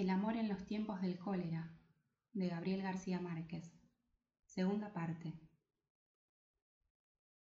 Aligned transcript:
El 0.00 0.08
amor 0.08 0.38
en 0.38 0.48
los 0.48 0.64
tiempos 0.64 1.02
del 1.02 1.18
cólera 1.18 1.76
de 2.32 2.48
Gabriel 2.48 2.80
García 2.80 3.20
Márquez. 3.20 3.70
Segunda 4.46 4.94
parte. 4.94 5.38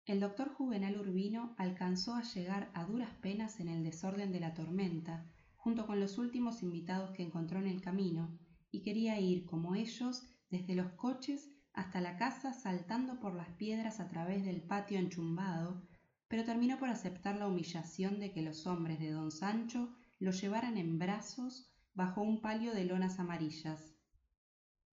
El 0.04 0.19
doctor 0.19 0.53
Juvenal 0.55 0.99
Urbino 0.99 1.55
alcanzó 1.59 2.17
a 2.17 2.25
llegar 2.25 2.73
a 2.75 2.87
duras 2.87 3.15
penas 3.23 3.61
en 3.61 3.69
el 3.69 3.85
desorden 3.85 4.33
de 4.33 4.41
la 4.41 4.53
tormenta, 4.53 5.31
junto 5.55 5.87
con 5.87 6.01
los 6.01 6.19
últimos 6.19 6.65
invitados 6.65 7.13
que 7.13 7.22
encontró 7.22 7.60
en 7.60 7.69
el 7.69 7.81
camino, 7.81 8.37
y 8.72 8.82
quería 8.82 9.21
ir, 9.21 9.46
como 9.46 9.76
ellos, 9.76 10.26
desde 10.48 10.74
los 10.74 10.90
coches 10.94 11.53
hasta 11.72 12.01
la 12.01 12.17
casa 12.17 12.53
saltando 12.53 13.21
por 13.21 13.37
las 13.37 13.51
piedras 13.51 14.01
a 14.01 14.08
través 14.08 14.44
del 14.44 14.60
patio 14.60 14.98
enchumbado, 14.98 15.87
pero 16.27 16.45
terminó 16.45 16.80
por 16.80 16.88
aceptar 16.88 17.37
la 17.37 17.46
humillación 17.46 18.19
de 18.19 18.32
que 18.32 18.42
los 18.42 18.66
hombres 18.66 18.98
de 18.98 19.12
don 19.12 19.30
Sancho 19.30 19.95
lo 20.19 20.32
llevaran 20.32 20.78
en 20.78 20.98
brazos 20.98 21.70
bajo 22.01 22.23
un 22.23 22.41
palio 22.41 22.73
de 22.73 22.87
lonas 22.87 23.18
amarillas. 23.18 23.95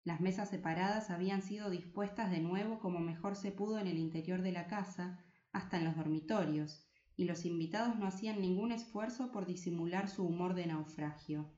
Las 0.02 0.20
mesas 0.20 0.50
separadas 0.50 1.08
habían 1.08 1.40
sido 1.40 1.70
dispuestas 1.70 2.32
de 2.32 2.40
nuevo 2.40 2.80
como 2.80 2.98
mejor 2.98 3.36
se 3.36 3.52
pudo 3.52 3.78
en 3.78 3.86
el 3.86 3.96
interior 3.96 4.42
de 4.42 4.50
la 4.50 4.66
casa, 4.66 5.24
hasta 5.52 5.78
en 5.78 5.84
los 5.84 5.94
dormitorios, 5.94 6.84
y 7.16 7.26
los 7.26 7.44
invitados 7.44 7.96
no 7.96 8.08
hacían 8.08 8.40
ningún 8.40 8.72
esfuerzo 8.72 9.30
por 9.30 9.46
disimular 9.46 10.08
su 10.08 10.26
humor 10.26 10.54
de 10.54 10.66
naufragio. 10.66 11.54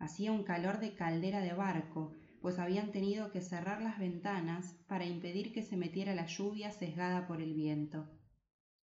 Hacía 0.00 0.32
un 0.32 0.42
calor 0.42 0.80
de 0.80 0.96
caldera 0.96 1.38
de 1.38 1.52
barco, 1.52 2.12
pues 2.42 2.58
habían 2.58 2.90
tenido 2.90 3.30
que 3.30 3.40
cerrar 3.40 3.80
las 3.82 4.00
ventanas 4.00 4.74
para 4.88 5.04
impedir 5.04 5.52
que 5.52 5.62
se 5.62 5.76
metiera 5.76 6.12
la 6.16 6.26
lluvia 6.26 6.72
sesgada 6.72 7.28
por 7.28 7.40
el 7.40 7.54
viento. 7.54 8.10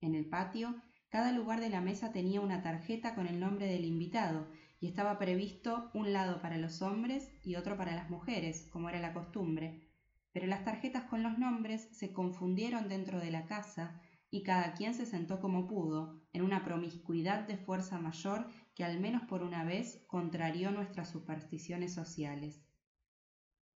En 0.01 0.13
el 0.13 0.27
patio, 0.27 0.75
cada 1.07 1.31
lugar 1.31 1.61
de 1.61 1.69
la 1.69 1.79
mesa 1.79 2.11
tenía 2.11 2.41
una 2.41 2.61
tarjeta 2.61 3.15
con 3.15 3.27
el 3.27 3.39
nombre 3.39 3.67
del 3.67 3.85
invitado 3.85 4.49
y 4.81 4.87
estaba 4.87 5.19
previsto 5.19 5.91
un 5.93 6.11
lado 6.11 6.41
para 6.41 6.57
los 6.57 6.81
hombres 6.81 7.31
y 7.43 7.55
otro 7.55 7.77
para 7.77 7.95
las 7.95 8.09
mujeres, 8.09 8.67
como 8.73 8.89
era 8.89 8.99
la 8.99 9.13
costumbre. 9.13 9.87
Pero 10.33 10.47
las 10.47 10.65
tarjetas 10.65 11.03
con 11.03 11.21
los 11.21 11.37
nombres 11.37 11.87
se 11.91 12.11
confundieron 12.11 12.89
dentro 12.89 13.19
de 13.19 13.29
la 13.29 13.45
casa 13.45 14.01
y 14.31 14.41
cada 14.41 14.73
quien 14.73 14.95
se 14.95 15.05
sentó 15.05 15.39
como 15.39 15.67
pudo, 15.67 16.19
en 16.33 16.41
una 16.41 16.63
promiscuidad 16.63 17.47
de 17.47 17.57
fuerza 17.57 17.99
mayor 17.99 18.47
que 18.73 18.83
al 18.83 18.99
menos 18.99 19.21
por 19.23 19.43
una 19.43 19.63
vez 19.63 20.03
contrarió 20.07 20.71
nuestras 20.71 21.11
supersticiones 21.11 21.93
sociales. 21.93 22.65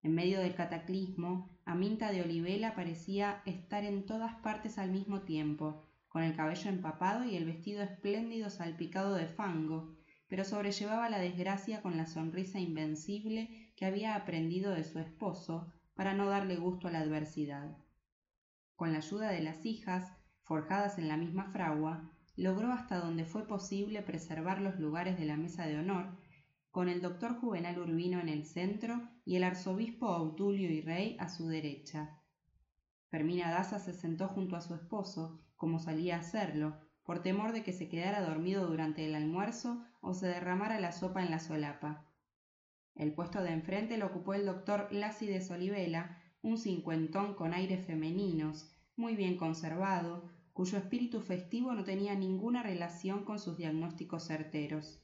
En 0.01 0.15
medio 0.15 0.39
del 0.39 0.55
cataclismo, 0.55 1.55
Aminta 1.65 2.11
de 2.11 2.23
Olivela 2.23 2.73
parecía 2.73 3.43
estar 3.45 3.83
en 3.83 4.07
todas 4.07 4.33
partes 4.41 4.79
al 4.79 4.91
mismo 4.91 5.21
tiempo, 5.21 5.83
con 6.07 6.23
el 6.23 6.35
cabello 6.35 6.69
empapado 6.69 7.25
y 7.25 7.35
el 7.35 7.45
vestido 7.45 7.83
espléndido 7.83 8.49
salpicado 8.49 9.13
de 9.13 9.27
fango, 9.27 9.94
pero 10.27 10.43
sobrellevaba 10.43 11.09
la 11.09 11.19
desgracia 11.19 11.81
con 11.81 11.97
la 11.97 12.07
sonrisa 12.07 12.59
invencible 12.59 13.71
que 13.75 13.85
había 13.85 14.15
aprendido 14.15 14.71
de 14.71 14.83
su 14.83 14.99
esposo 14.99 15.71
para 15.93 16.13
no 16.13 16.27
darle 16.27 16.55
gusto 16.55 16.87
a 16.87 16.91
la 16.91 16.99
adversidad. 16.99 17.77
Con 18.75 18.91
la 18.91 18.97
ayuda 18.97 19.29
de 19.29 19.41
las 19.41 19.65
hijas, 19.65 20.11
forjadas 20.43 20.97
en 20.97 21.07
la 21.07 21.17
misma 21.17 21.51
fragua, 21.51 22.11
logró 22.35 22.71
hasta 22.71 22.97
donde 22.97 23.25
fue 23.25 23.47
posible 23.47 24.01
preservar 24.01 24.61
los 24.61 24.79
lugares 24.79 25.17
de 25.17 25.25
la 25.25 25.37
mesa 25.37 25.65
de 25.65 25.79
honor, 25.79 26.17
con 26.71 26.89
el 26.89 27.01
doctor 27.01 27.39
Juvenal 27.39 27.79
Urbino 27.79 28.19
en 28.19 28.27
el 28.27 28.45
centro 28.45 29.09
y 29.23 29.37
el 29.37 29.45
arzobispo 29.45 30.07
Obdulio 30.07 30.69
y 30.69 30.81
Rey 30.81 31.15
a 31.19 31.29
su 31.29 31.47
derecha. 31.47 32.19
Fermina 33.09 33.49
Daza 33.49 33.79
se 33.79 33.93
sentó 33.93 34.27
junto 34.27 34.57
a 34.57 34.61
su 34.61 34.75
esposo, 34.75 35.41
como 35.55 35.79
solía 35.79 36.17
hacerlo, 36.17 36.84
por 37.05 37.21
temor 37.21 37.53
de 37.53 37.63
que 37.63 37.71
se 37.71 37.87
quedara 37.87 38.21
dormido 38.21 38.67
durante 38.67 39.05
el 39.05 39.15
almuerzo 39.15 39.85
o 40.01 40.13
se 40.13 40.27
derramara 40.27 40.79
la 40.79 40.91
sopa 40.91 41.23
en 41.23 41.31
la 41.31 41.39
solapa. 41.39 42.05
El 42.95 43.13
puesto 43.13 43.43
de 43.43 43.51
enfrente 43.51 43.97
lo 43.97 44.07
ocupó 44.07 44.33
el 44.33 44.45
doctor 44.45 44.87
Lácides 44.91 45.51
Olivela, 45.51 46.21
un 46.41 46.57
cincuentón 46.57 47.35
con 47.35 47.53
aires 47.53 47.85
femeninos, 47.85 48.75
muy 48.95 49.15
bien 49.15 49.37
conservado, 49.37 50.29
cuyo 50.53 50.77
espíritu 50.77 51.21
festivo 51.21 51.73
no 51.73 51.83
tenía 51.83 52.15
ninguna 52.15 52.63
relación 52.63 53.23
con 53.23 53.39
sus 53.39 53.57
diagnósticos 53.57 54.25
certeros. 54.25 55.01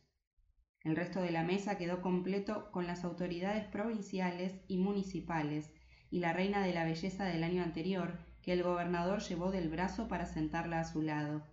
El 0.84 0.96
resto 0.96 1.22
de 1.22 1.32
la 1.32 1.44
mesa 1.44 1.78
quedó 1.78 2.02
completo 2.02 2.72
con 2.72 2.88
las 2.88 3.04
autoridades 3.04 3.66
provinciales 3.66 4.62
y 4.68 4.78
municipales 4.78 5.72
y 6.10 6.20
la 6.20 6.34
reina 6.34 6.66
de 6.66 6.74
la 6.74 6.86
belleza 6.86 7.26
del 7.26 7.44
año 7.44 7.62
anterior, 7.62 8.18
que 8.42 8.54
el 8.54 8.64
gobernador 8.64 9.20
llevó 9.20 9.52
del 9.52 9.70
brazo 9.70 10.08
para 10.08 10.26
sentarla 10.26 10.80
a 10.80 10.86
su 10.86 11.02
lado. 11.02 11.46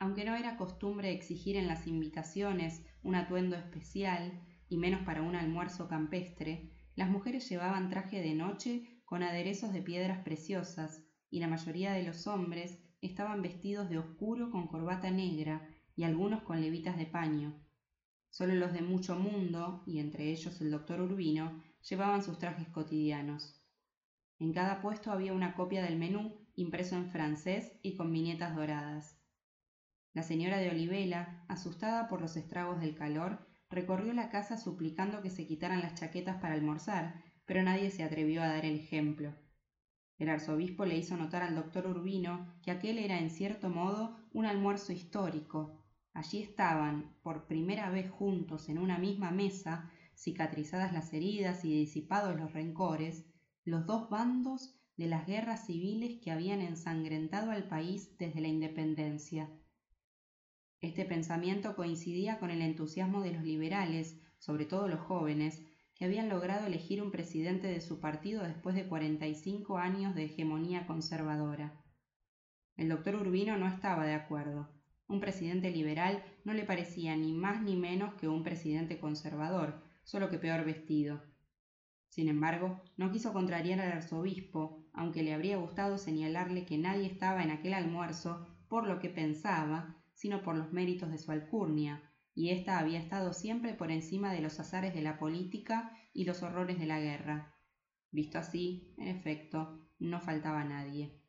Aunque 0.00 0.24
no 0.24 0.36
era 0.36 0.56
costumbre 0.56 1.12
exigir 1.12 1.56
en 1.56 1.66
las 1.66 1.86
invitaciones 1.86 2.84
un 3.02 3.16
atuendo 3.16 3.56
especial, 3.56 4.40
y 4.68 4.76
menos 4.76 5.04
para 5.04 5.22
un 5.22 5.34
almuerzo 5.34 5.88
campestre, 5.88 6.70
las 6.94 7.10
mujeres 7.10 7.48
llevaban 7.48 7.88
traje 7.88 8.20
de 8.20 8.34
noche 8.34 9.02
con 9.04 9.22
aderezos 9.22 9.72
de 9.72 9.82
piedras 9.82 10.22
preciosas, 10.22 11.04
y 11.30 11.40
la 11.40 11.48
mayoría 11.48 11.92
de 11.92 12.02
los 12.02 12.26
hombres 12.26 12.78
estaban 13.00 13.42
vestidos 13.42 13.88
de 13.88 13.98
oscuro 13.98 14.50
con 14.50 14.68
corbata 14.68 15.10
negra 15.10 15.66
y 15.96 16.04
algunos 16.04 16.42
con 16.42 16.60
levitas 16.60 16.96
de 16.96 17.06
paño. 17.06 17.60
Solo 18.30 18.54
los 18.54 18.72
de 18.72 18.82
mucho 18.82 19.16
mundo, 19.16 19.82
y 19.86 19.98
entre 19.98 20.30
ellos 20.30 20.60
el 20.60 20.70
doctor 20.70 21.00
Urbino, 21.00 21.60
llevaban 21.88 22.22
sus 22.22 22.38
trajes 22.38 22.68
cotidianos. 22.68 23.60
En 24.38 24.52
cada 24.52 24.80
puesto 24.80 25.10
había 25.10 25.32
una 25.32 25.54
copia 25.54 25.82
del 25.82 25.96
menú 25.96 26.36
impreso 26.54 26.94
en 26.94 27.08
francés 27.08 27.72
y 27.82 27.94
con 27.94 28.12
viñetas 28.12 28.54
doradas. 28.54 29.17
La 30.18 30.24
señora 30.24 30.58
de 30.58 30.70
Olivela, 30.70 31.44
asustada 31.46 32.08
por 32.08 32.20
los 32.20 32.36
estragos 32.36 32.80
del 32.80 32.96
calor, 32.96 33.46
recorrió 33.70 34.12
la 34.12 34.30
casa 34.30 34.56
suplicando 34.56 35.22
que 35.22 35.30
se 35.30 35.46
quitaran 35.46 35.80
las 35.80 35.94
chaquetas 35.94 36.38
para 36.38 36.54
almorzar, 36.54 37.22
pero 37.46 37.62
nadie 37.62 37.92
se 37.92 38.02
atrevió 38.02 38.42
a 38.42 38.48
dar 38.48 38.64
el 38.64 38.74
ejemplo. 38.74 39.32
El 40.18 40.28
arzobispo 40.28 40.84
le 40.86 40.96
hizo 40.96 41.16
notar 41.16 41.44
al 41.44 41.54
doctor 41.54 41.86
Urbino 41.86 42.52
que 42.64 42.72
aquel 42.72 42.98
era 42.98 43.20
en 43.20 43.30
cierto 43.30 43.70
modo 43.70 44.18
un 44.32 44.44
almuerzo 44.44 44.92
histórico. 44.92 45.84
Allí 46.14 46.42
estaban, 46.42 47.14
por 47.22 47.46
primera 47.46 47.88
vez 47.88 48.10
juntos 48.10 48.68
en 48.68 48.78
una 48.78 48.98
misma 48.98 49.30
mesa, 49.30 49.88
cicatrizadas 50.16 50.92
las 50.92 51.12
heridas 51.12 51.64
y 51.64 51.72
disipados 51.72 52.34
los 52.34 52.52
rencores, 52.54 53.24
los 53.64 53.86
dos 53.86 54.10
bandos 54.10 54.74
de 54.96 55.06
las 55.06 55.28
guerras 55.28 55.66
civiles 55.66 56.18
que 56.20 56.32
habían 56.32 56.60
ensangrentado 56.60 57.52
al 57.52 57.68
país 57.68 58.18
desde 58.18 58.40
la 58.40 58.48
independencia. 58.48 59.48
Este 60.80 61.04
pensamiento 61.04 61.74
coincidía 61.74 62.38
con 62.38 62.50
el 62.50 62.62
entusiasmo 62.62 63.22
de 63.22 63.32
los 63.32 63.42
liberales, 63.42 64.20
sobre 64.38 64.64
todo 64.64 64.86
los 64.86 65.00
jóvenes, 65.00 65.60
que 65.96 66.04
habían 66.04 66.28
logrado 66.28 66.66
elegir 66.66 67.02
un 67.02 67.10
presidente 67.10 67.66
de 67.66 67.80
su 67.80 67.98
partido 67.98 68.44
después 68.44 68.76
de 68.76 68.86
45 68.86 69.78
años 69.78 70.14
de 70.14 70.26
hegemonía 70.26 70.86
conservadora. 70.86 71.82
El 72.76 72.88
doctor 72.88 73.16
Urbino 73.16 73.58
no 73.58 73.66
estaba 73.66 74.06
de 74.06 74.14
acuerdo. 74.14 74.68
Un 75.08 75.18
presidente 75.18 75.72
liberal 75.72 76.22
no 76.44 76.54
le 76.54 76.64
parecía 76.64 77.16
ni 77.16 77.32
más 77.32 77.60
ni 77.60 77.74
menos 77.74 78.14
que 78.14 78.28
un 78.28 78.44
presidente 78.44 79.00
conservador, 79.00 79.82
solo 80.04 80.30
que 80.30 80.38
peor 80.38 80.64
vestido. 80.64 81.20
Sin 82.08 82.28
embargo, 82.28 82.80
no 82.96 83.10
quiso 83.10 83.32
contrariar 83.32 83.80
al 83.80 83.90
arzobispo, 83.90 84.84
aunque 84.92 85.24
le 85.24 85.34
habría 85.34 85.56
gustado 85.56 85.98
señalarle 85.98 86.64
que 86.64 86.78
nadie 86.78 87.06
estaba 87.06 87.42
en 87.42 87.50
aquel 87.50 87.74
almuerzo 87.74 88.46
por 88.68 88.86
lo 88.86 89.00
que 89.00 89.08
pensaba, 89.08 89.96
sino 90.18 90.42
por 90.42 90.56
los 90.56 90.72
méritos 90.72 91.12
de 91.12 91.18
su 91.18 91.30
alcurnia, 91.30 92.02
y 92.34 92.50
ésta 92.50 92.80
había 92.80 92.98
estado 92.98 93.32
siempre 93.32 93.72
por 93.72 93.92
encima 93.92 94.32
de 94.32 94.40
los 94.40 94.58
azares 94.58 94.92
de 94.92 95.00
la 95.00 95.16
política 95.16 95.96
y 96.12 96.24
los 96.24 96.42
horrores 96.42 96.80
de 96.80 96.86
la 96.86 96.98
guerra. 96.98 97.54
Visto 98.10 98.36
así, 98.36 98.92
en 98.98 99.06
efecto, 99.06 99.78
no 100.00 100.20
faltaba 100.20 100.64
nadie. 100.64 101.22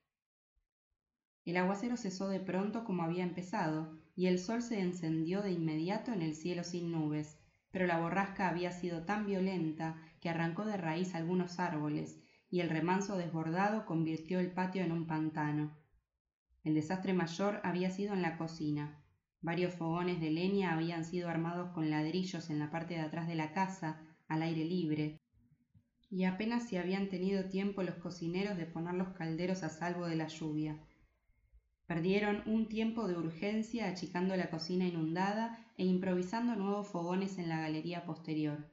El 1.46 1.58
aguacero 1.58 1.98
cesó 1.98 2.30
de 2.30 2.40
pronto 2.40 2.84
como 2.84 3.04
había 3.04 3.24
empezado, 3.24 3.96
y 4.16 4.26
el 4.26 4.40
sol 4.40 4.64
se 4.64 4.80
encendió 4.80 5.44
de 5.44 5.52
inmediato 5.52 6.12
en 6.12 6.24
el 6.24 6.34
cielo 6.34 6.64
sin 6.64 6.92
nubes, 6.92 7.38
pero 7.70 7.86
la 7.86 8.00
borrasca 8.00 8.50
había 8.50 8.72
sido 8.72 9.06
tan 9.06 9.28
violenta 9.28 10.02
que 10.20 10.30
arrancó 10.30 10.66
de 10.66 10.78
raíz 10.78 11.14
algunos 11.14 11.60
árboles, 11.60 12.20
y 12.50 12.62
el 12.62 12.72
remanso 12.72 13.18
desbordado 13.18 13.86
convirtió 13.86 14.40
el 14.40 14.52
patio 14.52 14.84
en 14.84 14.92
un 14.92 15.06
pantano. 15.06 15.79
El 16.64 16.74
desastre 16.74 17.14
mayor 17.14 17.62
había 17.64 17.90
sido 17.90 18.14
en 18.14 18.22
la 18.22 18.38
cocina, 18.38 19.00
Varios 19.42 19.74
fogones 19.74 20.20
de 20.20 20.32
leña 20.32 20.74
habían 20.74 21.06
sido 21.06 21.30
armados 21.30 21.72
con 21.72 21.90
ladrillos 21.90 22.50
en 22.50 22.60
la 22.60 22.70
parte 22.72 22.96
de 22.96 23.00
atrás 23.00 23.26
de 23.26 23.36
la 23.36 23.54
casa, 23.54 24.02
al 24.28 24.42
aire 24.42 24.66
libre, 24.66 25.22
y 26.10 26.26
apenas 26.26 26.68
si 26.68 26.76
habían 26.76 27.08
tenido 27.08 27.46
tiempo 27.46 27.82
los 27.82 27.96
cocineros 27.96 28.58
de 28.58 28.66
poner 28.66 28.96
los 28.96 29.10
calderos 29.10 29.64
a 29.64 29.70
salvo 29.70 30.08
de 30.08 30.18
la 30.18 30.28
lluvia. 30.28 30.78
Perdieron 31.86 32.44
un 32.48 32.68
tiempo 32.68 33.08
de 33.08 33.18
urgencia 33.18 33.88
achicando 33.88 34.36
la 34.36 34.50
cocina 34.50 34.86
inundada 34.86 35.66
e 35.78 35.86
improvisando 35.86 36.56
nuevos 36.56 36.90
fogones 36.90 37.38
en 37.38 37.48
la 37.48 37.62
galería 37.62 38.06
posterior. 38.06 38.70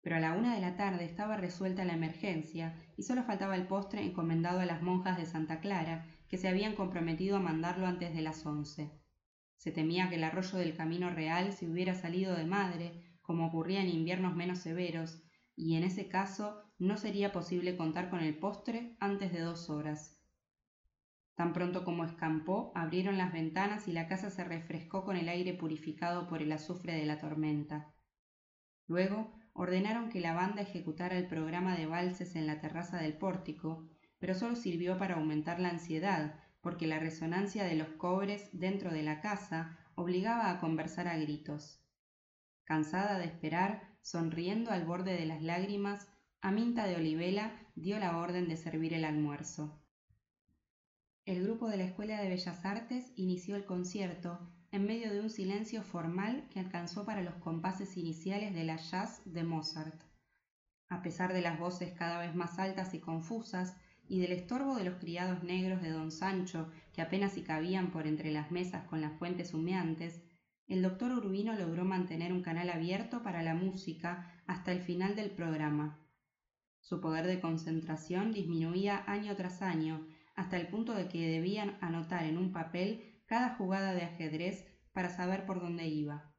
Pero 0.00 0.16
a 0.16 0.20
la 0.20 0.32
una 0.32 0.54
de 0.54 0.60
la 0.62 0.76
tarde 0.76 1.04
estaba 1.04 1.36
resuelta 1.36 1.84
la 1.84 1.92
emergencia 1.92 2.74
y 2.96 3.02
solo 3.02 3.22
faltaba 3.22 3.54
el 3.54 3.66
postre 3.66 4.02
encomendado 4.02 4.60
a 4.60 4.66
las 4.66 4.82
monjas 4.82 5.18
de 5.18 5.26
Santa 5.26 5.60
Clara, 5.60 6.06
que 6.34 6.38
se 6.38 6.48
habían 6.48 6.74
comprometido 6.74 7.36
a 7.36 7.40
mandarlo 7.40 7.86
antes 7.86 8.12
de 8.12 8.20
las 8.20 8.44
once. 8.44 8.90
Se 9.56 9.70
temía 9.70 10.08
que 10.08 10.16
el 10.16 10.24
arroyo 10.24 10.58
del 10.58 10.76
camino 10.76 11.08
real 11.08 11.52
se 11.52 11.70
hubiera 11.70 11.94
salido 11.94 12.34
de 12.34 12.44
madre, 12.44 13.04
como 13.22 13.46
ocurría 13.46 13.80
en 13.80 13.88
inviernos 13.88 14.34
menos 14.34 14.58
severos, 14.58 15.22
y 15.54 15.76
en 15.76 15.84
ese 15.84 16.08
caso 16.08 16.64
no 16.76 16.96
sería 16.96 17.30
posible 17.30 17.76
contar 17.76 18.10
con 18.10 18.18
el 18.18 18.36
postre 18.36 18.96
antes 18.98 19.32
de 19.32 19.42
dos 19.42 19.70
horas. 19.70 20.20
Tan 21.36 21.52
pronto 21.52 21.84
como 21.84 22.04
escampó, 22.04 22.72
abrieron 22.74 23.16
las 23.16 23.32
ventanas 23.32 23.86
y 23.86 23.92
la 23.92 24.08
casa 24.08 24.28
se 24.28 24.42
refrescó 24.42 25.04
con 25.04 25.16
el 25.16 25.28
aire 25.28 25.54
purificado 25.54 26.26
por 26.26 26.42
el 26.42 26.50
azufre 26.50 26.96
de 26.96 27.06
la 27.06 27.20
tormenta. 27.20 27.94
Luego 28.88 29.32
ordenaron 29.52 30.10
que 30.10 30.18
la 30.18 30.34
banda 30.34 30.62
ejecutara 30.62 31.16
el 31.16 31.28
programa 31.28 31.76
de 31.76 31.86
valses 31.86 32.34
en 32.34 32.48
la 32.48 32.58
terraza 32.60 32.96
del 32.96 33.16
pórtico, 33.16 33.88
pero 34.24 34.34
solo 34.34 34.56
sirvió 34.56 34.96
para 34.96 35.16
aumentar 35.16 35.60
la 35.60 35.68
ansiedad, 35.68 36.40
porque 36.62 36.86
la 36.86 36.98
resonancia 36.98 37.64
de 37.64 37.74
los 37.74 37.88
cobres 37.88 38.48
dentro 38.54 38.90
de 38.90 39.02
la 39.02 39.20
casa 39.20 39.76
obligaba 39.96 40.48
a 40.48 40.60
conversar 40.60 41.08
a 41.08 41.18
gritos. 41.18 41.84
Cansada 42.64 43.18
de 43.18 43.26
esperar, 43.26 43.98
sonriendo 44.00 44.70
al 44.70 44.86
borde 44.86 45.12
de 45.12 45.26
las 45.26 45.42
lágrimas, 45.42 46.08
Aminta 46.40 46.86
de 46.86 46.96
Olivela 46.96 47.52
dio 47.74 47.98
la 47.98 48.16
orden 48.16 48.48
de 48.48 48.56
servir 48.56 48.94
el 48.94 49.04
almuerzo. 49.04 49.78
El 51.26 51.42
grupo 51.44 51.68
de 51.68 51.76
la 51.76 51.84
Escuela 51.84 52.18
de 52.18 52.30
Bellas 52.30 52.64
Artes 52.64 53.12
inició 53.16 53.56
el 53.56 53.66
concierto 53.66 54.40
en 54.72 54.86
medio 54.86 55.12
de 55.12 55.20
un 55.20 55.28
silencio 55.28 55.82
formal 55.82 56.48
que 56.48 56.60
alcanzó 56.60 57.04
para 57.04 57.20
los 57.20 57.34
compases 57.34 57.98
iniciales 57.98 58.54
de 58.54 58.64
la 58.64 58.76
jazz 58.76 59.20
de 59.26 59.44
Mozart. 59.44 60.02
A 60.88 61.02
pesar 61.02 61.34
de 61.34 61.42
las 61.42 61.58
voces 61.58 61.92
cada 61.92 62.20
vez 62.20 62.34
más 62.34 62.58
altas 62.58 62.94
y 62.94 63.00
confusas 63.00 63.76
y 64.08 64.20
del 64.20 64.32
estorbo 64.32 64.76
de 64.76 64.84
los 64.84 64.96
criados 64.96 65.42
negros 65.42 65.82
de 65.82 65.90
don 65.90 66.10
Sancho 66.10 66.70
que 66.92 67.02
apenas 67.02 67.32
si 67.32 67.42
cabían 67.42 67.90
por 67.90 68.06
entre 68.06 68.30
las 68.32 68.50
mesas 68.50 68.84
con 68.84 69.00
las 69.00 69.18
fuentes 69.18 69.54
humeantes, 69.54 70.22
el 70.66 70.82
doctor 70.82 71.12
Urbino 71.12 71.54
logró 71.54 71.84
mantener 71.84 72.32
un 72.32 72.42
canal 72.42 72.70
abierto 72.70 73.22
para 73.22 73.42
la 73.42 73.54
música 73.54 74.42
hasta 74.46 74.72
el 74.72 74.80
final 74.80 75.14
del 75.16 75.30
programa. 75.30 76.00
Su 76.80 77.00
poder 77.00 77.26
de 77.26 77.40
concentración 77.40 78.32
disminuía 78.32 79.04
año 79.06 79.34
tras 79.36 79.62
año, 79.62 80.06
hasta 80.34 80.56
el 80.56 80.68
punto 80.68 80.94
de 80.94 81.08
que 81.08 81.28
debían 81.28 81.78
anotar 81.80 82.24
en 82.24 82.38
un 82.38 82.52
papel 82.52 83.22
cada 83.26 83.56
jugada 83.56 83.94
de 83.94 84.02
ajedrez 84.02 84.66
para 84.92 85.10
saber 85.10 85.46
por 85.46 85.60
dónde 85.60 85.86
iba. 85.88 86.34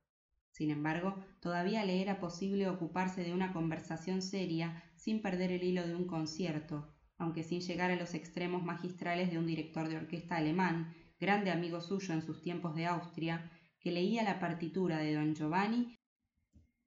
Sin 0.50 0.72
embargo, 0.72 1.16
todavía 1.42 1.84
le 1.84 2.02
era 2.02 2.20
posible 2.20 2.70
ocuparse 2.70 3.24
de 3.24 3.34
una 3.34 3.54
conversación 3.54 4.22
seria 4.22 4.84
sin 4.96 5.22
perder 5.22 5.52
el 5.52 5.64
hilo 5.64 5.86
de 5.86 5.96
un 5.96 6.08
concierto, 6.08 6.95
aunque 7.18 7.44
sin 7.44 7.62
llegar 7.62 7.92
a 7.92 7.96
los 7.96 8.14
extremos 8.14 8.64
magistrales 8.64 9.32
de 9.32 9.38
un 9.38 9.46
director 9.46 9.88
de 9.88 9.98
orquesta 9.98 10.38
alemán, 10.38 10.94
grande 11.20 11.52
amigo 11.52 11.82
suyo 11.82 12.14
en 12.14 12.22
sus 12.22 12.42
tiempos 12.42 12.76
de 12.76 12.88
Austria, 12.88 13.50
que 13.80 13.92
leía 13.92 14.24
la 14.24 14.40
partitura 14.40 14.98
de 14.98 15.14
don 15.14 15.36
Giovanni 15.36 15.98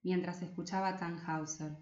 mientras 0.02 0.42
escuchaba 0.42 0.96
Tannhauser. 0.96 1.76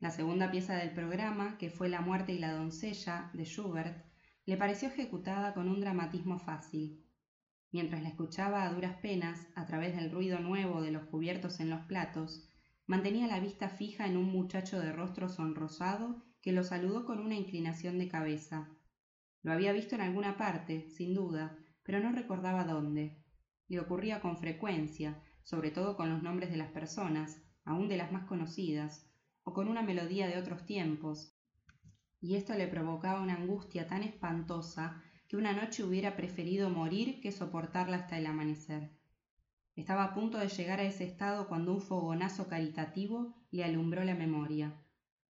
La 0.00 0.10
segunda 0.10 0.50
pieza 0.50 0.76
del 0.76 0.92
programa, 0.92 1.58
que 1.58 1.70
fue 1.70 1.88
La 1.88 2.00
muerte 2.00 2.32
y 2.32 2.38
la 2.38 2.52
doncella, 2.52 3.30
de 3.34 3.44
Schubert, 3.44 4.04
le 4.46 4.56
pareció 4.56 4.88
ejecutada 4.88 5.54
con 5.54 5.68
un 5.68 5.80
dramatismo 5.80 6.38
fácil. 6.38 7.04
Mientras 7.72 8.02
la 8.02 8.08
escuchaba 8.08 8.62
a 8.62 8.72
duras 8.72 8.96
penas, 9.02 9.46
a 9.54 9.66
través 9.66 9.96
del 9.96 10.10
ruido 10.10 10.38
nuevo 10.38 10.80
de 10.80 10.90
los 10.90 11.04
cubiertos 11.06 11.60
en 11.60 11.68
los 11.68 11.80
platos, 11.82 12.48
mantenía 12.86 13.26
la 13.26 13.40
vista 13.40 13.68
fija 13.68 14.06
en 14.06 14.16
un 14.16 14.32
muchacho 14.32 14.80
de 14.80 14.92
rostro 14.92 15.28
sonrosado 15.28 16.24
que 16.40 16.52
lo 16.52 16.64
saludó 16.64 17.04
con 17.04 17.18
una 17.20 17.34
inclinación 17.34 17.98
de 17.98 18.08
cabeza. 18.08 18.68
Lo 19.42 19.52
había 19.52 19.72
visto 19.72 19.94
en 19.94 20.00
alguna 20.00 20.36
parte, 20.36 20.88
sin 20.88 21.14
duda, 21.14 21.56
pero 21.82 22.00
no 22.00 22.12
recordaba 22.12 22.64
dónde. 22.64 23.22
Le 23.68 23.80
ocurría 23.80 24.20
con 24.20 24.36
frecuencia, 24.36 25.22
sobre 25.42 25.70
todo 25.70 25.96
con 25.96 26.10
los 26.10 26.22
nombres 26.22 26.50
de 26.50 26.56
las 26.56 26.70
personas, 26.70 27.42
aun 27.64 27.88
de 27.88 27.96
las 27.96 28.12
más 28.12 28.24
conocidas, 28.24 29.06
o 29.42 29.52
con 29.52 29.68
una 29.68 29.82
melodía 29.82 30.26
de 30.26 30.38
otros 30.38 30.66
tiempos, 30.66 31.38
y 32.20 32.34
esto 32.34 32.54
le 32.54 32.66
provocaba 32.66 33.20
una 33.20 33.36
angustia 33.36 33.86
tan 33.86 34.02
espantosa 34.02 35.02
que 35.28 35.36
una 35.36 35.52
noche 35.52 35.84
hubiera 35.84 36.16
preferido 36.16 36.70
morir 36.70 37.20
que 37.20 37.32
soportarla 37.32 37.98
hasta 37.98 38.18
el 38.18 38.26
amanecer. 38.26 38.90
Estaba 39.76 40.04
a 40.04 40.14
punto 40.14 40.38
de 40.38 40.48
llegar 40.48 40.80
a 40.80 40.84
ese 40.84 41.04
estado 41.04 41.48
cuando 41.48 41.72
un 41.72 41.80
fogonazo 41.80 42.48
caritativo 42.48 43.36
le 43.50 43.62
alumbró 43.62 44.02
la 44.04 44.14
memoria. 44.14 44.74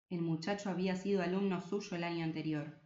El 0.09 0.21
muchacho 0.21 0.69
había 0.69 0.95
sido 0.95 1.21
alumno 1.21 1.59
suyo 1.59 1.97
el 1.97 2.05
año 2.05 2.23
anterior. 2.23 2.79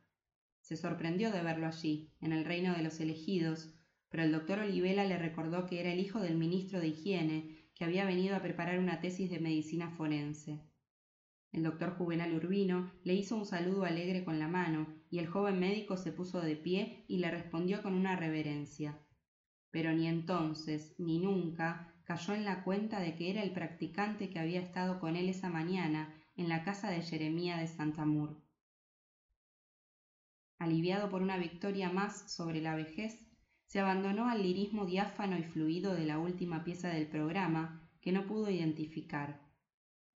Se 0.59 0.75
sorprendió 0.75 1.31
de 1.31 1.43
verlo 1.43 1.67
allí, 1.67 2.15
en 2.19 2.33
el 2.33 2.45
reino 2.45 2.73
de 2.75 2.81
los 2.81 2.99
elegidos, 2.99 3.75
pero 4.09 4.23
el 4.23 4.31
doctor 4.31 4.59
Olivela 4.59 5.05
le 5.05 5.19
recordó 5.19 5.67
que 5.67 5.79
era 5.79 5.91
el 5.91 5.99
hijo 5.99 6.19
del 6.19 6.35
ministro 6.35 6.79
de 6.79 6.87
Higiene, 6.87 7.69
que 7.75 7.85
había 7.85 8.05
venido 8.05 8.35
a 8.35 8.41
preparar 8.41 8.79
una 8.79 9.01
tesis 9.01 9.29
de 9.29 9.39
medicina 9.39 9.91
forense. 9.91 10.63
El 11.51 11.63
doctor 11.63 11.95
Juvenal 11.95 12.33
Urbino 12.33 12.91
le 13.03 13.13
hizo 13.13 13.35
un 13.35 13.45
saludo 13.45 13.83
alegre 13.83 14.23
con 14.23 14.39
la 14.39 14.47
mano, 14.47 14.87
y 15.11 15.19
el 15.19 15.27
joven 15.27 15.59
médico 15.59 15.97
se 15.97 16.11
puso 16.11 16.41
de 16.41 16.55
pie 16.55 17.05
y 17.07 17.17
le 17.17 17.29
respondió 17.29 17.83
con 17.83 17.93
una 17.93 18.15
reverencia. 18.15 18.99
Pero 19.69 19.93
ni 19.93 20.07
entonces 20.07 20.95
ni 20.97 21.19
nunca 21.19 21.93
cayó 22.03 22.33
en 22.33 22.45
la 22.45 22.63
cuenta 22.63 22.99
de 22.99 23.15
que 23.15 23.29
era 23.29 23.43
el 23.43 23.51
practicante 23.51 24.29
que 24.29 24.39
había 24.39 24.59
estado 24.59 24.99
con 24.99 25.15
él 25.15 25.29
esa 25.29 25.49
mañana 25.49 26.17
en 26.35 26.49
la 26.49 26.63
casa 26.63 26.89
de 26.89 27.01
Jeremía 27.01 27.57
de 27.57 27.67
Santamur. 27.67 28.41
Aliviado 30.59 31.09
por 31.09 31.21
una 31.21 31.37
victoria 31.37 31.89
más 31.89 32.31
sobre 32.31 32.61
la 32.61 32.75
vejez, 32.75 33.19
se 33.65 33.79
abandonó 33.79 34.29
al 34.29 34.43
lirismo 34.43 34.85
diáfano 34.85 35.37
y 35.37 35.43
fluido 35.43 35.93
de 35.95 36.05
la 36.05 36.19
última 36.19 36.63
pieza 36.63 36.89
del 36.89 37.07
programa 37.07 37.89
que 38.01 38.11
no 38.11 38.27
pudo 38.27 38.49
identificar. 38.49 39.39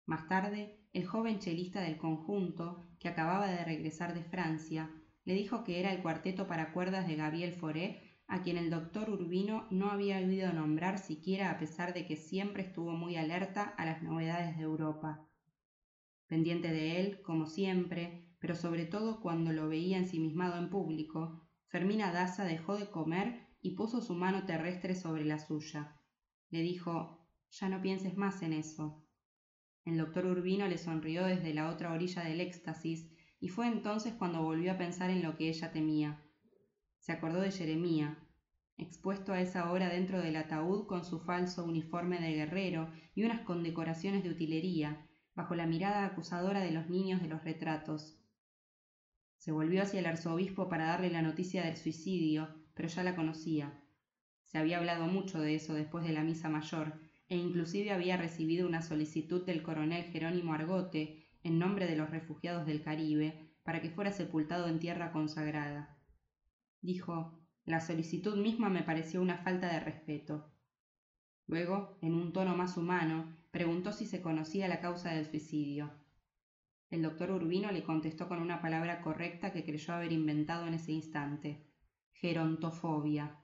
Más 0.05 0.27
tarde, 0.27 0.79
el 0.91 1.05
joven 1.05 1.39
chelista 1.39 1.81
del 1.81 1.97
conjunto, 1.97 2.83
que 2.99 3.07
acababa 3.07 3.47
de 3.47 3.63
regresar 3.63 4.13
de 4.13 4.23
Francia, 4.23 4.89
le 5.25 5.33
dijo 5.33 5.63
que 5.63 5.79
era 5.79 5.93
el 5.93 6.01
cuarteto 6.01 6.47
para 6.47 6.73
cuerdas 6.73 7.07
de 7.07 7.15
Gabriel 7.15 7.53
Fauré, 7.53 8.01
a 8.27 8.41
quien 8.41 8.57
el 8.57 8.69
doctor 8.69 9.09
Urbino 9.09 9.67
no 9.69 9.91
había 9.91 10.17
oído 10.17 10.51
nombrar 10.51 10.97
siquiera 10.97 11.51
a 11.51 11.59
pesar 11.59 11.93
de 11.93 12.05
que 12.05 12.15
siempre 12.15 12.63
estuvo 12.63 12.91
muy 12.91 13.15
alerta 13.15 13.63
a 13.77 13.85
las 13.85 14.01
novedades 14.01 14.57
de 14.57 14.63
Europa. 14.63 15.27
Pendiente 16.33 16.71
de 16.71 16.99
él, 16.99 17.21
como 17.21 17.45
siempre, 17.45 18.25
pero 18.39 18.55
sobre 18.55 18.87
todo 18.87 19.21
cuando 19.21 19.51
lo 19.51 19.69
veía 19.69 19.99
ensimismado 19.99 20.57
en 20.57 20.71
público, 20.71 21.47
Fermina 21.67 22.11
Daza 22.11 22.43
dejó 22.43 22.75
de 22.75 22.89
comer 22.89 23.49
y 23.61 23.75
puso 23.75 24.01
su 24.01 24.15
mano 24.15 24.43
terrestre 24.47 24.95
sobre 24.95 25.25
la 25.25 25.37
suya. 25.37 25.95
Le 26.49 26.63
dijo 26.63 27.29
Ya 27.51 27.69
no 27.69 27.83
pienses 27.83 28.17
más 28.17 28.41
en 28.41 28.53
eso. 28.53 29.05
El 29.85 29.99
doctor 29.99 30.25
Urbino 30.25 30.67
le 30.67 30.79
sonrió 30.79 31.23
desde 31.23 31.53
la 31.53 31.69
otra 31.69 31.93
orilla 31.93 32.23
del 32.23 32.41
éxtasis, 32.41 33.11
y 33.39 33.49
fue 33.49 33.67
entonces 33.67 34.15
cuando 34.15 34.41
volvió 34.41 34.71
a 34.71 34.77
pensar 34.79 35.11
en 35.11 35.21
lo 35.21 35.37
que 35.37 35.49
ella 35.49 35.71
temía. 35.71 36.19
Se 36.97 37.11
acordó 37.11 37.41
de 37.41 37.51
Jeremía, 37.51 38.17
expuesto 38.77 39.33
a 39.33 39.41
esa 39.41 39.71
hora 39.71 39.87
dentro 39.87 40.19
del 40.19 40.37
ataúd 40.37 40.87
con 40.87 41.05
su 41.05 41.19
falso 41.19 41.63
uniforme 41.63 42.19
de 42.19 42.33
guerrero 42.33 42.91
y 43.13 43.23
unas 43.23 43.41
condecoraciones 43.41 44.23
de 44.23 44.31
utilería, 44.31 45.07
bajo 45.35 45.55
la 45.55 45.65
mirada 45.65 46.05
acusadora 46.05 46.61
de 46.61 46.71
los 46.71 46.89
niños 46.89 47.21
de 47.21 47.27
los 47.27 47.43
retratos. 47.43 48.17
Se 49.37 49.51
volvió 49.51 49.83
hacia 49.83 49.99
el 49.99 50.05
arzobispo 50.05 50.69
para 50.69 50.85
darle 50.85 51.09
la 51.09 51.21
noticia 51.21 51.63
del 51.63 51.75
suicidio, 51.75 52.49
pero 52.73 52.87
ya 52.87 53.03
la 53.03 53.15
conocía. 53.15 53.79
Se 54.45 54.57
había 54.57 54.77
hablado 54.77 55.07
mucho 55.07 55.41
de 55.41 55.55
eso 55.55 55.73
después 55.73 56.05
de 56.05 56.13
la 56.13 56.23
misa 56.23 56.49
mayor, 56.49 56.99
e 57.27 57.35
inclusive 57.35 57.91
había 57.91 58.17
recibido 58.17 58.67
una 58.67 58.81
solicitud 58.81 59.45
del 59.45 59.63
coronel 59.63 60.03
Jerónimo 60.05 60.53
Argote, 60.53 61.25
en 61.43 61.59
nombre 61.59 61.87
de 61.87 61.95
los 61.95 62.09
refugiados 62.09 62.65
del 62.65 62.83
Caribe, 62.83 63.53
para 63.63 63.81
que 63.81 63.89
fuera 63.89 64.11
sepultado 64.11 64.67
en 64.67 64.79
tierra 64.79 65.11
consagrada. 65.11 65.97
Dijo, 66.81 67.39
la 67.65 67.79
solicitud 67.79 68.37
misma 68.37 68.69
me 68.69 68.83
pareció 68.83 69.21
una 69.21 69.37
falta 69.37 69.71
de 69.71 69.79
respeto. 69.79 70.53
Luego, 71.47 71.97
en 72.01 72.13
un 72.13 72.33
tono 72.33 72.55
más 72.55 72.77
humano, 72.77 73.35
preguntó 73.53 73.91
si 73.91 74.07
se 74.07 74.19
conocía 74.19 74.67
la 74.67 74.79
causa 74.79 75.11
del 75.13 75.27
suicidio. 75.27 75.91
El 76.89 77.03
doctor 77.03 77.29
Urbino 77.29 77.71
le 77.71 77.83
contestó 77.83 78.27
con 78.27 78.41
una 78.41 78.63
palabra 78.63 79.03
correcta 79.03 79.53
que 79.53 79.63
creyó 79.63 79.93
haber 79.93 80.11
inventado 80.11 80.65
en 80.65 80.73
ese 80.73 80.91
instante. 80.91 81.63
Gerontofobia. 82.13 83.37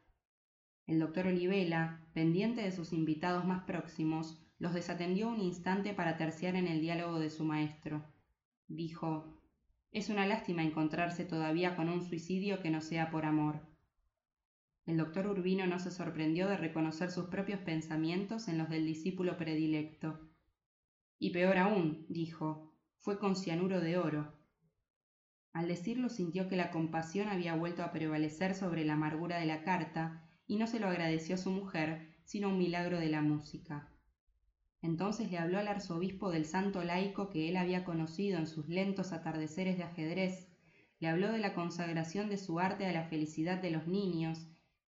El 0.88 0.98
doctor 0.98 1.28
Olivela, 1.28 2.08
pendiente 2.14 2.64
de 2.64 2.72
sus 2.72 2.92
invitados 2.92 3.46
más 3.46 3.66
próximos, 3.66 4.44
los 4.58 4.74
desatendió 4.74 5.30
un 5.30 5.42
instante 5.42 5.94
para 5.94 6.18
terciar 6.18 6.56
en 6.56 6.68
el 6.68 6.82
diálogo 6.82 7.20
de 7.20 7.30
su 7.30 7.46
maestro. 7.46 8.04
Dijo 8.68 9.40
Es 9.92 10.10
una 10.10 10.26
lástima 10.26 10.64
encontrarse 10.64 11.24
todavía 11.24 11.76
con 11.76 11.88
un 11.88 12.02
suicidio 12.02 12.64
que 12.64 12.72
no 12.72 12.82
sea 12.82 13.12
por 13.12 13.26
amor. 13.26 13.62
El 14.86 14.98
doctor 14.98 15.28
Urbino 15.28 15.68
no 15.68 15.80
se 15.80 15.92
sorprendió 15.92 16.48
de 16.48 16.58
reconocer 16.58 17.12
sus 17.12 17.26
propios 17.26 17.60
pensamientos 17.60 18.48
en 18.48 18.58
los 18.58 18.70
del 18.70 18.86
discípulo 18.86 19.38
predilecto. 19.38 20.20
Y 21.20 21.32
peor 21.32 21.58
aún, 21.58 22.06
dijo, 22.10 22.74
fue 22.98 23.20
con 23.20 23.36
cianuro 23.36 23.82
de 23.82 23.98
oro. 23.98 24.34
Al 25.54 25.68
decirlo 25.68 26.10
sintió 26.10 26.48
que 26.48 26.56
la 26.56 26.72
compasión 26.72 27.28
había 27.28 27.56
vuelto 27.56 27.84
a 27.84 27.92
prevalecer 27.92 28.56
sobre 28.56 28.86
la 28.86 28.94
amargura 28.94 29.40
de 29.40 29.46
la 29.46 29.64
carta 29.64 30.30
y 30.48 30.58
no 30.58 30.68
se 30.68 30.80
lo 30.80 30.88
agradeció 30.88 31.36
a 31.36 31.40
su 31.40 31.52
mujer, 31.52 32.16
sino 32.24 32.50
un 32.50 32.58
milagro 32.58 33.00
de 33.00 33.10
la 33.10 33.22
música. 33.22 33.92
Entonces 34.82 35.30
le 35.30 35.38
habló 35.38 35.60
al 35.60 35.68
arzobispo 35.68 36.32
del 36.32 36.46
santo 36.46 36.84
laico 36.84 37.30
que 37.30 37.50
él 37.50 37.58
había 37.58 37.84
conocido 37.84 38.38
en 38.40 38.48
sus 38.48 38.70
lentos 38.70 39.12
atardeceres 39.12 39.78
de 39.78 39.84
ajedrez, 39.84 40.48
le 41.00 41.08
habló 41.08 41.32
de 41.32 41.40
la 41.40 41.54
consagración 41.54 42.30
de 42.30 42.38
su 42.38 42.60
arte 42.60 42.86
a 42.86 42.94
la 42.94 43.06
felicidad 43.06 43.62
de 43.62 43.72
los 43.72 43.88
niños, 43.88 44.49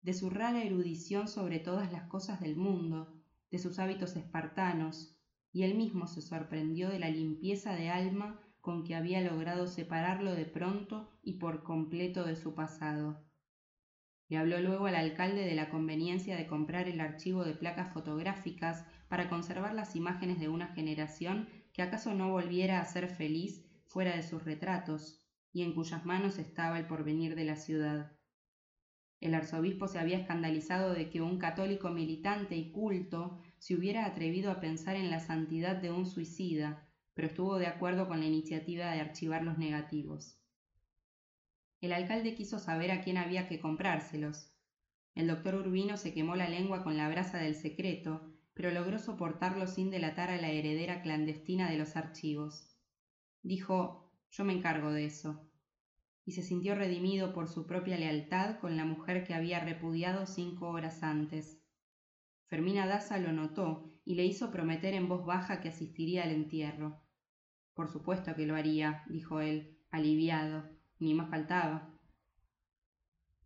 de 0.09 0.15
su 0.15 0.31
rara 0.31 0.63
erudición 0.63 1.29
sobre 1.29 1.59
todas 1.59 1.93
las 1.93 2.05
cosas 2.05 2.41
del 2.41 2.57
mundo, 2.57 3.15
de 3.51 3.59
sus 3.59 3.79
hábitos 3.79 4.17
espartanos, 4.17 5.15
y 5.53 5.65
él 5.65 5.75
mismo 5.75 6.07
se 6.07 6.23
sorprendió 6.23 6.89
de 6.89 6.99
la 6.99 7.11
limpieza 7.11 7.75
de 7.75 7.91
alma 7.91 8.41
con 8.63 8.85
que 8.85 8.95
había 8.95 9.21
logrado 9.21 9.67
separarlo 9.67 10.35
de 10.35 10.47
pronto 10.47 11.13
y 11.23 11.35
por 11.35 11.63
completo 11.63 12.25
de 12.25 12.37
su 12.37 12.55
pasado. 12.55 13.23
Le 14.31 14.39
habló 14.39 14.59
luego 14.63 14.87
al 14.87 14.95
alcalde 14.95 15.45
de 15.45 15.55
la 15.55 15.69
conveniencia 15.69 16.39
de 16.39 16.47
comprar 16.47 16.89
el 16.89 17.03
archivo 17.03 17.45
de 17.45 17.53
placas 17.53 17.93
fotográficas 17.93 18.87
para 19.11 19.29
conservar 19.29 19.75
las 19.75 19.95
imágenes 19.95 20.41
de 20.41 20.49
una 20.49 20.69
generación 20.69 21.51
que 21.75 21.83
acaso 21.83 22.15
no 22.15 22.31
volviera 22.31 22.81
a 22.81 22.87
ser 22.87 23.11
feliz 23.11 23.63
fuera 23.85 24.17
de 24.17 24.23
sus 24.23 24.43
retratos, 24.43 25.23
y 25.53 25.65
en 25.65 25.75
cuyas 25.75 26.07
manos 26.07 26.39
estaba 26.39 26.79
el 26.79 26.87
porvenir 26.87 27.35
de 27.35 27.45
la 27.45 27.57
ciudad. 27.57 28.18
El 29.21 29.35
arzobispo 29.35 29.89
se 29.89 29.99
había 29.99 30.19
escandalizado 30.19 30.95
de 30.95 31.11
que 31.11 31.21
un 31.21 31.39
católico 31.39 31.91
militante 31.91 32.57
y 32.57 32.71
culto 32.71 33.41
se 33.59 33.75
hubiera 33.75 34.07
atrevido 34.07 34.53
a 34.53 34.61
pensar 34.61 34.97
en 34.97 35.11
la 35.11 35.19
santidad 35.19 35.77
de 35.77 35.91
un 35.91 36.07
suicida, 36.07 36.87
pero 37.15 37.27
estuvo 37.27 37.57
de 37.57 37.67
acuerdo 37.67 38.07
con 38.07 38.21
la 38.21 38.27
iniciativa 38.27 38.93
de 38.93 39.01
archivar 39.01 39.43
los 39.43 39.59
negativos. 39.59 40.39
El 41.81 41.93
alcalde 41.93 42.35
quiso 42.35 42.61
saber 42.61 42.93
a 42.93 43.01
quién 43.01 43.17
había 43.17 43.49
que 43.49 43.59
comprárselos. 43.59 44.53
El 45.17 45.27
doctor 45.27 45.57
Urbino 45.57 45.97
se 45.97 46.13
quemó 46.13 46.37
la 46.37 46.49
lengua 46.49 46.85
con 46.85 46.97
la 46.97 47.09
brasa 47.09 47.39
del 47.39 47.57
secreto, 47.57 48.25
pero 48.55 48.71
logró 48.71 49.01
soportarlo 49.01 49.67
sin 49.67 49.91
delatar 49.91 50.31
a 50.31 50.37
la 50.37 50.51
heredera 50.51 51.03
clandestina 51.03 51.69
de 51.69 51.77
los 51.77 51.97
archivos. 51.97 52.69
Dijo 53.43 54.13
Yo 54.31 54.45
me 54.45 54.53
encargo 54.53 54.93
de 54.93 55.07
eso 55.07 55.48
y 56.29 56.33
se 56.33 56.43
sintió 56.43 56.75
redimido 56.75 57.33
por 57.33 57.49
su 57.49 57.67
propia 57.67 57.97
lealtad 57.97 58.59
con 58.59 58.77
la 58.77 58.85
mujer 58.85 59.25
que 59.25 59.33
había 59.33 59.61
repudiado 59.61 60.27
cinco 60.27 60.69
horas 60.69 61.03
antes. 61.03 61.59
Fermina 62.49 62.87
Daza 62.87 63.17
lo 63.17 63.33
notó 63.33 63.91
y 64.05 64.15
le 64.15 64.27
hizo 64.27 64.51
prometer 64.51 64.93
en 64.93 65.09
voz 65.09 65.25
baja 65.25 65.63
que 65.63 65.71
asistiría 65.71 66.25
al 66.25 66.33
entierro. 66.33 67.01
Por 67.73 67.89
supuesto 67.89 68.35
que 68.35 68.45
lo 68.45 68.57
haría, 68.57 69.05
dijo 69.09 69.41
él, 69.41 69.79
aliviado, 69.91 70.69
ni 70.99 71.15
más 71.15 71.31
faltaba. 71.31 71.95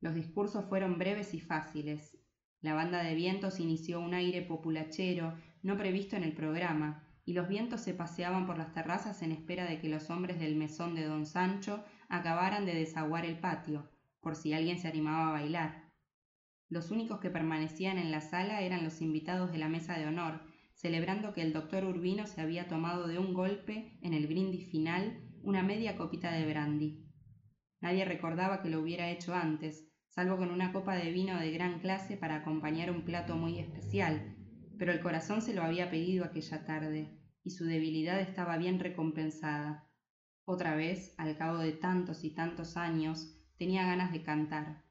Los 0.01 0.17
discursos 0.17 0.65
fueron 0.65 0.99
breves 0.99 1.35
y 1.35 1.41
fáciles. 1.41 2.19
La 2.63 2.75
banda 2.75 3.05
de 3.05 3.15
vientos 3.15 3.61
inició 3.61 4.01
un 4.01 4.13
aire 4.13 4.43
populachero 4.43 5.39
no 5.63 5.77
previsto 5.77 6.17
en 6.17 6.25
el 6.25 6.33
programa, 6.33 7.07
y 7.25 7.35
los 7.35 7.47
vientos 7.47 7.81
se 7.81 7.95
paseaban 7.95 8.45
por 8.45 8.59
las 8.59 8.73
terrazas 8.73 9.23
en 9.23 9.31
espera 9.31 9.67
de 9.67 9.79
que 9.79 9.89
los 9.89 10.11
hombres 10.11 10.41
del 10.41 10.57
mesón 10.57 10.97
de 10.97 11.05
don 11.05 11.27
Sancho 11.27 11.85
acabaran 12.13 12.67
de 12.67 12.75
desaguar 12.75 13.25
el 13.25 13.39
patio, 13.39 13.91
por 14.21 14.37
si 14.37 14.53
alguien 14.53 14.79
se 14.79 14.87
animaba 14.87 15.31
a 15.31 15.33
bailar. 15.33 15.91
Los 16.69 16.91
únicos 16.91 17.21
que 17.21 17.31
permanecían 17.31 17.97
en 17.97 18.11
la 18.11 18.21
sala 18.21 18.61
eran 18.61 18.85
los 18.85 19.01
invitados 19.01 19.51
de 19.51 19.57
la 19.57 19.71
mesa 19.71 19.99
de 19.99 20.07
honor, 20.07 20.43
celebrando 20.75 21.33
que 21.33 21.41
el 21.41 21.55
doctor 21.55 21.85
Urbino 21.85 22.27
se 22.27 22.43
había 22.43 22.69
tomado 22.69 23.09
de 23.09 23.19
un 23.19 23.33
golpe, 23.33 23.99
en 24.03 24.13
el 24.13 24.27
brindis 24.27 24.71
final, 24.71 25.23
una 25.43 25.63
media 25.63 25.97
copita 25.97 26.31
de 26.33 26.47
brandy. 26.47 27.03
Nadie 27.81 28.05
recordaba 28.05 28.61
que 28.61 28.69
lo 28.69 28.81
hubiera 28.81 29.11
hecho 29.11 29.35
antes, 29.35 29.89
salvo 30.09 30.37
con 30.37 30.51
una 30.51 30.71
copa 30.71 30.95
de 30.97 31.11
vino 31.11 31.41
de 31.41 31.51
gran 31.51 31.81
clase 31.81 32.19
para 32.19 32.37
acompañar 32.37 32.91
un 32.91 33.07
plato 33.07 33.37
muy 33.37 33.59
especial, 33.59 34.37
pero 34.79 34.93
el 34.93 35.01
corazón 35.01 35.41
se 35.41 35.55
lo 35.55 35.63
había 35.63 35.91
pedido 35.91 36.27
aquella 36.27 36.67
tarde, 36.67 37.19
y 37.43 37.51
su 37.51 37.65
debilidad 37.65 38.21
estaba 38.21 38.59
bien 38.59 38.81
recompensada. 38.81 39.89
Otra 40.45 40.75
vez, 40.75 41.15
al 41.19 41.37
cabo 41.37 41.59
de 41.59 41.71
tantos 41.71 42.25
y 42.25 42.31
tantos 42.31 42.77
años, 42.77 43.33
tenía 43.59 43.87
ganas 43.87 44.11
de 44.11 44.23
cantar. 44.23 44.83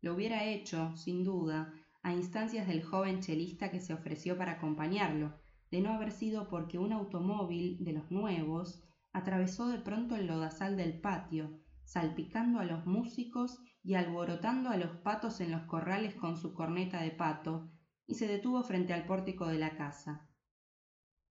Lo 0.00 0.14
hubiera 0.14 0.44
hecho, 0.44 0.96
sin 0.96 1.24
duda, 1.24 1.74
a 2.02 2.12
instancias 2.14 2.66
del 2.66 2.82
joven 2.82 3.20
chelista 3.20 3.70
que 3.70 3.80
se 3.80 3.92
ofreció 3.92 4.38
para 4.38 4.52
acompañarlo, 4.52 5.34
de 5.70 5.82
no 5.82 5.92
haber 5.92 6.10
sido 6.10 6.48
porque 6.48 6.78
un 6.78 6.94
automóvil 6.94 7.84
de 7.84 7.92
los 7.92 8.10
nuevos 8.10 8.82
atravesó 9.12 9.68
de 9.68 9.78
pronto 9.78 10.16
el 10.16 10.26
lodazal 10.26 10.78
del 10.78 10.98
patio, 11.00 11.60
salpicando 11.84 12.58
a 12.58 12.64
los 12.64 12.86
músicos 12.86 13.58
y 13.82 13.94
alborotando 13.94 14.70
a 14.70 14.78
los 14.78 14.96
patos 14.98 15.42
en 15.42 15.50
los 15.50 15.62
corrales 15.64 16.14
con 16.14 16.38
su 16.38 16.54
corneta 16.54 17.02
de 17.02 17.10
pato, 17.10 17.70
y 18.06 18.14
se 18.14 18.26
detuvo 18.26 18.62
frente 18.62 18.94
al 18.94 19.04
pórtico 19.04 19.46
de 19.48 19.58
la 19.58 19.76
casa 19.76 20.27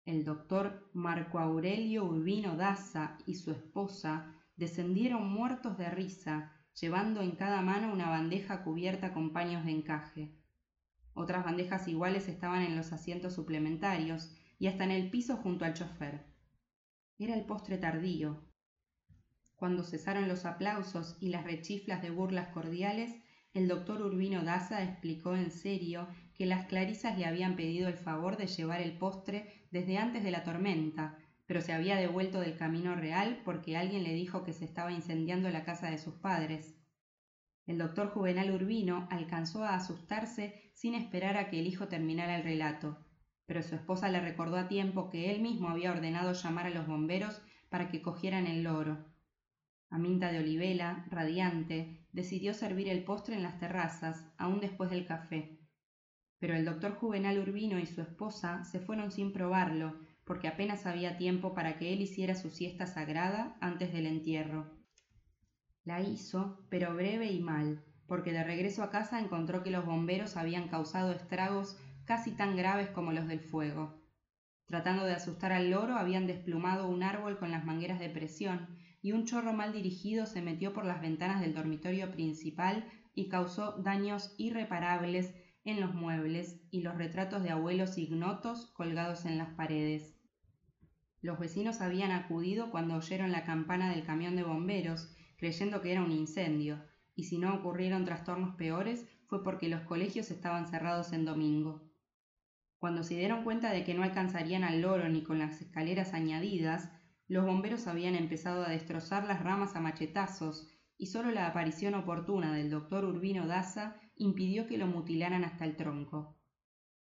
el 0.07 0.25
doctor 0.25 0.89
Marco 0.95 1.41
Aurelio 1.41 2.05
Urbino 2.05 2.57
Daza 2.57 3.19
y 3.27 3.35
su 3.35 3.51
esposa 3.51 4.33
descendieron 4.55 5.29
muertos 5.29 5.77
de 5.79 5.91
risa, 5.91 6.53
llevando 6.81 7.23
en 7.23 7.33
cada 7.33 7.61
mano 7.61 7.93
una 7.93 8.09
bandeja 8.09 8.63
cubierta 8.63 9.13
con 9.13 9.33
paños 9.33 9.65
de 9.65 9.73
encaje. 9.73 10.39
Otras 11.13 11.45
bandejas 11.45 11.89
iguales 11.89 12.29
estaban 12.29 12.63
en 12.63 12.77
los 12.77 12.93
asientos 12.93 13.35
suplementarios 13.35 14.33
y 14.61 14.69
hasta 14.69 14.85
en 14.85 14.93
el 14.93 15.11
piso 15.11 15.39
junto 15.39 15.65
al 15.65 15.75
chofer. 15.75 16.25
Era 17.19 17.35
el 17.35 17.45
postre 17.45 17.77
tardío. 17.77 18.45
Cuando 19.57 19.83
cesaron 19.83 20.29
los 20.29 20.45
aplausos 20.45 21.17
y 21.21 21.31
las 21.31 21.43
rechiflas 21.45 22.01
de 22.01 22.11
burlas 22.11 22.49
cordiales, 22.51 23.13
el 23.55 23.67
doctor 23.67 24.03
Urbino 24.03 24.45
Daza 24.45 24.85
explicó 24.85 25.35
en 25.35 25.51
serio 25.51 26.07
que 26.37 26.47
las 26.47 26.67
clarisas 26.67 27.17
le 27.19 27.25
habían 27.25 27.57
pedido 27.57 27.89
el 27.89 27.97
favor 27.97 28.37
de 28.37 28.47
llevar 28.47 28.81
el 28.83 28.99
postre 28.99 29.67
desde 29.71 29.99
antes 29.99 30.23
de 30.23 30.31
la 30.31 30.45
tormenta, 30.45 31.19
pero 31.47 31.61
se 31.61 31.73
había 31.73 31.97
devuelto 31.97 32.41
del 32.41 32.57
camino 32.57 32.95
real 32.95 33.41
porque 33.45 33.77
alguien 33.77 34.05
le 34.05 34.13
dijo 34.13 34.45
que 34.45 34.53
se 34.53 34.65
estaba 34.65 34.93
incendiando 34.93 35.49
la 35.49 35.65
casa 35.65 35.91
de 35.91 35.99
sus 35.99 36.15
padres. 36.15 36.77
El 37.67 37.79
doctor 37.79 38.11
Juvenal 38.11 38.51
Urbino 38.51 39.09
alcanzó 39.11 39.65
a 39.65 39.75
asustarse 39.75 40.71
sin 40.75 40.95
esperar 40.95 41.37
a 41.37 41.49
que 41.49 41.59
el 41.59 41.67
hijo 41.67 41.89
terminara 41.89 42.37
el 42.37 42.45
relato, 42.45 42.99
pero 43.47 43.63
su 43.63 43.75
esposa 43.75 44.09
le 44.09 44.21
recordó 44.21 44.57
a 44.57 44.69
tiempo 44.69 45.09
que 45.09 45.31
él 45.31 45.41
mismo 45.41 45.69
había 45.69 45.93
ordenado 45.93 46.33
llamar 46.33 46.67
a 46.67 46.71
los 46.71 46.87
bomberos 46.87 47.41
para 47.69 47.89
que 47.89 48.03
cogieran 48.03 48.47
el 48.47 48.63
loro. 48.63 49.05
Aminta 49.89 50.33
de 50.33 50.41
Olivela, 50.41 51.07
radiante, 51.11 52.07
decidió 52.13 52.55
servir 52.55 52.89
el 52.89 53.05
postre 53.05 53.37
en 53.37 53.43
las 53.43 53.59
terrazas, 53.59 54.27
aún 54.37 54.61
después 54.61 54.91
del 54.91 55.07
café, 55.07 55.56
pero 56.39 56.55
el 56.55 56.65
doctor 56.65 56.93
Juvenal 56.97 57.39
Urbino 57.39 57.79
y 57.79 57.87
su 57.87 58.01
esposa 58.03 58.65
se 58.65 58.81
fueron 58.81 59.11
sin 59.11 59.33
probarlo, 59.33 59.99
porque 60.25 60.49
apenas 60.49 60.87
había 60.87 61.17
tiempo 61.17 61.55
para 61.55 61.79
que 61.79 61.93
él 61.93 62.01
hiciera 62.01 62.35
su 62.35 62.51
siesta 62.51 62.87
sagrada 62.87 63.57
antes 63.61 63.93
del 63.93 64.07
entierro. 64.07 64.67
La 65.85 66.01
hizo, 66.01 66.67
pero 66.69 66.95
breve 66.95 67.31
y 67.31 67.41
mal, 67.41 67.85
porque 68.07 68.33
de 68.33 68.45
regreso 68.45 68.83
a 68.83 68.91
casa 68.91 69.21
encontró 69.21 69.63
que 69.63 69.71
los 69.71 69.87
bomberos 69.87 70.37
habían 70.37 70.69
causado 70.69 71.13
estragos 71.13 71.79
casi 72.05 72.33
tan 72.33 72.57
graves 72.57 72.91
como 72.91 73.13
los 73.13 73.29
del 73.29 73.41
fuego. 73.41 74.03
Tratando 74.67 75.05
de 75.05 75.15
asustar 75.15 75.53
al 75.53 75.71
loro, 75.71 75.97
habían 75.97 76.27
desplumado 76.27 76.89
un 76.89 77.05
árbol 77.05 77.39
con 77.39 77.53
las 77.53 77.65
mangueras 77.65 78.01
de 78.01 78.11
presión, 78.11 78.67
y 79.01 79.13
un 79.13 79.25
chorro 79.25 79.53
mal 79.53 79.73
dirigido 79.73 80.27
se 80.27 80.43
metió 80.43 80.73
por 80.73 80.85
las 80.85 81.01
ventanas 81.01 81.41
del 81.41 81.55
dormitorio 81.55 82.11
principal 82.11 82.85
y 83.15 83.29
causó 83.29 83.77
daños 83.79 84.35
irreparables 84.39 85.33
en 85.67 85.81
los 85.81 85.95
muebles 85.95 86.61
y 86.71 86.81
los 86.81 86.97
retratos 86.97 87.43
de 87.43 87.51
abuelos 87.51 87.99
ignotos 87.99 88.67
colgados 88.75 89.27
en 89.27 89.37
las 89.37 89.51
paredes. 89.55 90.15
Los 91.21 91.39
vecinos 91.39 91.81
habían 91.81 92.13
acudido 92.13 92.71
cuando 92.71 92.95
oyeron 92.95 93.33
la 93.33 93.45
campana 93.45 93.91
del 93.91 94.05
camión 94.05 94.37
de 94.37 94.45
bomberos, 94.45 95.13
creyendo 95.37 95.83
que 95.83 95.91
era 95.91 96.03
un 96.03 96.13
incendio, 96.13 96.83
y 97.17 97.25
si 97.25 97.39
no 97.39 97.53
ocurrieron 97.53 98.05
trastornos 98.05 98.55
peores 98.55 99.07
fue 99.27 99.43
porque 99.43 99.69
los 99.69 99.81
colegios 99.83 100.31
estaban 100.31 100.69
cerrados 100.69 101.13
en 101.13 101.25
domingo. 101.25 101.91
Cuando 102.79 103.03
se 103.03 103.17
dieron 103.17 103.43
cuenta 103.43 103.73
de 103.73 103.83
que 103.83 103.95
no 103.95 104.05
alcanzarían 104.05 104.63
al 104.63 104.83
loro 104.83 105.09
ni 105.09 105.23
con 105.23 105.41
las 105.41 105.61
escaleras 105.61 106.15
añadidas, 106.15 106.91
los 107.27 107.45
bomberos 107.45 107.89
habían 107.89 108.15
empezado 108.15 108.65
a 108.65 108.71
destrozar 108.71 109.25
las 109.25 109.43
ramas 109.43 109.75
a 109.75 109.81
machetazos, 109.81 110.69
y 110.99 111.07
solo 111.07 111.31
la 111.31 111.47
aparición 111.47 111.95
oportuna 111.95 112.55
del 112.55 112.71
doctor 112.71 113.05
Urbino 113.05 113.47
Daza 113.47 113.97
impidió 114.17 114.67
que 114.67 114.79
lo 114.79 114.87
mutilaran 114.87 115.45
hasta 115.45 115.65
el 115.65 115.77
tronco. 115.77 116.39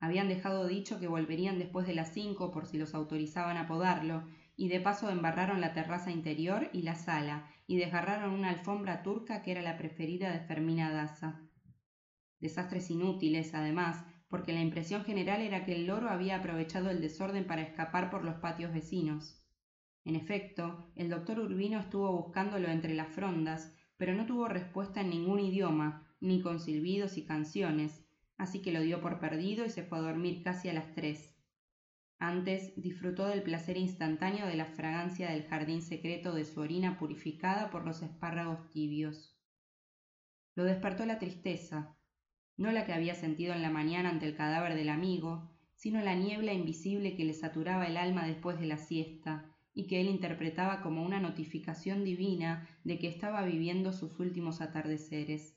Habían 0.01 0.29
dejado 0.29 0.67
dicho 0.67 1.01
que 1.01 1.09
volverían 1.09 1.59
después 1.59 1.87
de 1.87 1.95
las 1.95 2.13
cinco 2.13 2.53
por 2.53 2.67
si 2.67 2.79
los 2.79 2.95
autorizaban 2.95 3.57
a 3.57 3.67
podarlo, 3.67 4.25
y 4.57 4.69
de 4.69 4.81
paso 4.81 5.11
embarraron 5.11 5.61
la 5.61 5.73
terraza 5.73 6.11
interior 6.11 6.69
y 6.73 6.83
la 6.83 6.95
sala, 6.95 7.49
y 7.67 7.77
desgarraron 7.77 8.33
una 8.33 8.51
alfombra 8.51 9.03
turca 9.03 9.43
que 9.43 9.53
era 9.53 9.63
la 9.63 9.77
preferida 9.77 10.33
de 10.33 10.41
Fermina 10.41 10.93
Daza. 10.93 11.41
Desastres 12.41 12.91
inútiles, 12.91 13.55
además, 13.55 14.05
porque 14.29 14.53
la 14.53 14.61
impresión 14.61 15.05
general 15.05 15.41
era 15.41 15.65
que 15.65 15.75
el 15.75 15.87
loro 15.87 16.11
había 16.11 16.37
aprovechado 16.37 16.91
el 16.91 17.01
desorden 17.01 17.47
para 17.47 17.63
escapar 17.63 18.11
por 18.11 18.25
los 18.25 18.37
patios 18.37 18.73
vecinos. 18.73 19.43
En 20.05 20.15
efecto, 20.17 20.91
el 20.95 21.09
doctor 21.09 21.41
Urbino 21.41 21.79
estuvo 21.79 22.13
buscándolo 22.13 22.69
entre 22.69 22.95
las 22.95 23.09
frondas, 23.09 23.75
pero 23.99 24.15
no 24.15 24.25
tuvo 24.25 24.49
respuesta 24.49 25.03
en 25.03 25.11
ningún 25.11 25.41
idioma, 25.41 26.09
ni 26.21 26.41
con 26.41 26.61
silbidos 26.61 27.19
y 27.19 27.27
canciones, 27.27 28.05
así 28.39 28.63
que 28.63 28.73
lo 28.73 28.81
dio 28.81 29.03
por 29.03 29.21
perdido 29.21 29.67
y 29.67 29.71
se 29.71 29.83
fue 29.83 29.99
a 29.99 30.03
dormir 30.03 30.43
casi 30.43 30.69
a 30.69 30.73
las 30.73 30.95
tres. 30.95 31.35
Antes 32.21 32.73
disfrutó 32.77 33.27
del 33.27 33.43
placer 33.43 33.77
instantáneo 33.77 34.47
de 34.47 34.57
la 34.57 34.65
fragancia 34.65 35.31
del 35.31 35.45
jardín 35.45 35.83
secreto 35.83 36.33
de 36.33 36.45
su 36.45 36.61
orina 36.61 36.99
purificada 36.99 37.71
por 37.71 37.85
los 37.85 38.03
espárragos 38.03 38.71
tibios. 38.71 39.37
Lo 40.55 40.65
despertó 40.65 41.07
la 41.07 41.19
tristeza, 41.19 41.97
no 42.57 42.73
la 42.73 42.85
que 42.87 42.93
había 42.93 43.15
sentido 43.15 43.55
en 43.55 43.63
la 43.63 43.71
mañana 43.71 44.09
ante 44.09 44.27
el 44.27 44.35
cadáver 44.35 44.75
del 44.75 44.89
amigo, 44.89 45.49
sino 45.75 46.01
la 46.01 46.17
niebla 46.17 46.53
invisible 46.53 47.15
que 47.15 47.25
le 47.25 47.35
saturaba 47.35 47.87
el 47.87 47.97
alma 47.97 48.27
después 48.27 48.59
de 48.59 48.67
la 48.67 48.79
siesta, 48.79 49.48
y 49.79 49.87
que 49.87 50.01
él 50.01 50.09
interpretaba 50.09 50.83
como 50.83 51.05
una 51.05 51.21
notificación 51.21 52.03
divina 52.03 52.69
de 52.83 52.99
que 52.99 53.07
estaba 53.07 53.45
viviendo 53.45 53.93
sus 53.93 54.19
últimos 54.19 54.61
atardeceres. 54.61 55.57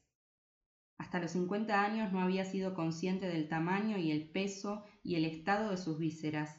Hasta 0.99 1.19
los 1.19 1.31
cincuenta 1.31 1.83
años 1.83 2.11
no 2.13 2.21
había 2.21 2.45
sido 2.45 2.75
consciente 2.75 3.27
del 3.27 3.47
tamaño 3.47 3.97
y 3.97 4.11
el 4.11 4.29
peso 4.29 4.83
y 5.01 5.15
el 5.15 5.25
estado 5.25 5.71
de 5.71 5.77
sus 5.77 5.97
vísceras. 5.97 6.55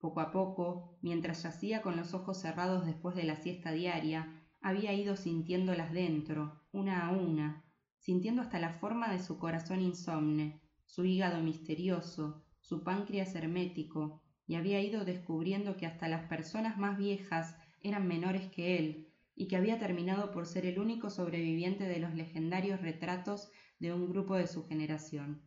Poco 0.00 0.20
a 0.20 0.32
poco, 0.32 0.98
mientras 1.00 1.42
yacía 1.44 1.80
con 1.80 1.96
los 1.96 2.12
ojos 2.12 2.42
cerrados 2.42 2.84
después 2.84 3.16
de 3.16 3.24
la 3.24 3.36
siesta 3.36 3.72
diaria, 3.72 4.44
había 4.60 4.92
ido 4.92 5.16
sintiéndolas 5.16 5.94
dentro, 5.94 6.60
una 6.72 7.06
a 7.06 7.10
una, 7.10 7.64
sintiendo 7.96 8.42
hasta 8.42 8.60
la 8.60 8.74
forma 8.74 9.10
de 9.10 9.22
su 9.22 9.38
corazón 9.38 9.80
insomne, 9.80 10.60
su 10.84 11.06
hígado 11.06 11.42
misterioso, 11.42 12.44
su 12.60 12.84
páncreas 12.84 13.34
hermético, 13.34 14.22
y 14.46 14.56
había 14.56 14.80
ido 14.80 15.04
descubriendo 15.04 15.76
que 15.76 15.86
hasta 15.86 16.08
las 16.08 16.28
personas 16.28 16.78
más 16.78 16.98
viejas 16.98 17.56
eran 17.80 18.06
menores 18.06 18.50
que 18.50 18.78
él, 18.78 19.08
y 19.34 19.48
que 19.48 19.56
había 19.56 19.78
terminado 19.78 20.30
por 20.30 20.46
ser 20.46 20.66
el 20.66 20.78
único 20.78 21.10
sobreviviente 21.10 21.84
de 21.84 21.98
los 22.00 22.14
legendarios 22.14 22.80
retratos 22.80 23.50
de 23.78 23.92
un 23.92 24.08
grupo 24.08 24.36
de 24.36 24.46
su 24.46 24.66
generación. 24.66 25.42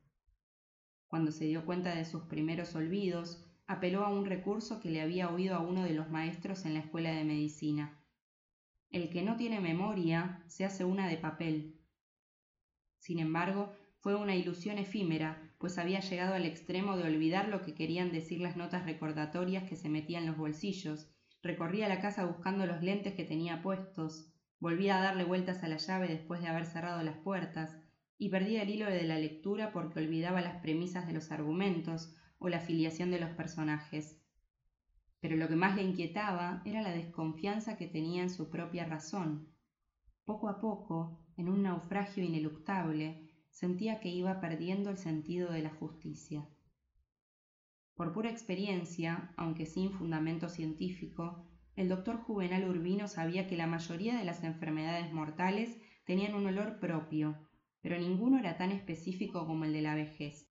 Cuando 1.08 1.32
se 1.32 1.46
dio 1.46 1.66
cuenta 1.66 1.96
de 1.96 2.06
sus 2.06 2.24
primeros 2.24 2.76
olvidos, 2.76 3.46
apeló 3.68 4.04
a 4.04 4.10
un 4.10 4.26
recurso 4.26 4.80
que 4.80 4.90
le 4.90 5.02
había 5.02 5.30
oído 5.30 5.56
a 5.56 5.60
uno 5.60 5.84
de 5.84 5.94
los 5.94 6.10
maestros 6.10 6.66
en 6.66 6.74
la 6.74 6.80
escuela 6.80 7.12
de 7.12 7.24
medicina. 7.24 8.00
El 8.90 9.10
que 9.10 9.22
no 9.24 9.38
tiene 9.38 9.60
memoria 9.60 10.44
se 10.48 10.66
hace 10.66 10.84
una 10.84 11.08
de 11.08 11.18
papel, 11.18 11.76
sin 13.06 13.20
embargo, 13.20 13.72
fue 14.00 14.16
una 14.16 14.36
ilusión 14.36 14.80
efímera, 14.80 15.45
pues 15.58 15.78
había 15.78 16.00
llegado 16.00 16.34
al 16.34 16.46
extremo 16.46 16.98
de 16.98 17.04
olvidar 17.04 17.48
lo 17.48 17.62
que 17.62 17.74
querían 17.74 18.12
decir 18.12 18.42
las 18.42 18.58
notas 18.58 18.86
recordatorias 18.86 19.64
que 19.64 19.76
se 19.76 19.90
metía 19.90 20.20
en 20.20 20.26
los 20.26 20.38
bolsillos, 20.38 21.10
recorría 21.42 21.88
la 21.88 22.02
casa 22.02 22.26
buscando 22.26 22.66
los 22.66 22.82
lentes 22.82 23.14
que 23.14 23.24
tenía 23.24 23.62
puestos, 23.62 24.34
volvía 24.60 24.98
a 24.98 25.04
darle 25.04 25.24
vueltas 25.24 25.64
a 25.64 25.68
la 25.68 25.78
llave 25.78 26.08
después 26.08 26.42
de 26.42 26.48
haber 26.48 26.66
cerrado 26.66 27.04
las 27.04 27.18
puertas, 27.18 27.78
y 28.18 28.30
perdía 28.30 28.64
el 28.64 28.70
hilo 28.70 28.86
de 28.86 29.04
la 29.04 29.20
lectura 29.20 29.72
porque 29.72 30.00
olvidaba 30.00 30.42
las 30.42 30.62
premisas 30.62 31.06
de 31.08 31.14
los 31.14 31.32
argumentos 31.32 32.16
o 32.40 32.50
la 32.50 32.60
filiación 32.60 33.12
de 33.12 33.20
los 33.20 33.32
personajes. 33.32 34.22
Pero 35.20 35.36
lo 35.36 35.48
que 35.48 35.56
más 35.56 35.76
le 35.76 35.84
inquietaba 35.84 36.62
era 36.66 36.82
la 36.82 36.92
desconfianza 36.92 37.78
que 37.78 37.88
tenía 37.88 38.24
en 38.24 38.30
su 38.30 38.50
propia 38.50 38.86
razón. 38.86 39.50
Poco 40.24 40.50
a 40.50 40.60
poco, 40.60 41.20
en 41.38 41.50
un 41.50 41.64
naufragio 41.64 42.24
ineluctable, 42.24 43.25
sentía 43.56 44.02
que 44.02 44.10
iba 44.10 44.42
perdiendo 44.42 44.90
el 44.90 44.98
sentido 44.98 45.50
de 45.50 45.62
la 45.62 45.70
justicia. 45.70 46.46
Por 47.96 48.12
pura 48.12 48.30
experiencia, 48.30 49.34
aunque 49.38 49.66
sin 49.66 49.92
fundamento 49.92 50.50
científico, 50.50 51.48
el 51.78 51.88
doctor 51.88 52.18
Juvenal 52.18 52.70
Urbino 52.70 53.08
sabía 53.08 53.48
que 53.48 53.56
la 53.56 53.66
mayoría 53.66 54.18
de 54.18 54.26
las 54.26 54.44
enfermedades 54.44 55.14
mortales 55.14 55.78
tenían 56.04 56.36
un 56.36 56.48
olor 56.48 56.82
propio, 56.82 57.48
pero 57.80 57.98
ninguno 57.98 58.40
era 58.40 58.58
tan 58.58 58.74
específico 58.74 59.48
como 59.48 59.64
el 59.64 59.72
de 59.72 59.82
la 59.82 59.96
vejez. 59.96 60.50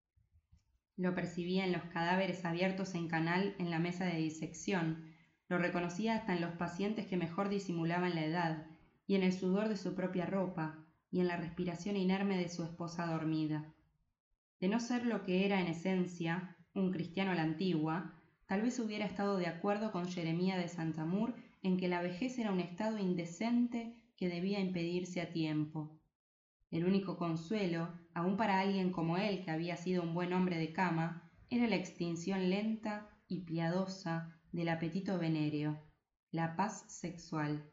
Lo 0.96 1.14
percibía 1.14 1.66
en 1.66 1.72
los 1.72 1.84
cadáveres 1.84 2.46
abiertos 2.46 2.94
en 2.94 3.08
canal 3.08 3.54
en 3.58 3.70
la 3.70 3.80
mesa 3.80 4.06
de 4.06 4.16
disección, 4.16 5.12
lo 5.50 5.58
reconocía 5.58 6.16
hasta 6.16 6.34
en 6.34 6.40
los 6.40 6.52
pacientes 6.52 7.06
que 7.06 7.18
mejor 7.18 7.50
disimulaban 7.50 8.14
la 8.14 8.24
edad, 8.24 8.66
y 9.06 9.16
en 9.16 9.22
el 9.24 9.34
sudor 9.34 9.68
de 9.68 9.76
su 9.76 9.94
propia 9.94 10.24
ropa, 10.24 10.83
y 11.14 11.20
en 11.20 11.28
la 11.28 11.36
respiración 11.36 11.96
inerme 11.96 12.36
de 12.36 12.48
su 12.48 12.64
esposa 12.64 13.06
dormida. 13.06 13.72
De 14.58 14.66
no 14.66 14.80
ser 14.80 15.06
lo 15.06 15.22
que 15.22 15.46
era 15.46 15.60
en 15.60 15.68
esencia, 15.68 16.56
un 16.74 16.90
cristiano 16.90 17.30
a 17.30 17.36
la 17.36 17.44
antigua, 17.44 18.20
tal 18.46 18.62
vez 18.62 18.80
hubiera 18.80 19.06
estado 19.06 19.36
de 19.36 19.46
acuerdo 19.46 19.92
con 19.92 20.08
Jeremía 20.08 20.56
de 20.56 20.66
Santamur 20.66 21.36
en 21.62 21.76
que 21.76 21.86
la 21.86 22.02
vejez 22.02 22.36
era 22.40 22.50
un 22.50 22.58
estado 22.58 22.98
indecente 22.98 23.94
que 24.16 24.28
debía 24.28 24.58
impedirse 24.58 25.20
a 25.20 25.30
tiempo. 25.30 26.00
El 26.72 26.84
único 26.84 27.16
consuelo, 27.16 27.90
aun 28.12 28.36
para 28.36 28.58
alguien 28.58 28.90
como 28.90 29.16
él 29.16 29.44
que 29.44 29.52
había 29.52 29.76
sido 29.76 30.02
un 30.02 30.14
buen 30.14 30.32
hombre 30.32 30.58
de 30.58 30.72
cama, 30.72 31.30
era 31.48 31.68
la 31.68 31.76
extinción 31.76 32.50
lenta 32.50 33.08
y 33.28 33.42
piadosa 33.42 34.36
del 34.50 34.68
apetito 34.68 35.16
venéreo, 35.16 35.80
la 36.32 36.56
paz 36.56 36.86
sexual. 36.88 37.70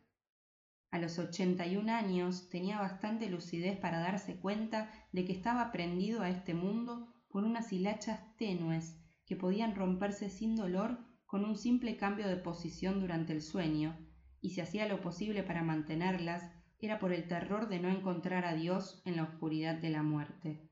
A 0.92 1.00
los 1.00 1.18
ochenta 1.20 1.66
y 1.66 1.78
un 1.78 1.90
años 1.90 2.50
tenía 2.50 2.78
bastante 2.78 3.30
lucidez 3.30 3.80
para 3.80 4.00
darse 4.00 4.40
cuenta 4.40 4.92
de 5.14 5.24
que 5.24 5.32
estaba 5.32 5.72
prendido 5.72 6.22
a 6.22 6.30
este 6.30 6.54
mundo 6.54 7.08
por 7.30 7.46
unas 7.46 7.72
hilachas 7.72 8.36
tenues 8.36 9.02
que 9.26 9.38
podían 9.38 9.74
romperse 9.74 10.30
sin 10.30 10.58
dolor 10.58 11.00
con 11.26 11.46
un 11.46 11.56
simple 11.56 11.96
cambio 11.96 12.28
de 12.28 12.36
posición 12.36 13.00
durante 13.00 13.32
el 13.32 13.42
sueño, 13.42 13.98
y 14.42 14.50
si 14.50 14.60
hacía 14.60 14.86
lo 14.86 15.00
posible 15.00 15.44
para 15.44 15.64
mantenerlas, 15.64 16.52
era 16.78 17.00
por 17.00 17.14
el 17.14 17.26
terror 17.28 17.70
de 17.70 17.80
no 17.80 17.88
encontrar 17.90 18.44
a 18.44 18.54
Dios 18.54 19.02
en 19.06 19.16
la 19.16 19.24
oscuridad 19.24 19.76
de 19.76 19.92
la 19.92 20.04
muerte. 20.04 20.70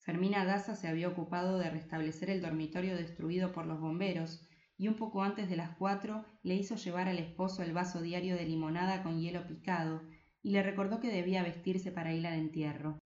Fermina 0.00 0.44
Daza 0.44 0.74
se 0.74 0.88
había 0.88 1.08
ocupado 1.08 1.58
de 1.58 1.70
restablecer 1.70 2.28
el 2.30 2.40
dormitorio 2.40 2.96
destruido 2.96 3.52
por 3.52 3.66
los 3.66 3.78
bomberos, 3.78 4.48
y 4.80 4.88
un 4.88 4.94
poco 4.94 5.22
antes 5.22 5.50
de 5.50 5.56
las 5.56 5.76
cuatro 5.76 6.24
le 6.42 6.54
hizo 6.54 6.74
llevar 6.74 7.06
al 7.06 7.18
esposo 7.18 7.62
el 7.62 7.74
vaso 7.74 8.00
diario 8.00 8.34
de 8.34 8.46
limonada 8.46 9.02
con 9.02 9.20
hielo 9.20 9.46
picado 9.46 10.00
y 10.42 10.52
le 10.52 10.62
recordó 10.62 11.00
que 11.00 11.12
debía 11.12 11.42
vestirse 11.42 11.92
para 11.92 12.14
ir 12.14 12.26
al 12.26 12.38
entierro. 12.38 12.98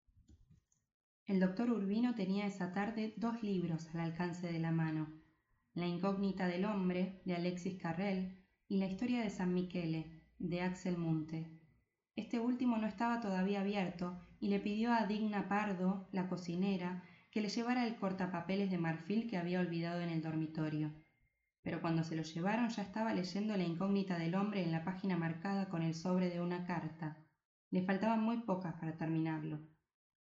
El 1.24 1.40
doctor 1.40 1.70
Urbino 1.70 2.14
tenía 2.14 2.46
esa 2.46 2.74
tarde 2.74 3.14
dos 3.16 3.42
libros 3.42 3.88
al 3.94 4.00
alcance 4.00 4.52
de 4.52 4.58
la 4.58 4.70
mano, 4.70 5.10
La 5.72 5.86
incógnita 5.86 6.46
del 6.46 6.66
hombre, 6.66 7.22
de 7.24 7.36
Alexis 7.36 7.80
Carrel, 7.80 8.36
y 8.68 8.76
La 8.76 8.86
historia 8.86 9.22
de 9.22 9.30
San 9.30 9.54
Michele, 9.54 10.20
de 10.38 10.60
Axel 10.60 10.98
Munte. 10.98 11.58
Este 12.16 12.38
último 12.38 12.76
no 12.76 12.86
estaba 12.86 13.22
todavía 13.22 13.62
abierto 13.62 14.20
y 14.40 14.48
le 14.48 14.60
pidió 14.60 14.92
a 14.92 15.06
Digna 15.06 15.48
Pardo, 15.48 16.06
la 16.12 16.28
cocinera, 16.28 17.02
que 17.30 17.40
le 17.40 17.48
llevara 17.48 17.86
el 17.86 17.96
cortapapeles 17.96 18.70
de 18.70 18.76
marfil 18.76 19.26
que 19.26 19.38
había 19.38 19.60
olvidado 19.60 20.02
en 20.02 20.10
el 20.10 20.20
dormitorio 20.20 20.92
pero 21.62 21.80
cuando 21.80 22.02
se 22.02 22.16
lo 22.16 22.22
llevaron 22.22 22.68
ya 22.68 22.82
estaba 22.82 23.14
leyendo 23.14 23.56
la 23.56 23.62
incógnita 23.62 24.18
del 24.18 24.34
hombre 24.34 24.62
en 24.62 24.72
la 24.72 24.84
página 24.84 25.16
marcada 25.16 25.68
con 25.68 25.82
el 25.82 25.94
sobre 25.94 26.28
de 26.28 26.40
una 26.40 26.66
carta. 26.66 27.18
Le 27.70 27.82
faltaban 27.84 28.22
muy 28.22 28.38
pocas 28.38 28.74
para 28.74 28.96
terminarlo. 28.96 29.60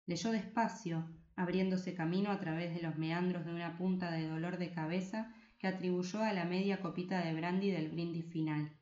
Leyó 0.06 0.30
despacio, 0.30 1.10
abriéndose 1.34 1.94
camino 1.94 2.30
a 2.30 2.38
través 2.38 2.74
de 2.74 2.82
los 2.82 2.96
meandros 2.98 3.44
de 3.44 3.52
una 3.52 3.78
punta 3.78 4.10
de 4.10 4.28
dolor 4.28 4.58
de 4.58 4.72
cabeza 4.72 5.34
que 5.58 5.66
atribuyó 5.66 6.22
a 6.22 6.32
la 6.32 6.44
media 6.44 6.80
copita 6.80 7.24
de 7.24 7.34
brandy 7.34 7.70
del 7.70 7.90
brindis 7.90 8.26
final. 8.30 8.76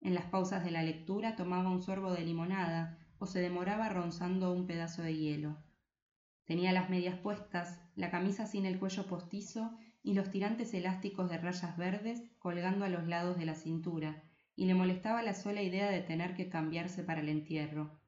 En 0.00 0.14
las 0.14 0.26
pausas 0.26 0.62
de 0.64 0.70
la 0.70 0.82
lectura 0.82 1.34
tomaba 1.34 1.70
un 1.70 1.82
sorbo 1.82 2.12
de 2.12 2.24
limonada 2.24 2.98
o 3.18 3.26
se 3.26 3.40
demoraba 3.40 3.88
ronzando 3.88 4.52
un 4.52 4.66
pedazo 4.66 5.02
de 5.02 5.16
hielo. 5.16 5.58
Tenía 6.44 6.72
las 6.72 6.88
medias 6.88 7.18
puestas, 7.18 7.82
la 7.96 8.10
camisa 8.10 8.46
sin 8.46 8.64
el 8.64 8.78
cuello 8.78 9.06
postizo 9.06 9.76
y 10.02 10.14
los 10.14 10.30
tirantes 10.30 10.72
elásticos 10.74 11.28
de 11.28 11.38
rayas 11.38 11.76
verdes 11.76 12.22
colgando 12.38 12.84
a 12.84 12.88
los 12.88 13.06
lados 13.06 13.38
de 13.38 13.46
la 13.46 13.54
cintura, 13.54 14.22
y 14.56 14.66
le 14.66 14.74
molestaba 14.74 15.22
la 15.22 15.34
sola 15.34 15.62
idea 15.62 15.90
de 15.90 16.00
tener 16.00 16.34
que 16.34 16.48
cambiarse 16.48 17.04
para 17.04 17.20
el 17.20 17.28
entierro. 17.28 18.00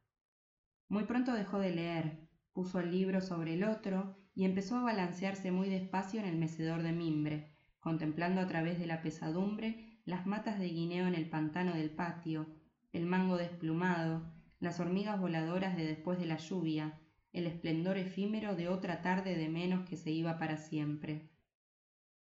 Muy 0.88 1.04
pronto 1.04 1.32
dejó 1.32 1.58
de 1.58 1.74
leer, 1.74 2.28
puso 2.52 2.80
el 2.80 2.90
libro 2.90 3.20
sobre 3.20 3.54
el 3.54 3.64
otro 3.64 4.16
y 4.34 4.44
empezó 4.44 4.76
a 4.76 4.82
balancearse 4.82 5.52
muy 5.52 5.68
despacio 5.68 6.20
en 6.20 6.26
el 6.26 6.36
mecedor 6.36 6.82
de 6.82 6.92
mimbre, 6.92 7.52
contemplando 7.78 8.40
a 8.40 8.46
través 8.46 8.78
de 8.78 8.86
la 8.86 9.02
pesadumbre 9.02 10.00
las 10.04 10.26
matas 10.26 10.58
de 10.58 10.68
guineo 10.68 11.06
en 11.06 11.14
el 11.14 11.28
pantano 11.28 11.74
del 11.74 11.90
patio, 11.90 12.46
el 12.92 13.06
mango 13.06 13.36
desplumado, 13.36 14.32
las 14.58 14.80
hormigas 14.80 15.20
voladoras 15.20 15.76
de 15.76 15.86
después 15.86 16.18
de 16.18 16.26
la 16.26 16.38
lluvia, 16.38 16.98
el 17.32 17.46
esplendor 17.46 17.96
efímero 17.96 18.56
de 18.56 18.68
otra 18.68 19.02
tarde 19.02 19.36
de 19.36 19.48
menos 19.48 19.88
que 19.88 19.96
se 19.96 20.10
iba 20.10 20.38
para 20.38 20.56
siempre. 20.56 21.30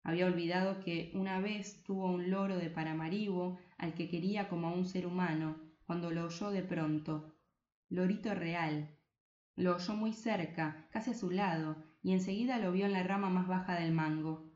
Había 0.03 0.25
olvidado 0.25 0.81
que 0.81 1.11
una 1.15 1.39
vez 1.39 1.81
tuvo 1.83 2.11
un 2.11 2.29
loro 2.29 2.57
de 2.57 2.69
Paramaribo 2.69 3.57
al 3.77 3.93
que 3.93 4.09
quería 4.09 4.49
como 4.49 4.67
a 4.67 4.73
un 4.73 4.85
ser 4.85 5.07
humano, 5.07 5.55
cuando 5.85 6.11
lo 6.11 6.25
oyó 6.25 6.51
de 6.51 6.61
pronto. 6.61 7.35
Lorito 7.89 8.35
real. 8.35 8.97
Lo 9.55 9.75
oyó 9.75 9.93
muy 9.93 10.13
cerca, 10.13 10.87
casi 10.91 11.11
a 11.11 11.13
su 11.13 11.31
lado, 11.31 11.77
y 12.01 12.11
enseguida 12.11 12.59
lo 12.59 12.71
vio 12.73 12.85
en 12.85 12.93
la 12.93 13.03
rama 13.03 13.29
más 13.29 13.47
baja 13.47 13.75
del 13.75 13.93
mango. 13.93 14.51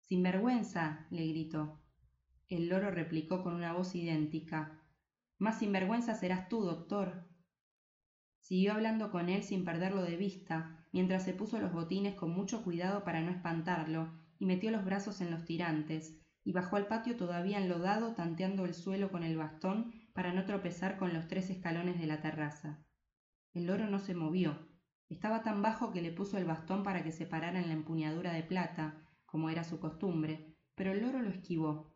Sin 0.00 0.22
vergüenza, 0.22 1.06
le 1.10 1.26
gritó. 1.28 1.80
El 2.48 2.68
loro 2.68 2.90
replicó 2.90 3.42
con 3.42 3.54
una 3.54 3.72
voz 3.72 3.94
idéntica. 3.94 4.82
Más 5.38 5.58
sinvergüenza 5.58 6.14
serás 6.14 6.48
tú, 6.48 6.62
doctor. 6.62 7.26
Siguió 8.38 8.74
hablando 8.74 9.10
con 9.10 9.30
él 9.30 9.42
sin 9.42 9.64
perderlo 9.64 10.02
de 10.02 10.16
vista, 10.16 10.84
mientras 10.92 11.24
se 11.24 11.32
puso 11.32 11.58
los 11.58 11.72
botines 11.72 12.14
con 12.14 12.30
mucho 12.30 12.62
cuidado 12.62 13.02
para 13.02 13.22
no 13.22 13.30
espantarlo, 13.30 14.23
y 14.38 14.46
metió 14.46 14.70
los 14.70 14.84
brazos 14.84 15.20
en 15.20 15.30
los 15.30 15.44
tirantes, 15.44 16.20
y 16.44 16.52
bajó 16.52 16.76
al 16.76 16.86
patio 16.86 17.16
todavía 17.16 17.58
enlodado 17.58 18.14
tanteando 18.14 18.64
el 18.64 18.74
suelo 18.74 19.10
con 19.10 19.22
el 19.22 19.36
bastón 19.36 19.92
para 20.12 20.32
no 20.32 20.44
tropezar 20.44 20.98
con 20.98 21.14
los 21.14 21.26
tres 21.26 21.50
escalones 21.50 21.98
de 21.98 22.06
la 22.06 22.20
terraza. 22.20 22.84
El 23.52 23.66
loro 23.66 23.86
no 23.86 23.98
se 23.98 24.14
movió. 24.14 24.68
Estaba 25.08 25.42
tan 25.42 25.62
bajo 25.62 25.92
que 25.92 26.02
le 26.02 26.12
puso 26.12 26.38
el 26.38 26.44
bastón 26.44 26.82
para 26.82 27.02
que 27.02 27.12
se 27.12 27.26
parara 27.26 27.60
en 27.60 27.68
la 27.68 27.74
empuñadura 27.74 28.32
de 28.32 28.42
plata, 28.42 29.00
como 29.26 29.48
era 29.50 29.64
su 29.64 29.80
costumbre, 29.80 30.54
pero 30.74 30.92
el 30.92 31.02
loro 31.02 31.22
lo 31.22 31.30
esquivó. 31.30 31.94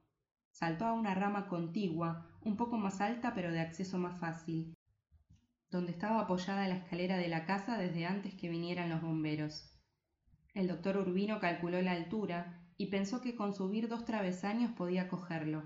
Saltó 0.51 0.87
a 0.87 0.92
una 0.92 1.14
rama 1.14 1.46
contigua, 1.48 2.27
un 2.40 2.57
poco 2.57 2.77
más 2.79 3.01
alta 3.01 3.35
pero 3.35 3.53
de 3.53 3.61
acceso 3.61 3.98
más 3.98 4.18
fácil, 4.18 4.74
donde 5.70 5.92
estaba 5.92 6.20
apoyada 6.20 6.66
la 6.68 6.77
escalera 6.77 7.16
de 7.18 7.29
la 7.29 7.44
casa 7.44 7.77
desde 7.77 8.07
antes 8.07 8.35
que 8.35 8.48
vinieran 8.48 8.88
los 8.88 9.03
bomberos. 9.03 9.78
El 10.59 10.66
doctor 10.66 10.97
Urbino 10.97 11.38
calculó 11.38 11.81
la 11.83 11.92
altura 11.92 12.64
y 12.77 12.87
pensó 12.87 13.21
que 13.21 13.37
con 13.37 13.55
subir 13.55 13.87
dos 13.87 14.05
travesaños 14.05 14.73
podía 14.73 15.09
cogerlo. 15.09 15.62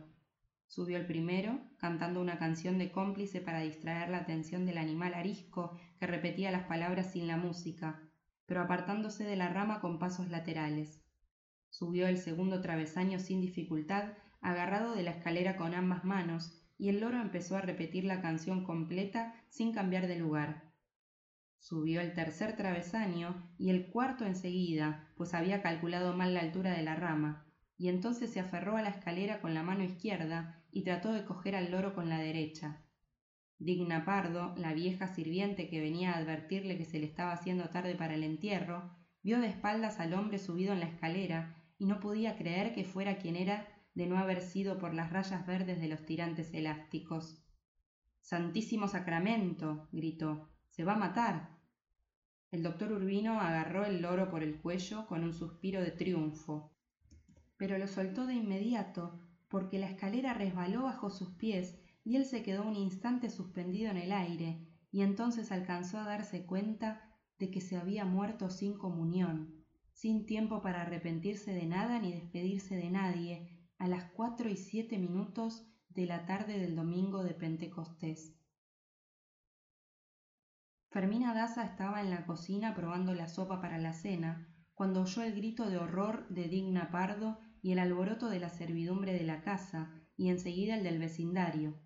Subió 0.66 0.98
el 0.98 1.07
primero, 1.07 1.62
cantando 1.78 2.20
una 2.20 2.38
canción 2.38 2.76
de 2.76 2.92
cómplice 2.92 3.40
para 3.40 3.61
distraer 3.61 4.11
la 4.11 4.18
atención 4.18 4.66
del 4.66 4.76
animal 4.76 5.14
arisco 5.14 5.78
que 5.98 6.07
repetía 6.07 6.50
las 6.50 6.64
palabras 6.64 7.11
sin 7.11 7.26
la 7.26 7.38
música, 7.38 8.02
pero 8.44 8.61
apartándose 8.61 9.24
de 9.24 9.35
la 9.35 9.48
rama 9.48 9.81
con 9.81 9.98
pasos 9.98 10.28
laterales. 10.28 11.02
Subió 11.70 12.07
el 12.07 12.18
segundo 12.18 12.61
travesaño 12.61 13.18
sin 13.18 13.40
dificultad, 13.40 14.12
agarrado 14.42 14.94
de 14.94 15.05
la 15.05 15.12
escalera 15.12 15.57
con 15.57 15.72
ambas 15.72 16.05
manos, 16.05 16.62
y 16.76 16.90
el 16.90 17.00
loro 17.00 17.18
empezó 17.18 17.57
a 17.57 17.62
repetir 17.62 18.05
la 18.05 18.20
canción 18.20 18.62
completa 18.62 19.42
sin 19.48 19.72
cambiar 19.72 20.07
de 20.07 20.18
lugar. 20.18 20.71
Subió 21.62 22.01
el 22.01 22.12
tercer 22.12 22.57
travesaño 22.57 23.48
y 23.57 23.70
el 23.70 23.87
cuarto 23.87 24.27
enseguida, 24.27 25.09
pues 25.16 25.33
había 25.33 25.62
calculado 25.62 26.12
mal 26.12 26.35
la 26.35 26.40
altura 26.40 26.72
de 26.72 26.83
la 26.83 26.96
rama, 26.96 27.46
y 27.79 27.88
entonces 27.88 28.33
se 28.33 28.40
aferró 28.40 28.77
a 28.77 28.83
la 28.83 28.88
escalera 28.88 29.40
con 29.40 29.55
la 29.55 29.62
mano 29.62 29.85
izquierda 29.85 30.61
y 30.72 30.83
trató 30.83 31.12
de 31.12 31.25
coger 31.25 31.55
al 31.55 31.70
loro 31.70 31.94
con 31.94 32.09
la 32.09 32.18
derecha. 32.18 32.83
Digna 33.61 34.05
Pardo, 34.05 34.57
la 34.57 34.75
vieja 34.75 35.07
sirviente 35.07 35.68
que 35.68 35.81
venía 35.81 36.12
a 36.12 36.18
advertirle 36.18 36.77
que 36.77 36.85
se 36.85 36.98
le 36.98 37.07
estaba 37.07 37.31
haciendo 37.31 37.68
tarde 37.68 37.94
para 37.94 38.16
el 38.16 38.25
entierro, 38.25 38.90
vio 39.22 39.38
de 39.38 39.46
espaldas 39.46 40.01
al 40.01 40.14
hombre 40.14 40.40
subido 40.40 40.72
en 40.72 40.81
la 40.81 40.87
escalera 40.87 41.62
y 41.79 41.87
no 41.87 42.01
podía 42.01 42.37
creer 42.37 42.75
que 42.75 42.83
fuera 42.83 43.18
quien 43.18 43.37
era 43.37 43.68
de 43.94 44.09
no 44.09 44.18
haber 44.18 44.40
sido 44.40 44.79
por 44.79 44.94
las 44.94 45.12
rayas 45.12 45.46
verdes 45.46 45.81
de 45.81 45.87
los 45.87 46.05
tirantes 46.05 46.53
elásticos. 46.53 47.40
Santísimo 48.20 48.88
Sacramento. 48.88 49.88
gritó. 49.92 50.48
Se 50.70 50.83
va 50.85 50.94
a 50.94 50.98
matar. 50.98 51.51
El 52.52 52.62
doctor 52.62 52.92
Urbino 52.92 53.40
agarró 53.40 53.86
el 53.86 54.02
loro 54.02 54.28
por 54.30 54.42
el 54.42 54.60
cuello 54.60 55.06
con 55.06 55.24
un 55.24 55.32
suspiro 55.32 55.80
de 55.80 55.90
triunfo, 55.90 56.70
pero 57.56 57.78
lo 57.78 57.88
soltó 57.88 58.26
de 58.26 58.34
inmediato 58.34 59.18
porque 59.48 59.78
la 59.78 59.88
escalera 59.88 60.34
resbaló 60.34 60.82
bajo 60.82 61.08
sus 61.08 61.30
pies 61.30 61.80
y 62.04 62.16
él 62.16 62.26
se 62.26 62.42
quedó 62.42 62.68
un 62.68 62.76
instante 62.76 63.30
suspendido 63.30 63.90
en 63.90 63.96
el 63.96 64.12
aire 64.12 64.68
y 64.90 65.00
entonces 65.00 65.50
alcanzó 65.50 65.98
a 65.98 66.04
darse 66.04 66.44
cuenta 66.44 67.16
de 67.38 67.50
que 67.50 67.62
se 67.62 67.78
había 67.78 68.04
muerto 68.04 68.50
sin 68.50 68.76
comunión, 68.76 69.64
sin 69.94 70.26
tiempo 70.26 70.60
para 70.60 70.82
arrepentirse 70.82 71.54
de 71.54 71.64
nada 71.64 72.00
ni 72.00 72.12
despedirse 72.12 72.76
de 72.76 72.90
nadie, 72.90 73.48
a 73.78 73.88
las 73.88 74.12
cuatro 74.12 74.50
y 74.50 74.56
siete 74.56 74.98
minutos 74.98 75.66
de 75.88 76.04
la 76.04 76.26
tarde 76.26 76.58
del 76.58 76.76
domingo 76.76 77.24
de 77.24 77.32
Pentecostés. 77.32 78.41
Fermina 80.92 81.33
Daza 81.33 81.64
estaba 81.64 82.02
en 82.02 82.11
la 82.11 82.26
cocina 82.26 82.74
probando 82.74 83.14
la 83.14 83.26
sopa 83.26 83.62
para 83.62 83.78
la 83.78 83.94
cena, 83.94 84.46
cuando 84.74 85.00
oyó 85.00 85.22
el 85.22 85.35
grito 85.35 85.70
de 85.70 85.78
horror 85.78 86.28
de 86.28 86.48
Digna 86.48 86.90
Pardo 86.90 87.38
y 87.62 87.72
el 87.72 87.78
alboroto 87.78 88.28
de 88.28 88.38
la 88.38 88.50
servidumbre 88.50 89.14
de 89.14 89.24
la 89.24 89.40
casa, 89.40 89.90
y 90.18 90.28
enseguida 90.28 90.74
el 90.74 90.85
del 90.85 90.98
vecindario. 90.98 91.81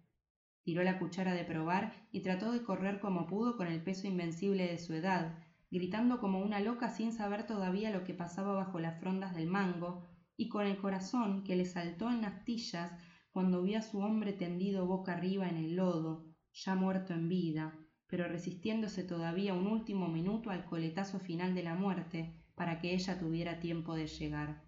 Tiró 0.65 0.83
la 0.83 0.99
cuchara 0.99 1.35
de 1.35 1.45
probar 1.45 2.09
y 2.11 2.23
trató 2.23 2.51
de 2.51 2.65
correr 2.65 2.99
como 2.99 3.29
pudo 3.29 3.57
con 3.57 3.69
el 3.69 3.81
peso 3.81 4.09
invencible 4.09 4.67
de 4.67 4.79
su 4.79 4.93
edad, 4.93 5.39
gritando 5.71 6.19
como 6.19 6.41
una 6.43 6.59
loca 6.59 6.89
sin 6.89 7.13
saber 7.13 7.47
todavía 7.47 7.93
lo 7.93 8.03
que 8.03 8.13
pasaba 8.13 8.55
bajo 8.55 8.81
las 8.81 8.99
frondas 8.99 9.37
del 9.37 9.47
mango, 9.47 10.03
y 10.37 10.49
con 10.49 10.67
el 10.67 10.79
corazón 10.79 11.45
que 11.45 11.55
le 11.55 11.65
saltó 11.65 12.11
en 12.11 12.25
astillas 12.25 12.91
cuando 13.31 13.63
vio 13.63 13.79
a 13.79 13.83
su 13.83 14.01
hombre 14.01 14.33
tendido 14.33 14.85
boca 14.85 15.13
arriba 15.13 15.49
en 15.49 15.59
el 15.59 15.77
lodo, 15.77 16.27
ya 16.53 16.75
muerto 16.75 17.15
en 17.15 17.29
vida, 17.29 17.86
pero 18.09 18.29
resistiéndose 18.29 19.03
todavía 19.03 19.55
un 19.55 19.67
último 19.67 20.09
minuto 20.09 20.51
al 20.51 20.65
coletazo 20.65 21.19
final 21.19 21.55
de 21.55 21.63
la 21.63 21.75
muerte 21.75 22.35
para 22.55 22.81
que 22.81 22.95
ella 22.95 23.19
tuviera 23.19 23.61
tiempo 23.61 23.95
de 23.95 24.07
llegar. 24.07 24.63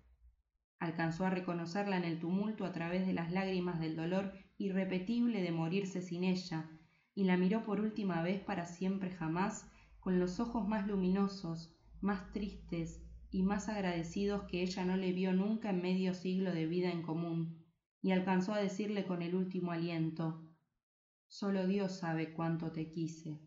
Alcanzó 0.79 1.25
a 1.25 1.31
reconocerla 1.31 1.97
en 1.97 2.05
el 2.05 2.19
tumulto 2.19 2.65
a 2.65 2.73
través 2.73 3.07
de 3.07 3.13
las 3.13 3.33
lágrimas 3.33 3.81
del 3.81 3.97
dolor 3.97 4.33
irrepetible 4.59 5.43
de 5.43 5.53
morirse 5.53 6.03
sin 6.03 6.25
ella, 6.25 6.71
y 7.15 7.25
la 7.25 7.37
miró 7.37 7.65
por 7.65 7.81
última 7.81 8.23
vez 8.23 8.41
para 8.41 8.67
siempre 8.67 9.11
jamás, 9.11 9.71
con 10.01 10.21
los 10.21 10.41
ojos 10.41 10.69
más 10.69 10.87
luminosos, 10.87 11.75
más 12.01 12.33
tristes, 12.33 13.03
y 13.31 13.43
más 13.43 13.69
agradecidos 13.69 14.45
que 14.45 14.63
ella 14.63 14.85
no 14.85 14.97
le 14.97 15.13
vio 15.13 15.33
nunca 15.33 15.71
en 15.71 15.83
medio 15.83 16.15
siglo 16.15 16.53
de 16.53 16.67
vida 16.67 16.91
en 16.91 17.03
común, 17.03 17.65
y 18.01 18.13
alcanzó 18.13 18.55
a 18.55 18.61
decirle 18.61 19.05
con 19.05 19.23
el 19.23 19.35
último 19.35 19.73
aliento 19.73 20.48
Solo 21.29 21.67
Dios 21.67 21.93
sabe 21.99 22.33
cuánto 22.33 22.73
te 22.73 22.91
quise. 22.91 23.39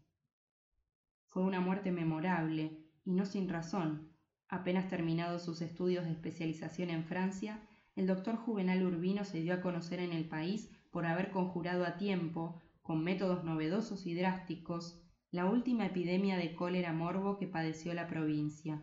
Fue 1.28 1.44
una 1.44 1.60
muerte 1.60 1.92
memorable, 1.92 2.86
y 3.04 3.14
no 3.14 3.26
sin 3.26 3.50
razón. 3.50 4.14
Apenas 4.48 4.88
terminados 4.88 5.44
sus 5.44 5.62
estudios 5.62 6.06
de 6.06 6.12
especialización 6.12 6.92
en 6.92 7.04
Francia, 7.06 7.68
el 7.96 8.06
doctor 8.06 8.36
Juvenal 8.36 8.84
Urbino 8.86 9.26
se 9.26 9.42
dio 9.42 9.56
a 9.56 9.62
conocer 9.62 10.00
en 10.00 10.14
el 10.14 10.30
país 10.30 10.70
por 10.92 11.08
haber 11.08 11.32
conjurado 11.32 11.84
a 11.84 11.98
tiempo, 11.98 12.62
con 12.84 13.04
métodos 13.04 13.44
novedosos 13.44 14.06
y 14.06 14.14
drásticos, 14.14 15.02
la 15.32 15.46
última 15.46 15.88
epidemia 15.88 16.38
de 16.38 16.54
cólera 16.56 16.94
morbo 16.94 17.38
que 17.38 17.48
padeció 17.48 17.94
la 17.96 18.08
provincia. 18.08 18.82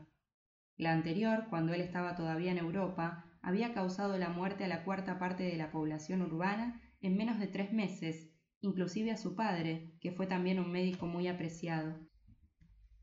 La 0.77 0.93
anterior, 0.93 1.47
cuando 1.51 1.73
él 1.73 1.83
estaba 1.83 2.17
todavía 2.17 2.51
en 2.51 2.59
Europa, 2.59 3.27
había 3.43 3.73
causado 3.75 4.19
la 4.19 4.31
muerte 4.31 4.65
a 4.65 4.69
la 4.69 4.85
cuarta 4.85 5.19
parte 5.21 5.45
de 5.45 5.57
la 5.57 5.71
población 5.71 6.23
urbana 6.23 6.81
en 7.01 7.17
menos 7.17 7.39
de 7.39 7.47
tres 7.47 7.73
meses, 7.73 8.33
inclusive 8.61 9.11
a 9.11 9.17
su 9.17 9.35
padre, 9.35 9.95
que 10.01 10.13
fue 10.13 10.27
también 10.27 10.59
un 10.59 10.71
médico 10.71 11.07
muy 11.07 11.29
apreciado. 11.29 11.99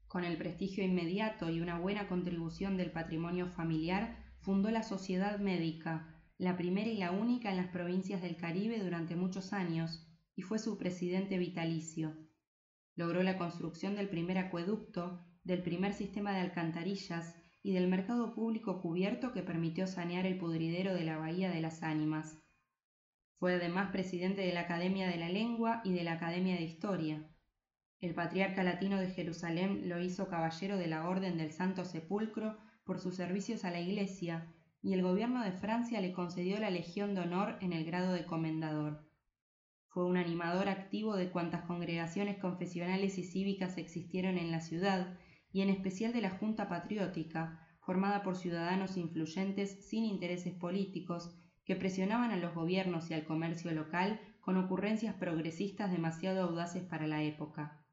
Con 0.07 0.23
el 0.23 0.37
prestigio 0.37 0.83
inmediato 0.83 1.49
y 1.49 1.61
una 1.61 1.79
buena 1.79 2.07
contribución 2.07 2.77
del 2.77 2.91
patrimonio 2.91 3.47
familiar, 3.47 4.23
fundó 4.41 4.69
la 4.71 4.83
Sociedad 4.83 5.39
Médica, 5.39 6.21
la 6.37 6.57
primera 6.57 6.89
y 6.89 6.97
la 6.97 7.11
única 7.11 7.49
en 7.49 7.57
las 7.57 7.69
provincias 7.69 8.21
del 8.21 8.37
Caribe 8.37 8.79
durante 8.79 9.15
muchos 9.15 9.53
años, 9.53 10.07
y 10.35 10.41
fue 10.41 10.59
su 10.59 10.77
presidente 10.77 11.37
vitalicio. 11.37 12.15
Logró 12.95 13.23
la 13.23 13.37
construcción 13.37 13.95
del 13.95 14.09
primer 14.09 14.37
acueducto, 14.37 15.25
del 15.43 15.63
primer 15.63 15.93
sistema 15.93 16.33
de 16.33 16.39
alcantarillas, 16.39 17.35
y 17.65 17.73
del 17.73 17.87
mercado 17.87 18.35
público 18.35 18.79
cubierto 18.79 19.33
que 19.33 19.41
permitió 19.41 19.87
sanear 19.87 20.27
el 20.27 20.37
pudridero 20.37 20.93
de 20.93 21.03
la 21.03 21.17
Bahía 21.17 21.49
de 21.49 21.61
las 21.61 21.81
Ánimas. 21.81 22.44
Fue 23.37 23.53
además 23.53 23.91
presidente 23.91 24.41
de 24.41 24.53
la 24.53 24.61
Academia 24.61 25.07
de 25.07 25.17
la 25.17 25.29
Lengua 25.29 25.81
y 25.83 25.91
de 25.93 26.03
la 26.03 26.13
Academia 26.13 26.55
de 26.55 26.63
Historia. 26.63 27.29
El 27.99 28.13
patriarca 28.13 28.63
latino 28.63 28.99
de 28.99 29.09
Jerusalén 29.09 29.89
lo 29.89 29.99
hizo 29.99 30.29
caballero 30.29 30.77
de 30.77 30.87
la 30.87 31.07
Orden 31.07 31.37
del 31.37 31.51
Santo 31.51 31.85
Sepulcro 31.85 32.57
por 32.85 32.99
sus 32.99 33.15
servicios 33.15 33.65
a 33.65 33.71
la 33.71 33.79
Iglesia, 33.79 34.47
y 34.81 34.93
el 34.93 35.01
gobierno 35.01 35.43
de 35.43 35.51
Francia 35.51 35.99
le 35.99 36.13
concedió 36.13 36.59
la 36.59 36.69
Legión 36.69 37.15
de 37.15 37.21
Honor 37.21 37.57
en 37.61 37.73
el 37.73 37.83
grado 37.85 38.13
de 38.13 38.25
comendador. 38.25 39.09
Fue 39.87 40.05
un 40.05 40.17
animador 40.17 40.69
activo 40.69 41.15
de 41.15 41.31
cuantas 41.31 41.63
congregaciones 41.63 42.37
confesionales 42.37 43.17
y 43.17 43.23
cívicas 43.23 43.77
existieron 43.77 44.37
en 44.37 44.51
la 44.51 44.61
ciudad, 44.61 45.17
y 45.51 45.61
en 45.61 45.69
especial 45.69 46.13
de 46.13 46.21
la 46.21 46.29
Junta 46.29 46.69
Patriótica, 46.69 47.65
formada 47.79 48.21
por 48.23 48.35
ciudadanos 48.35 48.97
influyentes 48.97 49.87
sin 49.87 50.05
intereses 50.05 50.53
políticos, 50.53 51.33
que 51.65 51.75
presionaban 51.75 52.31
a 52.31 52.37
los 52.37 52.53
gobiernos 52.53 53.09
y 53.09 53.13
al 53.13 53.25
comercio 53.25 53.71
local 53.71 54.21
con 54.39 54.57
ocurrencias 54.57 55.15
progresistas 55.15 55.91
demasiado 55.91 56.43
audaces 56.43 56.83
para 56.83 57.07
la 57.07 57.23
época. 57.23 57.83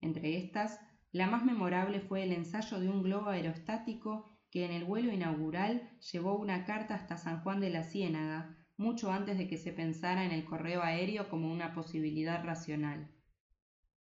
Entre 0.00 0.36
estas, 0.36 0.80
la 1.12 1.28
más 1.28 1.44
memorable 1.44 2.00
fue 2.00 2.24
el 2.24 2.32
ensayo 2.32 2.80
de 2.80 2.88
un 2.88 3.02
globo 3.02 3.30
aerostático 3.30 4.38
que 4.50 4.64
en 4.64 4.72
el 4.72 4.84
vuelo 4.84 5.12
inaugural 5.12 5.90
llevó 6.12 6.36
una 6.36 6.64
carta 6.64 6.94
hasta 6.94 7.16
San 7.16 7.40
Juan 7.42 7.60
de 7.60 7.70
la 7.70 7.84
Ciénaga, 7.84 8.56
mucho 8.76 9.12
antes 9.12 9.38
de 9.38 9.46
que 9.46 9.56
se 9.56 9.72
pensara 9.72 10.24
en 10.24 10.32
el 10.32 10.44
correo 10.44 10.82
aéreo 10.82 11.28
como 11.28 11.50
una 11.50 11.72
posibilidad 11.72 12.44
racional. 12.44 13.10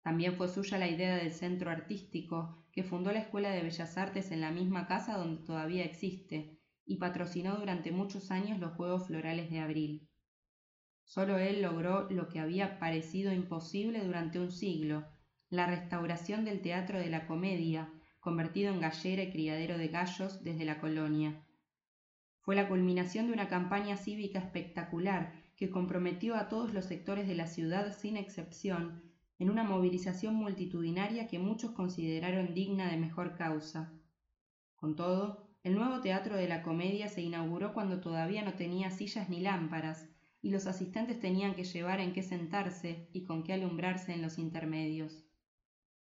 También 0.01 0.35
fue 0.35 0.49
suya 0.49 0.79
la 0.79 0.87
idea 0.87 1.15
del 1.15 1.31
centro 1.31 1.69
artístico, 1.69 2.65
que 2.71 2.83
fundó 2.83 3.11
la 3.11 3.19
Escuela 3.19 3.51
de 3.51 3.61
Bellas 3.61 3.97
Artes 3.97 4.31
en 4.31 4.41
la 4.41 4.51
misma 4.51 4.87
casa 4.87 5.17
donde 5.17 5.43
todavía 5.43 5.83
existe, 5.83 6.60
y 6.91 6.97
patrocinó 6.97 7.55
durante 7.55 7.93
muchos 7.93 8.31
años 8.31 8.59
los 8.59 8.73
Juegos 8.73 9.07
Florales 9.07 9.49
de 9.49 9.59
Abril. 9.59 10.09
Solo 11.05 11.37
él 11.37 11.61
logró 11.61 12.09
lo 12.09 12.27
que 12.27 12.41
había 12.41 12.79
parecido 12.79 13.31
imposible 13.31 14.03
durante 14.03 14.39
un 14.39 14.51
siglo, 14.51 15.07
la 15.49 15.67
restauración 15.67 16.43
del 16.43 16.61
teatro 16.61 16.99
de 16.99 17.09
la 17.09 17.27
comedia, 17.27 17.89
convertido 18.19 18.73
en 18.73 18.81
gallera 18.81 19.23
y 19.23 19.31
criadero 19.31 19.77
de 19.77 19.87
gallos 19.87 20.43
desde 20.43 20.65
la 20.65 20.81
colonia. 20.81 21.45
Fue 22.41 22.55
la 22.55 22.67
culminación 22.67 23.27
de 23.27 23.33
una 23.33 23.47
campaña 23.47 23.95
cívica 23.95 24.39
espectacular 24.39 25.33
que 25.55 25.69
comprometió 25.69 26.35
a 26.35 26.49
todos 26.49 26.73
los 26.73 26.83
sectores 26.83 27.25
de 27.25 27.35
la 27.35 27.47
ciudad 27.47 27.97
sin 27.97 28.17
excepción 28.17 29.01
en 29.39 29.49
una 29.49 29.63
movilización 29.63 30.35
multitudinaria 30.35 31.27
que 31.27 31.39
muchos 31.39 31.71
consideraron 31.71 32.53
digna 32.53 32.91
de 32.91 32.97
mejor 32.97 33.35
causa. 33.35 33.93
Con 34.75 34.97
todo, 34.97 35.50
el 35.63 35.75
nuevo 35.75 36.01
teatro 36.01 36.35
de 36.35 36.47
la 36.47 36.63
comedia 36.63 37.07
se 37.07 37.21
inauguró 37.21 37.73
cuando 37.73 37.99
todavía 37.99 38.41
no 38.43 38.53
tenía 38.55 38.89
sillas 38.89 39.29
ni 39.29 39.41
lámparas, 39.41 40.09
y 40.41 40.49
los 40.49 40.65
asistentes 40.65 41.19
tenían 41.19 41.53
que 41.53 41.63
llevar 41.63 41.99
en 41.99 42.13
qué 42.13 42.23
sentarse 42.23 43.09
y 43.13 43.25
con 43.25 43.43
qué 43.43 43.53
alumbrarse 43.53 44.13
en 44.13 44.23
los 44.23 44.39
intermedios. 44.39 45.23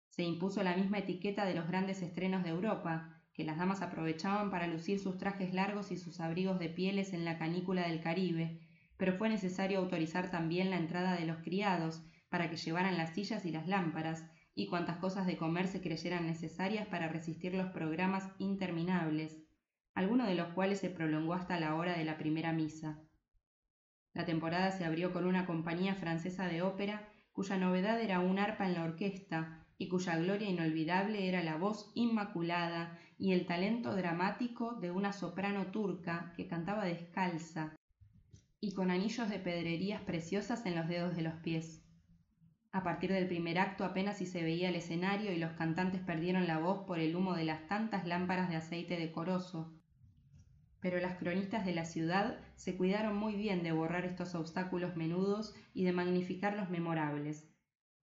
Se 0.09 0.23
impuso 0.23 0.63
la 0.63 0.75
misma 0.75 0.99
etiqueta 0.99 1.45
de 1.45 1.53
los 1.53 1.67
grandes 1.67 2.01
estrenos 2.01 2.43
de 2.43 2.49
Europa, 2.49 3.21
que 3.33 3.43
las 3.43 3.57
damas 3.57 3.81
aprovechaban 3.81 4.49
para 4.49 4.67
lucir 4.67 4.99
sus 4.99 5.17
trajes 5.17 5.53
largos 5.53 5.91
y 5.91 5.97
sus 5.97 6.19
abrigos 6.19 6.57
de 6.59 6.69
pieles 6.69 7.13
en 7.13 7.25
la 7.25 7.37
canícula 7.37 7.87
del 7.87 8.01
Caribe, 8.01 8.59
pero 8.97 9.13
fue 9.13 9.29
necesario 9.29 9.79
autorizar 9.79 10.31
también 10.31 10.69
la 10.69 10.77
entrada 10.77 11.15
de 11.15 11.25
los 11.25 11.37
criados 11.37 12.03
para 12.29 12.49
que 12.49 12.57
llevaran 12.57 12.97
las 12.97 13.13
sillas 13.13 13.45
y 13.45 13.51
las 13.51 13.67
lámparas, 13.67 14.23
y 14.55 14.67
cuantas 14.67 14.97
cosas 14.97 15.25
de 15.25 15.37
comer 15.37 15.67
se 15.67 15.81
creyeran 15.81 16.27
necesarias 16.27 16.87
para 16.87 17.07
resistir 17.07 17.55
los 17.55 17.71
programas 17.71 18.31
interminables, 18.37 19.42
alguno 19.93 20.25
de 20.25 20.35
los 20.35 20.47
cuales 20.49 20.79
se 20.79 20.89
prolongó 20.89 21.33
hasta 21.33 21.59
la 21.59 21.75
hora 21.75 21.97
de 21.97 22.05
la 22.05 22.17
primera 22.17 22.51
misa. 22.51 22.99
La 24.13 24.25
temporada 24.25 24.71
se 24.71 24.85
abrió 24.85 25.11
con 25.11 25.25
una 25.25 25.45
compañía 25.45 25.95
francesa 25.95 26.47
de 26.47 26.61
ópera 26.61 27.09
cuya 27.31 27.57
novedad 27.57 27.99
era 27.99 28.19
un 28.19 28.37
arpa 28.37 28.65
en 28.65 28.75
la 28.75 28.83
orquesta 28.83 29.65
y 29.77 29.89
cuya 29.89 30.17
gloria 30.17 30.49
inolvidable 30.49 31.27
era 31.27 31.43
la 31.43 31.57
voz 31.57 31.91
inmaculada 31.95 32.99
y 33.17 33.31
el 33.33 33.45
talento 33.45 33.95
dramático 33.95 34.75
de 34.75 34.91
una 34.91 35.13
soprano 35.13 35.67
turca 35.67 36.33
que 36.37 36.47
cantaba 36.47 36.85
descalza 36.85 37.75
y 38.59 38.73
con 38.73 38.91
anillos 38.91 39.29
de 39.29 39.39
pedrerías 39.39 40.01
preciosas 40.01 40.65
en 40.65 40.75
los 40.75 40.87
dedos 40.87 41.15
de 41.15 41.23
los 41.23 41.33
pies. 41.35 41.83
A 42.71 42.81
partir 42.81 43.11
del 43.11 43.27
primer 43.27 43.59
acto 43.59 43.83
apenas 43.83 44.17
si 44.17 44.25
se 44.25 44.41
veía 44.41 44.69
el 44.69 44.75
escenario 44.75 45.31
y 45.31 45.37
los 45.37 45.51
cantantes 45.53 46.01
perdieron 46.01 46.47
la 46.47 46.59
voz 46.59 46.85
por 46.87 46.99
el 46.99 47.15
humo 47.15 47.35
de 47.35 47.45
las 47.45 47.67
tantas 47.67 48.07
lámparas 48.07 48.49
de 48.49 48.55
aceite 48.55 48.97
decoroso. 48.97 49.79
Pero 50.83 50.99
las 50.99 51.17
cronistas 51.17 51.65
de 51.65 51.73
la 51.73 51.85
ciudad 51.85 52.37
se 52.57 52.75
cuidaron 52.75 53.15
muy 53.15 53.35
bien 53.35 53.63
de 53.63 53.71
borrar 53.71 54.03
estos 54.03 54.35
obstáculos 54.35 54.97
menudos 54.97 55.55
y 55.73 55.85
de 55.85 55.93
magnificar 55.93 56.57
los 56.57 56.69
memorables. 56.69 57.49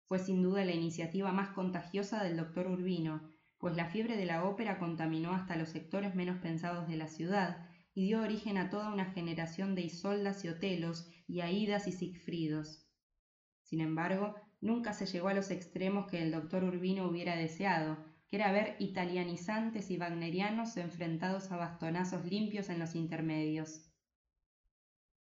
Fue 0.09 0.19
sin 0.19 0.43
duda 0.43 0.65
la 0.65 0.73
iniciativa 0.73 1.31
más 1.31 1.51
contagiosa 1.51 2.25
del 2.25 2.39
doctor 2.39 2.69
Urbino, 2.69 3.31
pues 3.59 3.77
la 3.77 3.85
fiebre 3.85 4.17
de 4.17 4.25
la 4.25 4.45
ópera 4.45 4.79
contaminó 4.79 5.35
hasta 5.35 5.57
los 5.57 5.69
sectores 5.69 6.15
menos 6.15 6.39
pensados 6.39 6.89
de 6.89 6.97
la 6.97 7.09
ciudad 7.09 7.69
y 7.93 8.07
dio 8.07 8.23
origen 8.23 8.57
a 8.57 8.71
toda 8.71 8.91
una 8.91 9.13
generación 9.13 9.75
de 9.75 9.83
Isoldas 9.83 10.43
y 10.47 10.49
Otelos 10.49 11.07
y 11.27 11.43
Aidas 11.43 11.87
y 11.87 11.93
Sigfridos. 11.93 12.89
Sin 13.63 13.83
embargo, 13.83 14.37
nunca 14.63 14.95
se 14.95 15.05
llegó 15.05 15.29
a 15.29 15.35
los 15.35 15.51
extremos 15.51 16.11
que 16.11 16.23
el 16.23 16.33
doctor 16.33 16.65
Urbino 16.65 17.07
hubiera 17.07 17.37
deseado, 17.37 17.99
que 18.31 18.37
era 18.37 18.53
ver 18.53 18.77
italianizantes 18.79 19.91
y 19.91 19.99
wagnerianos 19.99 20.77
enfrentados 20.77 21.51
a 21.51 21.57
bastonazos 21.57 22.25
limpios 22.25 22.69
en 22.69 22.79
los 22.79 22.95
intermedios. 22.95 23.91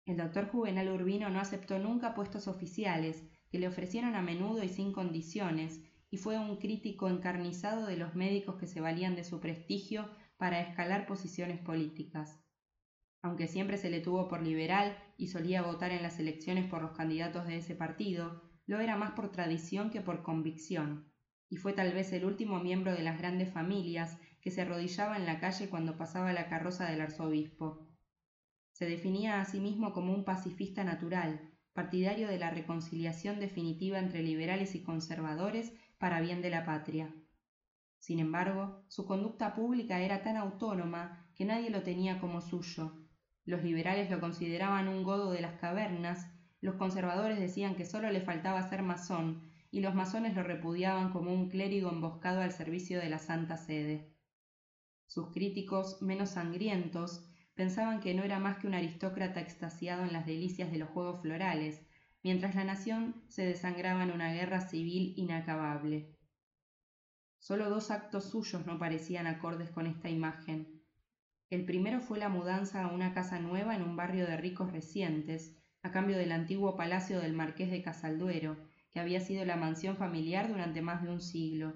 El 0.06 0.16
doctor 0.16 0.48
Juvenal 0.48 0.88
Urbino 0.88 1.30
no 1.30 1.38
aceptó 1.38 1.78
nunca 1.78 2.14
puestos 2.14 2.48
oficiales, 2.48 3.22
que 3.48 3.60
le 3.60 3.68
ofrecieron 3.68 4.16
a 4.16 4.22
menudo 4.22 4.64
y 4.64 4.68
sin 4.68 4.92
condiciones, 4.92 5.80
y 6.10 6.16
fue 6.16 6.38
un 6.38 6.56
crítico 6.56 7.08
encarnizado 7.08 7.86
de 7.86 7.96
los 7.96 8.16
médicos 8.16 8.56
que 8.56 8.66
se 8.66 8.80
valían 8.80 9.14
de 9.14 9.24
su 9.24 9.40
prestigio 9.40 10.08
para 10.36 10.60
escalar 10.60 11.06
posiciones 11.06 11.60
políticas. 11.60 12.40
Aunque 13.22 13.46
siempre 13.46 13.78
se 13.78 13.90
le 13.90 14.00
tuvo 14.00 14.28
por 14.28 14.42
liberal 14.42 14.96
y 15.16 15.28
solía 15.28 15.62
votar 15.62 15.92
en 15.92 16.02
las 16.02 16.18
elecciones 16.18 16.68
por 16.68 16.82
los 16.82 16.92
candidatos 16.92 17.46
de 17.46 17.58
ese 17.58 17.76
partido, 17.76 18.42
lo 18.66 18.80
era 18.80 18.96
más 18.96 19.12
por 19.12 19.30
tradición 19.30 19.90
que 19.90 20.00
por 20.00 20.22
convicción, 20.22 21.12
y 21.48 21.56
fue 21.56 21.72
tal 21.72 21.92
vez 21.92 22.12
el 22.12 22.24
último 22.24 22.60
miembro 22.60 22.92
de 22.92 23.02
las 23.02 23.18
grandes 23.18 23.52
familias 23.52 24.18
que 24.40 24.50
se 24.50 24.62
arrodillaba 24.62 25.16
en 25.16 25.26
la 25.26 25.40
calle 25.40 25.68
cuando 25.68 25.96
pasaba 25.96 26.32
la 26.32 26.48
carroza 26.48 26.86
del 26.86 27.00
arzobispo. 27.00 27.88
Se 28.72 28.86
definía 28.86 29.40
a 29.40 29.44
sí 29.44 29.60
mismo 29.60 29.92
como 29.92 30.12
un 30.12 30.24
pacifista 30.24 30.84
natural, 30.84 31.52
partidario 31.72 32.28
de 32.28 32.38
la 32.38 32.50
reconciliación 32.50 33.40
definitiva 33.40 33.98
entre 33.98 34.22
liberales 34.22 34.74
y 34.74 34.82
conservadores 34.82 35.72
para 35.98 36.20
bien 36.20 36.42
de 36.42 36.50
la 36.50 36.64
patria. 36.64 37.14
Sin 37.98 38.18
embargo, 38.18 38.84
su 38.88 39.06
conducta 39.06 39.54
pública 39.54 40.00
era 40.00 40.22
tan 40.22 40.36
autónoma 40.36 41.26
que 41.34 41.44
nadie 41.44 41.70
lo 41.70 41.82
tenía 41.82 42.20
como 42.20 42.40
suyo. 42.40 42.92
Los 43.44 43.62
liberales 43.62 44.10
lo 44.10 44.20
consideraban 44.20 44.88
un 44.88 45.02
godo 45.02 45.32
de 45.32 45.40
las 45.40 45.58
cavernas 45.60 46.30
los 46.66 46.76
conservadores 46.76 47.38
decían 47.38 47.76
que 47.76 47.84
solo 47.84 48.10
le 48.10 48.20
faltaba 48.20 48.68
ser 48.68 48.82
masón, 48.82 49.52
y 49.76 49.82
los 49.82 49.94
masones 49.94 50.34
lo 50.34 50.42
repudiaban 50.42 51.12
como 51.12 51.34
un 51.34 51.50
clérigo 51.50 51.90
emboscado 51.90 52.40
al 52.40 52.50
servicio 52.50 52.98
de 52.98 53.10
la 53.10 53.18
Santa 53.18 53.58
Sede. 53.58 54.10
Sus 55.06 55.32
críticos, 55.32 56.00
menos 56.00 56.30
sangrientos, 56.30 57.28
pensaban 57.54 58.00
que 58.00 58.14
no 58.14 58.22
era 58.22 58.38
más 58.38 58.56
que 58.56 58.68
un 58.68 58.72
aristócrata 58.72 59.38
extasiado 59.38 60.02
en 60.04 60.14
las 60.14 60.24
delicias 60.24 60.72
de 60.72 60.78
los 60.78 60.88
juegos 60.88 61.20
florales, 61.20 61.82
mientras 62.22 62.54
la 62.54 62.64
nación 62.64 63.22
se 63.28 63.44
desangraba 63.44 64.02
en 64.02 64.12
una 64.12 64.32
guerra 64.32 64.62
civil 64.62 65.12
inacabable. 65.18 66.16
Solo 67.38 67.68
dos 67.68 67.90
actos 67.90 68.24
suyos 68.24 68.64
no 68.64 68.78
parecían 68.78 69.26
acordes 69.26 69.68
con 69.68 69.86
esta 69.86 70.08
imagen. 70.08 70.80
El 71.50 71.66
primero 71.66 72.00
fue 72.00 72.18
la 72.18 72.30
mudanza 72.30 72.82
a 72.82 72.86
una 72.94 73.12
casa 73.12 73.40
nueva 73.40 73.76
en 73.76 73.82
un 73.82 73.94
barrio 73.94 74.26
de 74.26 74.38
ricos 74.38 74.72
recientes, 74.72 75.54
a 75.82 75.90
cambio 75.90 76.16
del 76.16 76.32
antiguo 76.32 76.76
palacio 76.76 77.20
del 77.20 77.34
marqués 77.34 77.70
de 77.70 77.82
Casalduero, 77.82 78.56
que 78.96 79.00
había 79.00 79.20
sido 79.20 79.44
la 79.44 79.56
mansión 79.56 79.98
familiar 79.98 80.48
durante 80.48 80.80
más 80.80 81.02
de 81.02 81.10
un 81.10 81.20
siglo. 81.20 81.74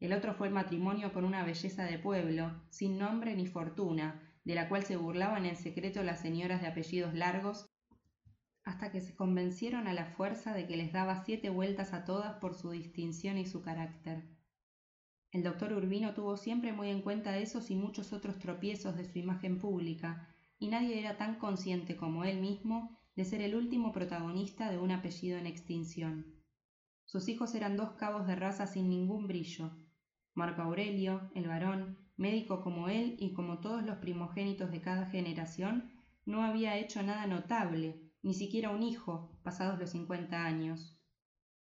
El 0.00 0.12
otro 0.12 0.34
fue 0.34 0.48
el 0.48 0.52
matrimonio 0.52 1.12
con 1.12 1.24
una 1.24 1.44
belleza 1.44 1.84
de 1.84 1.96
pueblo, 1.96 2.60
sin 2.70 2.98
nombre 2.98 3.36
ni 3.36 3.46
fortuna, 3.46 4.20
de 4.42 4.56
la 4.56 4.68
cual 4.68 4.82
se 4.82 4.96
burlaban 4.96 5.46
en 5.46 5.54
secreto 5.54 6.02
las 6.02 6.18
señoras 6.18 6.60
de 6.60 6.66
apellidos 6.66 7.14
largos, 7.14 7.70
hasta 8.64 8.90
que 8.90 9.00
se 9.00 9.14
convencieron 9.14 9.86
a 9.86 9.92
la 9.92 10.06
fuerza 10.06 10.54
de 10.54 10.66
que 10.66 10.76
les 10.76 10.92
daba 10.92 11.22
siete 11.24 11.50
vueltas 11.50 11.92
a 11.92 12.04
todas 12.04 12.34
por 12.40 12.56
su 12.56 12.72
distinción 12.72 13.38
y 13.38 13.46
su 13.46 13.62
carácter. 13.62 14.24
El 15.30 15.44
doctor 15.44 15.72
Urbino 15.72 16.14
tuvo 16.14 16.36
siempre 16.36 16.72
muy 16.72 16.88
en 16.88 17.00
cuenta 17.00 17.38
esos 17.38 17.70
y 17.70 17.76
muchos 17.76 18.12
otros 18.12 18.40
tropiezos 18.40 18.96
de 18.96 19.04
su 19.04 19.20
imagen 19.20 19.60
pública, 19.60 20.34
y 20.58 20.66
nadie 20.66 20.98
era 20.98 21.16
tan 21.16 21.36
consciente 21.36 21.96
como 21.96 22.24
él 22.24 22.40
mismo 22.40 22.97
de 23.18 23.24
ser 23.24 23.40
el 23.40 23.56
último 23.56 23.90
protagonista 23.90 24.70
de 24.70 24.78
un 24.78 24.92
apellido 24.92 25.38
en 25.38 25.48
extinción. 25.48 26.36
Sus 27.04 27.28
hijos 27.28 27.52
eran 27.56 27.76
dos 27.76 27.94
cabos 27.94 28.28
de 28.28 28.36
raza 28.36 28.68
sin 28.68 28.88
ningún 28.88 29.26
brillo. 29.26 29.72
Marco 30.34 30.62
Aurelio, 30.62 31.28
el 31.34 31.48
varón, 31.48 31.98
médico 32.16 32.62
como 32.62 32.88
él 32.88 33.16
y 33.18 33.32
como 33.32 33.58
todos 33.58 33.82
los 33.82 33.96
primogénitos 33.96 34.70
de 34.70 34.80
cada 34.80 35.06
generación, 35.06 35.90
no 36.26 36.44
había 36.44 36.76
hecho 36.76 37.02
nada 37.02 37.26
notable, 37.26 38.00
ni 38.22 38.34
siquiera 38.34 38.70
un 38.70 38.84
hijo, 38.84 39.36
pasados 39.42 39.80
los 39.80 39.90
cincuenta 39.90 40.44
años. 40.44 40.96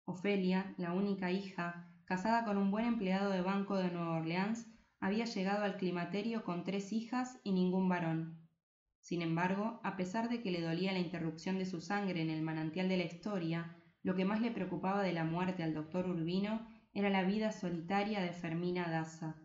Ofelia, 0.06 0.74
la 0.78 0.94
única 0.94 1.30
hija, 1.30 1.92
casada 2.06 2.46
con 2.46 2.56
un 2.56 2.70
buen 2.70 2.86
empleado 2.86 3.30
de 3.30 3.42
banco 3.42 3.76
de 3.76 3.90
Nueva 3.90 4.16
Orleans, 4.16 4.66
había 4.98 5.26
llegado 5.26 5.64
al 5.64 5.76
climaterio 5.76 6.42
con 6.42 6.64
tres 6.64 6.90
hijas 6.90 7.38
y 7.44 7.52
ningún 7.52 7.90
varón. 7.90 8.43
Sin 9.04 9.20
embargo, 9.20 9.80
a 9.82 9.98
pesar 9.98 10.30
de 10.30 10.40
que 10.40 10.50
le 10.50 10.62
dolía 10.62 10.90
la 10.90 10.98
interrupción 10.98 11.58
de 11.58 11.66
su 11.66 11.82
sangre 11.82 12.22
en 12.22 12.30
el 12.30 12.40
manantial 12.40 12.88
de 12.88 12.96
la 12.96 13.04
historia, 13.04 13.76
lo 14.02 14.14
que 14.14 14.24
más 14.24 14.40
le 14.40 14.50
preocupaba 14.50 15.02
de 15.02 15.12
la 15.12 15.24
muerte 15.24 15.62
al 15.62 15.74
doctor 15.74 16.08
Urbino 16.08 16.66
era 16.94 17.10
la 17.10 17.22
vida 17.22 17.52
solitaria 17.52 18.22
de 18.22 18.32
Fermina 18.32 18.88
Daza. 18.88 19.36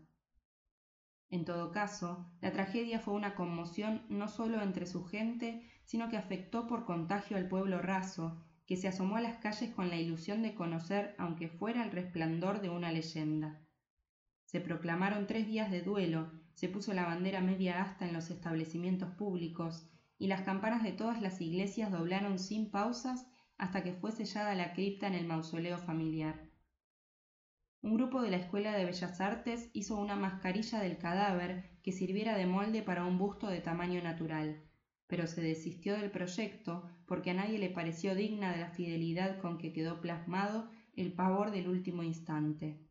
En 1.30 1.43
todo 1.43 1.74
caso, 1.74 2.32
la 2.39 2.54
tragedia 2.54 3.02
fue 3.02 3.15
una 3.15 3.36
conmoción 3.36 4.06
no 4.08 4.30
solo 4.30 4.62
entre 4.62 4.86
su 4.86 5.04
gente, 5.04 5.69
sino 5.84 6.08
que 6.08 6.15
afectó 6.15 6.65
por 6.65 6.86
contagio 6.86 7.36
al 7.36 7.50
pueblo 7.50 7.82
raso, 7.82 8.41
que 8.65 8.78
se 8.78 8.88
asomó 8.88 9.17
a 9.17 9.22
las 9.22 9.39
calles 9.39 9.76
con 9.76 9.89
la 9.89 9.98
ilusión 9.98 10.41
de 10.41 10.56
conocer, 10.56 11.15
aunque 11.17 11.50
fuera 11.50 11.84
el 11.84 11.91
resplandor 11.91 12.62
de 12.62 12.69
una 12.69 12.93
leyenda. 12.93 13.60
Se 14.45 14.62
proclamaron 14.62 15.28
tres 15.28 15.48
días 15.48 15.69
de 15.69 15.82
duelo, 15.82 16.32
se 16.60 16.67
puso 16.67 16.93
la 16.93 17.06
bandera 17.06 17.39
media 17.39 17.82
asta 17.82 18.06
en 18.06 18.12
los 18.12 18.30
establecimientos 18.30 19.12
públicos 19.12 19.88
y 20.17 20.28
las 20.28 20.41
campanas 20.41 20.84
de 20.84 20.91
todas 20.91 21.22
las 21.22 21.39
iglesias 21.39 21.89
doblaron 21.89 22.38
sin 22.38 22.69
pausas 22.69 23.26
hasta 23.58 23.82
que 23.82 23.93
fue 23.93 24.12
sellada 24.12 24.54
la 24.56 24.74
cripta 24.74 25.08
en 25.08 25.13
el 25.13 25.26
mausoleo 25.26 25.78
familiar. 25.78 26.50
Un 27.82 27.95
grupo 27.95 28.22
de 28.22 28.32
la 28.32 28.36
Escuela 28.36 28.74
de 28.74 28.84
Bellas 28.84 29.22
Artes 29.22 29.69
hizo 29.72 29.95
una 29.95 30.17
mascarilla 30.17 30.82
del 30.82 30.98
cadáver 30.98 31.80
que 31.82 31.93
sirviera 31.93 32.38
de 32.38 32.45
molde 32.45 32.82
para 32.82 33.06
un 33.06 33.17
busto 33.17 33.48
de 33.48 33.62
tamaño 33.62 34.04
natural, 34.04 34.62
pero 35.08 35.28
se 35.28 35.41
desistió 35.41 35.98
del 35.98 36.12
proyecto 36.12 36.89
porque 37.06 37.32
a 37.32 37.36
nadie 37.36 37.58
le 37.58 37.69
pareció 37.69 38.15
digna 38.15 38.52
de 38.52 38.60
la 38.60 38.72
fidelidad 38.72 39.39
con 39.39 39.60
que 39.60 39.72
quedó 39.72 40.02
plasmado 40.02 40.69
el 40.93 41.13
pavor 41.13 41.52
del 41.52 41.69
último 41.69 42.04
instante. 42.04 42.88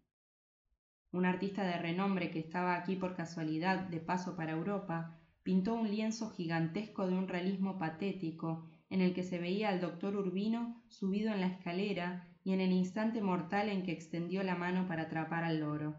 Un 1.11 1.25
artista 1.25 1.64
de 1.64 1.79
renombre 1.79 2.31
que 2.31 2.38
estaba 2.38 2.75
aquí 2.75 2.97
por 2.97 3.14
casualidad 3.14 3.79
de 3.88 4.01
paso 4.01 4.37
para 4.37 4.53
Europa, 4.53 5.18
pintó 5.42 5.75
un 5.75 5.90
lienzo 5.90 6.29
gigantesco 6.31 7.07
de 7.07 7.14
un 7.14 7.29
realismo 7.29 7.79
patético 7.79 8.68
en 8.90 9.01
el 9.01 9.14
que 9.14 9.23
se 9.23 9.38
veía 9.38 9.71
al 9.71 9.81
doctor 9.81 10.16
Urbino 10.16 10.83
subido 10.88 11.33
en 11.33 11.40
la 11.40 11.47
escalera 11.47 12.27
y 12.44 12.53
en 12.53 12.61
el 12.61 12.73
instante 12.73 13.23
mortal 13.23 13.68
en 13.68 13.83
que 13.83 13.92
extendió 13.92 14.42
la 14.42 14.55
mano 14.55 14.87
para 14.87 15.05
atrapar 15.05 15.44
al 15.44 15.61
loro. 15.61 15.97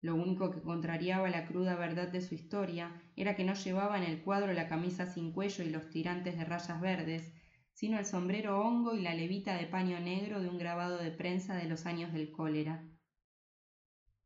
Lo 0.00 0.14
único 0.14 0.50
que 0.50 0.62
contrariaba 0.62 1.28
la 1.28 1.46
cruda 1.46 1.76
verdad 1.76 2.08
de 2.08 2.20
su 2.20 2.34
historia 2.34 3.02
era 3.16 3.36
que 3.36 3.44
no 3.44 3.54
llevaba 3.54 3.98
en 3.98 4.04
el 4.04 4.22
cuadro 4.22 4.52
la 4.52 4.68
camisa 4.68 5.06
sin 5.06 5.32
cuello 5.32 5.62
y 5.62 5.70
los 5.70 5.90
tirantes 5.90 6.38
de 6.38 6.44
rayas 6.44 6.80
verdes, 6.80 7.34
sino 7.72 7.98
el 7.98 8.06
sombrero 8.06 8.60
hongo 8.60 8.94
y 8.94 9.02
la 9.02 9.14
levita 9.14 9.56
de 9.56 9.66
paño 9.66 10.00
negro 10.00 10.40
de 10.40 10.48
un 10.48 10.58
grabado 10.58 10.98
de 10.98 11.10
prensa 11.10 11.54
de 11.56 11.68
los 11.68 11.86
años 11.86 12.12
del 12.12 12.30
cólera. 12.30 12.89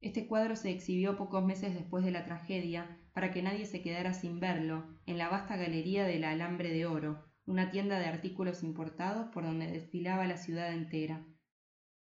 Este 0.05 0.27
cuadro 0.27 0.55
se 0.55 0.71
exhibió 0.71 1.17
pocos 1.17 1.43
meses 1.43 1.73
después 1.73 2.05
de 2.05 2.11
la 2.11 2.27
tragedia 2.27 2.99
para 3.15 3.31
que 3.31 3.41
nadie 3.41 3.65
se 3.65 3.81
quedara 3.81 4.13
sin 4.13 4.39
verlo 4.39 4.85
en 5.07 5.17
la 5.17 5.31
vasta 5.31 5.57
galería 5.57 6.05
de 6.05 6.19
la 6.19 6.33
Alambre 6.33 6.71
de 6.71 6.85
Oro, 6.85 7.25
una 7.47 7.71
tienda 7.71 7.99
de 7.99 8.05
artículos 8.05 8.63
importados 8.63 9.29
por 9.33 9.45
donde 9.45 9.67
desfilaba 9.67 10.27
la 10.27 10.37
ciudad 10.37 10.75
entera. 10.75 11.25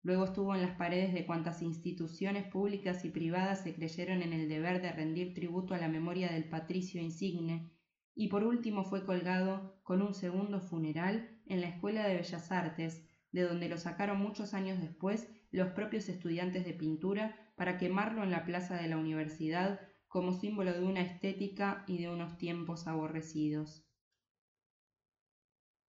Luego 0.03 0.25
estuvo 0.25 0.53
en 0.53 0.61
las 0.61 0.77
paredes 0.77 1.11
de 1.11 1.25
cuantas 1.25 1.63
instituciones 1.63 2.45
públicas 2.45 3.03
y 3.03 3.09
privadas 3.09 3.63
se 3.63 3.73
creyeron 3.73 4.21
en 4.21 4.31
el 4.31 4.47
deber 4.47 4.79
de 4.79 4.91
rendir 4.91 5.33
tributo 5.33 5.73
a 5.73 5.79
la 5.79 5.87
memoria 5.87 6.31
del 6.31 6.47
patricio 6.47 7.01
insigne, 7.01 7.71
y 8.13 8.27
por 8.27 8.43
último 8.43 8.83
fue 8.83 9.07
colgado 9.07 9.81
con 9.81 10.03
un 10.03 10.13
segundo 10.13 10.61
funeral 10.61 11.41
en 11.47 11.61
la 11.61 11.69
Escuela 11.69 12.07
de 12.07 12.17
Bellas 12.17 12.51
Artes, 12.51 13.07
de 13.31 13.41
donde 13.41 13.67
lo 13.67 13.77
sacaron 13.77 14.21
muchos 14.21 14.53
años 14.53 14.79
después 14.79 15.31
los 15.49 15.69
propios 15.69 16.09
estudiantes 16.09 16.63
de 16.63 16.73
pintura 16.73 17.46
para 17.57 17.77
quemarlo 17.77 18.23
en 18.23 18.31
la 18.31 18.45
plaza 18.45 18.75
de 18.75 18.87
la 18.87 18.97
universidad 18.97 19.81
como 20.07 20.31
símbolo 20.31 20.71
de 20.71 20.85
una 20.85 21.01
estética 21.01 21.83
y 21.87 21.97
de 21.97 22.09
unos 22.09 22.37
tiempos 22.37 22.87
aborrecidos. 22.87 23.83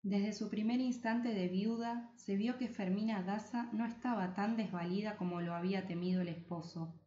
Desde 0.02 0.32
su 0.32 0.48
primer 0.48 0.80
instante 0.80 1.34
de 1.34 1.48
viuda 1.48 2.10
se 2.16 2.36
vio 2.36 2.56
que 2.56 2.68
Fermina 2.68 3.22
Daza 3.22 3.68
no 3.72 3.84
estaba 3.84 4.34
tan 4.34 4.56
desvalida 4.56 5.16
como 5.16 5.42
lo 5.42 5.54
había 5.54 5.86
temido 5.86 6.22
el 6.22 6.28
esposo. 6.28 6.98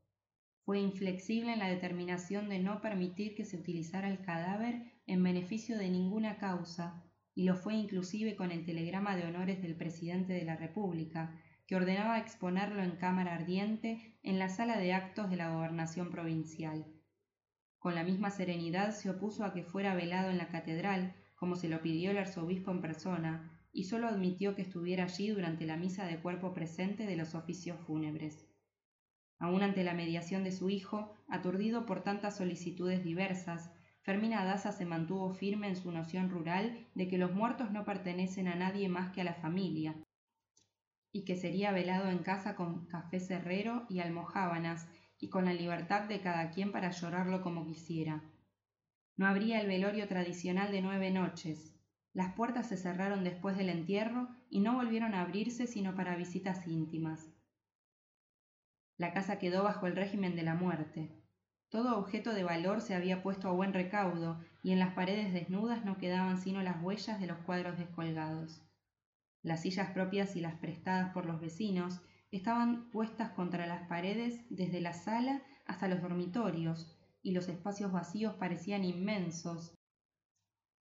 Fue 0.63 0.79
inflexible 0.79 1.53
en 1.53 1.59
la 1.59 1.67
determinación 1.67 2.47
de 2.47 2.59
no 2.59 2.81
permitir 2.81 3.33
que 3.33 3.45
se 3.45 3.57
utilizara 3.57 4.09
el 4.09 4.21
cadáver 4.21 4.93
en 5.07 5.23
beneficio 5.23 5.77
de 5.79 5.89
ninguna 5.89 6.37
causa, 6.37 7.03
y 7.33 7.45
lo 7.45 7.55
fue 7.55 7.73
inclusive 7.73 8.35
con 8.35 8.51
el 8.51 8.63
telegrama 8.63 9.15
de 9.15 9.25
honores 9.25 9.61
del 9.63 9.75
presidente 9.75 10.33
de 10.33 10.45
la 10.45 10.55
República, 10.55 11.41
que 11.67 11.75
ordenaba 11.75 12.19
exponerlo 12.19 12.83
en 12.83 12.97
cámara 12.97 13.35
ardiente 13.35 14.17
en 14.23 14.39
la 14.39 14.49
sala 14.49 14.77
de 14.77 14.93
actos 14.93 15.29
de 15.29 15.37
la 15.37 15.53
gobernación 15.53 16.09
provincial. 16.09 16.85
Con 17.79 17.95
la 17.95 18.03
misma 18.03 18.29
serenidad 18.29 18.91
se 18.91 19.09
opuso 19.09 19.43
a 19.43 19.53
que 19.53 19.63
fuera 19.63 19.95
velado 19.95 20.29
en 20.29 20.37
la 20.37 20.49
catedral, 20.49 21.15
como 21.35 21.55
se 21.55 21.69
lo 21.69 21.81
pidió 21.81 22.11
el 22.11 22.19
arzobispo 22.19 22.71
en 22.71 22.81
persona, 22.81 23.51
y 23.73 23.85
sólo 23.85 24.07
admitió 24.07 24.55
que 24.55 24.61
estuviera 24.61 25.05
allí 25.05 25.29
durante 25.29 25.65
la 25.65 25.77
misa 25.77 26.05
de 26.05 26.19
cuerpo 26.19 26.53
presente 26.53 27.05
de 27.05 27.15
los 27.15 27.35
oficios 27.35 27.79
fúnebres. 27.79 28.47
Aun 29.39 29.63
ante 29.63 29.83
la 29.83 29.95
mediación 29.95 30.43
de 30.43 30.51
su 30.51 30.69
hijo, 30.69 31.15
aturdido 31.27 31.87
por 31.87 32.03
tantas 32.03 32.37
solicitudes 32.37 33.03
diversas, 33.03 33.71
Fermina 34.03 34.43
Daza 34.45 34.71
se 34.71 34.85
mantuvo 34.85 35.33
firme 35.33 35.67
en 35.67 35.75
su 35.75 35.91
noción 35.91 36.29
rural 36.29 36.87
de 36.95 37.07
que 37.07 37.17
los 37.17 37.33
muertos 37.33 37.71
no 37.71 37.85
pertenecen 37.85 38.47
a 38.47 38.55
nadie 38.55 38.89
más 38.89 39.11
que 39.11 39.21
a 39.21 39.23
la 39.23 39.33
familia, 39.33 39.95
y 41.11 41.25
que 41.25 41.35
sería 41.35 41.71
velado 41.71 42.09
en 42.09 42.19
casa 42.19 42.55
con 42.55 42.85
café 42.87 43.19
cerrero 43.19 43.85
y 43.89 43.99
almojábanas, 43.99 44.87
y 45.21 45.29
con 45.29 45.45
la 45.45 45.53
libertad 45.53 46.07
de 46.09 46.19
cada 46.19 46.49
quien 46.49 46.71
para 46.71 46.89
llorarlo 46.89 47.43
como 47.43 47.65
quisiera. 47.65 48.23
No 49.17 49.27
habría 49.27 49.61
el 49.61 49.67
velorio 49.67 50.07
tradicional 50.07 50.71
de 50.71 50.81
nueve 50.81 51.11
noches. 51.11 51.75
Las 52.11 52.33
puertas 52.33 52.67
se 52.67 52.75
cerraron 52.75 53.23
después 53.23 53.55
del 53.55 53.69
entierro 53.69 54.29
y 54.49 54.61
no 54.61 54.73
volvieron 54.73 55.13
a 55.13 55.21
abrirse 55.21 55.67
sino 55.67 55.95
para 55.95 56.15
visitas 56.15 56.67
íntimas. 56.67 57.29
La 58.97 59.13
casa 59.13 59.37
quedó 59.37 59.63
bajo 59.63 59.85
el 59.85 59.95
régimen 59.95 60.35
de 60.35 60.43
la 60.43 60.55
muerte. 60.55 61.11
Todo 61.69 61.97
objeto 61.97 62.33
de 62.33 62.43
valor 62.43 62.81
se 62.81 62.95
había 62.95 63.21
puesto 63.21 63.47
a 63.47 63.53
buen 63.53 63.73
recaudo 63.73 64.39
y 64.63 64.71
en 64.71 64.79
las 64.79 64.93
paredes 64.93 65.33
desnudas 65.33 65.85
no 65.85 65.97
quedaban 65.97 66.37
sino 66.39 66.61
las 66.63 66.81
huellas 66.81 67.19
de 67.19 67.27
los 67.27 67.37
cuadros 67.39 67.77
descolgados. 67.77 68.61
Las 69.43 69.61
sillas 69.61 69.89
propias 69.91 70.35
y 70.35 70.41
las 70.41 70.55
prestadas 70.55 71.13
por 71.13 71.25
los 71.25 71.41
vecinos 71.41 72.01
estaban 72.31 72.89
puestas 72.91 73.31
contra 73.31 73.67
las 73.67 73.87
paredes 73.87 74.45
desde 74.49 74.81
la 74.81 74.93
sala 74.93 75.41
hasta 75.65 75.87
los 75.87 76.01
dormitorios, 76.01 76.97
y 77.23 77.31
los 77.31 77.47
espacios 77.49 77.91
vacíos 77.91 78.35
parecían 78.35 78.83
inmensos, 78.83 79.75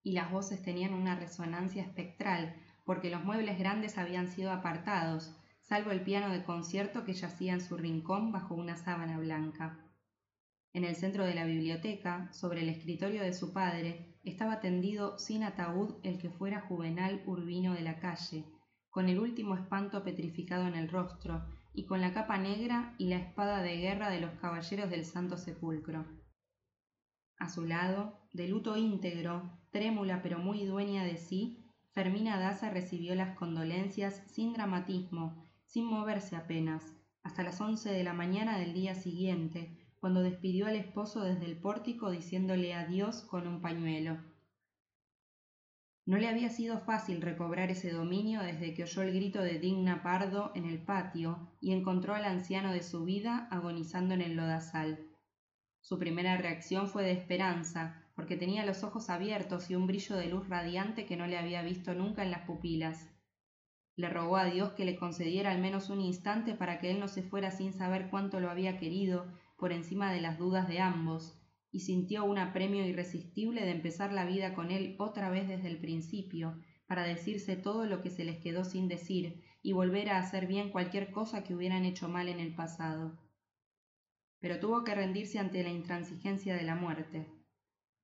y 0.02 0.12
las 0.12 0.30
voces 0.30 0.62
tenían 0.62 0.94
una 0.94 1.16
resonancia 1.16 1.82
espectral, 1.82 2.54
porque 2.84 3.10
los 3.10 3.24
muebles 3.24 3.58
grandes 3.58 3.98
habían 3.98 4.28
sido 4.28 4.50
apartados, 4.50 5.36
salvo 5.60 5.90
el 5.90 6.02
piano 6.02 6.30
de 6.30 6.42
concierto 6.44 7.04
que 7.04 7.12
yacía 7.12 7.52
en 7.52 7.60
su 7.60 7.76
rincón 7.76 8.32
bajo 8.32 8.54
una 8.54 8.76
sábana 8.76 9.18
blanca. 9.18 9.78
En 10.72 10.84
el 10.84 10.96
centro 10.96 11.24
de 11.24 11.34
la 11.34 11.44
biblioteca, 11.44 12.32
sobre 12.32 12.62
el 12.62 12.68
escritorio 12.68 13.22
de 13.22 13.32
su 13.32 13.52
padre, 13.52 14.09
estaba 14.22 14.60
tendido 14.60 15.18
sin 15.18 15.42
ataúd 15.42 15.94
el 16.02 16.18
que 16.18 16.30
fuera 16.30 16.60
juvenal 16.60 17.22
urbino 17.26 17.74
de 17.74 17.82
la 17.82 17.98
calle, 17.98 18.44
con 18.90 19.08
el 19.08 19.18
último 19.18 19.54
espanto 19.54 20.02
petrificado 20.02 20.66
en 20.66 20.74
el 20.74 20.88
rostro, 20.88 21.46
y 21.72 21.86
con 21.86 22.00
la 22.00 22.12
capa 22.12 22.36
negra 22.38 22.94
y 22.98 23.08
la 23.08 23.16
espada 23.16 23.62
de 23.62 23.76
guerra 23.76 24.10
de 24.10 24.20
los 24.20 24.32
caballeros 24.40 24.90
del 24.90 25.04
Santo 25.04 25.36
Sepulcro. 25.36 26.04
A 27.38 27.48
su 27.48 27.64
lado, 27.64 28.18
de 28.32 28.48
luto 28.48 28.76
íntegro, 28.76 29.58
trémula 29.70 30.20
pero 30.22 30.38
muy 30.38 30.64
dueña 30.64 31.04
de 31.04 31.16
sí, 31.16 31.64
Fermina 31.92 32.38
Daza 32.38 32.70
recibió 32.70 33.14
las 33.14 33.36
condolencias 33.36 34.22
sin 34.26 34.52
dramatismo, 34.52 35.44
sin 35.64 35.86
moverse 35.86 36.36
apenas, 36.36 36.94
hasta 37.22 37.42
las 37.42 37.60
once 37.60 37.90
de 37.90 38.04
la 38.04 38.12
mañana 38.12 38.58
del 38.58 38.74
día 38.74 38.94
siguiente, 38.94 39.79
cuando 40.00 40.22
despidió 40.22 40.66
al 40.66 40.76
esposo 40.76 41.22
desde 41.22 41.44
el 41.44 41.58
pórtico 41.58 42.10
diciéndole 42.10 42.74
adiós 42.74 43.22
con 43.22 43.46
un 43.46 43.60
pañuelo. 43.60 44.18
No 46.06 46.16
le 46.16 46.26
había 46.26 46.48
sido 46.48 46.80
fácil 46.80 47.20
recobrar 47.20 47.70
ese 47.70 47.92
dominio 47.92 48.40
desde 48.42 48.74
que 48.74 48.82
oyó 48.82 49.02
el 49.02 49.12
grito 49.12 49.42
de 49.42 49.58
Digna 49.58 50.02
Pardo 50.02 50.50
en 50.54 50.64
el 50.64 50.82
patio 50.82 51.52
y 51.60 51.72
encontró 51.72 52.14
al 52.14 52.24
anciano 52.24 52.72
de 52.72 52.82
su 52.82 53.04
vida 53.04 53.46
agonizando 53.50 54.14
en 54.14 54.22
el 54.22 54.34
lodazal. 54.34 55.06
Su 55.82 55.98
primera 55.98 56.36
reacción 56.36 56.88
fue 56.88 57.04
de 57.04 57.12
esperanza, 57.12 58.02
porque 58.16 58.36
tenía 58.36 58.66
los 58.66 58.82
ojos 58.82 59.08
abiertos 59.08 59.70
y 59.70 59.74
un 59.74 59.86
brillo 59.86 60.16
de 60.16 60.26
luz 60.26 60.48
radiante 60.48 61.06
que 61.06 61.16
no 61.16 61.26
le 61.26 61.38
había 61.38 61.62
visto 61.62 61.94
nunca 61.94 62.22
en 62.22 62.30
las 62.30 62.46
pupilas. 62.46 63.08
Le 63.96 64.08
rogó 64.08 64.36
a 64.36 64.46
Dios 64.46 64.72
que 64.72 64.84
le 64.84 64.96
concediera 64.96 65.52
al 65.52 65.60
menos 65.60 65.90
un 65.90 66.00
instante 66.00 66.54
para 66.54 66.80
que 66.80 66.90
él 66.90 67.00
no 67.00 67.08
se 67.08 67.22
fuera 67.22 67.50
sin 67.50 67.72
saber 67.72 68.08
cuánto 68.10 68.40
lo 68.40 68.50
había 68.50 68.78
querido, 68.78 69.26
por 69.60 69.70
encima 69.72 70.12
de 70.12 70.20
las 70.20 70.38
dudas 70.38 70.66
de 70.66 70.80
ambos, 70.80 71.40
y 71.70 71.80
sintió 71.80 72.24
un 72.24 72.38
apremio 72.38 72.84
irresistible 72.84 73.64
de 73.64 73.70
empezar 73.70 74.12
la 74.12 74.24
vida 74.24 74.54
con 74.54 74.72
él 74.72 74.96
otra 74.98 75.30
vez 75.30 75.46
desde 75.46 75.68
el 75.68 75.78
principio, 75.78 76.58
para 76.88 77.04
decirse 77.04 77.54
todo 77.54 77.86
lo 77.86 78.02
que 78.02 78.10
se 78.10 78.24
les 78.24 78.38
quedó 78.38 78.64
sin 78.64 78.88
decir, 78.88 79.44
y 79.62 79.72
volver 79.72 80.10
a 80.10 80.18
hacer 80.18 80.48
bien 80.48 80.70
cualquier 80.70 81.12
cosa 81.12 81.44
que 81.44 81.54
hubieran 81.54 81.84
hecho 81.84 82.08
mal 82.08 82.28
en 82.28 82.40
el 82.40 82.56
pasado 82.56 83.16
pero 84.40 84.58
tuvo 84.58 84.84
que 84.84 84.94
rendirse 84.94 85.38
ante 85.38 85.62
la 85.62 85.68
intransigencia 85.68 86.56
de 86.56 86.62
la 86.62 86.74
muerte. 86.74 87.26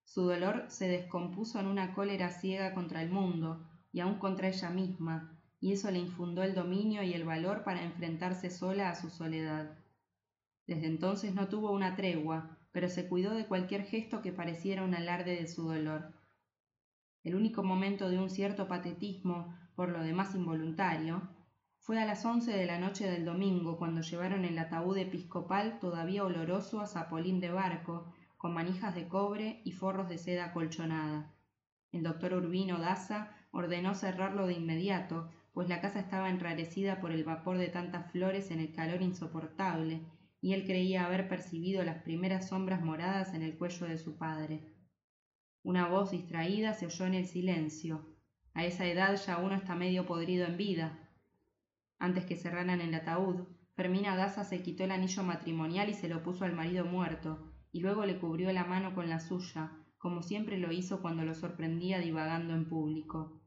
Su 0.05 0.23
dolor 0.23 0.66
se 0.69 0.87
descompuso 0.87 1.59
en 1.59 1.66
una 1.66 1.95
cólera 1.95 2.31
ciega 2.31 2.75
contra 2.75 3.03
el 3.03 3.11
mundo 3.11 3.66
y 3.90 4.01
aun 4.01 4.19
contra 4.19 4.49
ella 4.49 4.71
misma, 4.71 5.40
y 5.61 5.73
eso 5.73 5.90
le 5.90 5.99
infundó 5.99 6.42
el 6.42 6.55
dominio 6.55 7.03
y 7.03 7.14
el 7.14 7.25
valor 7.25 7.64
para 7.64 7.83
enfrentarse 7.83 8.51
sola 8.51 8.91
a 8.91 8.95
su 8.95 9.09
soledad. 9.09 9.78
Desde 10.67 10.87
entonces 10.87 11.35
no 11.35 11.49
tuvo 11.49 11.71
una 11.71 11.95
tregua, 11.95 12.59
pero 12.73 12.89
se 12.89 13.09
cuidó 13.09 13.35
de 13.35 13.47
cualquier 13.47 13.85
gesto 13.85 14.21
que 14.21 14.33
pareciera 14.33 14.83
un 14.83 14.95
alarde 14.95 15.37
de 15.37 15.47
su 15.47 15.69
dolor. 15.69 16.12
El 17.23 17.35
único 17.35 17.62
momento 17.62 18.11
de 18.11 18.19
un 18.19 18.31
cierto 18.31 18.69
patetismo, 18.69 19.57
por 19.75 19.89
lo 19.89 20.03
demás 20.03 20.35
involuntario, 20.35 21.29
fue 21.79 22.01
a 22.01 22.05
las 22.05 22.25
once 22.25 22.51
de 22.51 22.67
la 22.67 22.79
noche 22.79 23.09
del 23.09 23.25
domingo 23.25 23.79
cuando 23.79 24.01
llevaron 24.01 24.45
el 24.45 24.59
ataúd 24.59 24.97
episcopal 24.99 25.79
todavía 25.79 26.25
oloroso 26.25 26.81
a 26.81 26.87
Zapolín 26.87 27.41
de 27.41 27.51
Barco, 27.51 28.12
con 28.37 28.53
manijas 28.53 28.95
de 28.95 29.07
cobre 29.07 29.61
y 29.64 29.73
forros 29.73 30.09
de 30.09 30.19
seda 30.19 30.53
colchonada. 30.53 31.33
El 31.93 32.03
doctor 32.03 32.35
Urbino 32.35 32.79
Daza 32.79 33.31
ordenó 33.53 33.95
cerrarlo 33.95 34.47
de 34.47 34.55
inmediato, 34.55 35.31
pues 35.53 35.69
la 35.69 35.81
casa 35.81 36.01
estaba 36.01 36.29
enrarecida 36.29 37.01
por 37.01 37.12
el 37.12 37.25
vapor 37.25 37.57
de 37.57 37.69
tantas 37.69 38.11
flores 38.11 38.51
en 38.51 38.61
el 38.61 38.75
calor 38.75 39.01
insoportable, 39.01 40.03
y 40.47 40.53
él 40.53 40.64
creía 40.64 41.07
haber 41.07 41.28
percibido 41.28 41.82
las 41.82 42.05
primeras 42.05 42.51
sombras 42.51 42.80
moradas 42.80 43.34
en 43.34 43.42
el 43.42 43.59
cuello 43.59 43.88
de 43.88 43.99
su 43.99 44.16
padre. 44.16 44.76
Una 45.64 45.88
voz 45.88 46.12
distraída 46.12 46.72
se 46.72 46.86
oyó 46.86 47.05
en 47.05 47.14
el 47.14 47.26
silencio. 47.26 48.14
A 48.55 48.64
esa 48.64 48.86
edad 48.86 49.20
ya 49.26 49.38
uno 49.38 49.57
está 49.57 49.74
medio 49.74 50.07
podrido 50.07 50.47
en 50.47 50.57
vida, 50.57 51.11
antes 51.99 52.26
que 52.26 52.36
cerraran 52.36 52.80
el 52.80 52.94
ataúd, 52.94 53.49
Fermina 53.74 54.14
Daza 54.14 54.44
se 54.44 54.62
quitó 54.62 54.84
el 54.84 54.92
anillo 54.92 55.24
matrimonial 55.24 55.88
y 55.88 55.94
se 55.94 56.09
lo 56.09 56.22
puso 56.22 56.44
al 56.44 56.55
marido 56.55 56.84
muerto, 56.84 57.53
y 57.72 57.80
luego 57.80 58.07
le 58.07 58.20
cubrió 58.20 58.53
la 58.53 58.64
mano 58.64 58.94
con 58.94 59.09
la 59.09 59.18
suya, 59.18 59.72
como 59.99 60.22
siempre 60.22 60.59
lo 60.59 60.70
hizo 60.70 61.03
cuando 61.03 61.24
lo 61.24 61.34
sorprendía 61.34 61.99
divagando 61.99 62.55
en 62.55 62.68
público. 62.68 63.42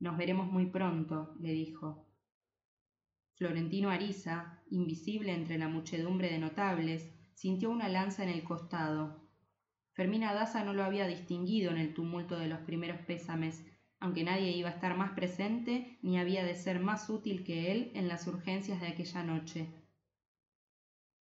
Nos 0.00 0.18
veremos 0.18 0.52
muy 0.52 0.66
pronto, 0.66 1.34
le 1.40 1.52
dijo. 1.52 2.05
Florentino 3.36 3.90
Ariza, 3.90 4.62
invisible 4.70 5.34
entre 5.34 5.58
la 5.58 5.68
muchedumbre 5.68 6.30
de 6.30 6.38
notables, 6.38 7.10
sintió 7.34 7.70
una 7.70 7.86
lanza 7.86 8.22
en 8.22 8.30
el 8.30 8.42
costado. 8.42 9.28
Fermina 9.92 10.32
Daza 10.32 10.64
no 10.64 10.72
lo 10.72 10.82
había 10.82 11.06
distinguido 11.06 11.70
en 11.70 11.76
el 11.76 11.92
tumulto 11.92 12.38
de 12.38 12.48
los 12.48 12.60
primeros 12.60 12.98
pésames, 13.00 13.62
aunque 14.00 14.24
nadie 14.24 14.52
iba 14.52 14.70
a 14.70 14.72
estar 14.72 14.96
más 14.96 15.12
presente 15.12 15.98
ni 16.00 16.18
había 16.18 16.44
de 16.44 16.54
ser 16.54 16.80
más 16.80 17.10
útil 17.10 17.44
que 17.44 17.72
él 17.72 17.90
en 17.94 18.08
las 18.08 18.26
urgencias 18.26 18.80
de 18.80 18.88
aquella 18.88 19.22
noche. 19.22 19.68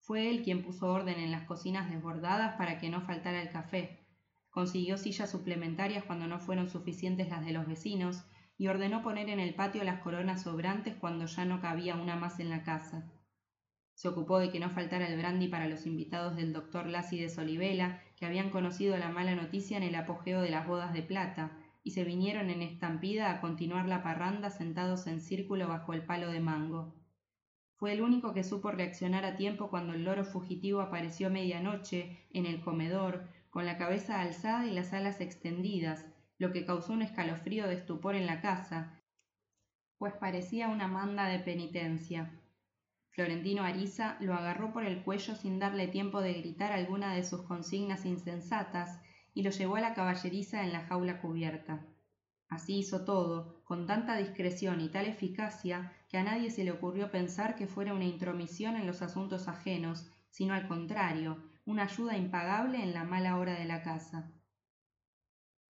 Fue 0.01 0.29
él 0.29 0.43
quien 0.43 0.63
puso 0.63 0.93
orden 0.93 1.19
en 1.19 1.31
las 1.31 1.45
cocinas 1.45 1.89
desbordadas 1.89 2.57
para 2.59 2.79
que 2.79 2.91
no 2.91 3.01
faltara 3.01 3.41
el 3.41 3.51
café, 3.51 4.07
consiguió 4.51 4.99
sillas 4.99 5.31
suplementarias 5.31 6.05
cuando 6.05 6.27
no 6.27 6.39
fueron 6.39 6.69
suficientes 6.69 7.31
las 7.31 7.43
de 7.45 7.53
los 7.53 7.67
vecinos 7.67 8.23
y 8.63 8.69
ordenó 8.69 9.03
poner 9.03 9.29
en 9.29 9.41
el 9.41 9.57
patio 9.57 9.83
las 9.83 10.03
coronas 10.03 10.43
sobrantes 10.43 10.95
cuando 10.95 11.27
ya 11.27 11.45
no 11.45 11.61
cabía 11.61 11.97
una 11.97 12.15
más 12.15 12.39
en 12.39 12.49
la 12.49 12.63
casa. 12.63 13.11
Se 13.95 14.07
ocupó 14.07 14.39
de 14.39 14.53
que 14.53 14.61
no 14.61 14.71
faltara 14.71 15.09
el 15.09 15.19
brandy 15.19 15.49
para 15.49 15.67
los 15.67 15.85
invitados 15.85 16.37
del 16.37 16.53
doctor 16.53 16.87
Lassi 16.87 17.19
de 17.19 17.29
Solivela, 17.29 18.01
que 18.17 18.25
habían 18.25 18.51
conocido 18.51 18.97
la 18.99 19.09
mala 19.09 19.35
noticia 19.35 19.79
en 19.79 19.83
el 19.83 19.97
apogeo 19.97 20.41
de 20.41 20.51
las 20.51 20.69
bodas 20.69 20.93
de 20.93 21.03
plata, 21.03 21.59
y 21.83 21.91
se 21.91 22.05
vinieron 22.05 22.51
en 22.51 22.63
estampida 22.63 23.33
a 23.33 23.41
continuar 23.41 23.89
la 23.89 24.05
parranda 24.05 24.49
sentados 24.49 25.09
en 25.09 25.21
círculo 25.21 25.67
bajo 25.67 25.93
el 25.93 26.07
palo 26.07 26.31
de 26.31 26.39
mango. 26.39 26.95
Fue 27.75 27.93
el 27.93 28.01
único 28.01 28.33
que 28.33 28.45
supo 28.45 28.71
reaccionar 28.71 29.25
a 29.25 29.35
tiempo 29.35 29.71
cuando 29.71 29.93
el 29.93 30.05
loro 30.05 30.25
fugitivo 30.25 30.83
apareció 30.83 31.31
medianoche 31.31 32.29
en 32.31 32.47
el 32.47 32.61
comedor, 32.61 33.27
con 33.51 33.67
la 33.67 33.77
cabeza 33.77 34.21
alzada 34.21 34.69
y 34.69 34.71
las 34.71 34.93
alas 34.93 35.21
extendidas, 35.21 36.07
lo 36.43 36.53
que 36.53 36.65
causó 36.65 36.93
un 36.93 37.03
escalofrío 37.03 37.69
de 37.69 37.75
estupor 37.75 38.17
en 38.17 38.27
la 38.27 38.41
casa, 38.41 39.01
pues 39.97 40.13
parecía 40.15 40.67
una 40.67 40.89
manda 40.89 41.27
de 41.27 41.39
penitencia. 41.39 42.33
Florentino 43.11 43.63
Ariza 43.63 44.17
lo 44.19 44.35
agarró 44.35 44.73
por 44.73 44.85
el 44.85 45.05
cuello 45.05 45.37
sin 45.37 45.61
darle 45.61 45.87
tiempo 45.87 46.21
de 46.21 46.33
gritar 46.33 46.73
alguna 46.73 47.15
de 47.15 47.23
sus 47.23 47.43
consignas 47.43 48.05
insensatas 48.05 48.99
y 49.33 49.45
lo 49.45 49.51
llevó 49.51 49.77
a 49.77 49.83
la 49.83 49.95
caballeriza 49.95 50.65
en 50.65 50.73
la 50.73 50.81
jaula 50.81 51.21
cubierta. 51.21 51.87
Así 52.49 52.79
hizo 52.79 53.05
todo, 53.05 53.63
con 53.63 53.87
tanta 53.87 54.17
discreción 54.17 54.81
y 54.81 54.89
tal 54.89 55.07
eficacia, 55.07 55.93
que 56.09 56.19
a 56.19 56.25
nadie 56.25 56.51
se 56.51 56.65
le 56.65 56.73
ocurrió 56.73 57.13
pensar 57.13 57.55
que 57.55 57.69
fuera 57.69 57.95
una 57.95 58.05
intromisión 58.05 58.75
en 58.75 58.89
los 58.89 59.01
asuntos 59.01 59.47
ajenos, 59.47 60.11
sino 60.29 60.55
al 60.55 60.67
contrario, 60.67 61.41
una 61.67 61.85
ayuda 61.85 62.17
impagable 62.17 62.83
en 62.83 62.95
la 62.95 63.05
mala 63.05 63.39
hora 63.39 63.55
de 63.55 63.65
la 63.65 63.85
casa. 63.85 64.33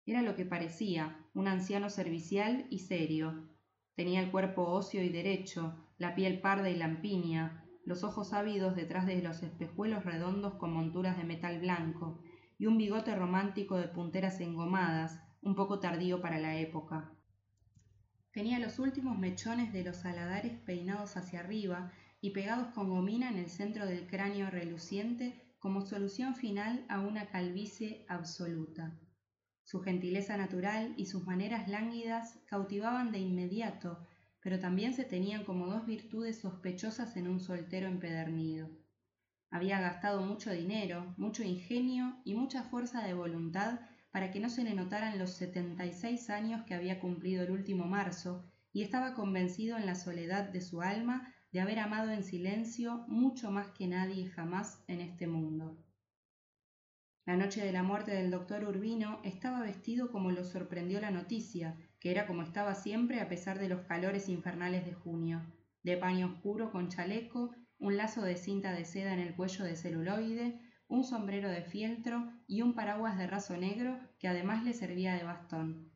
Era 0.05 0.21
lo 0.21 0.35
que 0.35 0.45
parecía, 0.45 1.17
un 1.33 1.47
anciano 1.47 1.89
servicial 1.89 2.65
y 2.69 2.79
serio. 2.79 3.49
Tenía 3.95 4.21
el 4.21 4.31
cuerpo 4.31 4.63
óseo 4.63 5.01
y 5.01 5.09
derecho, 5.09 5.75
la 5.97 6.13
piel 6.15 6.41
parda 6.41 6.69
y 6.69 6.75
lampiña, 6.75 7.63
los 7.85 8.03
ojos 8.03 8.33
ávidos 8.33 8.75
detrás 8.75 9.05
de 9.05 9.21
los 9.21 9.43
espejuelos 9.43 10.03
redondos 10.03 10.55
con 10.55 10.73
monturas 10.73 11.17
de 11.17 11.23
metal 11.23 11.59
blanco, 11.59 12.21
y 12.57 12.65
un 12.65 12.77
bigote 12.77 13.15
romántico 13.15 13.77
de 13.77 13.87
punteras 13.87 14.39
engomadas, 14.41 15.19
un 15.41 15.55
poco 15.55 15.79
tardío 15.79 16.21
para 16.21 16.39
la 16.39 16.57
época. 16.57 17.11
Tenía 18.31 18.59
los 18.59 18.79
últimos 18.79 19.17
mechones 19.17 19.71
de 19.73 19.83
los 19.83 20.05
aladares 20.05 20.53
peinados 20.65 21.17
hacia 21.17 21.41
arriba 21.41 21.91
y 22.19 22.31
pegados 22.31 22.67
con 22.73 22.89
gomina 22.89 23.29
en 23.29 23.37
el 23.37 23.49
centro 23.49 23.85
del 23.85 24.07
cráneo 24.07 24.49
reluciente 24.49 25.55
como 25.59 25.81
solución 25.81 26.35
final 26.35 26.85
a 26.89 26.99
una 26.99 27.27
calvicie 27.27 28.05
absoluta. 28.09 28.97
Su 29.63 29.81
gentileza 29.81 30.37
natural 30.37 30.93
y 30.97 31.05
sus 31.05 31.25
maneras 31.25 31.67
lánguidas 31.67 32.39
cautivaban 32.45 33.11
de 33.11 33.19
inmediato, 33.19 34.05
pero 34.41 34.59
también 34.59 34.93
se 34.93 35.05
tenían 35.05 35.45
como 35.45 35.67
dos 35.67 35.85
virtudes 35.85 36.39
sospechosas 36.39 37.15
en 37.15 37.27
un 37.27 37.39
soltero 37.39 37.87
empedernido. 37.87 38.69
Había 39.49 39.79
gastado 39.79 40.21
mucho 40.21 40.51
dinero, 40.51 41.13
mucho 41.17 41.43
ingenio 41.43 42.17
y 42.25 42.33
mucha 42.33 42.63
fuerza 42.63 43.03
de 43.03 43.13
voluntad 43.13 43.79
para 44.11 44.31
que 44.31 44.39
no 44.39 44.49
se 44.49 44.63
le 44.63 44.73
notaran 44.73 45.17
los 45.17 45.31
setenta 45.31 45.85
y 45.85 45.93
seis 45.93 46.29
años 46.29 46.63
que 46.63 46.73
había 46.73 46.99
cumplido 46.99 47.43
el 47.43 47.51
último 47.51 47.85
marzo, 47.85 48.43
y 48.73 48.81
estaba 48.81 49.13
convencido 49.13 49.77
en 49.77 49.85
la 49.85 49.95
soledad 49.95 50.49
de 50.49 50.61
su 50.61 50.81
alma 50.81 51.33
de 51.51 51.61
haber 51.61 51.79
amado 51.79 52.09
en 52.11 52.23
silencio 52.23 53.05
mucho 53.07 53.51
más 53.51 53.67
que 53.67 53.87
nadie 53.87 54.27
jamás 54.29 54.83
en 54.87 55.01
este 55.01 55.27
mundo. 55.27 55.82
La 57.25 57.37
noche 57.37 57.63
de 57.63 57.71
la 57.71 57.83
muerte 57.83 58.11
del 58.11 58.31
doctor 58.31 58.65
Urbino 58.65 59.21
estaba 59.23 59.61
vestido 59.61 60.11
como 60.11 60.31
lo 60.31 60.43
sorprendió 60.43 60.99
la 60.99 61.09
noticia, 61.09 61.77
que 62.01 62.11
era 62.11 62.27
como 62.27 62.41
estaba 62.41 62.75
siempre 62.75 63.21
a 63.21 63.29
pesar 63.29 63.59
de 63.59 63.69
los 63.69 63.81
calores 63.83 64.27
infernales 64.27 64.85
de 64.85 64.93
junio, 64.93 65.41
de 65.83 65.95
paño 65.95 66.27
oscuro 66.27 66.69
con 66.69 66.89
chaleco 66.89 67.51
un 67.79 67.95
lazo 67.95 68.23
de 68.23 68.35
cinta 68.35 68.73
de 68.73 68.83
seda 68.83 69.13
en 69.13 69.19
el 69.19 69.35
cuello 69.35 69.63
de 69.63 69.77
celuloide, 69.77 70.59
un 70.89 71.05
sombrero 71.05 71.49
de 71.49 71.63
fieltro 71.63 72.29
y 72.45 72.61
un 72.61 72.75
paraguas 72.75 73.17
de 73.17 73.27
raso 73.27 73.55
negro 73.55 73.97
que 74.19 74.27
además 74.27 74.65
le 74.65 74.73
servía 74.73 75.13
de 75.15 75.23
bastón. 75.23 75.93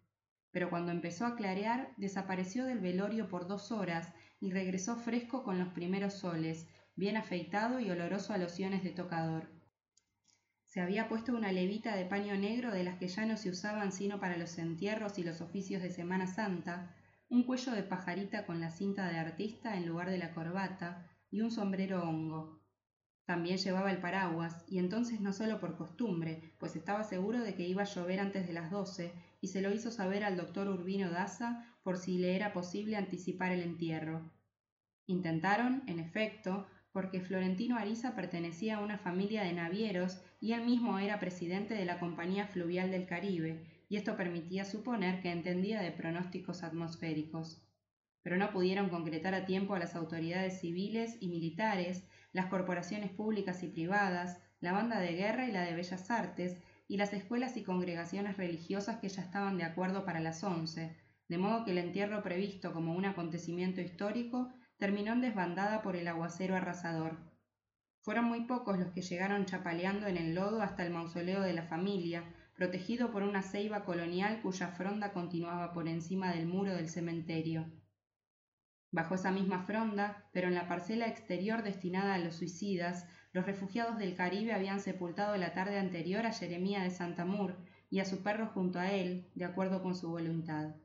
Pero 0.52 0.70
cuando 0.70 0.94
empezó 0.94 1.26
a 1.26 1.36
clarear, 1.36 1.94
desapareció 1.98 2.64
del 2.64 2.80
velorio 2.80 3.28
por 3.28 3.48
dos 3.48 3.74
horas 3.74 4.14
y 4.40 4.52
regresó 4.52 4.96
fresco 4.96 5.44
con 5.44 5.60
los 5.60 5.70
primeros 5.70 6.14
soles, 6.14 6.68
bien 6.96 7.18
afeitado 7.18 7.82
y 7.82 7.90
oloroso 7.90 8.32
a 8.32 8.38
lociones 8.38 8.82
de 8.82 8.92
tocador. 8.92 9.57
Se 10.78 10.84
había 10.84 11.10
puesto 11.10 11.34
una 11.34 11.52
levita 11.52 11.96
de 11.96 12.06
paño 12.06 12.38
negro 12.38 12.70
de 12.70 12.84
las 12.84 13.00
que 13.00 13.08
ya 13.08 13.26
no 13.26 13.36
se 13.36 13.50
usaban 13.50 13.92
sino 13.92 14.20
para 14.20 14.38
los 14.38 14.60
entierros 14.60 15.18
y 15.18 15.24
los 15.24 15.42
oficios 15.42 15.82
de 15.82 15.90
Semana 15.90 16.28
Santa, 16.28 16.96
un 17.30 17.46
cuello 17.46 17.72
de 17.72 17.82
pajarita 17.82 18.46
con 18.46 18.60
la 18.60 18.70
cinta 18.70 19.10
de 19.10 19.18
artista 19.18 19.76
en 19.76 19.88
lugar 19.88 20.12
de 20.12 20.20
la 20.20 20.36
corbata, 20.36 21.10
y 21.32 21.42
un 21.42 21.50
sombrero 21.50 22.04
hongo. 22.04 22.62
También 23.26 23.58
llevaba 23.58 23.90
el 23.90 23.98
paraguas, 23.98 24.66
y 24.68 24.78
entonces 24.78 25.20
no 25.20 25.34
solo 25.34 25.60
por 25.60 25.78
costumbre, 25.78 26.54
pues 26.60 26.76
estaba 26.76 27.04
seguro 27.04 27.42
de 27.42 27.56
que 27.56 27.68
iba 27.68 27.82
a 27.82 27.86
llover 27.86 28.20
antes 28.20 28.46
de 28.46 28.54
las 28.54 28.70
doce, 28.70 29.16
y 29.42 29.48
se 29.48 29.64
lo 29.64 29.74
hizo 29.74 29.90
saber 29.90 30.24
al 30.24 30.38
doctor 30.38 30.68
Urbino 30.68 31.10
Daza 31.10 31.66
por 31.82 31.98
si 31.98 32.20
le 32.20 32.36
era 32.36 32.54
posible 32.54 32.98
anticipar 32.98 33.52
el 33.52 33.64
entierro. 33.64 34.32
Intentaron, 35.08 35.82
en 35.88 35.98
efecto, 35.98 36.68
porque 36.92 37.20
Florentino 37.20 37.78
Ariza 37.78 38.14
pertenecía 38.14 38.78
a 38.78 38.82
una 38.82 39.00
familia 39.00 39.42
de 39.44 39.54
navieros 39.54 40.22
y 40.40 40.54
él 40.54 40.66
mismo 40.66 41.00
era 41.00 41.20
presidente 41.20 41.74
de 41.74 41.86
la 41.86 42.00
Compañía 42.00 42.48
Fluvial 42.48 42.92
del 42.92 43.06
Caribe, 43.06 43.66
y 43.90 43.98
esto 43.98 44.16
permitía 44.16 44.66
suponer 44.66 45.22
que 45.22 45.32
entendía 45.32 45.82
de 45.82 45.92
pronósticos 45.92 46.64
atmosféricos 46.64 47.64
pero 48.28 48.36
no 48.36 48.52
pudieron 48.52 48.90
concretar 48.90 49.34
a 49.34 49.46
tiempo 49.46 49.74
a 49.74 49.80
las 49.80 49.96
autoridades 49.96 50.60
civiles 50.60 51.16
y 51.22 51.30
militares, 51.30 52.06
las 52.34 52.48
corporaciones 52.48 53.10
públicas 53.10 53.64
y 53.64 53.70
privadas, 53.70 54.38
la 54.60 54.74
banda 54.74 55.00
de 55.00 55.14
guerra 55.14 55.48
y 55.48 55.54
la 55.54 55.62
de 55.62 55.74
bellas 55.74 56.12
artes, 56.12 56.58
y 56.90 56.98
las 56.98 57.14
escuelas 57.14 57.56
y 57.56 57.64
congregaciones 57.64 58.36
religiosas 58.36 58.98
que 58.98 59.08
ya 59.08 59.22
estaban 59.22 59.58
de 59.58 59.64
acuerdo 59.64 60.04
para 60.04 60.20
las 60.20 60.44
once, 60.44 60.98
de 61.30 61.38
modo 61.38 61.64
que 61.64 61.72
el 61.72 61.78
entierro 61.78 62.22
previsto 62.22 62.74
como 62.74 62.96
un 62.96 63.06
acontecimiento 63.06 63.80
histórico 63.80 64.50
terminó 64.78 65.14
en 65.14 65.22
desbandada 65.22 65.82
por 65.82 65.96
el 65.96 66.10
aguacero 66.10 66.58
arrasador. 66.58 67.27
Fueron 68.08 68.24
muy 68.24 68.46
pocos 68.46 68.80
los 68.80 68.94
que 68.94 69.02
llegaron 69.02 69.44
chapaleando 69.44 70.08
en 70.08 70.16
el 70.16 70.34
lodo 70.34 70.62
hasta 70.62 70.86
el 70.86 70.94
mausoleo 70.94 71.42
de 71.42 71.52
la 71.52 71.64
familia, 71.64 72.24
protegido 72.56 73.12
por 73.12 73.22
una 73.22 73.42
ceiba 73.42 73.84
colonial 73.84 74.42
cuya 74.42 74.70
fronda 74.70 75.12
continuaba 75.12 75.74
por 75.74 75.90
encima 75.90 76.32
del 76.32 76.48
muro 76.48 76.74
del 76.74 76.88
cementerio. 76.88 77.70
Bajo 78.94 79.16
esa 79.16 79.32
misma 79.32 79.66
fronda, 79.66 80.24
pero 80.32 80.48
en 80.48 80.56
la 80.56 80.70
parcela 80.70 81.06
exterior 81.06 81.64
destinada 81.64 82.14
a 82.14 82.18
los 82.18 82.38
suicidas, 82.38 83.06
los 83.34 83.46
refugiados 83.46 83.98
del 83.98 84.16
Caribe 84.16 84.54
habían 84.54 84.80
sepultado 84.80 85.36
la 85.36 85.54
tarde 85.54 85.78
anterior 85.78 86.26
a 86.26 86.32
Jeremía 86.32 86.84
de 86.84 86.92
Santamur 86.92 87.58
y 87.90 88.00
a 88.00 88.06
su 88.06 88.24
perro 88.24 88.48
junto 88.54 88.80
a 88.80 88.90
él, 88.90 89.30
de 89.36 89.44
acuerdo 89.44 89.84
con 89.84 89.96
su 89.96 90.10
voluntad. 90.10 90.78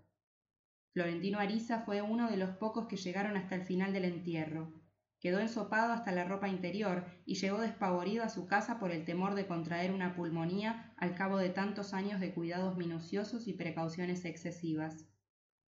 Florentino 0.93 1.39
Ariza 1.39 1.83
fue 1.83 2.03
uno 2.03 2.29
de 2.29 2.37
los 2.37 2.51
pocos 2.57 2.89
que 2.89 2.97
llegaron 2.97 3.37
hasta 3.37 3.55
el 3.55 3.63
final 3.63 3.93
del 3.93 4.07
entierro. 4.07 4.82
Quedó 5.23 5.39
ensopado 5.39 5.93
hasta 5.93 6.11
la 6.11 6.25
ropa 6.25 6.49
interior 6.49 7.05
y 7.25 7.37
llegó 7.37 7.61
despavorido 7.61 8.25
a 8.25 8.29
su 8.29 8.49
casa 8.49 8.81
por 8.81 8.91
el 8.91 9.05
temor 9.05 9.37
de 9.37 9.47
contraer 9.47 9.93
una 9.93 10.17
pulmonía 10.17 10.93
al 10.97 11.15
cabo 11.15 11.39
de 11.39 11.49
tantos 11.49 11.95
años 11.95 12.19
de 12.19 12.35
cuidados 12.35 12.77
minuciosos 12.77 13.47
y 13.47 13.53
precauciones 13.53 14.25
excesivas. 14.25 15.07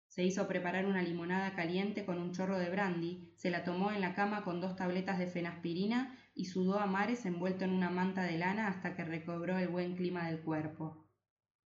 Se 0.09 0.25
hizo 0.25 0.49
preparar 0.49 0.85
una 0.85 1.01
limonada 1.01 1.55
caliente 1.55 2.03
con 2.03 2.19
un 2.19 2.33
chorro 2.33 2.57
de 2.59 2.69
brandy, 2.69 3.31
se 3.37 3.49
la 3.49 3.63
tomó 3.63 3.93
en 3.93 4.01
la 4.01 4.15
cama 4.15 4.43
con 4.43 4.59
dos 4.59 4.75
tabletas 4.75 5.17
de 5.17 5.27
fenaspirina 5.27 6.17
y 6.35 6.45
sudó 6.45 6.79
a 6.79 6.85
mares 6.85 7.25
envuelto 7.25 7.63
en 7.63 7.71
una 7.71 7.89
manta 7.89 8.23
de 8.23 8.37
lana 8.37 8.67
hasta 8.67 8.97
que 8.97 9.05
recobró 9.05 9.57
el 9.57 9.69
buen 9.69 9.95
clima 9.95 10.27
del 10.27 10.41
cuerpo. 10.41 11.07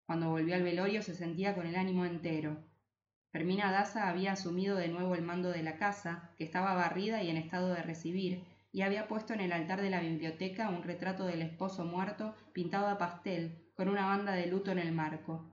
Cuando 0.06 0.30
volvió 0.30 0.54
al 0.54 0.62
velorio 0.62 1.02
se 1.02 1.16
sentía 1.16 1.56
con 1.56 1.66
el 1.66 1.74
ánimo 1.74 2.04
entero. 2.04 2.62
Fermina 3.32 3.72
Daza 3.72 4.10
había 4.10 4.32
asumido 4.32 4.76
de 4.76 4.88
nuevo 4.88 5.14
el 5.14 5.22
mando 5.22 5.48
de 5.48 5.62
la 5.62 5.78
casa, 5.78 6.30
que 6.36 6.44
estaba 6.44 6.74
barrida 6.74 7.22
y 7.22 7.30
en 7.30 7.38
estado 7.38 7.68
de 7.68 7.82
recibir, 7.82 8.44
y 8.72 8.82
había 8.82 9.08
puesto 9.08 9.32
en 9.32 9.40
el 9.40 9.52
altar 9.52 9.80
de 9.80 9.88
la 9.88 10.00
biblioteca 10.00 10.68
un 10.68 10.82
retrato 10.82 11.24
del 11.24 11.40
esposo 11.40 11.86
muerto 11.86 12.34
pintado 12.52 12.88
a 12.88 12.98
pastel, 12.98 13.70
con 13.74 13.88
una 13.88 14.04
banda 14.04 14.32
de 14.32 14.46
luto 14.46 14.70
en 14.70 14.78
el 14.78 14.92
marco. 14.92 15.50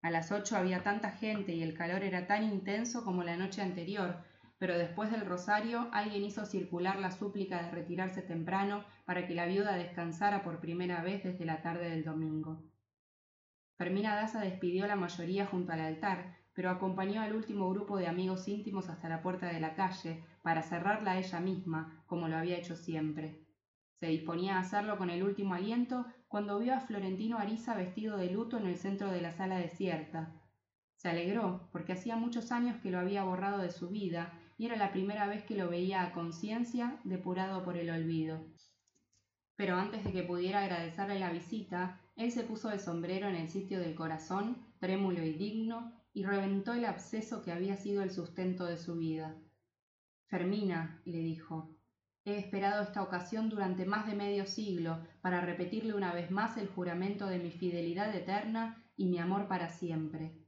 A 0.00 0.10
las 0.10 0.32
ocho 0.32 0.56
había 0.56 0.82
tanta 0.82 1.10
gente 1.10 1.52
y 1.52 1.62
el 1.62 1.74
calor 1.74 2.02
era 2.02 2.26
tan 2.26 2.44
intenso 2.44 3.04
como 3.04 3.24
la 3.24 3.36
noche 3.36 3.60
anterior, 3.60 4.24
pero 4.58 4.78
después 4.78 5.10
del 5.10 5.26
rosario 5.26 5.90
alguien 5.92 6.24
hizo 6.24 6.46
circular 6.46 6.98
la 6.98 7.10
súplica 7.10 7.62
de 7.62 7.72
retirarse 7.72 8.22
temprano 8.22 8.86
para 9.04 9.26
que 9.26 9.34
la 9.34 9.44
viuda 9.44 9.76
descansara 9.76 10.42
por 10.42 10.60
primera 10.60 11.02
vez 11.02 11.22
desde 11.24 11.44
la 11.44 11.60
tarde 11.60 11.90
del 11.90 12.04
domingo. 12.04 12.62
Fermina 13.76 14.14
Daza 14.14 14.40
despidió 14.40 14.86
la 14.86 14.96
mayoría 14.96 15.44
junto 15.44 15.72
al 15.72 15.80
altar, 15.80 16.35
pero 16.56 16.70
acompañó 16.70 17.20
al 17.20 17.36
último 17.36 17.68
grupo 17.68 17.98
de 17.98 18.06
amigos 18.06 18.48
íntimos 18.48 18.88
hasta 18.88 19.10
la 19.10 19.20
puerta 19.20 19.46
de 19.46 19.60
la 19.60 19.74
calle, 19.74 20.24
para 20.40 20.62
cerrarla 20.62 21.18
ella 21.18 21.38
misma, 21.38 22.02
como 22.06 22.28
lo 22.28 22.36
había 22.38 22.56
hecho 22.56 22.76
siempre. 22.76 23.44
Se 24.00 24.06
disponía 24.06 24.56
a 24.56 24.60
hacerlo 24.60 24.96
con 24.96 25.10
el 25.10 25.22
último 25.22 25.52
aliento 25.52 26.06
cuando 26.28 26.58
vio 26.58 26.74
a 26.74 26.80
Florentino 26.80 27.38
Ariza 27.38 27.74
vestido 27.74 28.16
de 28.16 28.30
luto 28.30 28.56
en 28.56 28.66
el 28.66 28.78
centro 28.78 29.10
de 29.10 29.20
la 29.20 29.32
sala 29.32 29.58
desierta. 29.58 30.32
Se 30.96 31.10
alegró, 31.10 31.68
porque 31.72 31.92
hacía 31.92 32.16
muchos 32.16 32.50
años 32.50 32.80
que 32.82 32.90
lo 32.90 33.00
había 33.00 33.22
borrado 33.22 33.58
de 33.58 33.70
su 33.70 33.90
vida, 33.90 34.32
y 34.56 34.64
era 34.64 34.76
la 34.76 34.92
primera 34.92 35.26
vez 35.26 35.44
que 35.44 35.56
lo 35.56 35.68
veía 35.68 36.02
a 36.02 36.12
conciencia, 36.12 36.98
depurado 37.04 37.64
por 37.64 37.76
el 37.76 37.90
olvido. 37.90 38.40
Pero 39.56 39.76
antes 39.76 40.04
de 40.04 40.12
que 40.12 40.22
pudiera 40.22 40.60
agradecerle 40.60 41.18
la 41.18 41.30
visita, 41.30 42.00
él 42.16 42.32
se 42.32 42.44
puso 42.44 42.70
el 42.70 42.80
sombrero 42.80 43.28
en 43.28 43.34
el 43.34 43.48
sitio 43.48 43.78
del 43.78 43.94
corazón, 43.94 44.56
trémulo 44.80 45.22
y 45.22 45.34
digno, 45.34 45.95
y 46.16 46.24
reventó 46.24 46.72
el 46.72 46.86
absceso 46.86 47.42
que 47.42 47.52
había 47.52 47.76
sido 47.76 48.02
el 48.02 48.10
sustento 48.10 48.64
de 48.64 48.78
su 48.78 48.96
vida. 48.96 49.36
Fermina, 50.28 51.02
le 51.04 51.18
dijo, 51.18 51.76
he 52.24 52.38
esperado 52.38 52.82
esta 52.82 53.02
ocasión 53.02 53.50
durante 53.50 53.84
más 53.84 54.06
de 54.06 54.14
medio 54.14 54.46
siglo 54.46 55.06
para 55.20 55.42
repetirle 55.42 55.92
una 55.92 56.14
vez 56.14 56.30
más 56.30 56.56
el 56.56 56.68
juramento 56.68 57.26
de 57.26 57.38
mi 57.38 57.50
fidelidad 57.50 58.16
eterna 58.16 58.82
y 58.96 59.08
mi 59.08 59.18
amor 59.18 59.46
para 59.46 59.68
siempre. 59.68 60.40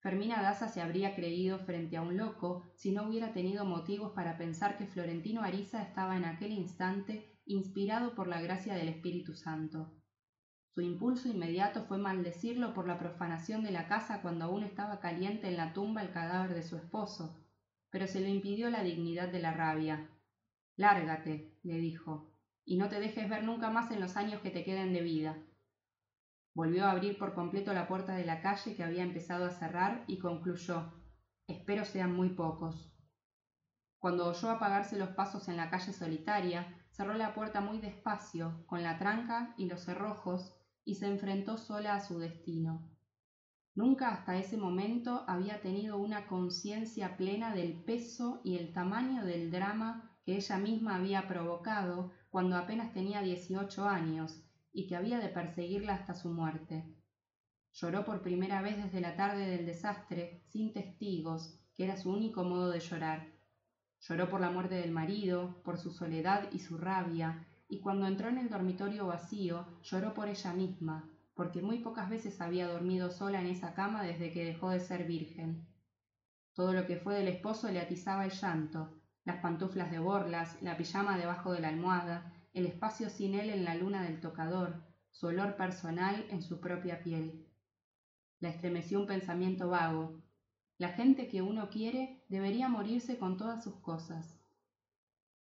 Fermina 0.00 0.42
Daza 0.42 0.68
se 0.68 0.82
habría 0.82 1.16
creído 1.16 1.60
frente 1.60 1.96
a 1.96 2.02
un 2.02 2.18
loco 2.18 2.62
si 2.74 2.92
no 2.92 3.08
hubiera 3.08 3.32
tenido 3.32 3.64
motivos 3.64 4.12
para 4.12 4.36
pensar 4.36 4.76
que 4.76 4.86
Florentino 4.86 5.44
Ariza 5.44 5.80
estaba 5.80 6.14
en 6.14 6.26
aquel 6.26 6.52
instante 6.52 7.40
inspirado 7.46 8.14
por 8.14 8.28
la 8.28 8.42
gracia 8.42 8.74
del 8.74 8.90
Espíritu 8.90 9.32
Santo. 9.32 9.95
Su 10.76 10.82
impulso 10.82 11.28
inmediato 11.30 11.86
fue 11.86 11.96
maldecirlo 11.96 12.74
por 12.74 12.86
la 12.86 12.98
profanación 12.98 13.62
de 13.62 13.70
la 13.70 13.88
casa 13.88 14.20
cuando 14.20 14.44
aún 14.44 14.62
estaba 14.62 15.00
caliente 15.00 15.48
en 15.48 15.56
la 15.56 15.72
tumba 15.72 16.02
el 16.02 16.12
cadáver 16.12 16.52
de 16.52 16.62
su 16.62 16.76
esposo, 16.76 17.34
pero 17.88 18.06
se 18.06 18.20
lo 18.20 18.28
impidió 18.28 18.68
la 18.68 18.82
dignidad 18.82 19.28
de 19.28 19.40
la 19.40 19.54
rabia. 19.54 20.10
Lárgate, 20.76 21.58
le 21.62 21.78
dijo, 21.78 22.30
y 22.66 22.76
no 22.76 22.90
te 22.90 23.00
dejes 23.00 23.26
ver 23.26 23.42
nunca 23.42 23.70
más 23.70 23.90
en 23.90 24.00
los 24.00 24.18
años 24.18 24.42
que 24.42 24.50
te 24.50 24.64
queden 24.64 24.92
de 24.92 25.00
vida. 25.00 25.38
Volvió 26.54 26.84
a 26.84 26.90
abrir 26.90 27.16
por 27.16 27.32
completo 27.32 27.72
la 27.72 27.88
puerta 27.88 28.14
de 28.14 28.26
la 28.26 28.42
calle 28.42 28.76
que 28.76 28.84
había 28.84 29.02
empezado 29.02 29.46
a 29.46 29.52
cerrar 29.52 30.04
y 30.06 30.18
concluyó 30.18 30.92
Espero 31.46 31.86
sean 31.86 32.14
muy 32.14 32.34
pocos. 32.34 32.94
Cuando 33.98 34.28
oyó 34.28 34.50
apagarse 34.50 34.98
los 34.98 35.08
pasos 35.14 35.48
en 35.48 35.56
la 35.56 35.70
calle 35.70 35.94
solitaria, 35.94 36.84
cerró 36.90 37.14
la 37.14 37.32
puerta 37.32 37.62
muy 37.62 37.78
despacio, 37.78 38.62
con 38.66 38.82
la 38.82 38.98
tranca 38.98 39.54
y 39.56 39.70
los 39.70 39.82
cerrojos, 39.82 40.52
y 40.86 40.94
se 40.94 41.06
enfrentó 41.06 41.58
sola 41.58 41.96
a 41.96 42.00
su 42.00 42.18
destino. 42.18 42.88
Nunca 43.74 44.08
hasta 44.08 44.38
ese 44.38 44.56
momento 44.56 45.24
había 45.26 45.60
tenido 45.60 45.98
una 45.98 46.26
conciencia 46.26 47.18
plena 47.18 47.54
del 47.54 47.84
peso 47.84 48.40
y 48.42 48.56
el 48.56 48.72
tamaño 48.72 49.26
del 49.26 49.50
drama 49.50 50.16
que 50.24 50.36
ella 50.36 50.56
misma 50.56 50.96
había 50.96 51.28
provocado 51.28 52.12
cuando 52.30 52.56
apenas 52.56 52.94
tenía 52.94 53.20
dieciocho 53.20 53.86
años 53.86 54.42
y 54.72 54.86
que 54.86 54.96
había 54.96 55.18
de 55.18 55.28
perseguirla 55.28 55.94
hasta 55.94 56.14
su 56.14 56.30
muerte. 56.30 56.96
Lloró 57.72 58.04
por 58.06 58.22
primera 58.22 58.62
vez 58.62 58.82
desde 58.82 59.02
la 59.02 59.16
tarde 59.16 59.46
del 59.46 59.66
desastre, 59.66 60.42
sin 60.48 60.72
testigos, 60.72 61.60
que 61.74 61.84
era 61.84 61.96
su 61.96 62.10
único 62.10 62.44
modo 62.44 62.70
de 62.70 62.80
llorar. 62.80 63.26
Lloró 64.00 64.30
por 64.30 64.40
la 64.40 64.50
muerte 64.50 64.76
del 64.76 64.92
marido, 64.92 65.62
por 65.62 65.76
su 65.76 65.90
soledad 65.90 66.48
y 66.52 66.60
su 66.60 66.78
rabia, 66.78 67.45
y 67.68 67.80
cuando 67.80 68.06
entró 68.06 68.28
en 68.28 68.38
el 68.38 68.48
dormitorio 68.48 69.06
vacío 69.06 69.66
lloró 69.82 70.14
por 70.14 70.28
ella 70.28 70.52
misma, 70.52 71.10
porque 71.34 71.62
muy 71.62 71.80
pocas 71.80 72.08
veces 72.08 72.40
había 72.40 72.68
dormido 72.68 73.10
sola 73.10 73.40
en 73.40 73.46
esa 73.46 73.74
cama 73.74 74.02
desde 74.02 74.32
que 74.32 74.44
dejó 74.44 74.70
de 74.70 74.80
ser 74.80 75.06
virgen. 75.06 75.66
Todo 76.54 76.72
lo 76.72 76.86
que 76.86 76.96
fue 76.96 77.14
del 77.16 77.28
esposo 77.28 77.70
le 77.70 77.80
atizaba 77.80 78.24
el 78.24 78.30
llanto, 78.30 78.94
las 79.24 79.40
pantuflas 79.40 79.90
de 79.90 79.98
borlas, 79.98 80.56
la 80.62 80.76
pijama 80.76 81.18
debajo 81.18 81.52
de 81.52 81.60
la 81.60 81.68
almohada, 81.68 82.32
el 82.54 82.64
espacio 82.64 83.10
sin 83.10 83.34
él 83.34 83.50
en 83.50 83.64
la 83.64 83.74
luna 83.74 84.02
del 84.02 84.20
tocador, 84.20 84.82
su 85.10 85.26
olor 85.26 85.56
personal 85.56 86.24
en 86.30 86.42
su 86.42 86.60
propia 86.60 87.02
piel. 87.02 87.46
La 88.40 88.48
estremeció 88.48 89.00
un 89.00 89.06
pensamiento 89.06 89.68
vago. 89.68 90.22
La 90.78 90.90
gente 90.90 91.26
que 91.28 91.42
uno 91.42 91.68
quiere 91.68 92.22
debería 92.28 92.68
morirse 92.68 93.18
con 93.18 93.36
todas 93.36 93.64
sus 93.64 93.76
cosas. 93.76 94.35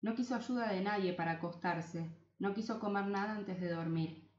No 0.02 0.14
quiso 0.14 0.34
ayuda 0.34 0.72
de 0.72 0.80
nadie 0.80 1.12
para 1.12 1.32
acostarse, 1.32 2.10
no 2.38 2.54
quiso 2.54 2.80
comer 2.80 3.06
nada 3.06 3.34
antes 3.34 3.60
de 3.60 3.68
dormir. 3.68 4.30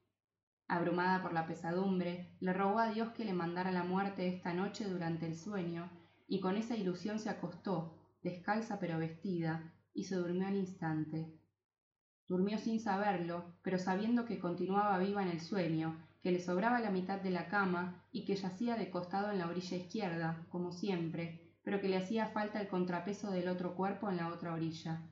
Abrumada 0.68 1.22
por 1.22 1.34
la 1.34 1.46
pesadumbre, 1.46 2.36
le 2.40 2.52
rogó 2.52 2.80
a 2.80 2.90
Dios 2.90 3.10
que 3.10 3.26
le 3.26 3.34
mandara 3.34 3.72
la 3.72 3.84
muerte 3.84 4.28
esta 4.28 4.54
noche 4.54 4.86
durante 4.86 5.28
el 5.28 5.38
sueño, 5.38 5.92
y 6.28 6.40
con 6.40 6.58
esa 6.58 6.76
ilusión 6.76 7.20
se 7.20 7.30
acostó, 7.30 7.96
descalza 8.24 8.80
pero 8.80 8.98
vestida, 8.98 9.72
y 9.94 10.06
se 10.06 10.16
durmió 10.16 10.48
al 10.48 10.56
instante. 10.56 11.38
Durmió 12.28 12.58
sin 12.58 12.80
saberlo, 12.80 13.54
pero 13.62 13.78
sabiendo 13.78 14.26
que 14.26 14.40
continuaba 14.40 14.98
viva 14.98 15.22
en 15.22 15.30
el 15.30 15.42
sueño, 15.42 15.96
que 16.24 16.32
le 16.32 16.40
sobraba 16.40 16.80
la 16.80 16.90
mitad 16.90 17.20
de 17.20 17.30
la 17.30 17.50
cama 17.50 18.04
y 18.12 18.26
que 18.26 18.36
yacía 18.36 18.78
de 18.78 18.90
costado 18.90 19.32
en 19.32 19.38
la 19.38 19.48
orilla 19.48 19.78
izquierda, 19.78 20.48
como 20.50 20.72
siempre, 20.72 21.54
pero 21.64 21.82
que 21.82 21.90
le 21.90 21.98
hacía 21.98 22.28
falta 22.30 22.60
el 22.60 22.68
contrapeso 22.68 23.30
del 23.30 23.48
otro 23.48 23.76
cuerpo 23.76 24.10
en 24.10 24.18
la 24.18 24.30
otra 24.30 24.54
orilla. 24.54 25.11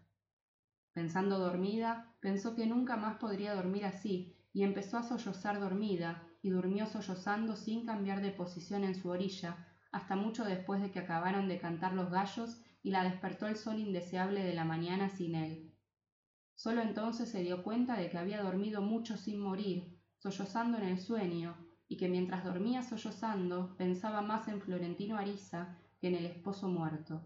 Pensando 0.93 1.39
dormida, 1.39 2.13
pensó 2.19 2.55
que 2.55 2.65
nunca 2.65 2.97
más 2.97 3.17
podría 3.17 3.53
dormir 3.53 3.85
así, 3.85 4.35
y 4.53 4.63
empezó 4.63 4.97
a 4.97 5.03
sollozar 5.03 5.59
dormida, 5.59 6.27
y 6.41 6.49
durmió 6.49 6.85
sollozando 6.85 7.55
sin 7.55 7.85
cambiar 7.85 8.21
de 8.21 8.31
posición 8.31 8.83
en 8.83 8.95
su 8.95 9.09
orilla, 9.09 9.67
hasta 9.91 10.15
mucho 10.15 10.43
después 10.43 10.81
de 10.81 10.91
que 10.91 10.99
acabaron 10.99 11.47
de 11.47 11.59
cantar 11.59 11.93
los 11.93 12.09
gallos 12.09 12.61
y 12.81 12.91
la 12.91 13.03
despertó 13.03 13.47
el 13.47 13.57
sol 13.57 13.79
indeseable 13.79 14.43
de 14.43 14.53
la 14.53 14.63
mañana 14.63 15.09
sin 15.09 15.35
él. 15.35 15.73
Solo 16.55 16.81
entonces 16.81 17.29
se 17.29 17.41
dio 17.41 17.63
cuenta 17.63 17.95
de 17.95 18.09
que 18.09 18.17
había 18.17 18.41
dormido 18.41 18.81
mucho 18.81 19.17
sin 19.17 19.39
morir, 19.39 19.97
sollozando 20.17 20.77
en 20.77 20.83
el 20.83 20.99
sueño, 20.99 21.57
y 21.87 21.97
que 21.97 22.07
mientras 22.07 22.43
dormía 22.43 22.83
sollozando 22.83 23.75
pensaba 23.77 24.21
más 24.21 24.47
en 24.47 24.61
Florentino 24.61 25.17
Ariza 25.17 25.77
que 25.99 26.07
en 26.07 26.15
el 26.15 26.25
esposo 26.25 26.67
muerto. 26.67 27.25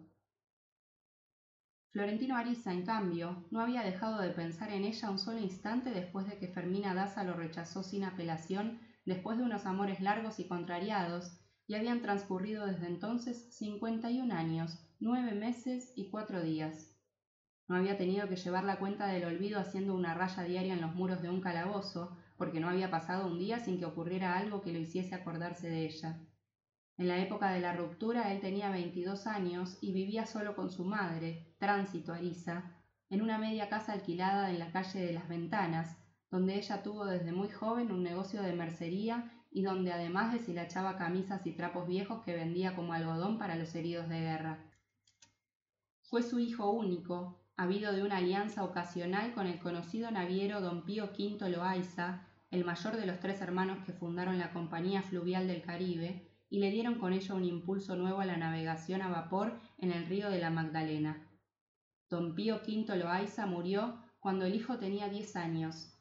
Florentino 1.94 2.36
Ariza, 2.36 2.74
en 2.74 2.88
cambio, 2.88 3.46
no 3.52 3.62
había 3.62 3.84
dejado 3.84 4.20
de 4.20 4.32
pensar 4.32 4.72
en 4.72 4.84
ella 4.84 5.12
un 5.12 5.20
solo 5.20 5.38
instante 5.38 5.92
después 5.92 6.28
de 6.28 6.40
que 6.40 6.48
Fermina 6.48 6.96
Daza 6.96 7.24
lo 7.24 7.36
rechazó 7.36 7.84
sin 7.84 8.04
apelación, 8.04 8.80
después 9.06 9.38
de 9.38 9.44
unos 9.44 9.68
amores 9.68 10.02
largos 10.02 10.40
y 10.40 10.48
contrariados, 10.48 11.38
y 11.68 11.76
habían 11.76 12.02
transcurrido 12.02 12.66
desde 12.66 12.88
entonces 12.88 13.56
cincuenta 13.56 14.10
y 14.10 14.22
un 14.22 14.32
años, 14.32 14.80
nueve 15.00 15.36
meses 15.36 15.94
y 15.96 16.10
cuatro 16.10 16.42
días. 16.42 16.98
No 17.68 17.76
había 17.76 17.96
tenido 17.96 18.28
que 18.28 18.38
llevar 18.38 18.64
la 18.64 18.80
cuenta 18.80 19.06
del 19.06 19.26
olvido 19.26 19.60
haciendo 19.60 19.94
una 19.94 20.16
raya 20.16 20.42
diaria 20.42 20.74
en 20.74 20.82
los 20.82 20.96
muros 20.96 21.22
de 21.22 21.30
un 21.30 21.42
calabozo, 21.42 22.18
porque 22.38 22.60
no 22.60 22.70
había 22.70 22.90
pasado 22.90 23.28
un 23.28 23.38
día 23.38 23.60
sin 23.60 23.78
que 23.78 23.86
ocurriera 23.86 24.36
algo 24.40 24.64
que 24.64 24.74
lo 24.74 24.80
hiciese 24.80 25.14
acordarse 25.14 25.70
de 25.70 25.86
ella. 25.86 26.20
En 26.98 27.08
la 27.08 27.18
época 27.18 27.52
de 27.52 27.60
la 27.60 27.74
ruptura 27.74 28.32
él 28.32 28.40
tenía 28.40 28.70
veintidós 28.70 29.26
años 29.26 29.78
y 29.82 29.94
vivía 29.94 30.26
solo 30.26 30.56
con 30.56 30.70
su 30.70 30.86
madre, 30.86 31.56
Tránsito 31.58 32.14
Arisa, 32.14 32.78
en 33.10 33.22
una 33.22 33.38
media 33.38 33.68
casa 33.68 33.94
alquilada 33.94 34.52
en 34.52 34.60
la 34.60 34.72
calle 34.72 35.02
de 35.02 35.14
las 35.14 35.28
Ventanas, 35.28 35.98
donde 36.30 36.56
ella 36.56 36.84
tuvo 36.84 37.06
desde 37.06 37.32
muy 37.32 37.50
joven 37.50 37.92
un 37.92 38.04
negocio 38.04 38.42
de 38.42 38.54
mercería 38.54 39.32
y 39.52 39.62
donde 39.62 39.92
además 39.92 40.34
deshilachaba 40.34 40.98
camisas 40.98 41.46
y 41.46 41.54
trapos 41.54 41.88
viejos 41.88 42.24
que 42.24 42.36
vendía 42.36 42.76
como 42.76 42.94
algodón 42.94 43.38
para 43.38 43.56
los 43.56 43.74
heridos 43.76 44.10
de 44.10 44.20
guerra. 44.20 44.72
Fue 46.02 46.24
su 46.24 46.40
hijo 46.40 46.72
único, 46.72 47.40
habido 47.56 47.94
de 47.94 48.04
una 48.04 48.18
alianza 48.18 48.64
ocasional 48.64 49.34
con 49.34 49.48
el 49.48 49.60
conocido 49.60 50.10
naviero 50.12 50.62
don 50.62 50.86
Pío 50.86 51.06
V 51.06 51.50
Loaiza, 51.50 52.28
el 52.50 52.66
mayor 52.66 52.98
de 52.98 53.06
los 53.06 53.20
tres 53.20 53.42
hermanos 53.42 53.84
que 53.86 53.94
fundaron 53.94 54.38
la 54.38 54.54
Compañía 54.54 55.02
Fluvial 55.02 55.48
del 55.48 55.62
Caribe, 55.62 56.33
y 56.54 56.60
le 56.60 56.70
dieron 56.70 57.00
con 57.00 57.14
ello 57.14 57.36
un 57.36 57.46
impulso 57.46 57.96
nuevo 57.96 58.20
a 58.20 58.26
la 58.26 58.38
navegación 58.38 59.02
a 59.02 59.10
vapor 59.10 59.60
en 59.80 59.92
el 59.92 60.06
río 60.06 60.30
de 60.30 60.38
la 60.38 60.52
Magdalena. 60.52 61.28
Don 62.12 62.36
Pío 62.36 62.58
V 62.58 62.96
Loaiza 62.96 63.48
murió 63.48 63.98
cuando 64.20 64.46
el 64.46 64.54
hijo 64.54 64.78
tenía 64.78 65.10
diez 65.10 65.36
años. 65.36 65.98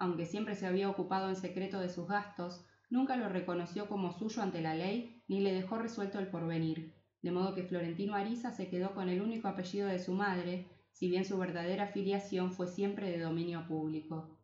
Aunque 0.00 0.26
siempre 0.26 0.56
se 0.56 0.66
había 0.66 0.90
ocupado 0.90 1.28
en 1.28 1.36
secreto 1.36 1.78
de 1.78 1.90
sus 1.90 2.08
gastos, 2.08 2.66
nunca 2.90 3.14
lo 3.14 3.28
reconoció 3.28 3.86
como 3.86 4.10
suyo 4.10 4.42
ante 4.42 4.60
la 4.60 4.74
ley 4.74 5.22
ni 5.28 5.38
le 5.38 5.54
dejó 5.54 5.78
resuelto 5.78 6.18
el 6.18 6.26
porvenir, 6.26 6.96
de 7.22 7.30
modo 7.30 7.54
que 7.54 7.62
Florentino 7.62 8.16
Ariza 8.16 8.50
se 8.50 8.68
quedó 8.68 8.96
con 8.96 9.08
el 9.08 9.22
único 9.22 9.46
apellido 9.46 9.86
de 9.86 10.00
su 10.00 10.12
madre, 10.12 10.66
si 10.90 11.08
bien 11.08 11.24
su 11.24 11.38
verdadera 11.38 11.86
filiación 11.86 12.50
fue 12.50 12.66
siempre 12.66 13.12
de 13.12 13.20
dominio 13.20 13.64
público. 13.68 14.40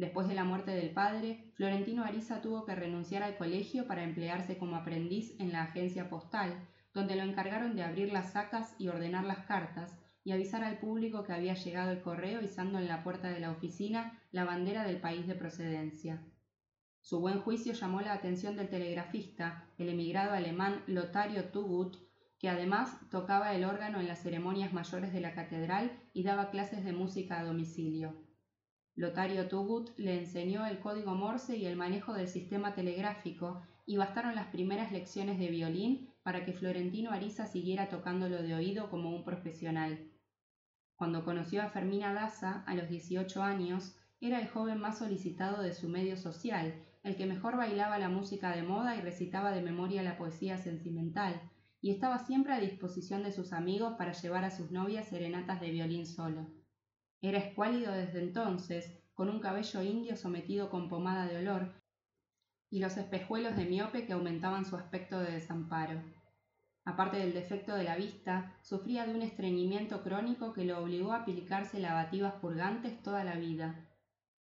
Después 0.00 0.28
de 0.28 0.34
la 0.34 0.44
muerte 0.44 0.70
del 0.70 0.94
padre, 0.94 1.52
Florentino 1.56 2.04
Ariza 2.04 2.40
tuvo 2.40 2.64
que 2.64 2.74
renunciar 2.74 3.22
al 3.22 3.36
colegio 3.36 3.86
para 3.86 4.02
emplearse 4.02 4.56
como 4.56 4.76
aprendiz 4.76 5.38
en 5.38 5.52
la 5.52 5.64
agencia 5.64 6.08
postal, 6.08 6.66
donde 6.94 7.16
lo 7.16 7.22
encargaron 7.22 7.76
de 7.76 7.82
abrir 7.82 8.10
las 8.10 8.32
sacas 8.32 8.74
y 8.78 8.88
ordenar 8.88 9.24
las 9.24 9.44
cartas, 9.44 9.98
y 10.24 10.32
avisar 10.32 10.64
al 10.64 10.78
público 10.78 11.22
que 11.22 11.34
había 11.34 11.52
llegado 11.52 11.90
el 11.90 12.00
correo 12.00 12.40
izando 12.40 12.78
en 12.78 12.88
la 12.88 13.04
puerta 13.04 13.28
de 13.28 13.40
la 13.40 13.50
oficina 13.50 14.18
la 14.32 14.46
bandera 14.46 14.84
del 14.84 15.02
país 15.02 15.26
de 15.26 15.34
procedencia. 15.34 16.22
Su 17.02 17.20
buen 17.20 17.42
juicio 17.42 17.74
llamó 17.74 18.00
la 18.00 18.14
atención 18.14 18.56
del 18.56 18.70
telegrafista, 18.70 19.66
el 19.76 19.90
emigrado 19.90 20.32
alemán 20.32 20.82
Lotario 20.86 21.50
Tugut, 21.50 21.98
que 22.38 22.48
además 22.48 22.96
tocaba 23.10 23.54
el 23.54 23.64
órgano 23.64 24.00
en 24.00 24.08
las 24.08 24.22
ceremonias 24.22 24.72
mayores 24.72 25.12
de 25.12 25.20
la 25.20 25.34
catedral 25.34 25.92
y 26.14 26.22
daba 26.22 26.50
clases 26.50 26.86
de 26.86 26.94
música 26.94 27.38
a 27.38 27.44
domicilio. 27.44 28.29
Lotario 29.00 29.48
Tugut 29.48 29.98
le 29.98 30.18
enseñó 30.18 30.66
el 30.66 30.78
código 30.78 31.14
Morse 31.14 31.56
y 31.56 31.64
el 31.64 31.74
manejo 31.74 32.12
del 32.12 32.28
sistema 32.28 32.74
telegráfico, 32.74 33.62
y 33.86 33.96
bastaron 33.96 34.34
las 34.34 34.48
primeras 34.48 34.92
lecciones 34.92 35.38
de 35.38 35.48
violín 35.48 36.10
para 36.22 36.44
que 36.44 36.52
Florentino 36.52 37.10
Ariza 37.10 37.46
siguiera 37.46 37.88
tocándolo 37.88 38.42
de 38.42 38.54
oído 38.54 38.90
como 38.90 39.08
un 39.08 39.24
profesional. 39.24 40.10
Cuando 40.96 41.24
conoció 41.24 41.62
a 41.62 41.70
Fermina 41.70 42.12
Daza, 42.12 42.62
a 42.66 42.74
los 42.74 42.90
18 42.90 43.42
años, 43.42 43.96
era 44.20 44.38
el 44.38 44.48
joven 44.48 44.78
más 44.78 44.98
solicitado 44.98 45.62
de 45.62 45.72
su 45.72 45.88
medio 45.88 46.18
social, 46.18 46.74
el 47.02 47.16
que 47.16 47.24
mejor 47.24 47.56
bailaba 47.56 47.98
la 47.98 48.10
música 48.10 48.54
de 48.54 48.64
moda 48.64 48.96
y 48.96 49.00
recitaba 49.00 49.52
de 49.52 49.62
memoria 49.62 50.02
la 50.02 50.18
poesía 50.18 50.58
sentimental, 50.58 51.40
y 51.80 51.90
estaba 51.90 52.18
siempre 52.18 52.52
a 52.52 52.60
disposición 52.60 53.22
de 53.22 53.32
sus 53.32 53.54
amigos 53.54 53.94
para 53.96 54.12
llevar 54.12 54.44
a 54.44 54.50
sus 54.50 54.70
novias 54.70 55.08
serenatas 55.08 55.58
de 55.62 55.70
violín 55.70 56.04
solo. 56.04 56.59
Era 57.22 57.38
escuálido 57.38 57.92
desde 57.92 58.20
entonces, 58.20 58.98
con 59.14 59.28
un 59.28 59.40
cabello 59.40 59.82
indio 59.82 60.16
sometido 60.16 60.70
con 60.70 60.88
pomada 60.88 61.26
de 61.26 61.38
olor 61.38 61.74
y 62.70 62.78
los 62.78 62.96
espejuelos 62.96 63.56
de 63.56 63.66
miope 63.66 64.06
que 64.06 64.12
aumentaban 64.12 64.64
su 64.64 64.76
aspecto 64.76 65.18
de 65.20 65.32
desamparo. 65.32 66.00
Aparte 66.84 67.18
del 67.18 67.34
defecto 67.34 67.74
de 67.74 67.84
la 67.84 67.96
vista, 67.96 68.56
sufría 68.62 69.06
de 69.06 69.14
un 69.14 69.22
estreñimiento 69.22 70.02
crónico 70.02 70.52
que 70.54 70.64
lo 70.64 70.78
obligó 70.78 71.12
a 71.12 71.18
aplicarse 71.22 71.78
lavativas 71.78 72.34
purgantes 72.34 73.02
toda 73.02 73.24
la 73.24 73.34
vida. 73.34 73.86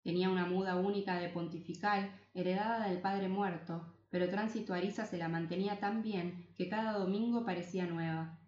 Tenía 0.03 0.29
una 0.29 0.45
muda 0.45 0.77
única 0.77 1.19
de 1.19 1.31
pontifical, 1.31 2.11
heredada 2.35 2.89
del 2.89 3.01
padre 3.01 3.29
muerto, 3.29 3.95
pero 4.11 4.29
Tránsito 4.29 4.75
Ariza 4.75 5.07
se 5.07 5.17
la 5.17 5.29
mantenía 5.29 5.81
tan 5.81 6.03
bien 6.03 6.55
que 6.57 6.69
cada 6.69 6.93
domingo 6.93 7.45
parecía 7.45 7.87
nueva. 7.87 8.39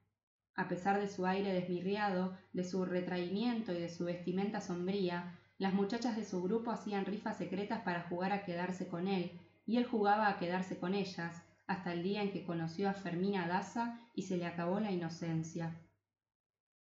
A 0.58 0.66
pesar 0.66 0.98
de 0.98 1.06
su 1.06 1.24
aire 1.24 1.52
desmirriado, 1.52 2.36
de 2.52 2.64
su 2.64 2.84
retraimiento 2.84 3.72
y 3.72 3.78
de 3.78 3.88
su 3.88 4.06
vestimenta 4.06 4.60
sombría, 4.60 5.38
las 5.56 5.72
muchachas 5.72 6.16
de 6.16 6.24
su 6.24 6.42
grupo 6.42 6.72
hacían 6.72 7.04
rifas 7.04 7.38
secretas 7.38 7.82
para 7.82 8.08
jugar 8.08 8.32
a 8.32 8.44
quedarse 8.44 8.88
con 8.88 9.06
él, 9.06 9.30
y 9.66 9.76
él 9.76 9.84
jugaba 9.84 10.26
a 10.26 10.36
quedarse 10.36 10.76
con 10.76 10.94
ellas, 10.94 11.44
hasta 11.68 11.92
el 11.92 12.02
día 12.02 12.22
en 12.22 12.32
que 12.32 12.42
conoció 12.42 12.88
a 12.88 12.94
Fermina 12.94 13.46
Daza 13.46 14.00
y 14.16 14.22
se 14.22 14.36
le 14.36 14.46
acabó 14.46 14.80
la 14.80 14.90
inocencia. 14.90 15.76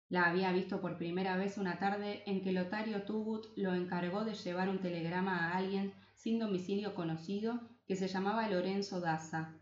La 0.09 0.25
había 0.25 0.51
visto 0.51 0.81
por 0.81 0.97
primera 0.97 1.37
vez 1.37 1.59
una 1.59 1.77
tarde 1.77 2.23
en 2.25 2.41
que 2.41 2.53
Lotario 2.53 3.03
Tugut 3.03 3.45
lo 3.55 3.75
encargó 3.75 4.25
de 4.25 4.33
llevar 4.33 4.69
un 4.69 4.79
telegrama 4.79 5.37
a 5.37 5.55
alguien 5.55 5.93
sin 6.15 6.39
domicilio 6.39 6.95
conocido 6.95 7.61
que 7.85 7.95
se 7.95 8.07
llamaba 8.07 8.49
Lorenzo 8.49 9.01
Daza. 9.01 9.53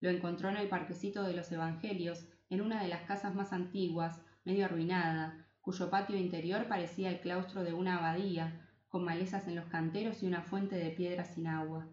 Lo 0.00 0.10
encontró 0.10 0.48
en 0.48 0.56
el 0.56 0.68
parquecito 0.68 1.22
de 1.22 1.34
los 1.34 1.52
Evangelios 1.52 2.26
en 2.52 2.60
una 2.60 2.82
de 2.82 2.88
las 2.88 3.04
casas 3.04 3.34
más 3.34 3.54
antiguas, 3.54 4.20
medio 4.44 4.66
arruinada, 4.66 5.48
cuyo 5.62 5.88
patio 5.88 6.18
interior 6.18 6.68
parecía 6.68 7.08
el 7.08 7.20
claustro 7.20 7.64
de 7.64 7.72
una 7.72 7.96
abadía, 7.96 8.68
con 8.88 9.06
malezas 9.06 9.48
en 9.48 9.56
los 9.56 9.64
canteros 9.68 10.22
y 10.22 10.26
una 10.26 10.42
fuente 10.42 10.76
de 10.76 10.90
piedra 10.90 11.24
sin 11.24 11.46
agua. 11.46 11.88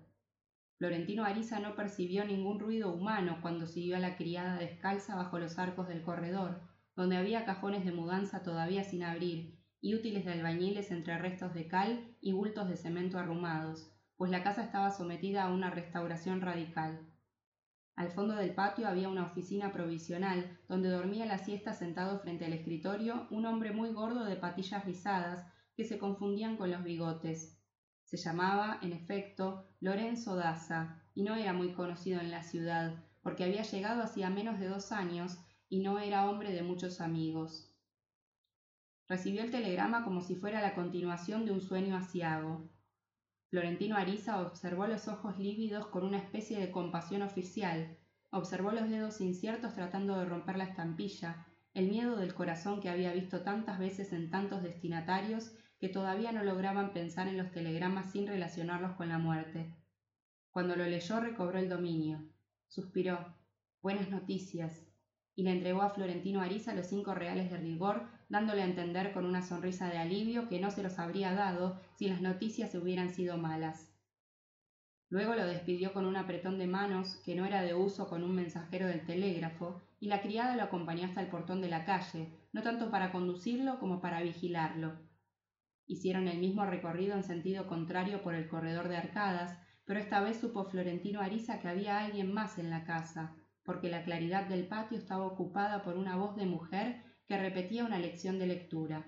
Florentino 0.78 1.24
Ariza 1.24 1.62
no 1.62 1.76
percibió 1.76 2.26
ningún 2.26 2.60
ruido 2.60 2.91
humano 2.91 3.38
cuando 3.41 3.68
siguió 3.68 3.95
a 3.95 3.99
la 3.99 4.18
criada 4.18 4.57
descalza 4.57 5.16
bajo 5.16 5.39
los 5.39 5.57
arcos 5.57 5.88
del 5.88 6.01
corredor, 6.01 6.60
donde 6.93 7.16
había 7.16 7.45
cajones 7.45 7.86
de 7.86 7.93
mudanza 7.93 8.43
todavía 8.43 8.84
sin 8.84 9.03
abrir 9.03 9.57
y 9.80 9.95
útiles 9.95 10.26
de 10.26 10.34
albañiles 10.34 10.91
entre 10.91 11.18
restos 11.18 11.53
de 11.53 11.70
cal 11.70 12.18
y 12.20 12.34
bultos 12.34 12.68
de 12.68 12.76
cemento 12.76 13.18
arrumados, 13.18 13.93
pues 14.18 14.30
la 14.30 14.43
casa 14.43 14.62
estaba 14.62 14.91
sometida 14.91 15.43
a 15.43 15.53
una 15.53 15.70
restauración 15.70 16.41
radical. 16.41 16.99
Al 18.00 18.12
fondo 18.12 18.34
del 18.34 18.56
patio 18.56 18.88
había 18.88 19.10
una 19.10 19.26
oficina 19.26 19.74
provisional, 19.74 20.58
donde 20.70 20.88
dormía 20.88 21.26
la 21.26 21.38
siesta 21.38 21.74
sentado 21.74 22.18
frente 22.22 22.45
al 22.45 22.54
escritorio 22.54 23.28
un 23.30 23.45
hombre 23.45 23.74
muy 23.74 23.91
gordo 23.91 24.24
de 24.24 24.38
patillas 24.38 24.86
rizadas 24.86 25.45
que 25.76 25.84
se 25.84 25.97
confundían 25.97 26.56
con 26.56 26.72
los 26.72 26.82
bigotes. 26.82 27.60
Se 28.06 28.16
llamaba, 28.16 28.80
en 28.82 28.93
efecto, 28.93 29.66
Lorenzo 29.82 30.38
Daza, 30.38 31.04
y 31.14 31.24
no 31.24 31.36
era 31.36 31.52
muy 31.52 31.74
conocido 31.74 32.22
en 32.22 32.32
la 32.32 32.41
ciudad, 32.41 33.04
porque 33.22 33.43
había 33.43 33.64
llegado 33.64 34.02
hacía 34.02 34.30
menos 34.30 34.62
de 34.62 34.70
dos 34.70 34.93
años 34.93 35.38
y 35.68 35.82
no 35.82 36.00
era 36.00 36.30
hombre 36.30 36.54
de 36.54 36.64
muchos 36.64 37.02
amigos. 37.02 37.70
Recibió 39.10 39.43
el 39.43 39.52
telegrama 39.52 40.06
como 40.06 40.22
si 40.22 40.38
fuera 40.38 40.62
la 40.62 40.74
continuación 40.74 41.43
de 41.43 41.52
un 41.52 41.60
sueño 41.60 41.97
asiago. 41.97 42.70
Florentino 43.50 43.95
Ariza 43.95 44.41
observó 44.41 44.86
los 44.86 45.08
ojos 45.08 45.39
lívidos 45.39 45.88
con 45.88 46.06
una 46.06 46.20
especie 46.20 46.60
de 46.60 46.70
compasión 46.70 47.24
oficial, 47.24 47.97
observó 48.30 48.72
los 48.72 48.89
dedos 48.89 49.22
inciertos 49.22 49.74
tratando 49.74 50.20
de 50.20 50.26
romper 50.26 50.58
la 50.58 50.66
estampilla, 50.66 51.47
el 51.74 51.89
miedo 51.89 52.16
del 52.16 52.36
corazón 52.36 52.80
que 52.80 52.89
había 52.89 53.12
visto 53.12 53.41
tantas 53.41 53.80
veces 53.80 54.14
en 54.14 54.30
tantos 54.30 54.62
destinatarios 54.62 55.52
que 55.80 55.89
todavía 55.89 56.32
no 56.32 56.43
lograban 56.43 56.93
pensar 56.93 57.28
en 57.28 57.38
los 57.38 57.52
telegramas 57.52 58.12
sin 58.12 58.28
relacionarlos 58.28 58.95
con 58.97 59.10
la 59.10 59.18
muerte. 59.18 59.74
Cuando 60.52 60.76
lo 60.76 60.86
leyó 60.86 61.20
recobró 61.20 61.58
el 61.58 61.70
dominio. 61.70 62.24
Suspiró. 62.68 63.36
Buenas 63.82 64.10
noticias. 64.10 64.86
Y 65.36 65.43
le 65.43 65.54
entregó 65.54 65.82
a 65.82 65.89
Florentino 65.89 66.41
Ariza 66.41 66.76
los 66.76 66.86
cinco 66.86 67.16
reales 67.16 67.50
de 67.50 67.58
rigor 67.58 68.18
dándole 68.30 68.62
a 68.62 68.66
entender 68.66 69.12
con 69.12 69.26
una 69.26 69.42
sonrisa 69.42 69.90
de 69.90 69.98
alivio 69.98 70.48
que 70.48 70.60
no 70.60 70.72
se 70.72 70.84
los 70.84 71.00
habría 71.00 71.34
dado 71.34 71.82
si 71.96 72.08
las 72.08 72.22
noticias 72.22 72.74
hubieran 72.76 73.10
sido 73.10 73.38
malas. 73.38 73.92
Luego 75.10 75.34
lo 75.34 75.46
despidió 75.48 75.92
con 75.92 76.06
un 76.06 76.16
apretón 76.16 76.60
de 76.60 76.68
manos 76.68 77.20
que 77.26 77.36
no 77.36 77.46
era 77.46 77.64
de 77.64 77.74
uso 77.74 78.08
con 78.08 78.24
un 78.24 78.36
mensajero 78.36 78.86
del 78.86 79.06
telégrafo, 79.06 79.82
y 80.00 80.08
la 80.08 80.22
criada 80.22 80.56
lo 80.56 80.64
acompañó 80.64 81.06
hasta 81.06 81.22
el 81.22 81.28
portón 81.28 81.62
de 81.62 81.68
la 81.68 81.84
calle, 81.84 82.32
no 82.54 82.62
tanto 82.62 82.90
para 82.92 83.12
conducirlo 83.12 83.80
como 83.80 84.00
para 84.00 84.22
vigilarlo. 84.22 84.98
Hicieron 85.88 86.28
el 86.28 86.38
mismo 86.38 86.64
recorrido 86.66 87.16
en 87.16 87.24
sentido 87.24 87.68
contrario 87.68 88.22
por 88.22 88.36
el 88.36 88.48
corredor 88.48 88.88
de 88.88 88.98
arcadas, 88.98 89.58
pero 89.86 90.00
esta 90.00 90.22
vez 90.22 90.40
supo 90.40 90.66
Florentino 90.66 91.20
Ariza 91.20 91.60
que 91.60 91.68
había 91.68 92.00
alguien 92.00 92.32
más 92.32 92.60
en 92.60 92.70
la 92.70 92.84
casa, 92.84 93.36
porque 93.64 93.90
la 93.90 94.04
claridad 94.04 94.46
del 94.46 94.68
patio 94.68 95.00
estaba 95.00 95.26
ocupada 95.26 95.84
por 95.84 95.98
una 95.98 96.16
voz 96.16 96.36
de 96.36 96.46
mujer 96.46 97.09
que 97.30 97.38
repetía 97.38 97.86
una 97.86 98.00
lección 98.00 98.40
de 98.40 98.48
lectura. 98.48 99.06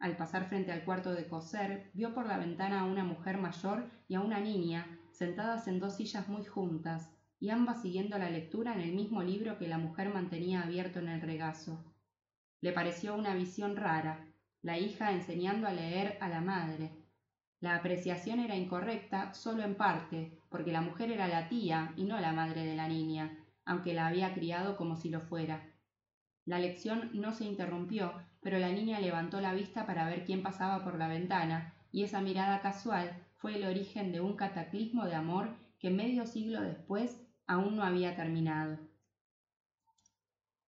Al 0.00 0.16
pasar 0.16 0.48
frente 0.48 0.72
al 0.72 0.82
cuarto 0.82 1.14
de 1.14 1.28
coser, 1.28 1.88
vio 1.94 2.12
por 2.12 2.26
la 2.26 2.36
ventana 2.36 2.80
a 2.80 2.84
una 2.84 3.04
mujer 3.04 3.38
mayor 3.38 3.88
y 4.08 4.16
a 4.16 4.20
una 4.20 4.40
niña, 4.40 4.98
sentadas 5.12 5.68
en 5.68 5.78
dos 5.78 5.94
sillas 5.94 6.28
muy 6.28 6.44
juntas, 6.44 7.14
y 7.38 7.50
ambas 7.50 7.80
siguiendo 7.80 8.18
la 8.18 8.28
lectura 8.28 8.74
en 8.74 8.80
el 8.80 8.92
mismo 8.92 9.22
libro 9.22 9.56
que 9.56 9.68
la 9.68 9.78
mujer 9.78 10.12
mantenía 10.12 10.62
abierto 10.62 10.98
en 10.98 11.10
el 11.10 11.20
regazo. 11.20 11.84
Le 12.60 12.72
pareció 12.72 13.14
una 13.14 13.34
visión 13.34 13.76
rara, 13.76 14.26
la 14.60 14.76
hija 14.76 15.12
enseñando 15.12 15.68
a 15.68 15.72
leer 15.72 16.18
a 16.20 16.28
la 16.28 16.40
madre. 16.40 16.90
La 17.60 17.76
apreciación 17.76 18.40
era 18.40 18.56
incorrecta 18.56 19.32
solo 19.32 19.62
en 19.62 19.76
parte, 19.76 20.40
porque 20.48 20.72
la 20.72 20.80
mujer 20.80 21.12
era 21.12 21.28
la 21.28 21.48
tía 21.48 21.92
y 21.96 22.02
no 22.02 22.18
la 22.18 22.32
madre 22.32 22.64
de 22.64 22.74
la 22.74 22.88
niña, 22.88 23.38
aunque 23.64 23.94
la 23.94 24.08
había 24.08 24.34
criado 24.34 24.76
como 24.76 24.96
si 24.96 25.08
lo 25.08 25.20
fuera. 25.20 25.77
La 26.48 26.58
lección 26.58 27.10
no 27.12 27.34
se 27.34 27.44
interrumpió, 27.44 28.10
pero 28.40 28.58
la 28.58 28.70
niña 28.70 29.00
levantó 29.00 29.38
la 29.38 29.52
vista 29.52 29.84
para 29.84 30.08
ver 30.08 30.24
quién 30.24 30.42
pasaba 30.42 30.82
por 30.82 30.96
la 30.98 31.06
ventana, 31.06 31.74
y 31.92 32.04
esa 32.04 32.22
mirada 32.22 32.62
casual 32.62 33.22
fue 33.36 33.56
el 33.56 33.66
origen 33.66 34.12
de 34.12 34.22
un 34.22 34.34
cataclismo 34.34 35.04
de 35.04 35.14
amor 35.14 35.50
que 35.78 35.90
medio 35.90 36.26
siglo 36.26 36.62
después 36.62 37.20
aún 37.46 37.76
no 37.76 37.84
había 37.84 38.16
terminado. 38.16 38.78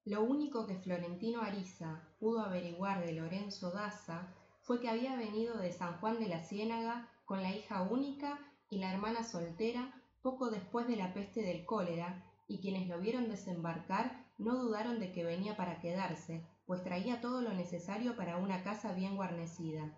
Lo 0.05 0.23
único 0.23 0.67
que 0.67 0.77
Florentino 0.77 1.41
Ariza 1.41 2.03
pudo 2.19 2.41
averiguar 2.41 3.03
de 3.03 3.15
Lorenzo 3.15 3.71
Daza 3.71 4.35
fue 4.61 4.83
que 4.83 4.91
había 4.91 5.17
venido 5.17 5.57
de 5.57 5.73
San 5.73 5.95
Juan 5.95 6.21
de 6.21 6.29
la 6.29 6.43
Ciénaga 6.43 7.09
con 7.25 7.43
la 7.43 7.57
hija 7.57 7.81
única 7.85 8.39
y 8.69 8.81
la 8.81 8.93
hermana 8.93 9.25
soltera 9.25 9.95
poco 10.21 10.51
después 10.51 10.87
de 10.87 10.97
la 10.97 11.15
peste 11.15 11.41
del 11.41 11.65
cólera, 11.65 12.23
y 12.49 12.59
quienes 12.59 12.87
lo 12.87 13.01
vieron 13.01 13.31
desembarcar 13.31 14.20
no 14.41 14.57
dudaron 14.57 14.99
de 14.99 15.13
que 15.13 15.25
venía 15.25 15.57
para 15.57 15.81
quedarse, 15.81 16.45
pues 16.67 16.83
traía 16.83 17.21
todo 17.21 17.43
lo 17.43 17.53
necesario 17.53 18.17
para 18.17 18.39
una 18.39 18.63
casa 18.63 18.93
bien 18.93 19.17
guarnecida. 19.17 19.95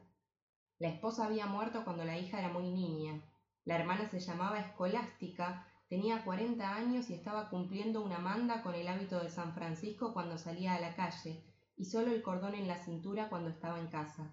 La 0.78 0.88
esposa 0.88 1.26
había 1.26 1.46
muerto 1.46 1.84
cuando 1.84 2.04
la 2.04 2.18
hija 2.18 2.40
era 2.40 2.48
muy 2.48 2.70
niña. 2.70 3.22
La 3.64 3.76
hermana 3.76 4.08
se 4.08 4.18
llamaba 4.18 4.58
Escolástica, 4.58 5.66
tenía 5.88 6.24
cuarenta 6.24 6.74
años 6.74 7.08
y 7.08 7.14
estaba 7.14 7.50
cumpliendo 7.50 8.02
una 8.02 8.18
manda 8.18 8.62
con 8.62 8.74
el 8.74 8.88
hábito 8.88 9.20
de 9.20 9.30
San 9.30 9.54
Francisco 9.54 10.12
cuando 10.12 10.38
salía 10.38 10.74
a 10.74 10.80
la 10.80 10.96
calle, 10.96 11.44
y 11.76 11.84
solo 11.84 12.10
el 12.10 12.22
cordón 12.22 12.54
en 12.54 12.66
la 12.66 12.82
cintura 12.82 13.28
cuando 13.28 13.50
estaba 13.50 13.78
en 13.78 13.86
casa. 13.86 14.32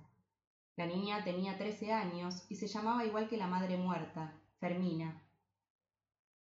La 0.76 0.88
niña 0.88 1.24
tenía 1.24 1.58
trece 1.58 1.94
años 1.94 2.46
y 2.50 2.56
se 2.56 2.68
llamaba 2.68 3.06
igual 3.06 3.28
que 3.28 3.38
la 3.38 3.48
madre 3.48 3.78
muerta, 3.78 4.34
Fermina. 4.60 5.22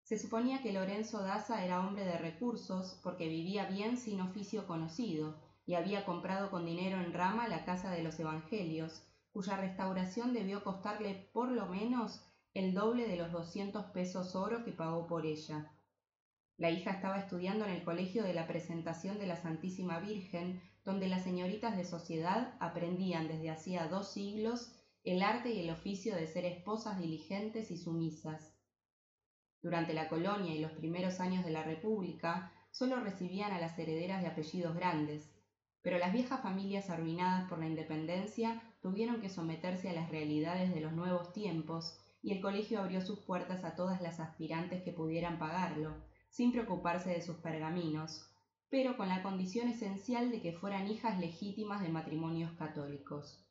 Se 0.07 0.17
suponía 0.17 0.61
que 0.61 0.71
Lorenzo 0.71 1.21
Daza 1.21 1.65
era 1.65 1.85
hombre 1.85 2.05
de 2.05 2.17
recursos 2.17 2.97
porque 3.03 3.27
vivía 3.27 3.65
bien 3.65 3.97
sin 3.97 4.21
oficio 4.21 4.65
conocido 4.65 5.35
y 5.65 5.73
había 5.73 6.05
comprado 6.05 6.49
con 6.49 6.65
dinero 6.65 7.01
en 7.01 7.11
rama 7.11 7.49
la 7.49 7.65
casa 7.65 7.91
de 7.91 8.03
los 8.03 8.17
Evangelios, 8.17 9.03
cuya 9.33 9.57
restauración 9.57 10.31
debió 10.31 10.63
costarle 10.63 11.29
por 11.33 11.51
lo 11.51 11.65
menos 11.65 12.23
el 12.53 12.73
doble 12.73 13.05
de 13.05 13.17
los 13.17 13.33
doscientos 13.33 13.83
pesos 13.87 14.33
oro 14.33 14.63
que 14.63 14.71
pagó 14.71 15.07
por 15.07 15.25
ella. 15.25 15.73
La 16.55 16.71
hija 16.71 16.91
estaba 16.91 17.19
estudiando 17.19 17.65
en 17.65 17.71
el 17.71 17.83
colegio 17.83 18.23
de 18.23 18.33
la 18.33 18.47
presentación 18.47 19.19
de 19.19 19.27
la 19.27 19.35
Santísima 19.35 19.99
Virgen, 19.99 20.61
donde 20.85 21.09
las 21.09 21.25
señoritas 21.25 21.75
de 21.75 21.83
sociedad 21.83 22.55
aprendían 22.61 23.27
desde 23.27 23.49
hacía 23.49 23.89
dos 23.89 24.13
siglos 24.13 24.71
el 25.03 25.21
arte 25.21 25.49
y 25.49 25.59
el 25.59 25.69
oficio 25.69 26.15
de 26.15 26.27
ser 26.27 26.45
esposas 26.45 26.97
diligentes 26.97 27.71
y 27.71 27.77
sumisas. 27.77 28.56
Durante 29.61 29.93
la 29.93 30.07
colonia 30.07 30.53
y 30.53 30.59
los 30.59 30.71
primeros 30.71 31.19
años 31.19 31.43
de 31.43 31.51
la 31.51 31.63
República, 31.63 32.53
solo 32.71 32.99
recibían 32.99 33.51
a 33.51 33.59
las 33.59 33.77
herederas 33.79 34.21
de 34.21 34.27
apellidos 34.27 34.75
grandes, 34.75 35.31
pero 35.81 35.97
las 35.97 36.13
viejas 36.13 36.41
familias 36.41 36.89
arruinadas 36.89 37.49
por 37.49 37.59
la 37.59 37.67
independencia 37.67 38.61
tuvieron 38.81 39.21
que 39.21 39.29
someterse 39.29 39.89
a 39.89 39.93
las 39.93 40.09
realidades 40.09 40.73
de 40.73 40.81
los 40.81 40.93
nuevos 40.93 41.33
tiempos 41.33 41.97
y 42.21 42.33
el 42.33 42.41
colegio 42.41 42.79
abrió 42.79 43.01
sus 43.01 43.19
puertas 43.19 43.63
a 43.63 43.75
todas 43.75 44.01
las 44.01 44.19
aspirantes 44.19 44.83
que 44.83 44.91
pudieran 44.91 45.39
pagarlo, 45.39 45.95
sin 46.29 46.51
preocuparse 46.51 47.09
de 47.09 47.21
sus 47.21 47.37
pergaminos, 47.37 48.29
pero 48.69 48.97
con 48.97 49.07
la 49.07 49.23
condición 49.23 49.69
esencial 49.69 50.29
de 50.29 50.41
que 50.41 50.53
fueran 50.53 50.87
hijas 50.87 51.19
legítimas 51.19 51.81
de 51.81 51.89
matrimonios 51.89 52.51
católicos. 52.57 53.43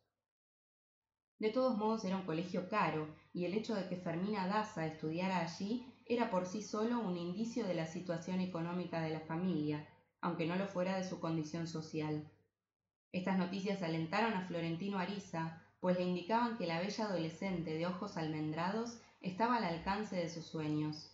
De 1.39 1.51
todos 1.51 1.77
modos 1.77 2.05
era 2.05 2.17
un 2.17 2.27
colegio 2.27 2.69
caro, 2.69 3.09
y 3.33 3.45
el 3.45 3.55
hecho 3.55 3.75
de 3.75 3.89
que 3.89 3.97
Fermina 3.97 4.47
Daza 4.47 4.87
estudiara 4.87 5.41
allí 5.41 5.87
era 6.09 6.31
por 6.31 6.47
sí 6.47 6.63
solo 6.63 7.01
un 7.01 7.17
indicio 7.17 7.67
de 7.67 7.75
la 7.75 7.87
situación 7.87 8.41
económica 8.41 9.01
de 9.01 9.11
la 9.11 9.21
familia, 9.21 9.89
aunque 10.21 10.47
no 10.47 10.57
lo 10.57 10.69
fuera 10.69 10.97
de 10.97 11.05
su 11.05 11.19
condición 11.19 11.67
social. 11.67 12.31
Estas 13.13 13.39
noticias 13.39 13.83
alentaron 13.83 14.35
a 14.35 14.47
Florentino 14.47 14.99
Ariza, 14.99 15.63
pues 15.81 15.99
le 15.99 16.05
indicaban 16.05 16.57
que 16.57 16.67
la 16.67 16.81
bella 16.81 17.07
adolescente 17.07 17.75
de 17.75 17.87
ojos 17.87 18.17
almendrados 18.17 19.01
estaba 19.21 19.57
al 19.57 19.65
alcance 19.65 20.17
de 20.17 20.29
sus 20.29 20.47
sueños. 20.47 21.13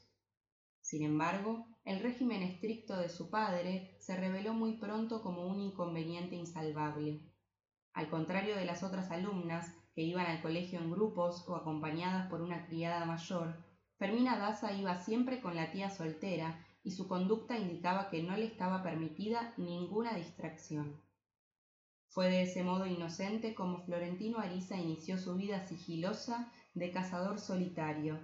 Sin 0.82 1.04
embargo, 1.04 1.66
el 1.84 2.00
régimen 2.00 2.42
estricto 2.42 2.96
de 2.96 3.08
su 3.08 3.30
padre 3.30 3.96
se 3.98 4.16
reveló 4.16 4.52
muy 4.52 4.76
pronto 4.76 5.22
como 5.22 5.46
un 5.46 5.60
inconveniente 5.60 6.34
insalvable. 6.34 7.20
Al 7.94 8.08
contrario 8.08 8.56
de 8.56 8.64
las 8.64 8.82
otras 8.82 9.10
alumnas, 9.10 9.74
que 9.94 10.02
iban 10.02 10.26
al 10.26 10.42
colegio 10.42 10.78
en 10.78 10.90
grupos 10.90 11.46
o 11.48 11.56
acompañadas 11.56 12.28
por 12.28 12.40
una 12.40 12.66
criada 12.66 13.04
mayor, 13.04 13.71
Fermina 14.02 14.36
Daza 14.36 14.72
iba 14.72 14.98
siempre 14.98 15.40
con 15.40 15.54
la 15.54 15.70
tía 15.70 15.88
soltera 15.88 16.58
y 16.82 16.90
su 16.90 17.06
conducta 17.06 17.56
indicaba 17.56 18.10
que 18.10 18.20
no 18.20 18.36
le 18.36 18.46
estaba 18.46 18.82
permitida 18.82 19.54
ninguna 19.56 20.12
distracción. 20.16 21.00
Fue 22.08 22.28
de 22.28 22.42
ese 22.42 22.64
modo 22.64 22.84
inocente 22.84 23.54
como 23.54 23.84
Florentino 23.84 24.40
Ariza 24.40 24.76
inició 24.76 25.18
su 25.18 25.36
vida 25.36 25.68
sigilosa 25.68 26.52
de 26.74 26.90
cazador 26.90 27.38
solitario. 27.38 28.18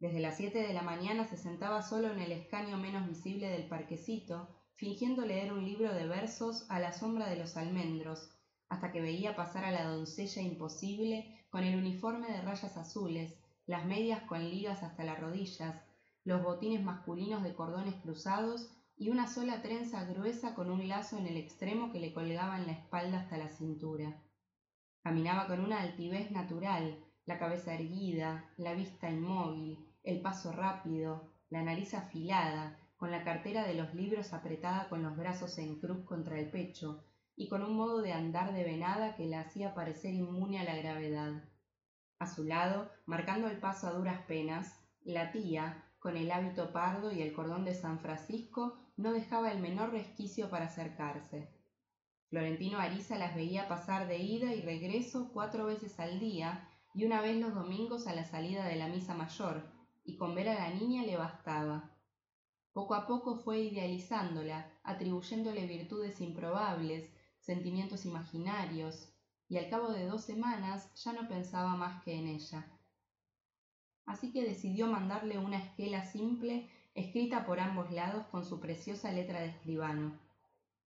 Desde 0.00 0.18
las 0.18 0.36
siete 0.36 0.58
de 0.58 0.74
la 0.74 0.82
mañana 0.82 1.24
se 1.24 1.36
sentaba 1.36 1.82
solo 1.82 2.10
en 2.10 2.18
el 2.18 2.32
escaño 2.32 2.76
menos 2.76 3.06
visible 3.06 3.48
del 3.48 3.68
parquecito, 3.68 4.48
fingiendo 4.74 5.24
leer 5.24 5.52
un 5.52 5.64
libro 5.64 5.94
de 5.94 6.08
versos 6.08 6.68
a 6.68 6.80
la 6.80 6.92
sombra 6.92 7.30
de 7.30 7.36
los 7.36 7.56
almendros, 7.56 8.32
hasta 8.68 8.90
que 8.90 9.00
veía 9.00 9.36
pasar 9.36 9.64
a 9.64 9.70
la 9.70 9.84
doncella 9.84 10.42
imposible 10.42 11.46
con 11.48 11.62
el 11.62 11.78
uniforme 11.78 12.26
de 12.32 12.40
rayas 12.40 12.76
azules, 12.76 13.36
las 13.66 13.84
medias 13.86 14.22
con 14.22 14.48
ligas 14.48 14.82
hasta 14.82 15.04
las 15.04 15.20
rodillas, 15.20 15.82
los 16.24 16.42
botines 16.42 16.82
masculinos 16.82 17.42
de 17.42 17.54
cordones 17.54 17.94
cruzados 17.96 18.70
y 18.96 19.08
una 19.08 19.26
sola 19.26 19.62
trenza 19.62 20.04
gruesa 20.04 20.54
con 20.54 20.70
un 20.70 20.86
lazo 20.86 21.16
en 21.18 21.26
el 21.26 21.36
extremo 21.36 21.90
que 21.90 22.00
le 22.00 22.12
colgaba 22.12 22.58
en 22.58 22.66
la 22.66 22.72
espalda 22.72 23.20
hasta 23.20 23.38
la 23.38 23.48
cintura. 23.48 24.20
Caminaba 25.02 25.46
con 25.46 25.60
una 25.60 25.80
altivez 25.80 26.30
natural, 26.30 27.02
la 27.24 27.38
cabeza 27.38 27.74
erguida, 27.74 28.50
la 28.58 28.74
vista 28.74 29.10
inmóvil, 29.10 29.88
el 30.02 30.20
paso 30.20 30.52
rápido, 30.52 31.32
la 31.48 31.62
nariz 31.62 31.94
afilada, 31.94 32.78
con 32.96 33.10
la 33.10 33.24
cartera 33.24 33.66
de 33.66 33.74
los 33.74 33.94
libros 33.94 34.34
apretada 34.34 34.90
con 34.90 35.02
los 35.02 35.16
brazos 35.16 35.56
en 35.56 35.78
cruz 35.80 36.04
contra 36.04 36.38
el 36.38 36.50
pecho, 36.50 37.02
y 37.34 37.48
con 37.48 37.62
un 37.62 37.74
modo 37.74 38.02
de 38.02 38.12
andar 38.12 38.52
de 38.52 38.64
venada 38.64 39.16
que 39.16 39.26
la 39.26 39.40
hacía 39.40 39.74
parecer 39.74 40.12
inmune 40.12 40.58
a 40.60 40.64
la 40.64 40.76
gravedad. 40.76 41.42
A 42.20 42.26
su 42.26 42.44
lado, 42.44 42.90
marcando 43.06 43.48
el 43.48 43.56
paso 43.56 43.86
a 43.86 43.92
duras 43.92 44.20
penas, 44.28 44.78
la 45.04 45.32
tía, 45.32 45.82
con 45.98 46.18
el 46.18 46.30
hábito 46.30 46.70
pardo 46.70 47.10
y 47.10 47.22
el 47.22 47.32
cordón 47.32 47.64
de 47.64 47.74
San 47.74 47.98
Francisco, 47.98 48.78
no 48.98 49.12
dejaba 49.12 49.50
el 49.50 49.58
menor 49.58 49.90
resquicio 49.90 50.50
para 50.50 50.66
acercarse. 50.66 51.48
Florentino 52.28 52.78
Ariza 52.78 53.16
las 53.16 53.34
veía 53.34 53.68
pasar 53.68 54.06
de 54.06 54.18
ida 54.18 54.52
y 54.54 54.60
regreso 54.60 55.30
cuatro 55.32 55.64
veces 55.64 55.98
al 55.98 56.20
día 56.20 56.68
y 56.92 57.06
una 57.06 57.22
vez 57.22 57.40
los 57.40 57.54
domingos 57.54 58.06
a 58.06 58.14
la 58.14 58.26
salida 58.26 58.66
de 58.66 58.76
la 58.76 58.88
misa 58.88 59.14
mayor, 59.14 59.62
y 60.04 60.18
con 60.18 60.34
ver 60.34 60.50
a 60.50 60.54
la 60.54 60.70
niña 60.74 61.04
le 61.04 61.16
bastaba. 61.16 61.90
Poco 62.74 62.94
a 62.94 63.06
poco 63.06 63.36
fue 63.36 63.60
idealizándola, 63.60 64.70
atribuyéndole 64.82 65.66
virtudes 65.66 66.20
improbables, 66.20 67.08
sentimientos 67.38 68.04
imaginarios, 68.04 69.08
y 69.50 69.58
al 69.58 69.68
cabo 69.68 69.92
de 69.92 70.06
dos 70.06 70.22
semanas 70.22 70.88
ya 70.94 71.12
no 71.12 71.28
pensaba 71.28 71.74
más 71.74 72.02
que 72.04 72.14
en 72.14 72.28
ella. 72.28 72.64
Así 74.06 74.32
que 74.32 74.44
decidió 74.44 74.86
mandarle 74.86 75.38
una 75.38 75.58
esquela 75.58 76.04
simple 76.04 76.70
escrita 76.94 77.44
por 77.44 77.58
ambos 77.58 77.90
lados 77.90 78.26
con 78.30 78.44
su 78.44 78.60
preciosa 78.60 79.10
letra 79.10 79.40
de 79.40 79.48
escribano. 79.48 80.16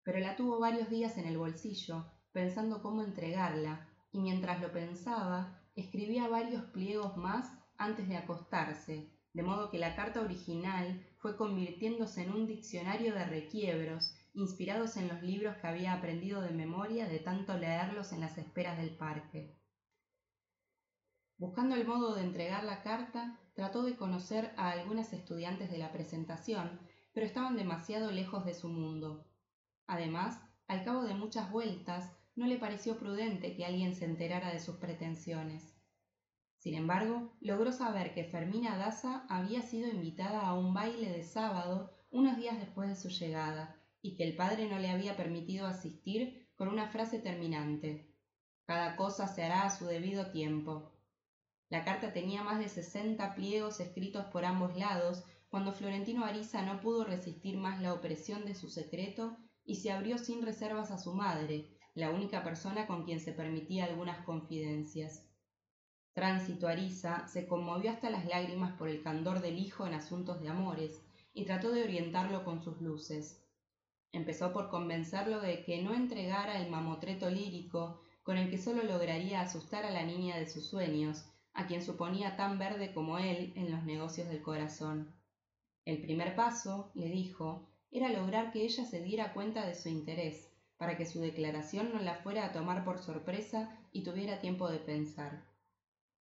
Pero 0.03 0.19
la 0.19 0.35
tuvo 0.35 0.59
varios 0.59 0.89
días 0.89 1.17
en 1.17 1.25
el 1.25 1.37
bolsillo, 1.37 2.05
pensando 2.33 2.81
cómo 2.81 3.01
entregarla, 3.01 3.87
y 4.11 4.19
mientras 4.19 4.61
lo 4.61 4.73
pensaba, 4.73 5.57
escribía 5.75 6.27
varios 6.27 6.63
pliegos 6.65 7.15
más 7.15 7.49
antes 7.77 8.09
de 8.09 8.17
acostarse, 8.17 9.09
de 9.33 9.43
modo 9.43 9.69
que 9.69 9.79
la 9.79 9.95
carta 9.95 10.19
original 10.19 11.01
fue 11.19 11.37
convirtiéndose 11.37 12.23
en 12.23 12.33
un 12.33 12.45
diccionario 12.45 13.13
de 13.13 13.23
requiebros 13.23 14.18
inspirados 14.33 14.97
en 14.97 15.07
los 15.07 15.21
libros 15.21 15.57
que 15.57 15.67
había 15.67 15.93
aprendido 15.93 16.41
de 16.41 16.51
memoria 16.51 17.07
de 17.07 17.19
tanto 17.19 17.57
leerlos 17.57 18.11
en 18.11 18.21
las 18.21 18.37
esperas 18.37 18.77
del 18.77 18.95
parque. 18.95 19.57
Buscando 21.37 21.75
el 21.75 21.87
modo 21.87 22.15
de 22.15 22.23
entregar 22.23 22.63
la 22.63 22.83
carta, 22.83 23.39
trató 23.53 23.83
de 23.83 23.95
conocer 23.95 24.53
a 24.57 24.71
algunas 24.71 25.13
estudiantes 25.13 25.71
de 25.71 25.77
la 25.77 25.91
presentación, 25.91 26.79
pero 27.13 27.25
estaban 27.25 27.55
demasiado 27.55 28.11
lejos 28.11 28.45
de 28.45 28.53
su 28.53 28.67
mundo. 28.67 29.25
Además, 29.87 30.41
al 30.67 30.83
cabo 30.83 31.03
de 31.03 31.15
muchas 31.15 31.49
vueltas, 31.51 32.13
no 32.35 32.45
le 32.45 32.57
pareció 32.57 32.97
prudente 32.97 33.55
que 33.55 33.65
alguien 33.65 33.95
se 33.95 34.05
enterara 34.05 34.51
de 34.51 34.59
sus 34.59 34.75
pretensiones. 34.77 35.75
Sin 36.57 36.75
embargo, 36.75 37.37
logró 37.39 37.71
saber 37.71 38.13
que 38.13 38.25
Fermina 38.25 38.77
Daza 38.77 39.25
había 39.29 39.61
sido 39.61 39.89
invitada 39.89 40.41
a 40.41 40.53
un 40.53 40.73
baile 40.73 41.09
de 41.09 41.23
sábado 41.23 41.91
unos 42.11 42.37
días 42.37 42.59
después 42.59 42.89
de 42.89 42.95
su 42.97 43.07
llegada, 43.07 43.78
y 44.01 44.15
que 44.15 44.23
el 44.23 44.35
padre 44.35 44.69
no 44.69 44.79
le 44.79 44.89
había 44.89 45.17
permitido 45.17 45.67
asistir 45.67 46.47
con 46.55 46.67
una 46.67 46.89
frase 46.89 47.19
terminante. 47.19 48.13
Cada 48.65 48.95
cosa 48.95 49.27
se 49.27 49.43
hará 49.43 49.63
a 49.63 49.69
su 49.69 49.85
debido 49.85 50.31
tiempo. 50.31 50.93
La 51.69 51.83
carta 51.83 52.13
tenía 52.13 52.43
más 52.43 52.59
de 52.59 52.69
sesenta 52.69 53.35
pliegos 53.35 53.79
escritos 53.79 54.25
por 54.25 54.45
ambos 54.45 54.75
lados, 54.77 55.23
cuando 55.49 55.73
Florentino 55.73 56.25
Ariza 56.25 56.61
no 56.61 56.79
pudo 56.79 57.03
resistir 57.03 57.57
más 57.57 57.81
la 57.81 57.93
opresión 57.93 58.45
de 58.45 58.55
su 58.55 58.69
secreto 58.69 59.37
y 59.65 59.75
se 59.75 59.91
abrió 59.91 60.17
sin 60.17 60.43
reservas 60.43 60.91
a 60.91 60.97
su 60.97 61.13
madre, 61.13 61.77
la 61.95 62.11
única 62.11 62.43
persona 62.43 62.87
con 62.87 63.03
quien 63.03 63.19
se 63.19 63.33
permitía 63.33 63.85
algunas 63.85 64.23
confidencias. 64.25 65.27
Tránsito 66.13 66.67
Ariza 66.67 67.27
se 67.27 67.47
conmovió 67.47 67.91
hasta 67.91 68.09
las 68.09 68.25
lágrimas 68.25 68.77
por 68.77 68.89
el 68.89 69.01
candor 69.01 69.41
del 69.41 69.57
hijo 69.57 69.85
en 69.87 69.93
asuntos 69.93 70.41
de 70.41 70.49
amores 70.49 71.01
y 71.33 71.45
trató 71.45 71.71
de 71.71 71.83
orientarlo 71.83 72.43
con 72.43 72.61
sus 72.61 72.81
luces. 72.81 73.38
Empezó 74.11 74.51
por 74.53 74.69
convencerlo 74.69 75.39
de 75.39 75.63
que 75.63 75.81
no 75.81 75.93
entregara 75.93 76.61
el 76.61 76.69
mamotreto 76.69 77.29
lírico 77.29 78.01
con 78.23 78.37
el 78.37 78.49
que 78.49 78.57
solo 78.57 78.83
lograría 78.83 79.41
asustar 79.41 79.85
a 79.85 79.91
la 79.91 80.03
niña 80.03 80.37
de 80.37 80.47
sus 80.47 80.67
sueños, 80.67 81.25
a 81.53 81.67
quien 81.67 81.83
suponía 81.83 82.35
tan 82.35 82.59
verde 82.59 82.93
como 82.93 83.17
él 83.17 83.53
en 83.55 83.71
los 83.71 83.83
negocios 83.83 84.27
del 84.29 84.41
corazón. 84.41 85.15
El 85.85 86.01
primer 86.01 86.35
paso, 86.35 86.91
le 86.93 87.09
dijo, 87.09 87.67
era 87.91 88.09
lograr 88.09 88.51
que 88.51 88.63
ella 88.63 88.85
se 88.85 89.01
diera 89.01 89.33
cuenta 89.33 89.65
de 89.65 89.75
su 89.75 89.89
interés, 89.89 90.51
para 90.77 90.95
que 90.95 91.05
su 91.05 91.19
declaración 91.19 91.91
no 91.91 91.99
la 91.99 92.15
fuera 92.15 92.45
a 92.45 92.51
tomar 92.51 92.85
por 92.85 92.99
sorpresa 92.99 93.77
y 93.91 94.03
tuviera 94.03 94.39
tiempo 94.39 94.69
de 94.69 94.79
pensar. 94.79 95.43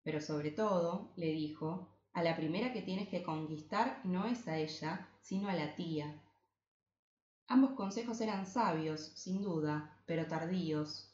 Pero 0.03 0.21
sobre 0.21 0.51
todo, 0.51 1.11
le 1.15 1.27
dijo, 1.27 1.89
a 2.13 2.23
la 2.23 2.35
primera 2.35 2.73
que 2.73 2.81
tienes 2.81 3.09
que 3.09 3.23
conquistar 3.23 4.01
no 4.05 4.25
es 4.25 4.47
a 4.47 4.57
ella, 4.57 5.09
sino 5.21 5.49
a 5.49 5.53
la 5.53 5.75
tía. 5.75 6.21
Ambos 7.51 7.71
consejos 7.71 8.21
eran 8.21 8.45
sabios, 8.45 9.11
sin 9.15 9.41
duda, 9.41 9.97
pero 10.05 10.27
tardíos. 10.27 11.11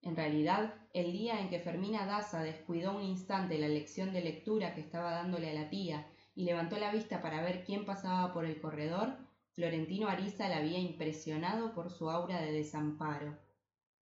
En 0.00 0.14
realidad, 0.14 0.74
el 0.94 1.10
día 1.10 1.40
en 1.40 1.50
que 1.50 1.58
Fermina 1.58 2.06
Daza 2.06 2.40
descuidó 2.44 2.96
un 2.96 3.02
instante 3.02 3.58
la 3.58 3.66
lección 3.66 4.12
de 4.12 4.20
lectura 4.20 4.76
que 4.76 4.80
estaba 4.80 5.10
dándole 5.10 5.50
a 5.50 5.54
la 5.54 5.70
tía 5.70 6.06
y 6.36 6.44
levantó 6.44 6.78
la 6.78 6.92
vista 6.92 7.20
para 7.20 7.42
ver 7.42 7.64
quién 7.64 7.84
pasaba 7.84 8.32
por 8.32 8.44
el 8.44 8.60
corredor, 8.60 9.16
Florentino 9.54 10.06
Ariza 10.06 10.48
la 10.48 10.58
había 10.58 10.78
impresionado 10.78 11.74
por 11.74 11.90
su 11.90 12.08
aura 12.08 12.40
de 12.40 12.52
desamparo. 12.52 13.36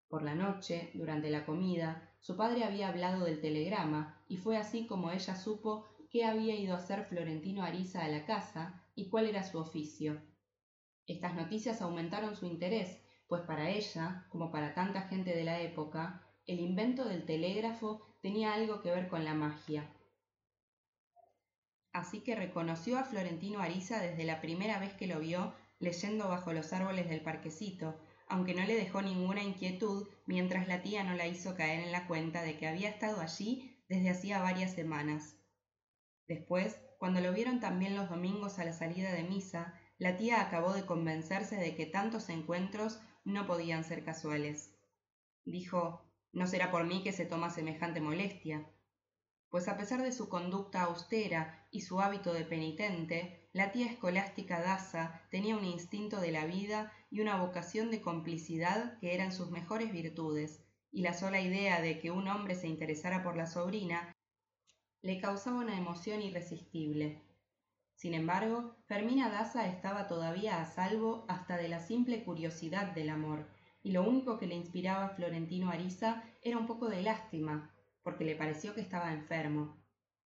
Por 0.09 0.23
la 0.23 0.35
noche, 0.35 0.91
durante 0.95 1.29
la 1.29 1.45
comida, 1.45 2.11
su 2.21 2.39
padre 2.39 2.65
había 2.65 2.89
hablado 2.89 3.27
del 3.27 3.43
telegrama, 3.43 4.19
y 4.29 4.39
fue 4.39 4.57
así 4.57 4.87
como 4.87 5.11
ella 5.11 5.37
supo 5.37 5.85
qué 6.11 6.25
había 6.25 6.55
ido 6.55 6.73
a 6.73 6.79
hacer 6.79 7.05
Florentino 7.05 7.65
Ariza 7.65 8.03
a 8.03 8.09
la 8.09 8.25
casa 8.25 8.83
y 8.95 9.11
cuál 9.11 9.27
era 9.27 9.43
su 9.43 9.59
oficio. 9.59 10.23
Estas 11.07 11.35
noticias 11.35 11.83
aumentaron 11.83 12.37
su 12.37 12.47
interés, 12.47 12.99
pues 13.29 13.43
para 13.43 13.71
ella, 13.71 14.27
como 14.31 14.51
para 14.51 14.75
tanta 14.75 15.03
gente 15.03 15.35
de 15.35 15.45
la 15.45 15.61
época, 15.61 16.23
el 16.47 16.61
invento 16.61 17.05
del 17.05 17.25
telégrafo 17.25 18.01
tenía 18.23 18.55
algo 18.55 18.81
que 18.81 18.91
ver 18.91 19.09
con 19.09 19.25
la 19.25 19.35
magia. 19.35 19.89
Así 21.93 22.21
que 22.21 22.37
reconoció 22.37 22.99
a 22.99 23.05
Florentino 23.05 23.61
Ariza 23.61 24.01
desde 24.01 24.25
la 24.25 24.41
primera 24.41 24.79
vez 24.79 24.95
que 24.95 25.07
lo 25.07 25.21
vio 25.21 25.55
leyendo 25.79 26.29
bajo 26.29 26.53
los 26.53 26.73
árboles 26.73 27.09
del 27.09 27.23
parquecito, 27.23 27.99
aunque 28.29 28.55
no 28.55 28.65
le 28.65 28.75
dejó 28.75 29.03
ninguna 29.03 29.43
inquietud 29.43 30.09
mientras 30.27 30.69
la 30.69 30.83
tía 30.83 31.05
no 31.05 31.15
la 31.15 31.27
hizo 31.27 31.55
caer 31.55 31.81
en 31.81 31.93
la 31.93 32.07
cuenta 32.07 32.43
de 32.43 32.57
que 32.59 32.67
había 32.67 32.89
estado 32.89 33.21
allí 33.21 33.83
desde 33.89 34.11
hacía 34.11 34.43
varias 34.43 34.75
semanas. 34.75 35.37
Después, 36.27 36.81
cuando 36.99 37.21
lo 37.21 37.33
vieron 37.33 37.61
también 37.61 37.95
los 37.95 38.11
domingos 38.11 38.59
a 38.59 38.65
la 38.65 38.73
salida 38.73 39.13
de 39.13 39.23
misa, 39.23 39.75
la 39.99 40.17
tía 40.17 40.41
acabó 40.41 40.73
de 40.73 40.87
convencerse 40.87 41.57
de 41.57 41.75
que 41.75 41.87
tantos 41.87 42.29
encuentros 42.29 43.01
no 43.25 43.47
podían 43.47 43.85
ser 43.85 44.05
casuales. 44.05 44.75
Dijo, 45.45 46.05
no 46.33 46.47
será 46.47 46.71
por 46.71 46.85
mí 46.85 47.03
que 47.03 47.13
se 47.13 47.27
toma 47.27 47.51
semejante 47.51 48.01
molestia 48.01 48.67
pues 49.57 49.69
a 49.69 49.77
pesar 49.77 50.03
de 50.03 50.13
su 50.13 50.29
conducta 50.29 50.83
austera 50.83 51.67
y 51.71 51.83
su 51.83 52.01
hábito 52.01 52.33
de 52.33 52.45
penitente, 52.45 53.49
la 53.53 53.73
tía 53.73 53.87
escolástica 53.87 54.61
Daza 54.61 55.23
tenía 55.31 55.57
un 55.57 55.65
instinto 55.65 56.21
de 56.21 56.33
la 56.33 56.45
vida 56.45 56.93
y 57.11 57.21
una 57.21 57.41
vocación 57.41 57.91
de 57.91 58.03
complicidad 58.03 58.99
que 58.99 59.15
eran 59.15 59.33
sus 59.33 59.51
mejores 59.51 59.93
virtudes, 59.93 60.63
y 60.93 61.03
la 61.03 61.15
sola 61.15 61.41
idea 61.41 61.81
de 61.81 61.99
que 61.99 62.11
un 62.11 62.29
hombre 62.29 62.55
se 62.55 62.69
interesara 62.69 63.23
por 63.23 63.37
la 63.37 63.47
sobrina 63.47 64.13
le 65.03 65.21
causaba 65.21 65.61
una 65.61 65.79
emoción 65.79 66.21
irresistible. 66.23 67.23
Sin 67.97 68.13
embargo, 68.13 68.77
Fermina 68.87 69.31
Daza 69.31 69.67
estaba 69.67 70.07
todavía 70.07 70.61
a 70.61 70.67
salvo 70.67 71.25
hasta 71.29 71.57
de 71.57 71.69
la 71.69 71.81
simple 71.81 72.25
curiosidad 72.25 72.93
del 72.93 73.09
amor, 73.09 73.49
y 73.83 73.93
lo 73.93 74.07
único 74.07 74.39
que 74.39 74.47
le 74.47 74.55
inspiraba 74.55 75.09
Florentino 75.17 75.71
Ariza 75.71 76.23
era 76.43 76.59
un 76.59 76.67
poco 76.67 76.91
de 76.91 77.03
lástima, 77.03 77.75
porque 78.03 78.25
le 78.25 78.37
pareció 78.37 78.75
que 78.75 78.83
estaba 78.83 79.15
enfermo. 79.15 79.83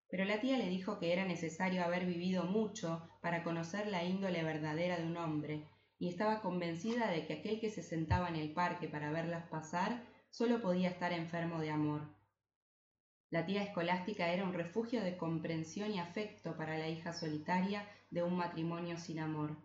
Pero 0.09 0.25
la 0.25 0.41
tía 0.41 0.59
le 0.59 0.68
dijo 0.68 0.99
que 0.99 1.12
era 1.12 1.25
necesario 1.25 1.85
haber 1.85 2.07
vivido 2.07 2.43
mucho 2.43 3.09
para 3.23 3.45
conocer 3.45 3.87
la 3.87 4.03
índole 4.03 4.43
verdadera 4.43 4.99
de 4.99 5.07
un 5.07 5.16
hombre, 5.16 5.68
y 5.97 6.09
estaba 6.09 6.41
convencida 6.41 7.09
de 7.09 7.25
que 7.25 7.35
aquel 7.35 7.61
que 7.61 7.71
se 7.71 7.83
sentaba 7.83 8.29
en 8.29 8.37
el 8.37 8.53
parque 8.53 8.89
para 8.89 9.12
verlas 9.12 9.47
pasar 9.49 10.03
solo 10.31 10.61
podía 10.61 10.89
estar 10.89 11.12
enfermo 11.12 11.61
de 11.61 11.71
amor. 11.71 12.20
La 13.31 13.47
tía 13.47 13.62
escolástica 13.62 14.28
era 14.28 14.45
un 14.45 14.53
refugio 14.53 15.03
de 15.03 15.16
comprensión 15.16 15.93
y 15.93 16.01
afecto 16.01 16.57
para 16.57 16.76
la 16.76 16.89
hija 16.89 17.12
solitaria 17.12 17.89
de 18.11 18.24
un 18.24 18.37
matrimonio 18.37 18.99
sin 18.99 19.20
amor. 19.20 19.57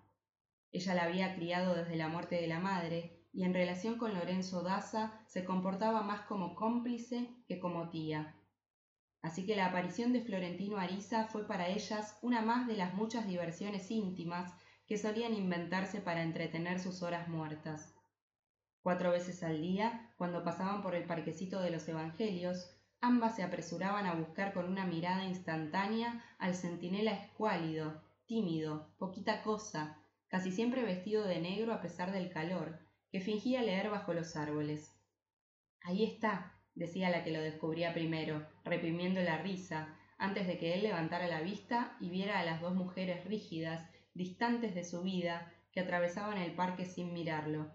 Ella 0.71 0.93
la 0.93 1.03
había 1.05 1.35
criado 1.35 1.73
desde 1.73 1.95
la 1.95 2.07
muerte 2.07 2.35
de 2.35 2.47
la 2.47 2.59
madre 2.59 3.25
y 3.33 3.43
en 3.43 3.55
relación 3.55 3.97
con 3.97 4.13
Lorenzo 4.13 4.61
Daza 4.61 5.19
se 5.25 5.43
comportaba 5.43 6.03
más 6.03 6.21
como 6.21 6.55
cómplice 6.55 7.27
que 7.47 7.59
como 7.59 7.89
tía. 7.89 8.35
Así 9.23 9.47
que 9.47 9.55
la 9.55 9.65
aparición 9.65 10.13
de 10.13 10.21
Florentino 10.21 10.77
Ariza 10.77 11.25
fue 11.25 11.47
para 11.47 11.67
ellas 11.67 12.19
una 12.21 12.41
más 12.41 12.67
de 12.67 12.77
las 12.77 12.93
muchas 12.93 13.27
diversiones 13.27 13.89
íntimas 13.89 14.53
que 14.85 14.99
solían 14.99 15.33
inventarse 15.33 16.01
para 16.01 16.21
entretener 16.21 16.79
sus 16.79 17.01
horas 17.01 17.27
muertas. 17.27 17.95
Cuatro 18.83 19.09
veces 19.09 19.41
al 19.41 19.59
día, 19.59 20.13
cuando 20.17 20.43
pasaban 20.43 20.83
por 20.83 20.93
el 20.93 21.05
parquecito 21.05 21.59
de 21.59 21.71
los 21.71 21.87
Evangelios, 21.87 22.74
ambas 23.05 23.35
se 23.35 23.43
apresuraban 23.43 24.07
a 24.07 24.15
buscar 24.15 24.51
con 24.51 24.65
una 24.65 24.85
mirada 24.85 25.25
instantánea 25.25 26.25
al 26.39 26.55
centinela 26.55 27.11
escuálido, 27.11 28.01
tímido, 28.25 28.95
poquita 28.97 29.43
cosa, 29.43 30.01
casi 30.27 30.51
siempre 30.51 30.83
vestido 30.83 31.23
de 31.23 31.39
negro 31.39 31.71
a 31.71 31.81
pesar 31.81 32.11
del 32.11 32.31
calor, 32.31 32.79
que 33.11 33.21
fingía 33.21 33.61
leer 33.61 33.91
bajo 33.91 34.13
los 34.13 34.35
árboles. 34.35 34.91
Ahí 35.81 36.03
está, 36.03 36.59
decía 36.73 37.11
la 37.11 37.23
que 37.23 37.31
lo 37.31 37.41
descubría 37.41 37.93
primero, 37.93 38.47
reprimiendo 38.63 39.21
la 39.21 39.37
risa, 39.37 39.95
antes 40.17 40.47
de 40.47 40.57
que 40.57 40.73
él 40.73 40.81
levantara 40.81 41.27
la 41.27 41.41
vista 41.41 41.95
y 41.99 42.09
viera 42.09 42.39
a 42.39 42.43
las 42.43 42.59
dos 42.59 42.73
mujeres 42.73 43.23
rígidas, 43.25 43.87
distantes 44.15 44.73
de 44.73 44.83
su 44.83 45.03
vida, 45.03 45.53
que 45.71 45.81
atravesaban 45.81 46.39
el 46.39 46.55
parque 46.55 46.85
sin 46.85 47.13
mirarlo. 47.13 47.71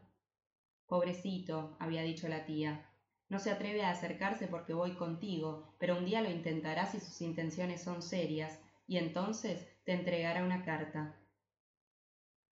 Pobrecito, 0.87 1.77
había 1.79 2.03
dicho 2.03 2.27
la 2.27 2.45
tía, 2.47 2.90
no 3.31 3.39
se 3.39 3.51
atreve 3.51 3.83
a 3.83 3.91
acercarse 3.91 4.49
porque 4.49 4.75
voy 4.75 4.97
contigo, 4.97 5.75
pero 5.79 5.97
un 5.97 6.05
día 6.05 6.21
lo 6.21 6.31
intentará 6.31 6.87
si 6.87 7.01
sus 7.01 7.23
intenciones 7.23 7.83
son 7.83 8.03
serias, 8.03 8.61
y 8.87 8.99
entonces 8.99 9.67
te 9.85 9.93
entregará 9.93 10.45
una 10.45 10.65
carta. 10.65 11.17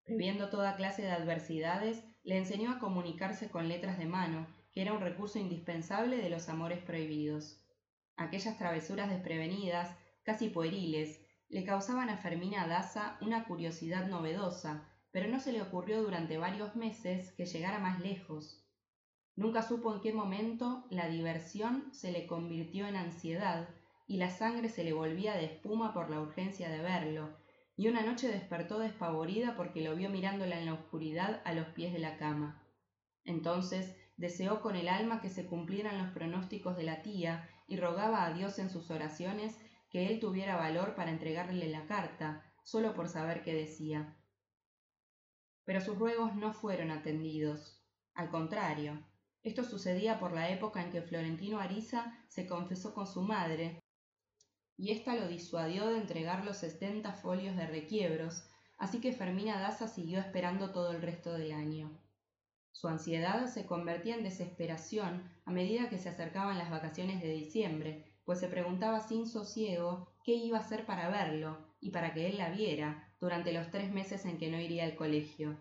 Previendo 0.04 0.48
toda 0.48 0.76
clase 0.76 1.02
de 1.02 1.10
adversidades, 1.10 2.02
le 2.22 2.38
enseñó 2.38 2.70
a 2.70 2.78
comunicarse 2.78 3.50
con 3.50 3.68
letras 3.68 3.98
de 3.98 4.06
mano, 4.06 4.46
que 4.72 4.80
era 4.82 4.92
un 4.92 5.00
recurso 5.00 5.40
indispensable 5.40 6.18
de 6.18 6.30
los 6.30 6.48
amores 6.48 6.78
prohibidos. 6.78 7.60
Aquellas 8.16 8.56
travesuras 8.56 9.10
desprevenidas, 9.10 9.94
casi 10.22 10.48
pueriles, 10.48 11.20
le 11.48 11.64
causaban 11.64 12.08
a 12.08 12.18
Fermina 12.18 12.68
Daza 12.68 13.18
una 13.20 13.44
curiosidad 13.44 14.06
novedosa, 14.06 14.88
pero 15.10 15.28
no 15.28 15.40
se 15.40 15.52
le 15.52 15.62
ocurrió 15.62 16.02
durante 16.02 16.38
varios 16.38 16.76
meses 16.76 17.32
que 17.32 17.46
llegara 17.46 17.80
más 17.80 17.98
lejos. 18.00 18.67
Nunca 19.38 19.62
supo 19.62 19.94
en 19.94 20.00
qué 20.00 20.12
momento 20.12 20.84
la 20.90 21.06
diversión 21.06 21.84
se 21.92 22.10
le 22.10 22.26
convirtió 22.26 22.88
en 22.88 22.96
ansiedad 22.96 23.68
y 24.08 24.16
la 24.16 24.30
sangre 24.30 24.68
se 24.68 24.82
le 24.82 24.92
volvía 24.92 25.34
de 25.34 25.44
espuma 25.44 25.94
por 25.94 26.10
la 26.10 26.20
urgencia 26.20 26.68
de 26.68 26.80
verlo, 26.80 27.36
y 27.76 27.86
una 27.86 28.02
noche 28.02 28.26
despertó 28.26 28.80
despavorida 28.80 29.54
porque 29.54 29.80
lo 29.80 29.94
vio 29.94 30.10
mirándola 30.10 30.58
en 30.58 30.66
la 30.66 30.74
oscuridad 30.74 31.40
a 31.44 31.52
los 31.52 31.68
pies 31.68 31.92
de 31.92 32.00
la 32.00 32.16
cama. 32.16 32.66
Entonces 33.22 33.94
deseó 34.16 34.60
con 34.60 34.74
el 34.74 34.88
alma 34.88 35.20
que 35.20 35.30
se 35.30 35.46
cumplieran 35.46 35.98
los 35.98 36.10
pronósticos 36.10 36.76
de 36.76 36.82
la 36.82 37.02
tía 37.02 37.48
y 37.68 37.76
rogaba 37.76 38.26
a 38.26 38.32
Dios 38.32 38.58
en 38.58 38.70
sus 38.70 38.90
oraciones 38.90 39.56
que 39.88 40.08
él 40.08 40.18
tuviera 40.18 40.56
valor 40.56 40.96
para 40.96 41.12
entregarle 41.12 41.68
la 41.68 41.86
carta, 41.86 42.42
solo 42.64 42.92
por 42.92 43.08
saber 43.08 43.44
qué 43.44 43.54
decía. 43.54 44.16
Pero 45.64 45.80
sus 45.80 45.96
ruegos 45.96 46.34
no 46.34 46.52
fueron 46.52 46.90
atendidos. 46.90 47.80
Al 48.14 48.30
contrario, 48.30 49.06
esto 49.48 49.64
sucedía 49.64 50.18
por 50.18 50.32
la 50.32 50.50
época 50.50 50.82
en 50.82 50.90
que 50.90 51.02
Florentino 51.02 51.58
Ariza 51.58 52.16
se 52.28 52.46
confesó 52.46 52.94
con 52.94 53.06
su 53.06 53.22
madre, 53.22 53.80
y 54.76 54.92
ésta 54.92 55.16
lo 55.16 55.26
disuadió 55.26 55.88
de 55.88 55.98
entregar 55.98 56.44
los 56.44 56.58
setenta 56.58 57.12
folios 57.12 57.56
de 57.56 57.66
requiebros, 57.66 58.48
así 58.78 59.00
que 59.00 59.12
Fermina 59.12 59.58
Daza 59.58 59.88
siguió 59.88 60.20
esperando 60.20 60.70
todo 60.70 60.92
el 60.92 61.02
resto 61.02 61.32
del 61.32 61.52
año. 61.52 61.90
Su 62.70 62.86
ansiedad 62.86 63.46
se 63.46 63.66
convertía 63.66 64.14
en 64.14 64.22
desesperación 64.22 65.28
a 65.44 65.50
medida 65.50 65.88
que 65.88 65.98
se 65.98 66.08
acercaban 66.08 66.58
las 66.58 66.70
vacaciones 66.70 67.20
de 67.20 67.32
diciembre, 67.32 68.04
pues 68.24 68.38
se 68.38 68.46
preguntaba 68.46 69.00
sin 69.00 69.26
sosiego 69.26 70.12
qué 70.22 70.34
iba 70.34 70.58
a 70.58 70.60
hacer 70.60 70.86
para 70.86 71.08
verlo 71.08 71.58
y 71.80 71.90
para 71.90 72.14
que 72.14 72.28
él 72.28 72.38
la 72.38 72.50
viera 72.50 73.12
durante 73.18 73.52
los 73.52 73.70
tres 73.70 73.90
meses 73.90 74.24
en 74.26 74.38
que 74.38 74.50
no 74.50 74.60
iría 74.60 74.84
al 74.84 74.94
colegio. 74.94 75.56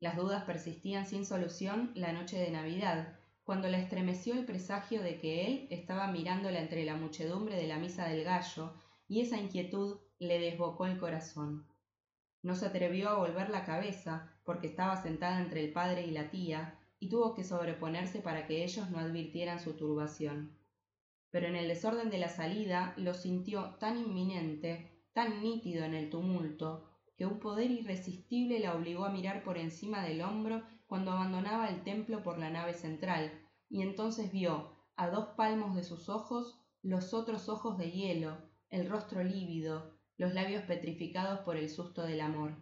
Las 0.00 0.16
dudas 0.16 0.44
persistían 0.44 1.06
sin 1.06 1.26
solución 1.26 1.92
la 1.94 2.12
noche 2.12 2.38
de 2.38 2.50
Navidad, 2.50 3.18
cuando 3.44 3.68
la 3.68 3.78
estremeció 3.78 4.32
el 4.32 4.46
presagio 4.46 5.02
de 5.02 5.18
que 5.18 5.46
él 5.46 5.66
estaba 5.70 6.06
mirándola 6.10 6.58
entre 6.58 6.84
la 6.86 6.96
muchedumbre 6.96 7.56
de 7.56 7.66
la 7.66 7.78
misa 7.78 8.08
del 8.08 8.24
gallo, 8.24 8.72
y 9.08 9.20
esa 9.20 9.36
inquietud 9.36 9.98
le 10.18 10.38
desbocó 10.38 10.86
el 10.86 10.98
corazón. 10.98 11.66
No 12.42 12.54
se 12.54 12.64
atrevió 12.64 13.10
a 13.10 13.18
volver 13.18 13.50
la 13.50 13.64
cabeza, 13.64 14.32
porque 14.44 14.68
estaba 14.68 15.02
sentada 15.02 15.38
entre 15.38 15.62
el 15.62 15.72
padre 15.72 16.06
y 16.06 16.12
la 16.12 16.30
tía, 16.30 16.78
y 16.98 17.10
tuvo 17.10 17.34
que 17.34 17.44
sobreponerse 17.44 18.20
para 18.20 18.46
que 18.46 18.64
ellos 18.64 18.88
no 18.90 18.98
advirtieran 18.98 19.60
su 19.60 19.74
turbación. 19.74 20.56
Pero 21.30 21.46
en 21.46 21.56
el 21.56 21.68
desorden 21.68 22.08
de 22.08 22.18
la 22.18 22.30
salida 22.30 22.94
lo 22.96 23.12
sintió 23.12 23.74
tan 23.78 23.98
inminente, 23.98 25.04
tan 25.12 25.42
nítido 25.42 25.84
en 25.84 25.92
el 25.92 26.08
tumulto, 26.08 26.89
que 27.20 27.26
un 27.26 27.38
poder 27.38 27.70
irresistible 27.70 28.60
la 28.60 28.74
obligó 28.74 29.04
a 29.04 29.10
mirar 29.10 29.44
por 29.44 29.58
encima 29.58 30.02
del 30.02 30.22
hombro 30.22 30.62
cuando 30.86 31.12
abandonaba 31.12 31.68
el 31.68 31.84
templo 31.84 32.22
por 32.22 32.38
la 32.38 32.48
nave 32.48 32.72
central, 32.72 33.30
y 33.68 33.82
entonces 33.82 34.32
vio, 34.32 34.74
a 34.96 35.10
dos 35.10 35.26
palmos 35.36 35.76
de 35.76 35.82
sus 35.82 36.08
ojos, 36.08 36.58
los 36.80 37.12
otros 37.12 37.50
ojos 37.50 37.76
de 37.76 37.90
hielo, 37.90 38.38
el 38.70 38.88
rostro 38.88 39.22
lívido, 39.22 39.98
los 40.16 40.32
labios 40.32 40.62
petrificados 40.62 41.40
por 41.40 41.58
el 41.58 41.68
susto 41.68 42.04
del 42.04 42.22
amor. 42.22 42.56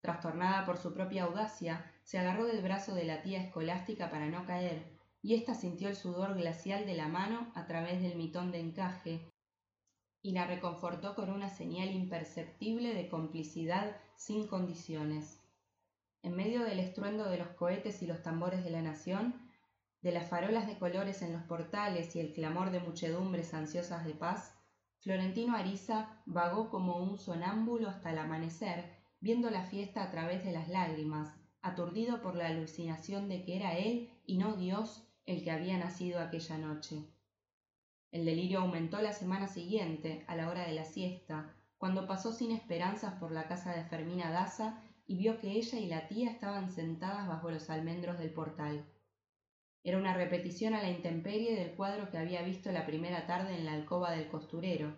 Trastornada 0.00 0.64
por 0.64 0.76
su 0.76 0.94
propia 0.94 1.24
audacia, 1.24 1.92
se 2.04 2.20
agarró 2.20 2.44
del 2.44 2.62
brazo 2.62 2.94
de 2.94 3.02
la 3.02 3.20
tía 3.22 3.42
escolástica 3.42 4.12
para 4.12 4.28
no 4.28 4.46
caer, 4.46 4.96
y 5.22 5.34
ésta 5.34 5.54
sintió 5.56 5.88
el 5.88 5.96
sudor 5.96 6.36
glacial 6.36 6.86
de 6.86 6.94
la 6.94 7.08
mano 7.08 7.50
a 7.56 7.66
través 7.66 8.00
del 8.00 8.14
mitón 8.14 8.52
de 8.52 8.60
encaje, 8.60 9.28
y 10.22 10.32
la 10.32 10.46
reconfortó 10.46 11.14
con 11.14 11.30
una 11.30 11.48
señal 11.48 11.90
imperceptible 11.90 12.94
de 12.94 13.08
complicidad 13.08 13.96
sin 14.16 14.46
condiciones. 14.46 15.40
En 16.22 16.36
medio 16.36 16.62
del 16.62 16.78
estruendo 16.78 17.28
de 17.30 17.38
los 17.38 17.48
cohetes 17.48 18.02
y 18.02 18.06
los 18.06 18.22
tambores 18.22 18.62
de 18.62 18.70
la 18.70 18.82
nación, 18.82 19.34
de 20.02 20.12
las 20.12 20.28
farolas 20.28 20.66
de 20.66 20.78
colores 20.78 21.22
en 21.22 21.32
los 21.32 21.42
portales 21.44 22.14
y 22.16 22.20
el 22.20 22.32
clamor 22.32 22.70
de 22.70 22.80
muchedumbres 22.80 23.54
ansiosas 23.54 24.04
de 24.04 24.14
paz, 24.14 24.54
Florentino 25.00 25.56
Ariza 25.56 26.22
vagó 26.26 26.68
como 26.68 26.96
un 26.96 27.18
sonámbulo 27.18 27.88
hasta 27.88 28.10
el 28.10 28.18
amanecer, 28.18 28.84
viendo 29.20 29.50
la 29.50 29.64
fiesta 29.64 30.02
a 30.02 30.10
través 30.10 30.44
de 30.44 30.52
las 30.52 30.68
lágrimas, 30.68 31.34
aturdido 31.62 32.20
por 32.20 32.34
la 32.34 32.48
alucinación 32.48 33.28
de 33.28 33.42
que 33.44 33.56
era 33.56 33.78
él 33.78 34.10
y 34.26 34.36
no 34.36 34.56
Dios 34.56 35.02
el 35.24 35.42
que 35.42 35.50
había 35.50 35.78
nacido 35.78 36.20
aquella 36.20 36.58
noche. 36.58 37.06
El 38.12 38.24
delirio 38.24 38.60
aumentó 38.60 39.00
la 39.00 39.12
semana 39.12 39.46
siguiente, 39.46 40.24
a 40.26 40.34
la 40.34 40.48
hora 40.48 40.66
de 40.66 40.72
la 40.72 40.84
siesta, 40.84 41.54
cuando 41.78 42.08
pasó 42.08 42.32
sin 42.32 42.50
esperanzas 42.50 43.14
por 43.20 43.30
la 43.30 43.46
casa 43.46 43.72
de 43.72 43.84
Fermina 43.84 44.32
Daza 44.32 44.82
y 45.06 45.16
vio 45.16 45.38
que 45.38 45.52
ella 45.52 45.78
y 45.78 45.86
la 45.86 46.08
tía 46.08 46.30
estaban 46.30 46.70
sentadas 46.70 47.28
bajo 47.28 47.50
los 47.50 47.70
almendros 47.70 48.18
del 48.18 48.32
portal. 48.32 48.84
Era 49.84 49.96
una 49.96 50.12
repetición 50.12 50.74
a 50.74 50.82
la 50.82 50.90
intemperie 50.90 51.54
del 51.54 51.74
cuadro 51.76 52.10
que 52.10 52.18
había 52.18 52.42
visto 52.42 52.72
la 52.72 52.84
primera 52.84 53.26
tarde 53.26 53.56
en 53.56 53.64
la 53.64 53.74
alcoba 53.74 54.10
del 54.10 54.28
costurero, 54.28 54.96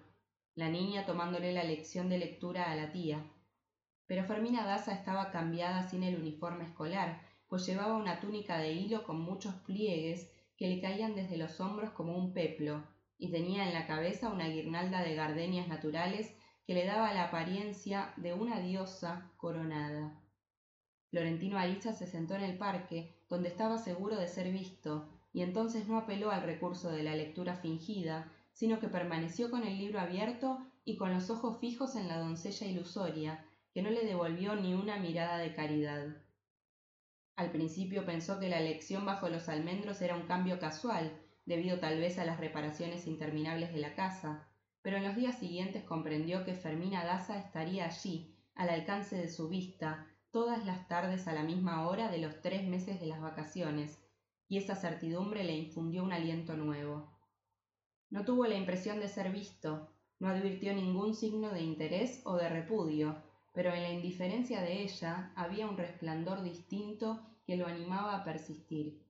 la 0.54 0.70
niña 0.70 1.04
tomándole 1.04 1.52
la 1.52 1.64
lección 1.64 2.08
de 2.08 2.18
lectura 2.18 2.70
a 2.70 2.76
la 2.76 2.92
tía. 2.92 3.24
Pero 4.06 4.24
Fermina 4.24 4.64
Daza 4.64 4.92
estaba 4.92 5.30
cambiada 5.30 5.88
sin 5.88 6.02
el 6.02 6.16
uniforme 6.16 6.64
escolar, 6.64 7.20
pues 7.46 7.66
llevaba 7.66 7.96
una 7.96 8.20
túnica 8.20 8.58
de 8.58 8.72
hilo 8.72 9.04
con 9.04 9.20
muchos 9.20 9.54
pliegues 9.66 10.32
que 10.56 10.68
le 10.68 10.80
caían 10.80 11.14
desde 11.14 11.36
los 11.36 11.60
hombros 11.60 11.90
como 11.90 12.16
un 12.16 12.32
peplo, 12.32 12.82
y 13.22 13.30
tenía 13.30 13.68
en 13.68 13.72
la 13.72 13.86
cabeza 13.86 14.30
una 14.30 14.48
guirnalda 14.48 15.00
de 15.04 15.14
gardenias 15.14 15.68
naturales 15.68 16.34
que 16.66 16.74
le 16.74 16.84
daba 16.84 17.14
la 17.14 17.26
apariencia 17.26 18.12
de 18.16 18.34
una 18.34 18.58
diosa 18.58 19.30
coronada. 19.36 20.20
Florentino 21.08 21.56
Ariza 21.56 21.92
se 21.92 22.08
sentó 22.08 22.34
en 22.34 22.42
el 22.42 22.58
parque, 22.58 23.14
donde 23.28 23.48
estaba 23.48 23.78
seguro 23.78 24.16
de 24.16 24.26
ser 24.26 24.50
visto, 24.50 25.08
y 25.32 25.42
entonces 25.42 25.86
no 25.86 25.98
apeló 25.98 26.32
al 26.32 26.42
recurso 26.42 26.90
de 26.90 27.04
la 27.04 27.14
lectura 27.14 27.54
fingida, 27.54 28.28
sino 28.50 28.80
que 28.80 28.88
permaneció 28.88 29.52
con 29.52 29.62
el 29.62 29.78
libro 29.78 30.00
abierto 30.00 30.58
y 30.84 30.96
con 30.96 31.14
los 31.14 31.30
ojos 31.30 31.60
fijos 31.60 31.94
en 31.94 32.08
la 32.08 32.18
doncella 32.18 32.66
ilusoria, 32.66 33.46
que 33.72 33.82
no 33.82 33.90
le 33.90 34.04
devolvió 34.04 34.56
ni 34.56 34.74
una 34.74 34.96
mirada 34.96 35.38
de 35.38 35.54
caridad. 35.54 36.08
Al 37.36 37.52
principio 37.52 38.04
pensó 38.04 38.40
que 38.40 38.48
la 38.48 38.58
elección 38.58 39.06
bajo 39.06 39.28
los 39.28 39.48
almendros 39.48 40.02
era 40.02 40.16
un 40.16 40.26
cambio 40.26 40.58
casual, 40.58 41.21
debido 41.44 41.78
tal 41.78 41.98
vez 41.98 42.18
a 42.18 42.24
las 42.24 42.38
reparaciones 42.38 43.06
interminables 43.06 43.72
de 43.72 43.80
la 43.80 43.94
casa, 43.94 44.48
pero 44.82 44.96
en 44.96 45.04
los 45.04 45.16
días 45.16 45.38
siguientes 45.38 45.84
comprendió 45.84 46.44
que 46.44 46.54
Fermina 46.54 47.04
Daza 47.04 47.38
estaría 47.38 47.86
allí, 47.86 48.36
al 48.54 48.68
alcance 48.68 49.16
de 49.16 49.28
su 49.28 49.48
vista, 49.48 50.06
todas 50.30 50.64
las 50.64 50.88
tardes 50.88 51.28
a 51.28 51.32
la 51.32 51.42
misma 51.42 51.88
hora 51.88 52.10
de 52.10 52.18
los 52.18 52.40
tres 52.40 52.66
meses 52.66 53.00
de 53.00 53.06
las 53.06 53.20
vacaciones, 53.20 53.98
y 54.48 54.58
esa 54.58 54.74
certidumbre 54.74 55.44
le 55.44 55.56
infundió 55.56 56.02
un 56.02 56.12
aliento 56.12 56.56
nuevo. 56.56 57.10
No 58.10 58.24
tuvo 58.24 58.46
la 58.46 58.56
impresión 58.56 59.00
de 59.00 59.08
ser 59.08 59.30
visto, 59.30 59.88
no 60.18 60.28
advirtió 60.28 60.74
ningún 60.74 61.14
signo 61.14 61.50
de 61.50 61.62
interés 61.62 62.20
o 62.24 62.36
de 62.36 62.48
repudio, 62.48 63.22
pero 63.52 63.72
en 63.72 63.82
la 63.82 63.90
indiferencia 63.90 64.60
de 64.62 64.82
ella 64.82 65.32
había 65.36 65.66
un 65.66 65.76
resplandor 65.76 66.42
distinto 66.42 67.20
que 67.46 67.56
lo 67.56 67.66
animaba 67.66 68.16
a 68.16 68.24
persistir. 68.24 69.01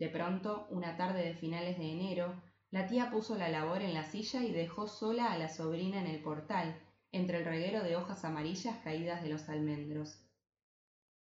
De 0.00 0.08
pronto, 0.08 0.66
una 0.70 0.96
tarde 0.96 1.22
de 1.22 1.34
finales 1.34 1.76
de 1.76 1.92
enero, 1.92 2.42
la 2.70 2.86
tía 2.86 3.10
puso 3.10 3.36
la 3.36 3.50
labor 3.50 3.82
en 3.82 3.92
la 3.92 4.04
silla 4.04 4.42
y 4.42 4.50
dejó 4.50 4.88
sola 4.88 5.30
a 5.30 5.38
la 5.38 5.50
sobrina 5.50 6.00
en 6.00 6.06
el 6.06 6.22
portal, 6.22 6.74
entre 7.12 7.40
el 7.40 7.44
reguero 7.44 7.82
de 7.84 7.96
hojas 7.96 8.24
amarillas 8.24 8.78
caídas 8.82 9.22
de 9.22 9.28
los 9.28 9.50
almendros. 9.50 10.24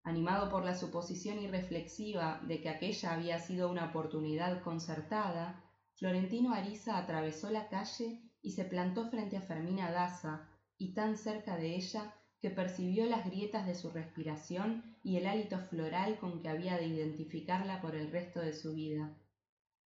Animado 0.04 0.48
por 0.48 0.64
la 0.64 0.76
suposición 0.76 1.40
irreflexiva 1.40 2.38
de 2.46 2.60
que 2.60 2.68
aquella 2.68 3.12
había 3.12 3.40
sido 3.40 3.68
una 3.68 3.86
oportunidad 3.86 4.62
concertada, 4.62 5.60
Florentino 5.96 6.54
Ariza 6.54 6.96
atravesó 6.96 7.50
la 7.50 7.68
calle 7.68 8.20
y 8.40 8.52
se 8.52 8.66
plantó 8.66 9.10
frente 9.10 9.36
a 9.36 9.42
Fermina 9.42 9.90
Daza, 9.90 10.48
y 10.78 10.94
tan 10.94 11.16
cerca 11.16 11.56
de 11.56 11.74
ella 11.74 12.14
que 12.40 12.50
percibió 12.50 13.06
las 13.06 13.26
grietas 13.26 13.66
de 13.66 13.74
su 13.74 13.90
respiración 13.90 14.96
y 15.02 15.16
el 15.16 15.26
hálito 15.26 15.58
floral 15.58 16.18
con 16.18 16.40
que 16.40 16.48
había 16.48 16.76
de 16.78 16.86
identificarla 16.86 17.80
por 17.82 17.94
el 17.94 18.10
resto 18.10 18.40
de 18.40 18.54
su 18.54 18.74
vida. 18.74 19.14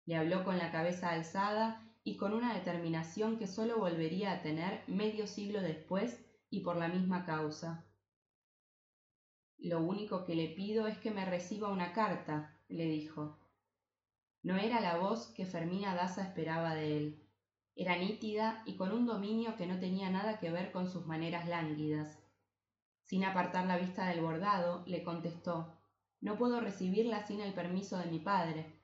Le 0.06 0.16
habló 0.16 0.43
con 0.43 0.58
la 0.58 0.72
cabeza 0.72 1.12
alzada 1.12 1.86
y 2.04 2.18
con 2.18 2.34
una 2.34 2.54
determinación 2.56 3.38
que 3.38 3.45
sólo 3.45 3.78
volvería 3.78 4.32
a 4.32 4.41
tener 4.41 4.82
medio 4.88 5.28
siglo 5.28 5.62
después 5.62 6.20
y 6.50 6.62
por 6.62 6.78
la 6.78 6.88
misma 6.88 7.26
causa. 7.26 7.86
Lo 9.60 9.82
único 9.82 10.26
que 10.26 10.36
le 10.36 10.47
pido 10.47 10.88
es 10.88 10.97
que 10.97 11.12
me 11.12 11.26
reciba 11.26 11.72
una 11.72 11.93
carta, 11.93 12.58
le 12.70 12.86
dijo. 12.86 13.38
No 14.41 14.58
era 14.58 14.80
la 14.80 14.97
voz 14.97 15.28
que 15.36 15.45
Fermina 15.45 15.93
Daza 15.93 16.24
esperaba 16.24 16.74
de 16.74 16.97
él. 16.97 17.30
Era 17.76 17.97
nítida 17.97 18.64
y 18.66 18.76
con 18.76 18.91
un 18.91 19.06
dominio 19.06 19.56
que 19.56 19.68
no 19.68 19.80
tenía 19.80 20.10
nada 20.10 20.39
que 20.39 20.50
ver 20.50 20.72
con 20.72 20.89
sus 20.89 21.06
maneras 21.06 21.47
lánguidas. 21.47 22.18
Sin 23.10 23.26
apartar 23.26 23.66
la 23.66 23.78
vista 23.78 24.05
del 24.05 24.22
bordado, 24.22 24.84
le 24.86 25.03
contestó 25.03 25.80
No 26.22 26.38
puedo 26.38 26.62
recibirla 26.62 27.26
sin 27.26 27.41
el 27.41 27.55
permiso 27.55 27.97
de 27.97 28.05
mi 28.05 28.20
padre. 28.20 28.80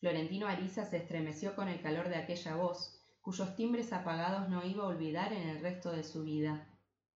Florentino 0.00 0.46
Ariza 0.46 0.86
se 0.86 0.96
estremeció 0.96 1.54
con 1.54 1.68
el 1.68 1.82
calor 1.82 2.08
de 2.08 2.16
aquella 2.16 2.56
voz, 2.56 2.98
cuyos 3.20 3.56
timbres 3.56 3.92
apagados 3.92 4.48
no 4.48 4.64
iba 4.64 4.84
a 4.84 4.86
olvidar 4.86 5.34
en 5.34 5.50
el 5.50 5.60
resto 5.60 5.92
de 5.92 6.02
su 6.02 6.24
vida, 6.24 6.66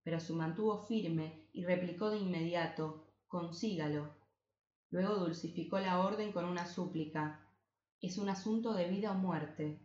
pero 0.02 0.20
se 0.20 0.34
mantuvo 0.34 0.76
firme 0.76 1.48
y 1.54 1.64
replicó 1.64 2.10
de 2.10 2.18
inmediato 2.18 3.06
Consígalo. 3.26 4.14
Luego 4.90 5.14
dulcificó 5.14 5.78
la 5.78 6.00
orden 6.00 6.32
con 6.32 6.44
una 6.44 6.66
súplica 6.66 7.48
Es 8.02 8.18
un 8.18 8.28
asunto 8.28 8.74
de 8.74 8.90
vida 8.90 9.12
o 9.12 9.14
muerte. 9.14 9.80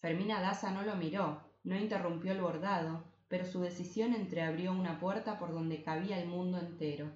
Fermina 0.00 0.42
Daza 0.42 0.70
no 0.70 0.82
lo 0.82 0.96
miró, 0.96 1.40
no 1.64 1.76
interrumpió 1.76 2.32
el 2.32 2.42
bordado, 2.42 3.11
pero 3.32 3.46
su 3.46 3.62
decisión 3.62 4.12
entreabrió 4.12 4.72
una 4.72 5.00
puerta 5.00 5.38
por 5.38 5.54
donde 5.54 5.82
cabía 5.82 6.20
el 6.20 6.28
mundo 6.28 6.58
entero. 6.58 7.10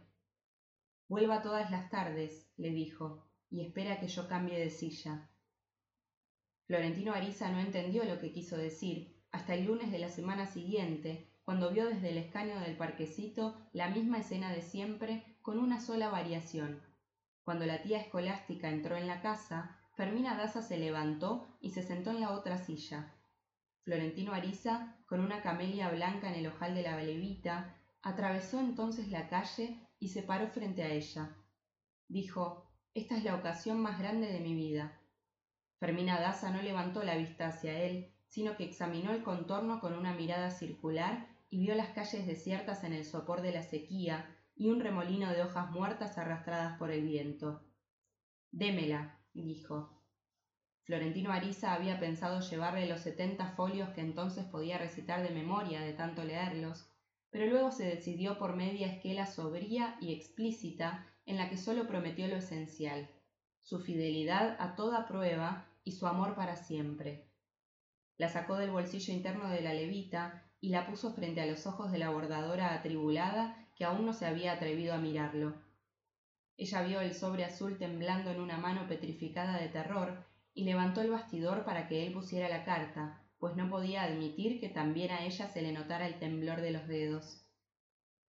Vuelva 1.09 1.43
todas 1.43 1.71
las 1.71 1.91
tardes, 1.91 2.51
le 2.57 2.71
dijo, 2.71 3.29
y 3.51 3.61
espera 3.61 4.01
que 4.01 4.09
yo 4.09 4.27
cambie 4.27 4.59
de 4.59 4.71
silla. 4.71 5.29
Florentino 6.65 7.13
Ariza 7.13 7.53
no 7.53 7.61
entendió 7.61 8.03
lo 8.05 8.19
que 8.19 8.33
quiso 8.33 8.57
decir 8.57 9.15
hasta 9.31 9.53
el 9.53 9.67
lunes 9.67 9.93
de 9.93 9.99
la 9.99 10.09
semana 10.09 10.47
siguiente, 10.47 11.29
cuando 11.45 11.71
vio 11.71 11.85
desde 11.85 12.09
el 12.09 12.17
escaño 12.17 12.61
del 12.61 12.79
parquecito 12.79 13.55
la 13.75 13.91
misma 13.91 14.21
escena 14.21 14.51
de 14.55 14.63
siempre 14.63 15.23
con 15.43 15.59
una 15.59 15.83
sola 15.83 16.09
variación. 16.09 16.81
Cuando 17.45 17.67
la 17.67 17.83
tía 17.83 18.01
escolástica 18.01 18.71
entró 18.71 18.97
en 18.97 19.07
la 19.07 19.21
casa, 19.21 19.77
Fermina 19.97 20.35
Daza 20.35 20.63
se 20.63 20.79
levantó 20.79 21.47
y 21.61 21.73
se 21.73 21.83
sentó 21.83 22.09
en 22.09 22.23
la 22.23 22.31
otra 22.31 22.57
silla, 22.57 23.13
Florentino 23.87 24.33
Ariza, 24.33 24.97
con 25.07 25.21
una 25.21 25.43
camelia 25.43 25.89
blanca 25.91 26.29
en 26.29 26.35
el 26.35 26.49
ojal 26.49 26.75
de 26.75 26.83
la 26.83 27.01
levita, 27.01 27.77
atravesó 28.03 28.59
entonces 28.59 29.13
la 29.13 29.29
calle 29.29 29.79
y 30.01 30.09
se 30.09 30.25
paró 30.25 30.49
frente 30.49 30.83
a 30.83 30.91
ella. 30.91 31.37
Dijo, 32.09 32.69
Esta 32.95 33.17
es 33.17 33.23
la 33.23 33.37
ocasión 33.37 33.81
más 33.81 34.01
grande 34.01 34.27
de 34.27 34.41
mi 34.41 34.57
vida. 34.57 35.01
Fermina 35.79 36.19
Daza 36.19 36.51
no 36.51 36.63
levantó 36.63 37.05
la 37.05 37.17
vista 37.17 37.47
hacia 37.47 37.81
él, 37.81 38.13
sino 38.27 38.57
que 38.57 38.65
examinó 38.65 39.13
el 39.13 39.23
contorno 39.23 39.79
con 39.79 39.95
una 39.95 40.15
mirada 40.15 40.51
circular 40.51 41.29
y 41.49 41.61
vio 41.61 41.77
las 41.77 41.91
calles 41.91 42.27
desiertas 42.27 42.83
en 42.83 42.93
el 42.93 43.05
sopor 43.05 43.41
de 43.41 43.53
la 43.53 43.63
sequía 43.63 44.37
y 44.57 44.69
un 44.69 44.81
remolino 44.81 45.31
de 45.31 45.43
hojas 45.43 45.71
muertas 45.71 46.19
arrastradas 46.19 46.77
por 46.77 46.91
el 46.91 47.05
viento. 47.05 47.63
Démela, 48.51 49.21
dijo. 49.33 49.96
Florentino 50.87 51.33
Ariza 51.33 51.75
había 51.75 51.99
pensado 51.99 52.39
llevarle 52.39 52.87
los 52.87 53.01
setenta 53.01 53.49
folios 53.57 53.89
que 53.89 54.03
entonces 54.03 54.45
podía 54.45 54.79
recitar 54.79 55.21
de 55.25 55.35
memoria 55.35 55.81
de 55.81 55.93
tanto 55.93 56.23
leerlos, 56.23 56.89
pero 57.31 57.47
luego 57.47 57.73
se 57.73 57.85
decidió 57.85 58.39
por 58.39 58.55
media 58.55 58.87
esquela 58.87 59.27
sobria 59.27 59.97
y 60.01 60.13
explícita 60.13 61.05
en 61.27 61.39
la 61.39 61.51
que 61.51 61.57
sólo 61.57 61.89
prometió 61.89 62.29
lo 62.29 62.37
esencial, 62.37 63.11
su 63.63 63.81
fidelidad 63.81 64.57
a 64.61 64.77
toda 64.77 65.09
prueba 65.09 65.67
y 65.83 65.91
su 65.91 66.07
amor 66.07 66.37
para 66.37 66.55
siempre. 66.55 67.27
La 68.17 68.29
sacó 68.29 68.55
del 68.55 68.71
bolsillo 68.71 69.13
interno 69.13 69.49
de 69.49 69.63
la 69.63 69.75
levita 69.75 70.45
y 70.61 70.69
la 70.69 70.87
puso 70.87 71.13
frente 71.13 71.41
a 71.41 71.47
los 71.47 71.67
ojos 71.67 71.91
de 71.91 71.99
la 71.99 72.11
bordadora 72.11 72.73
atribulada 72.73 73.67
que 73.75 73.85
aún 73.85 74.07
no 74.07 74.13
se 74.13 74.27
había 74.27 74.53
atrevido 74.53 74.95
a 74.95 74.99
mirarlo. 74.99 75.53
Ella 76.57 76.83
vio 76.83 77.01
el 77.01 77.13
sobre 77.13 77.45
azul 77.45 77.77
temblando 77.77 78.31
en 78.31 78.41
una 78.41 78.57
mano 78.57 78.87
petrificada 78.87 79.59
de 79.59 79.69
terror 79.69 80.25
y 80.57 80.65
levantó 80.65 81.03
el 81.03 81.11
bastidor 81.11 81.65
para 81.67 81.87
que 81.87 82.05
él 82.05 82.15
pusiera 82.15 82.49
la 82.49 82.65
carta, 82.65 83.23
pues 83.39 83.55
no 83.57 83.69
podía 83.69 84.05
admitir 84.05 84.59
que 84.59 84.71
también 84.71 85.11
a 85.11 85.23
ella 85.23 85.49
se 85.49 85.61
le 85.61 85.71
notara 85.71 86.07
el 86.07 86.19
temblor 86.19 86.63
de 86.63 86.71
los 86.71 86.89
dedos. 86.89 87.47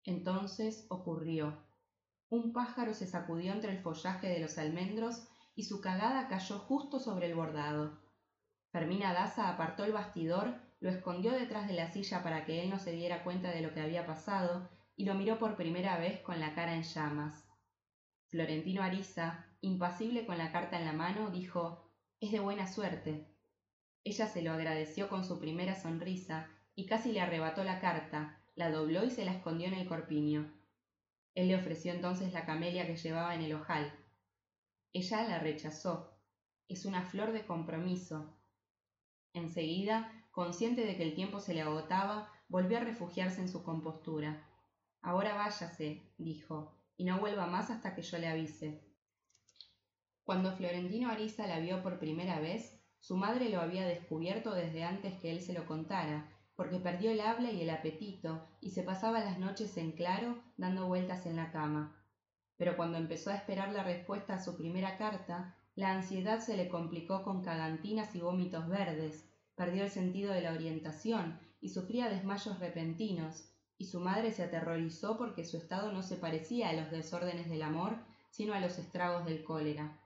Entonces 0.04 0.86
ocurrió. 0.90 1.66
Un 2.30 2.52
pájaro 2.52 2.94
se 2.94 3.08
sacudió 3.08 3.54
entre 3.54 3.72
el 3.72 3.80
follaje 3.80 4.28
de 4.28 4.42
los 4.42 4.58
almendros 4.58 5.26
y 5.56 5.64
su 5.64 5.80
cagada 5.80 6.28
cayó 6.28 6.60
justo 6.60 7.00
sobre 7.00 7.28
el 7.28 7.36
bordado. 7.36 7.98
Fermina 8.74 9.14
Daza 9.14 9.50
apartó 9.50 9.86
el 9.86 9.94
bastidor, 9.94 10.54
lo 10.82 10.90
escondió 10.90 11.32
detrás 11.32 11.70
de 11.70 11.76
la 11.76 11.90
silla 11.94 12.24
para 12.24 12.44
que 12.44 12.62
él 12.62 12.70
no 12.70 12.78
se 12.78 12.92
diera 12.92 13.24
cuenta 13.24 13.52
de 13.52 13.62
lo 13.62 13.74
que 13.74 13.80
había 13.80 14.06
pasado 14.06 14.70
y 14.98 15.06
lo 15.06 15.14
miró 15.14 15.40
por 15.40 15.56
primera 15.56 15.98
vez 15.98 16.20
con 16.20 16.42
la 16.42 16.54
cara 16.54 16.76
en 16.76 16.84
llamas. 16.84 17.48
Florentino 18.28 18.84
Ariza, 18.84 19.46
impasible 19.62 20.26
con 20.26 20.38
la 20.38 20.52
carta 20.52 20.78
en 20.78 20.86
la 20.86 20.92
mano, 20.92 21.32
dijo 21.32 21.87
Es 22.20 22.32
de 22.32 22.40
buena 22.40 22.66
suerte. 22.66 23.28
Ella 24.04 24.26
se 24.26 24.42
lo 24.42 24.52
agradeció 24.52 25.08
con 25.08 25.24
su 25.24 25.40
primera 25.40 25.80
sonrisa 25.80 26.50
y 26.74 26.88
casi 26.88 27.12
le 27.12 27.22
arrebató 27.22 27.64
la 27.64 27.80
carta, 27.80 28.42
la 28.56 28.72
dobló 28.72 29.04
y 29.04 29.12
se 29.12 29.24
la 29.24 29.34
escondió 29.34 29.68
en 29.68 29.76
el 29.76 29.88
corpiño. 29.88 30.52
Él 31.36 31.50
le 31.50 31.56
ofreció 31.56 31.94
entonces 31.94 32.34
la 32.34 32.44
camelia 32.44 32.88
que 32.88 32.98
llevaba 32.98 33.36
en 33.36 33.44
el 33.44 33.54
ojal. 33.54 33.94
Ella 34.94 35.28
la 35.28 35.38
rechazó. 35.38 36.18
Es 36.68 36.86
una 36.86 37.04
flor 37.04 37.34
de 37.34 37.46
compromiso. 37.46 38.36
Enseguida, 39.34 40.12
consciente 40.32 40.86
de 40.88 40.98
que 40.98 41.04
el 41.04 41.14
tiempo 41.14 41.40
se 41.40 41.54
le 41.54 41.62
agotaba, 41.62 42.32
volvió 42.48 42.78
a 42.78 42.82
refugiarse 42.82 43.42
en 43.42 43.50
su 43.50 43.62
compostura. 43.62 44.44
Ahora 45.04 45.36
váyase, 45.36 46.12
dijo, 46.18 46.76
y 46.96 47.04
no 47.04 47.20
vuelva 47.20 47.46
más 47.46 47.70
hasta 47.70 47.94
que 47.94 48.02
yo 48.02 48.18
le 48.18 48.28
avise. 48.28 48.87
Cuando 50.28 50.52
Florentino 50.52 51.10
Ariza 51.10 51.48
la 51.48 51.58
vio 51.62 51.82
por 51.82 52.00
primera 52.00 52.42
vez, 52.42 52.78
su 53.00 53.16
madre 53.16 53.48
lo 53.48 53.62
había 53.62 53.88
descubierto 53.88 54.54
desde 54.54 54.84
antes 54.84 55.14
que 55.22 55.32
él 55.32 55.40
se 55.40 55.54
lo 55.54 55.66
contara, 55.66 56.30
porque 56.58 56.80
perdió 56.80 57.12
el 57.12 57.22
habla 57.22 57.50
y 57.50 57.62
el 57.62 57.70
apetito 57.70 58.46
y 58.60 58.72
se 58.72 58.84
pasaba 58.84 59.22
las 59.22 59.40
noches 59.40 59.78
en 59.78 59.94
claro 59.94 60.38
dando 60.58 60.86
vueltas 60.86 61.26
en 61.28 61.38
la 61.38 61.50
cama. 61.54 61.96
Pero 62.58 62.76
cuando 62.76 62.98
empezó 62.98 63.30
a 63.30 63.36
esperar 63.36 63.72
la 63.72 63.86
respuesta 63.86 64.34
a 64.34 64.44
su 64.44 64.58
primera 64.58 64.98
carta, 64.98 65.56
la 65.76 65.94
ansiedad 65.94 66.42
se 66.42 66.58
le 66.58 66.68
complicó 66.68 67.24
con 67.24 67.42
cagantinas 67.42 68.14
y 68.14 68.20
vómitos 68.20 68.68
verdes, 68.68 69.30
perdió 69.56 69.86
el 69.86 69.92
sentido 69.92 70.34
de 70.34 70.42
la 70.42 70.52
orientación 70.52 71.40
y 71.62 71.70
sufría 71.70 72.10
desmayos 72.10 72.60
repentinos, 72.60 73.48
y 73.78 73.86
su 73.86 74.02
madre 74.02 74.34
se 74.34 74.44
aterrorizó 74.44 75.18
porque 75.18 75.46
su 75.46 75.56
estado 75.56 75.94
no 75.94 76.04
se 76.04 76.18
parecía 76.18 76.68
a 76.68 76.74
los 76.74 76.92
desórdenes 76.92 77.50
del 77.50 77.62
amor, 77.62 77.96
sino 78.30 78.54
a 78.54 78.60
los 78.60 78.78
estragos 78.78 79.24
del 79.24 79.46
cólera. 79.46 79.98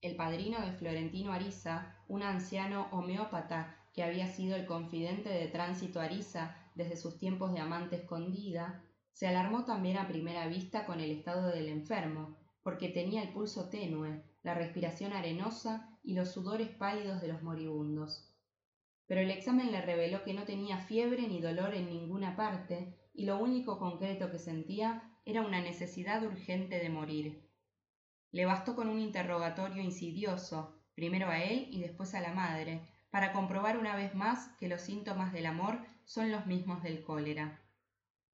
El 0.00 0.16
padrino 0.16 0.60
de 0.60 0.72
Florentino 0.72 1.32
Ariza, 1.32 1.96
un 2.08 2.22
anciano 2.22 2.88
homeópata 2.90 3.76
que 3.92 4.02
había 4.02 4.26
sido 4.26 4.56
el 4.56 4.66
confidente 4.66 5.28
de 5.28 5.48
Tránsito 5.48 6.00
Ariza 6.00 6.56
desde 6.74 6.96
sus 6.96 7.18
tiempos 7.18 7.52
de 7.52 7.60
amante 7.60 7.96
escondida, 7.96 8.82
se 9.12 9.26
alarmó 9.26 9.64
también 9.64 9.98
a 9.98 10.08
primera 10.08 10.46
vista 10.46 10.86
con 10.86 11.00
el 11.00 11.10
estado 11.10 11.48
del 11.48 11.68
enfermo, 11.68 12.36
porque 12.62 12.88
tenía 12.88 13.22
el 13.22 13.32
pulso 13.32 13.68
tenue, 13.68 14.22
la 14.42 14.54
respiración 14.54 15.12
arenosa 15.12 15.98
y 16.02 16.14
los 16.14 16.30
sudores 16.30 16.68
pálidos 16.68 17.20
de 17.20 17.28
los 17.28 17.42
moribundos 17.42 18.30
pero 19.10 19.22
el 19.22 19.32
examen 19.32 19.72
le 19.72 19.82
reveló 19.82 20.22
que 20.22 20.34
no 20.34 20.44
tenía 20.44 20.78
fiebre 20.78 21.26
ni 21.26 21.40
dolor 21.40 21.74
en 21.74 21.90
ninguna 21.90 22.36
parte 22.36 22.94
y 23.12 23.24
lo 23.24 23.40
único 23.40 23.76
concreto 23.76 24.30
que 24.30 24.38
sentía 24.38 25.02
era 25.24 25.42
una 25.42 25.60
necesidad 25.60 26.22
urgente 26.22 26.78
de 26.78 26.90
morir. 26.90 27.49
Le 28.32 28.46
bastó 28.46 28.76
con 28.76 28.88
un 28.88 29.00
interrogatorio 29.00 29.82
insidioso, 29.82 30.80
primero 30.94 31.28
a 31.28 31.42
él 31.42 31.68
y 31.70 31.80
después 31.80 32.14
a 32.14 32.20
la 32.20 32.32
madre, 32.32 32.80
para 33.10 33.32
comprobar 33.32 33.76
una 33.76 33.96
vez 33.96 34.14
más 34.14 34.48
que 34.58 34.68
los 34.68 34.80
síntomas 34.80 35.32
del 35.32 35.46
amor 35.46 35.78
son 36.04 36.30
los 36.30 36.46
mismos 36.46 36.82
del 36.82 37.02
cólera. 37.02 37.60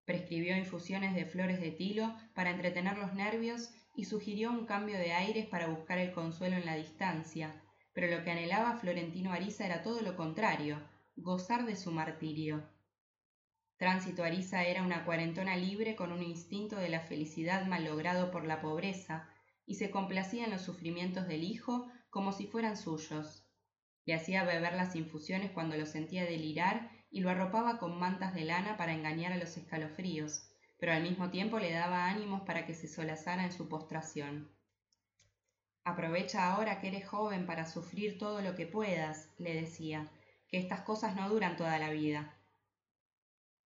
Prescribió 0.05 0.57
infusiones 0.57 1.15
de 1.15 1.25
flores 1.25 1.61
de 1.61 1.71
tilo 1.71 2.15
para 2.35 2.51
entretener 2.51 2.99
los 2.99 3.15
nervios 3.15 3.71
y 3.97 4.05
sugirió 4.05 4.51
un 4.51 4.67
cambio 4.67 4.99
de 4.99 5.13
aires 5.13 5.47
para 5.47 5.67
buscar 5.67 5.99
el 5.99 6.13
consuelo 6.13 6.57
en 6.57 6.67
la 6.67 6.77
distancia, 6.77 7.63
pero 7.93 8.15
lo 8.15 8.23
que 8.23 8.31
anhelaba 8.31 8.77
Florentino 8.77 9.33
Ariza 9.33 9.65
era 9.65 9.83
todo 9.83 10.03
lo 10.03 10.17
contrario, 10.17 10.79
gozar 11.17 11.65
de 11.65 11.77
su 11.77 11.91
martirio. 11.91 12.63
Tránsito 13.79 14.23
Ariza 14.23 14.65
era 14.65 14.83
una 14.83 15.05
cuarentona 15.05 15.57
libre 15.57 15.97
con 15.97 16.13
un 16.13 16.23
instinto 16.23 16.77
de 16.77 16.91
la 16.91 17.01
felicidad 17.01 17.67
malogrado 17.67 18.31
por 18.31 18.45
la 18.45 18.61
pobreza, 18.61 19.29
y 19.67 19.75
se 19.75 19.91
complacía 19.91 20.45
en 20.45 20.53
los 20.53 20.63
sufrimientos 20.63 21.27
del 21.27 21.43
hijo 21.43 21.91
como 22.09 22.33
si 22.33 22.47
fueran 22.47 22.77
suyos. 22.77 23.45
Le 24.05 24.15
hacía 24.15 24.45
beber 24.45 24.75
las 24.75 24.95
infusiones 24.95 25.51
cuando 25.51 25.77
lo 25.77 25.85
sentía 25.85 26.25
delirar 26.25 26.91
y 27.11 27.21
lo 27.21 27.31
arropaba 27.31 27.79
con 27.79 27.99
mantas 27.99 28.35
de 28.35 28.45
lana 28.45 28.77
para 28.77 28.95
engañar 28.95 29.33
a 29.33 29.37
los 29.37 29.57
escalofríos, 29.57 30.49
pero 30.79 30.93
al 30.93 31.03
mismo 31.03 31.31
tiempo 31.31 31.59
le 31.59 31.73
daba 31.73 32.07
ánimos 32.07 32.43
para 32.43 32.67
que 32.67 32.75
se 32.75 32.89
solazara 32.89 33.45
en 33.45 33.53
su 33.53 33.69
postración. 33.69 34.51
Aprovecha 35.85 36.53
ahora 36.53 36.81
que 36.81 36.89
eres 36.89 37.09
joven 37.09 37.47
para 37.47 37.67
sufrir 37.67 38.19
todo 38.19 38.43
lo 38.43 38.55
que 38.55 38.67
puedas, 38.67 39.29
le 39.39 39.55
decía, 39.55 40.11
que 40.49 40.59
estas 40.59 40.83
cosas 40.83 41.17
no 41.17 41.29
duran 41.29 41.57
toda 41.57 41.79
la 41.79 41.91
vida. 41.91 42.35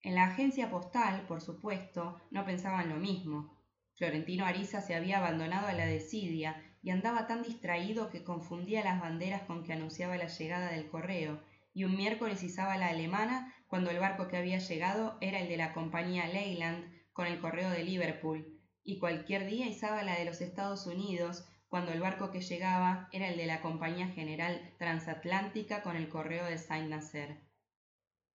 En 0.02 0.14
la 0.14 0.24
agencia 0.24 0.70
postal, 0.70 1.26
por 1.26 1.40
supuesto, 1.40 2.20
no 2.30 2.44
pensaban 2.44 2.88
lo 2.88 2.96
mismo. 2.96 3.59
Florentino 4.00 4.46
Ariza 4.46 4.80
se 4.80 4.94
había 4.94 5.18
abandonado 5.18 5.66
a 5.66 5.74
la 5.74 5.84
desidia 5.84 6.56
y 6.82 6.88
andaba 6.88 7.26
tan 7.26 7.42
distraído 7.42 8.08
que 8.08 8.24
confundía 8.24 8.82
las 8.82 8.98
banderas 8.98 9.42
con 9.42 9.62
que 9.62 9.74
anunciaba 9.74 10.16
la 10.16 10.28
llegada 10.28 10.70
del 10.70 10.88
correo, 10.88 11.42
y 11.74 11.84
un 11.84 11.98
miércoles 11.98 12.42
izaba 12.42 12.78
la 12.78 12.86
alemana 12.86 13.54
cuando 13.68 13.90
el 13.90 13.98
barco 13.98 14.26
que 14.26 14.38
había 14.38 14.58
llegado 14.58 15.18
era 15.20 15.38
el 15.38 15.50
de 15.50 15.58
la 15.58 15.74
compañía 15.74 16.28
Leyland 16.28 16.90
con 17.12 17.26
el 17.26 17.40
correo 17.40 17.68
de 17.68 17.84
Liverpool, 17.84 18.58
y 18.82 18.98
cualquier 18.98 19.44
día 19.44 19.66
izaba 19.66 20.02
la 20.02 20.18
de 20.18 20.24
los 20.24 20.40
Estados 20.40 20.86
Unidos 20.86 21.46
cuando 21.68 21.92
el 21.92 22.00
barco 22.00 22.30
que 22.30 22.40
llegaba 22.40 23.10
era 23.12 23.28
el 23.28 23.36
de 23.36 23.44
la 23.44 23.60
Compañía 23.60 24.08
General 24.08 24.72
Transatlántica 24.78 25.82
con 25.82 25.96
el 25.96 26.08
correo 26.08 26.46
de 26.46 26.56
Saint-Nazaire. 26.56 27.42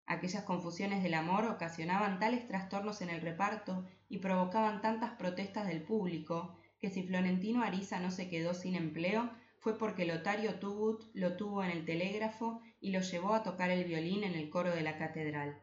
Aquellas 0.05 0.43
confusiones 0.43 1.01
del 1.01 1.15
amor 1.15 1.45
ocasionaban 1.45 2.19
tales 2.19 2.47
trastornos 2.47 3.01
en 3.01 3.09
el 3.09 3.21
reparto 3.21 3.83
y 4.15 4.19
provocaban 4.19 4.81
tantas 4.81 5.11
protestas 5.17 5.67
del 5.67 5.83
público 5.83 6.57
que 6.79 6.89
si 6.89 7.03
Florentino 7.03 7.63
Ariza 7.63 7.99
no 7.99 8.11
se 8.11 8.29
quedó 8.29 8.53
sin 8.53 8.75
empleo 8.75 9.29
fue 9.59 9.77
porque 9.77 10.05
Lotario 10.05 10.57
Tugut 10.57 11.03
lo 11.13 11.35
tuvo 11.35 11.65
en 11.65 11.71
el 11.71 11.83
telégrafo 11.83 12.61
y 12.79 12.91
lo 12.91 13.01
llevó 13.01 13.33
a 13.33 13.43
tocar 13.43 13.71
el 13.71 13.83
violín 13.83 14.23
en 14.23 14.35
el 14.35 14.49
coro 14.49 14.73
de 14.73 14.83
la 14.83 14.97
catedral. 14.97 15.61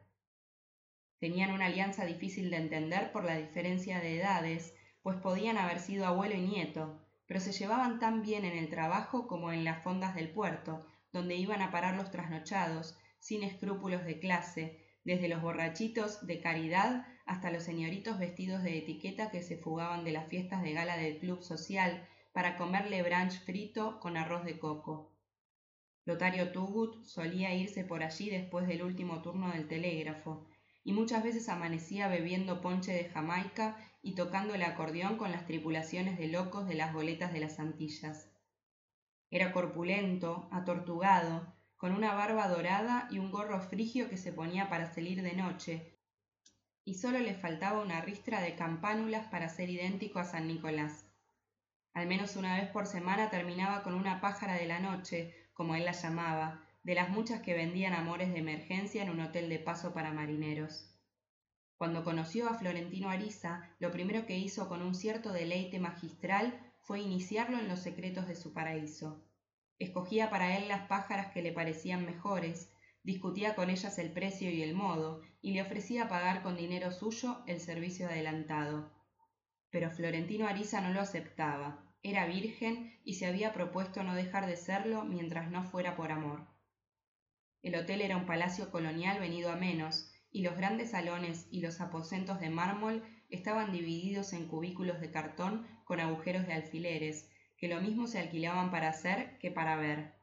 Tenían 1.19 1.53
una 1.53 1.67
alianza 1.67 2.05
difícil 2.05 2.51
de 2.51 2.59
entender 2.59 3.11
por 3.11 3.25
la 3.25 3.37
diferencia 3.37 4.01
de 4.01 4.21
edades, 4.21 4.75
pues 5.03 5.17
podían 5.17 5.57
haber 5.57 5.79
sido 5.79 6.05
abuelo 6.05 6.35
y 6.35 6.43
nieto, 6.43 7.01
pero 7.27 7.41
se 7.41 7.53
llevaban 7.53 8.01
tan 8.01 8.21
bien 8.21 8.45
en 8.45 8.59
el 8.59 8.69
trabajo 8.69 9.29
como 9.29 9.51
en 9.51 9.65
las 9.65 9.83
fondas 9.83 10.15
del 10.15 10.31
puerto, 10.31 10.87
donde 11.11 11.37
iban 11.37 11.63
a 11.63 11.71
parar 11.71 11.97
los 11.97 12.11
trasnochados, 12.11 12.99
sin 13.19 13.45
escrúpulos 13.45 14.05
de 14.05 14.19
clase, 14.19 14.85
desde 15.05 15.29
los 15.29 15.41
borrachitos 15.41 16.27
de 16.27 16.41
caridad 16.41 17.07
hasta 17.33 17.51
los 17.51 17.63
señoritos 17.63 18.19
vestidos 18.19 18.63
de 18.63 18.77
etiqueta 18.77 19.31
que 19.31 19.43
se 19.43 19.57
fugaban 19.57 20.05
de 20.05 20.13
las 20.13 20.29
fiestas 20.29 20.63
de 20.63 20.75
gala 20.75 20.99
del 20.99 21.19
club 21.19 21.43
social 21.43 22.07
para 22.35 22.59
comerle 22.59 23.03
branch 23.03 23.43
frito 23.43 24.01
con 24.01 24.19
arroz 24.19 24.45
de 24.45 24.59
coco. 24.59 25.17
Lotario 26.05 26.53
Tugut 26.53 27.03
solía 27.05 27.55
irse 27.55 27.85
por 27.85 28.03
allí 28.03 28.29
después 28.29 28.67
del 28.67 28.83
último 28.83 29.23
turno 29.23 29.51
del 29.51 29.67
telégrafo, 29.67 30.47
y 30.85 30.93
muchas 30.93 31.25
veces 31.25 31.49
amanecía 31.49 32.07
bebiendo 32.07 32.61
ponche 32.61 32.93
de 32.93 33.09
Jamaica 33.09 33.79
y 34.03 34.15
tocando 34.15 34.55
el 34.55 34.63
acordeón 34.63 35.17
con 35.17 35.33
las 35.33 35.47
tripulaciones 35.47 36.19
de 36.19 36.29
locos 36.29 36.69
de 36.69 36.75
las 36.75 36.93
goletas 36.93 37.33
de 37.33 37.41
las 37.41 37.59
Antillas. 37.59 38.31
Era 39.31 39.53
corpulento, 39.53 40.49
atortugado, 40.53 41.55
con 41.79 41.93
una 41.93 42.13
barba 42.13 42.47
dorada 42.49 43.09
y 43.11 43.19
un 43.19 43.31
gorro 43.31 43.59
frigio 43.61 44.11
que 44.11 44.19
se 44.19 44.35
ponía 44.35 44.69
para 44.69 44.93
salir 44.93 45.23
de 45.23 45.33
noche, 45.33 45.93
y 46.85 46.95
solo 46.95 47.19
le 47.21 47.35
faltaba 47.35 47.81
una 47.81 48.01
ristra 48.01 48.41
de 48.41 48.57
campánulas 48.57 49.27
para 49.29 49.49
ser 49.49 49.71
idéntico 49.71 50.19
a 50.19 50.25
San 50.25 50.49
Nicolás. 50.49 51.07
Al 51.95 52.07
menos 52.07 52.37
una 52.37 52.57
vez 52.57 52.71
por 52.71 52.87
semana 52.87 53.31
terminaba 53.31 53.83
con 53.83 53.95
una 53.95 54.21
pájara 54.21 54.55
de 54.55 54.67
la 54.67 54.81
noche, 54.81 55.35
como 55.53 55.75
él 55.75 55.85
la 55.85 55.93
llamaba, 55.93 56.65
de 56.83 56.95
las 56.95 57.11
muchas 57.11 57.43
que 57.43 57.55
vendían 57.55 57.93
amores 57.93 58.33
de 58.33 58.39
emergencia 58.39 59.03
en 59.03 59.11
un 59.11 59.21
hotel 59.21 59.49
de 59.49 59.59
paso 59.59 59.93
para 59.93 60.13
marineros. 60.13 60.89
Cuando 61.77 62.05
conoció 62.05 62.49
a 62.49 62.55
Florentino 62.55 63.11
Ariza, 63.11 63.69
lo 63.79 63.91
primero 63.91 64.27
que 64.27 64.39
hizo 64.39 64.69
con 64.69 64.83
un 64.83 64.95
cierto 64.95 65.33
deleite 65.33 65.79
magistral 65.79 66.73
fue 66.81 67.01
iniciarlo 67.01 67.59
en 67.59 67.69
los 67.69 67.81
secretos 67.81 68.27
de 68.27 68.35
su 68.35 68.53
paraíso. 68.53 69.25
Escogía 69.79 70.31
para 70.31 70.57
él 70.57 70.69
las 70.69 70.87
pájaras 70.87 71.33
que 71.33 71.43
le 71.43 71.53
parecían 71.53 72.07
mejores, 72.07 72.72
discutía 73.03 73.55
con 73.55 73.71
ellas 73.71 73.99
el 73.99 74.13
precio 74.13 74.51
y 74.51 74.63
el 74.63 74.75
modo, 74.75 75.23
y 75.41 75.53
le 75.53 75.63
ofrecía 75.63 76.09
pagar 76.09 76.43
con 76.43 76.57
dinero 76.57 76.93
suyo 76.93 77.43
el 77.47 77.61
servicio 77.61 78.07
adelantado. 78.07 78.93
Pero 79.71 79.91
Florentino 79.91 80.47
Ariza 80.47 80.81
no 80.81 80.93
lo 80.93 81.01
aceptaba. 81.01 81.89
era 82.05 82.27
virgen 82.27 83.01
y 83.05 83.15
se 83.15 83.27
había 83.27 83.53
propuesto 83.53 84.03
no 84.03 84.15
dejar 84.15 84.47
de 84.47 84.57
serlo 84.57 85.05
mientras 85.05 85.51
no 85.51 85.63
fuera 85.63 85.95
por 85.95 86.11
amor. 86.11 86.49
El 87.63 87.77
hotel 87.77 88.01
era 88.01 88.17
un 88.17 88.27
palacio 88.27 88.73
colonial 88.73 89.21
venido 89.21 89.53
a 89.53 89.57
menos, 89.57 90.11
y 90.33 90.43
los 90.43 90.57
grandes 90.57 90.91
salones 90.91 91.47
y 91.51 91.61
los 91.61 91.81
aposentos 91.81 92.41
de 92.41 92.51
mármol 92.51 93.05
estaban 93.29 93.71
divididos 93.71 94.33
en 94.33 94.49
cubículos 94.49 95.01
de 95.01 95.11
cartón 95.11 95.67
con 95.85 96.01
agujeros 96.01 96.47
de 96.47 96.55
alfileres, 96.55 97.31
que 97.57 97.69
lo 97.69 97.81
mismo 97.81 98.09
se 98.09 98.19
alquilaban 98.19 98.71
para 98.71 98.89
hacer 98.89 99.39
que 99.39 99.51
para 99.51 99.77
ver. 99.77 100.22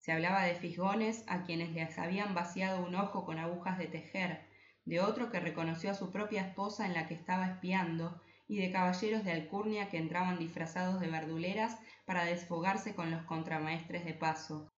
Se 0.00 0.12
hablaba 0.12 0.44
de 0.44 0.54
fisgones 0.54 1.24
a 1.28 1.42
quienes 1.42 1.72
les 1.72 1.98
habían 1.98 2.34
vaciado 2.34 2.84
un 2.84 2.94
ojo 2.94 3.24
con 3.24 3.38
agujas 3.38 3.78
de 3.78 3.86
tejer, 3.86 4.48
de 4.86 5.00
otro 5.00 5.30
que 5.30 5.40
reconoció 5.40 5.90
a 5.90 5.94
su 5.94 6.10
propia 6.10 6.40
esposa 6.40 6.86
en 6.86 6.94
la 6.94 7.06
que 7.06 7.14
estaba 7.14 7.46
espiando, 7.46 8.20
y 8.48 8.56
de 8.56 8.72
caballeros 8.72 9.24
de 9.24 9.32
alcurnia 9.32 9.90
que 9.90 9.98
entraban 9.98 10.38
disfrazados 10.38 11.00
de 11.00 11.08
verduleras 11.08 11.78
para 12.06 12.24
desfogarse 12.24 12.94
con 12.94 13.10
los 13.10 13.22
contramaestres 13.24 14.04
de 14.04 14.14
paso, 14.14 14.72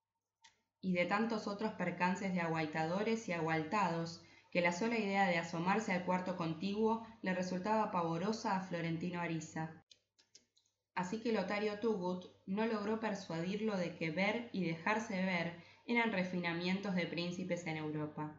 y 0.82 0.92
de 0.92 1.06
tantos 1.06 1.46
otros 1.46 1.72
percances 1.74 2.34
de 2.34 2.40
aguaitadores 2.40 3.28
y 3.28 3.32
agualtados, 3.32 4.22
que 4.50 4.60
la 4.60 4.72
sola 4.72 4.98
idea 4.98 5.26
de 5.26 5.38
asomarse 5.38 5.92
al 5.92 6.04
cuarto 6.04 6.36
contiguo 6.36 7.06
le 7.22 7.32
resultaba 7.32 7.90
pavorosa 7.92 8.56
a 8.56 8.60
Florentino 8.60 9.20
Ariza. 9.20 9.82
Así 10.94 11.20
que 11.20 11.32
Lotario 11.32 11.78
Tugut 11.78 12.26
no 12.46 12.66
logró 12.66 13.00
persuadirlo 13.00 13.76
de 13.76 13.94
que 13.96 14.10
ver 14.10 14.50
y 14.52 14.64
dejarse 14.64 15.14
ver 15.24 15.54
eran 15.86 16.12
refinamientos 16.12 16.94
de 16.94 17.06
príncipes 17.06 17.66
en 17.66 17.78
Europa. 17.78 18.38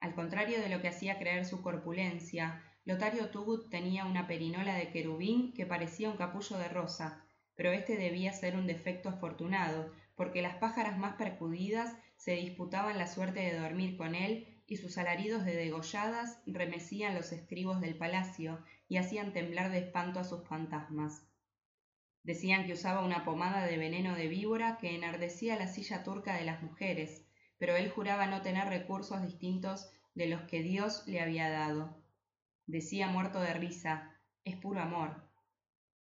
Al 0.00 0.14
contrario 0.14 0.60
de 0.60 0.68
lo 0.68 0.80
que 0.80 0.88
hacía 0.88 1.18
creer 1.18 1.44
su 1.44 1.62
corpulencia, 1.62 2.62
Lotario 2.84 3.30
Tugut 3.30 3.68
tenía 3.70 4.04
una 4.06 4.26
perinola 4.26 4.74
de 4.74 4.90
querubín 4.90 5.52
que 5.52 5.66
parecía 5.66 6.10
un 6.10 6.16
capullo 6.16 6.56
de 6.56 6.68
rosa, 6.68 7.24
pero 7.54 7.72
este 7.72 7.96
debía 7.96 8.32
ser 8.32 8.56
un 8.56 8.66
defecto 8.66 9.08
afortunado, 9.08 9.92
porque 10.14 10.42
las 10.42 10.56
pájaras 10.56 10.96
más 10.96 11.16
percudidas 11.16 11.96
se 12.16 12.32
disputaban 12.32 12.98
la 12.98 13.06
suerte 13.06 13.40
de 13.40 13.58
dormir 13.58 13.96
con 13.96 14.14
él 14.14 14.62
y 14.66 14.76
sus 14.76 14.98
alaridos 14.98 15.44
de 15.44 15.54
degolladas 15.54 16.40
remecían 16.46 17.14
los 17.14 17.32
estribos 17.32 17.80
del 17.80 17.96
palacio 17.96 18.62
y 18.88 18.98
hacían 18.98 19.32
temblar 19.32 19.70
de 19.70 19.78
espanto 19.78 20.20
a 20.20 20.24
sus 20.24 20.46
fantasmas. 20.46 21.26
Decían 22.22 22.66
que 22.66 22.72
usaba 22.72 23.04
una 23.04 23.24
pomada 23.24 23.64
de 23.66 23.76
veneno 23.76 24.14
de 24.14 24.28
víbora 24.28 24.78
que 24.78 24.94
enardecía 24.94 25.56
la 25.56 25.68
silla 25.68 26.02
turca 26.02 26.34
de 26.34 26.44
las 26.44 26.62
mujeres, 26.62 27.24
pero 27.58 27.76
él 27.76 27.90
juraba 27.90 28.26
no 28.26 28.42
tener 28.42 28.68
recursos 28.68 29.22
distintos 29.22 29.90
de 30.14 30.26
los 30.26 30.42
que 30.42 30.62
Dios 30.62 31.04
le 31.06 31.20
había 31.20 31.48
dado. 31.50 31.96
Decía 32.66 33.08
muerto 33.08 33.40
de 33.40 33.54
risa, 33.54 34.12
es 34.44 34.56
puro 34.56 34.80
amor. 34.80 35.22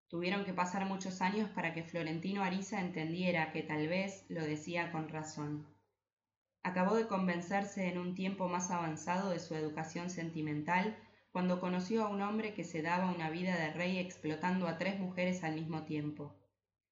Tuvieron 0.09 0.45
que 0.45 0.53
pasar 0.53 0.87
muchos 0.87 1.23
años 1.23 1.49
para 1.51 1.73
que 1.73 1.85
Florentino 1.85 2.43
Ariza 2.43 2.81
entendiera 2.81 3.53
que 3.53 3.63
tal 3.63 3.89
vez 3.89 4.27
lo 4.29 4.43
decía 4.43 4.93
con 4.93 5.09
razón. 5.09 5.67
Acabó 6.63 6.97
de 6.97 7.07
convencerse 7.07 7.89
en 7.89 7.97
un 7.97 8.15
tiempo 8.15 8.49
más 8.49 8.71
avanzado 8.71 9.31
de 9.31 9.39
su 9.39 9.55
educación 9.55 10.11
sentimental 10.11 10.99
cuando 11.33 11.61
conoció 11.61 12.05
a 12.05 12.09
un 12.09 12.23
hombre 12.23 12.55
que 12.55 12.65
se 12.65 12.83
daba 12.83 13.13
una 13.13 13.31
vida 13.31 13.57
de 13.57 13.73
rey 13.73 13.99
explotando 13.99 14.67
a 14.67 14.79
tres 14.79 14.99
mujeres 14.99 15.45
al 15.45 15.55
mismo 15.55 15.85
tiempo. 15.85 16.37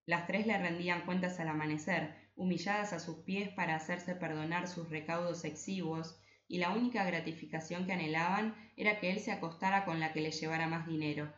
Las 0.07 0.27
tres 0.27 0.47
le 0.47 0.57
rendían 0.57 1.03
cuentas 1.03 1.41
al 1.41 1.49
amanecer, 1.49 2.15
humilladas 2.37 2.93
a 2.93 3.01
sus 3.01 3.19
pies 3.25 3.51
para 3.51 3.75
hacerse 3.75 4.15
perdonar 4.15 4.69
sus 4.69 4.89
recaudos 4.89 5.45
exiguos, 5.45 6.21
y 6.47 6.59
la 6.59 6.71
única 6.71 7.05
gratificación 7.05 7.85
que 7.85 7.93
anhelaban 7.93 8.55
era 8.77 9.01
que 9.01 9.11
él 9.11 9.21
se 9.21 9.33
acostara 9.33 9.85
con 9.85 10.01
la 10.01 10.13
que 10.13 10.21
le 10.21 10.31
llevara 10.31 10.67
más 10.67 10.87
dinero. 10.87 11.33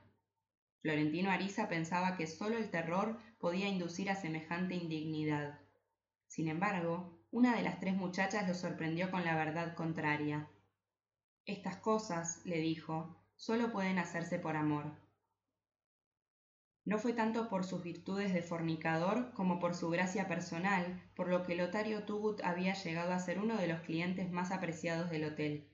Florentino 0.82 1.30
Ariza 1.30 1.68
pensaba 1.68 2.16
que 2.16 2.26
sólo 2.26 2.56
el 2.56 2.70
terror 2.70 3.18
podía 3.38 3.68
inducir 3.68 4.08
a 4.10 4.14
semejante 4.14 4.74
indignidad. 4.74 5.58
Sin 6.28 6.48
embargo, 6.48 7.18
una 7.30 7.56
de 7.56 7.62
las 7.62 7.80
tres 7.80 7.94
muchachas 7.94 8.46
lo 8.46 8.54
sorprendió 8.54 9.10
con 9.10 9.24
la 9.24 9.34
verdad 9.34 9.74
contraria. 9.74 10.48
Estas 11.46 11.76
cosas, 11.76 12.40
le 12.44 12.58
dijo, 12.58 13.16
solo 13.36 13.72
pueden 13.72 13.98
hacerse 13.98 14.38
por 14.38 14.56
amor. 14.56 14.92
No 16.84 16.98
fue 16.98 17.12
tanto 17.12 17.48
por 17.48 17.64
sus 17.64 17.82
virtudes 17.82 18.32
de 18.32 18.42
fornicador 18.42 19.32
como 19.34 19.60
por 19.60 19.74
su 19.74 19.90
gracia 19.90 20.28
personal, 20.28 21.02
por 21.14 21.28
lo 21.28 21.44
que 21.44 21.54
Lotario 21.54 22.04
Tugut 22.04 22.42
había 22.42 22.74
llegado 22.74 23.12
a 23.12 23.18
ser 23.18 23.38
uno 23.38 23.56
de 23.56 23.68
los 23.68 23.80
clientes 23.80 24.30
más 24.30 24.50
apreciados 24.50 25.10
del 25.10 25.24
hotel. 25.24 25.68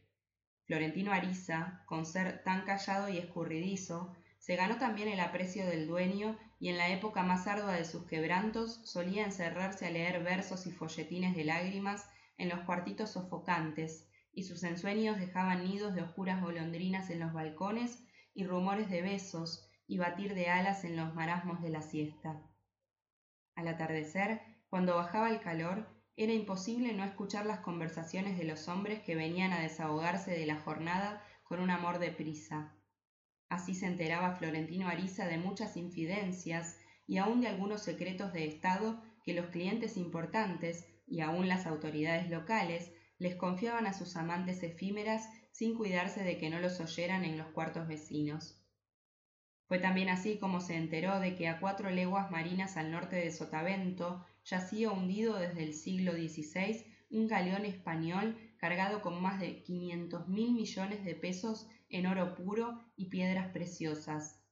Florentino 0.67 1.13
Ariza, 1.13 1.83
con 1.87 2.07
ser 2.07 2.43
tan 2.43 2.65
callado 2.65 3.09
y 3.09 3.19
escurridizo, 3.19 4.15
se 4.39 4.57
ganó 4.57 4.79
también 4.79 5.09
el 5.09 5.21
aprecio 5.21 5.65
del 5.67 5.87
dueño 5.87 6.39
y 6.59 6.69
en 6.69 6.77
la 6.77 6.89
época 6.89 7.23
más 7.23 7.47
ardua 7.47 7.73
de 7.73 7.85
sus 7.85 8.05
quebrantos 8.07 8.81
solía 8.85 9.25
encerrarse 9.25 9.87
a 9.87 9.91
leer 9.91 10.23
versos 10.23 10.67
y 10.67 10.73
folletines 10.73 11.35
de 11.37 11.45
lágrimas 11.45 12.09
en 12.37 12.49
los 12.49 12.61
cuartitos 12.61 13.11
sofocantes, 13.11 14.07
y 14.37 14.45
sus 14.45 14.63
ensueños 14.65 15.19
dejaban 15.19 15.65
nidos 15.65 15.95
de 15.95 16.03
oscuras 16.03 16.43
golondrinas 16.43 17.09
en 17.09 17.21
los 17.21 17.33
balcones 17.33 18.05
y 18.35 18.45
rumores 18.45 18.91
de 18.91 19.01
besos 19.01 19.67
y 19.89 19.97
batir 19.97 20.35
de 20.35 20.49
alas 20.51 20.85
en 20.85 20.95
los 20.95 21.15
marasmos 21.15 21.63
de 21.63 21.71
la 21.71 21.81
siesta. 21.81 22.43
Al 23.55 23.67
atardecer, 23.67 24.43
cuando 24.69 24.95
bajaba 24.95 25.31
el 25.31 25.41
calor, 25.41 25.89
era 26.19 26.35
imposible 26.35 26.93
no 26.93 27.03
escuchar 27.03 27.47
las 27.47 27.61
conversaciones 27.61 28.37
de 28.37 28.45
los 28.45 28.69
hombres 28.69 29.01
que 29.01 29.15
venían 29.15 29.55
a 29.55 29.63
desahogarse 29.63 30.33
de 30.33 30.45
la 30.45 30.61
jornada 30.61 31.25
con 31.43 31.59
un 31.59 31.71
amor 31.71 31.99
de 31.99 32.11
prisa. 32.11 32.77
Así 33.49 33.75
se 33.75 33.87
enteraba 33.87 34.37
Florentino 34.37 34.89
Ariza 34.89 35.27
de 35.27 35.39
muchas 35.39 35.79
infidencias 35.79 36.77
y 37.07 37.17
aun 37.17 37.41
de 37.41 37.49
algunos 37.49 37.83
secretos 37.83 38.35
de 38.35 38.47
Estado 38.47 39.03
que 39.25 39.33
los 39.33 39.47
clientes 39.47 39.97
importantes 39.97 40.87
y 41.07 41.21
aun 41.23 41.49
las 41.49 41.67
autoridades 41.67 42.29
locales 42.29 42.93
les 43.19 43.37
confiaban 43.37 43.87
a 43.87 43.93
sus 43.93 44.17
amantes 44.17 44.63
efímeras 44.63 45.29
sin 45.51 45.75
cuidarse 45.75 46.23
de 46.23 46.39
que 46.39 46.51
no 46.51 46.61
los 46.61 46.81
oyeran 46.81 47.25
en 47.25 47.39
los 47.39 47.49
cuartos 47.49 47.89
vecinos. 47.89 48.61
Fue 49.67 49.79
también 49.79 50.09
así 50.09 50.39
como 50.39 50.61
se 50.61 50.77
enteró 50.77 51.19
de 51.19 51.35
que 51.35 51.49
a 51.49 51.59
cuatro 51.59 51.91
leguas 51.91 52.31
marinas 52.31 52.77
al 52.77 52.93
norte 52.93 53.17
de 53.17 53.33
Sotavento 53.33 54.25
yacía 54.45 54.91
hundido 54.91 55.39
desde 55.39 55.65
el 55.65 55.75
siglo 55.75 56.13
XVI 56.13 56.85
un 57.11 57.27
galeón 57.27 57.65
español 57.65 58.37
cargado 58.59 59.01
con 59.03 59.21
más 59.21 59.41
de 59.41 59.63
quinientos 59.63 60.29
mil 60.29 60.53
millones 60.53 61.05
de 61.05 61.15
pesos 61.15 61.69
en 61.89 62.07
oro 62.07 62.35
puro 62.35 62.85
y 62.97 63.07
piedras 63.07 63.49
preciosas. 63.49 64.43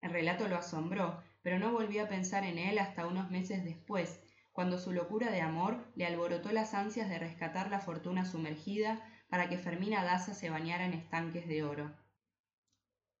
El 0.00 0.10
relato 0.10 0.48
lo 0.48 0.56
asombró, 0.56 1.22
pero 1.42 1.58
no 1.58 1.72
volvió 1.72 2.04
a 2.04 2.08
pensar 2.08 2.44
en 2.44 2.58
él 2.58 2.78
hasta 2.78 3.06
unos 3.06 3.30
meses 3.30 3.64
después, 3.64 4.20
cuando 4.56 4.78
su 4.78 4.90
locura 4.90 5.30
de 5.30 5.42
amor 5.42 5.84
le 5.96 6.06
alborotó 6.06 6.50
las 6.50 6.72
ansias 6.72 7.10
de 7.10 7.18
rescatar 7.18 7.70
la 7.70 7.78
fortuna 7.78 8.24
sumergida 8.24 9.06
para 9.28 9.50
que 9.50 9.58
Fermina 9.58 10.02
Daza 10.02 10.32
se 10.32 10.48
bañara 10.48 10.86
en 10.86 10.94
estanques 10.94 11.46
de 11.46 11.62
oro. 11.62 11.92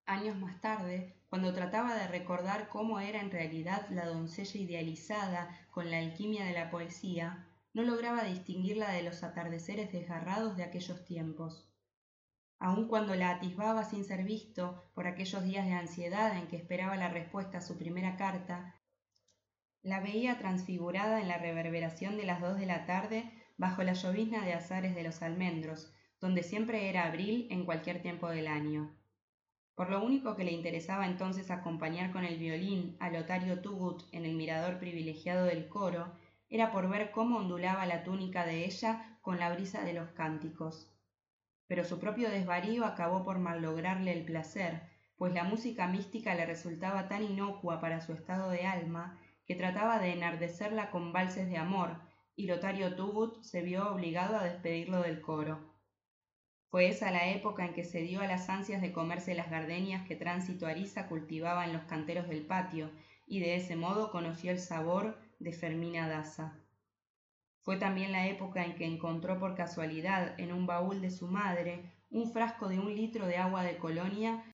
Años 0.06 0.38
más 0.38 0.58
tarde, 0.62 1.14
cuando 1.28 1.52
trataba 1.52 1.94
de 1.94 2.08
recordar 2.08 2.70
cómo 2.70 3.00
era 3.00 3.20
en 3.20 3.30
realidad 3.30 3.86
la 3.90 4.06
doncella 4.06 4.58
idealizada 4.58 5.50
con 5.70 5.90
la 5.90 5.98
alquimia 5.98 6.42
de 6.46 6.54
la 6.54 6.70
poesía, 6.70 7.46
no 7.74 7.82
lograba 7.82 8.24
distinguirla 8.24 8.90
de 8.92 9.02
los 9.02 9.22
atardeceres 9.22 9.92
desgarrados 9.92 10.56
de 10.56 10.64
aquellos 10.64 11.04
tiempos 11.04 11.68
aun 12.58 12.88
cuando 12.88 13.14
la 13.14 13.30
atisbaba 13.30 13.84
sin 13.84 14.04
ser 14.04 14.24
visto 14.24 14.90
por 14.94 15.06
aquellos 15.06 15.44
días 15.44 15.66
de 15.66 15.74
ansiedad 15.74 16.36
en 16.38 16.48
que 16.48 16.56
esperaba 16.56 16.96
la 16.96 17.08
respuesta 17.08 17.58
a 17.58 17.60
su 17.60 17.76
primera 17.76 18.16
carta, 18.16 18.74
la 19.86 20.00
veía 20.00 20.36
transfigurada 20.36 21.20
en 21.20 21.28
la 21.28 21.38
reverberación 21.38 22.16
de 22.16 22.26
las 22.26 22.40
dos 22.40 22.58
de 22.58 22.66
la 22.66 22.84
tarde 22.84 23.30
bajo 23.56 23.82
la 23.82 23.94
llovizna 23.94 24.44
de 24.44 24.52
azares 24.52 24.94
de 24.94 25.02
los 25.02 25.22
almendros, 25.22 25.94
donde 26.20 26.42
siempre 26.42 26.90
era 26.90 27.06
abril 27.06 27.46
en 27.50 27.64
cualquier 27.64 28.02
tiempo 28.02 28.28
del 28.28 28.48
año. 28.48 28.94
Por 29.74 29.88
lo 29.88 30.04
único 30.04 30.36
que 30.36 30.44
le 30.44 30.52
interesaba 30.52 31.06
entonces 31.06 31.50
acompañar 31.50 32.12
con 32.12 32.24
el 32.24 32.36
violín 32.36 32.96
a 33.00 33.10
Lotario 33.10 33.60
Tugut 33.62 34.02
en 34.12 34.26
el 34.26 34.34
mirador 34.34 34.78
privilegiado 34.78 35.46
del 35.46 35.68
coro, 35.68 36.12
era 36.50 36.72
por 36.72 36.90
ver 36.90 37.12
cómo 37.12 37.38
ondulaba 37.38 37.86
la 37.86 38.02
túnica 38.02 38.44
de 38.44 38.64
ella 38.64 39.18
con 39.22 39.38
la 39.38 39.54
brisa 39.54 39.82
de 39.84 39.92
los 39.92 40.10
cánticos 40.10 40.92
pero 41.68 41.84
su 41.84 41.98
propio 41.98 42.30
desvarío 42.30 42.84
acabó 42.84 43.24
por 43.24 43.38
mallograrle 43.38 44.12
el 44.12 44.24
placer, 44.24 44.82
pues 45.16 45.32
la 45.32 45.44
música 45.44 45.88
mística 45.88 46.34
le 46.34 46.46
resultaba 46.46 47.08
tan 47.08 47.24
inocua 47.24 47.80
para 47.80 48.00
su 48.00 48.12
estado 48.12 48.50
de 48.50 48.66
alma 48.66 49.18
que 49.46 49.54
trataba 49.54 49.98
de 49.98 50.12
enardecerla 50.12 50.90
con 50.90 51.12
valses 51.12 51.48
de 51.48 51.56
amor, 51.56 52.00
y 52.34 52.46
Lotario 52.46 52.96
Tugut 52.96 53.42
se 53.42 53.62
vio 53.62 53.90
obligado 53.90 54.36
a 54.36 54.44
despedirlo 54.44 55.00
del 55.02 55.20
coro. 55.20 55.72
Fue 56.68 56.88
esa 56.88 57.10
la 57.10 57.30
época 57.30 57.64
en 57.64 57.72
que 57.72 57.84
se 57.84 58.02
dio 58.02 58.20
a 58.20 58.26
las 58.26 58.50
ansias 58.50 58.82
de 58.82 58.92
comerse 58.92 59.34
las 59.34 59.50
gardenias 59.50 60.06
que 60.06 60.16
Tránsito 60.16 60.66
Ariza 60.66 61.06
cultivaba 61.08 61.64
en 61.64 61.72
los 61.72 61.84
canteros 61.84 62.28
del 62.28 62.44
patio, 62.44 62.90
y 63.26 63.40
de 63.40 63.56
ese 63.56 63.76
modo 63.76 64.10
conoció 64.10 64.50
el 64.50 64.58
sabor 64.58 65.16
de 65.38 65.52
Fermina 65.52 66.08
Daza. 66.08 66.52
Fue 67.62 67.76
también 67.76 68.12
la 68.12 68.26
época 68.26 68.64
en 68.64 68.74
que 68.74 68.84
encontró 68.84 69.38
por 69.38 69.54
casualidad 69.54 70.38
en 70.38 70.52
un 70.52 70.66
baúl 70.66 71.00
de 71.00 71.10
su 71.10 71.26
madre 71.28 71.92
un 72.10 72.30
frasco 72.30 72.68
de 72.68 72.78
un 72.78 72.94
litro 72.94 73.26
de 73.26 73.36
agua 73.38 73.64
de 73.64 73.76
colonia 73.78 74.44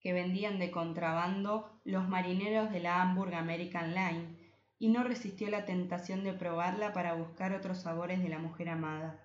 que 0.00 0.12
vendían 0.12 0.58
de 0.58 0.70
contrabando 0.70 1.80
los 1.84 2.08
marineros 2.08 2.70
de 2.70 2.80
la 2.80 3.02
Hamburg 3.02 3.34
American 3.34 3.94
Line, 3.94 4.36
y 4.78 4.88
no 4.88 5.02
resistió 5.02 5.50
la 5.50 5.64
tentación 5.64 6.22
de 6.22 6.32
probarla 6.32 6.92
para 6.92 7.14
buscar 7.14 7.52
otros 7.52 7.78
sabores 7.78 8.22
de 8.22 8.28
la 8.28 8.38
mujer 8.38 8.68
amada. 8.68 9.24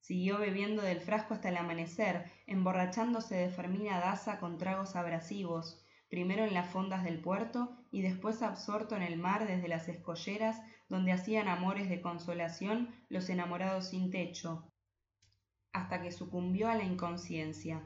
Siguió 0.00 0.38
bebiendo 0.38 0.82
del 0.82 1.00
frasco 1.00 1.34
hasta 1.34 1.48
el 1.48 1.56
amanecer, 1.56 2.30
emborrachándose 2.46 3.36
de 3.36 3.48
Fermina 3.50 4.00
Daza 4.00 4.38
con 4.38 4.58
tragos 4.58 4.96
abrasivos, 4.96 5.82
primero 6.10 6.44
en 6.44 6.52
las 6.52 6.68
fondas 6.70 7.04
del 7.04 7.20
puerto 7.20 7.74
y 7.90 8.02
después 8.02 8.42
absorto 8.42 8.96
en 8.96 9.02
el 9.02 9.16
mar 9.16 9.46
desde 9.46 9.68
las 9.68 9.88
escolleras 9.88 10.60
donde 10.88 11.12
hacían 11.12 11.48
amores 11.48 11.88
de 11.88 12.02
consolación 12.02 12.94
los 13.08 13.30
enamorados 13.30 13.88
sin 13.88 14.10
techo, 14.10 14.68
hasta 15.72 16.02
que 16.02 16.12
sucumbió 16.12 16.68
a 16.68 16.74
la 16.74 16.84
inconsciencia. 16.84 17.82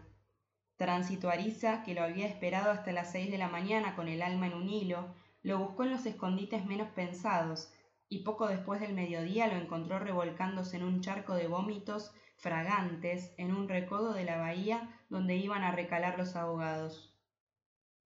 Tránsito 0.77 1.31
Ariza, 1.31 1.82
que 1.82 1.94
lo 1.94 2.03
había 2.03 2.27
esperado 2.27 2.70
hasta 2.70 2.93
las 2.93 3.11
seis 3.11 3.31
de 3.31 3.39
la 3.39 3.48
mañana 3.48 3.97
con 3.97 4.09
el 4.09 4.20
alma 4.20 4.47
en 4.47 4.55
un 4.55 4.69
hilo, 4.69 5.15
lo 5.43 5.59
buscó 5.59 5.85
en 5.85 5.90
los 5.90 6.05
escondites 6.05 6.66
menos 6.66 6.89
pensados, 6.90 7.73
y 8.09 8.24
poco 8.24 8.47
después 8.47 8.81
del 8.81 8.93
mediodía 8.93 9.47
lo 9.47 9.57
encontró 9.57 9.98
revolcándose 9.98 10.77
en 10.77 10.85
un 10.85 11.01
charco 11.01 11.35
de 11.35 11.48
vómitos 11.48 12.12
fragantes 12.36 13.32
en 13.39 13.55
un 13.55 13.69
recodo 13.69 14.12
de 14.12 14.24
la 14.24 14.36
bahía 14.36 14.89
donde 15.09 15.36
iban 15.36 15.65
a 15.65 15.73
recalar 15.73 16.19
los 16.19 16.36
abogados. 16.36 17.15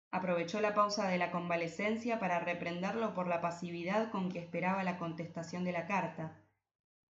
Aprovechó 0.09 0.59
la 0.59 0.73
pausa 0.73 1.07
de 1.07 1.17
la 1.17 1.31
convalecencia 1.31 2.19
para 2.19 2.39
reprenderlo 2.39 3.13
por 3.13 3.27
la 3.27 3.41
pasividad 3.41 4.09
con 4.09 4.31
que 4.31 4.39
esperaba 4.39 4.83
la 4.83 4.97
contestación 4.97 5.63
de 5.63 5.73
la 5.73 5.85
carta. 5.85 6.41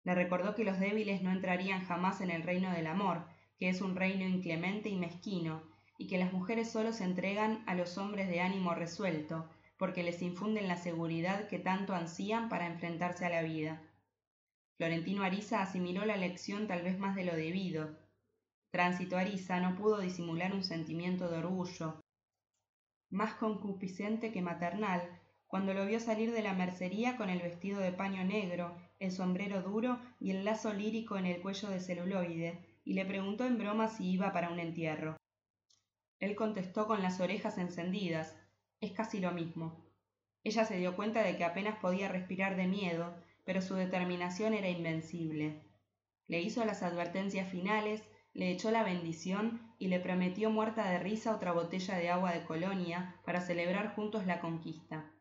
Le 0.02 0.14
recordó 0.14 0.54
que 0.54 0.64
los 0.64 0.80
débiles 0.80 1.22
no 1.22 1.30
entrarían 1.30 1.84
jamás 1.84 2.20
en 2.20 2.30
el 2.30 2.42
reino 2.42 2.72
del 2.72 2.86
amor, 2.86 3.26
que 3.58 3.68
es 3.68 3.80
un 3.80 3.96
reino 3.96 4.24
inclemente 4.26 4.88
y 4.88 4.96
mezquino, 4.96 5.62
y 5.98 6.06
que 6.06 6.18
las 6.18 6.32
mujeres 6.32 6.70
solo 6.70 6.92
se 6.92 7.04
entregan 7.04 7.62
a 7.66 7.74
los 7.74 7.96
hombres 7.98 8.28
de 8.28 8.40
ánimo 8.40 8.74
resuelto, 8.74 9.48
porque 9.78 10.02
les 10.02 10.22
infunden 10.22 10.68
la 10.68 10.76
seguridad 10.76 11.48
que 11.48 11.58
tanto 11.58 11.94
ansían 11.94 12.48
para 12.48 12.66
enfrentarse 12.66 13.24
a 13.24 13.30
la 13.30 13.42
vida. 13.42 13.82
Florentino 14.76 15.22
Ariza 15.22 15.62
asimiló 15.62 16.04
la 16.04 16.16
lección 16.16 16.66
tal 16.66 16.82
vez 16.82 16.98
más 16.98 17.16
de 17.16 17.24
lo 17.24 17.34
debido. 17.34 17.98
Tránsito 18.70 19.16
Ariza 19.16 19.60
no 19.60 19.74
pudo 19.74 20.00
disimular 20.00 20.52
un 20.52 20.62
sentimiento 20.62 21.28
de 21.30 21.38
orgullo, 21.38 22.02
más 23.10 23.34
concupiscente 23.34 24.32
que 24.32 24.42
maternal, 24.42 25.00
cuando 25.46 25.72
lo 25.72 25.86
vio 25.86 26.00
salir 26.00 26.32
de 26.32 26.42
la 26.42 26.54
mercería 26.54 27.16
con 27.16 27.30
el 27.30 27.40
vestido 27.40 27.78
de 27.78 27.92
paño 27.92 28.24
negro, 28.24 28.76
el 28.98 29.12
sombrero 29.12 29.62
duro 29.62 29.98
y 30.18 30.32
el 30.32 30.44
lazo 30.44 30.72
lírico 30.72 31.16
en 31.16 31.26
el 31.26 31.40
cuello 31.40 31.70
de 31.70 31.80
celuloide, 31.80 32.75
y 32.86 32.94
le 32.94 33.04
preguntó 33.04 33.44
en 33.44 33.58
broma 33.58 33.88
si 33.88 34.08
iba 34.08 34.32
para 34.32 34.48
un 34.48 34.60
entierro. 34.60 35.16
Él 36.20 36.36
contestó 36.36 36.86
con 36.86 37.02
las 37.02 37.20
orejas 37.20 37.58
encendidas, 37.58 38.38
es 38.80 38.92
casi 38.92 39.18
lo 39.18 39.32
mismo. 39.32 39.84
Ella 40.44 40.64
se 40.64 40.78
dio 40.78 40.94
cuenta 40.94 41.22
de 41.24 41.36
que 41.36 41.44
apenas 41.44 41.78
podía 41.80 42.08
respirar 42.08 42.56
de 42.56 42.68
miedo, 42.68 43.12
pero 43.44 43.60
su 43.60 43.74
determinación 43.74 44.54
era 44.54 44.68
invencible. 44.68 45.64
Le 46.28 46.40
hizo 46.40 46.64
las 46.64 46.84
advertencias 46.84 47.50
finales, 47.50 48.08
le 48.32 48.52
echó 48.52 48.70
la 48.70 48.84
bendición 48.84 49.74
y 49.80 49.88
le 49.88 49.98
prometió 49.98 50.50
muerta 50.50 50.88
de 50.88 51.00
risa 51.00 51.34
otra 51.34 51.50
botella 51.50 51.96
de 51.96 52.10
agua 52.10 52.32
de 52.32 52.44
Colonia 52.44 53.16
para 53.24 53.40
celebrar 53.40 53.96
juntos 53.96 54.26
la 54.26 54.40
conquista. 54.40 55.12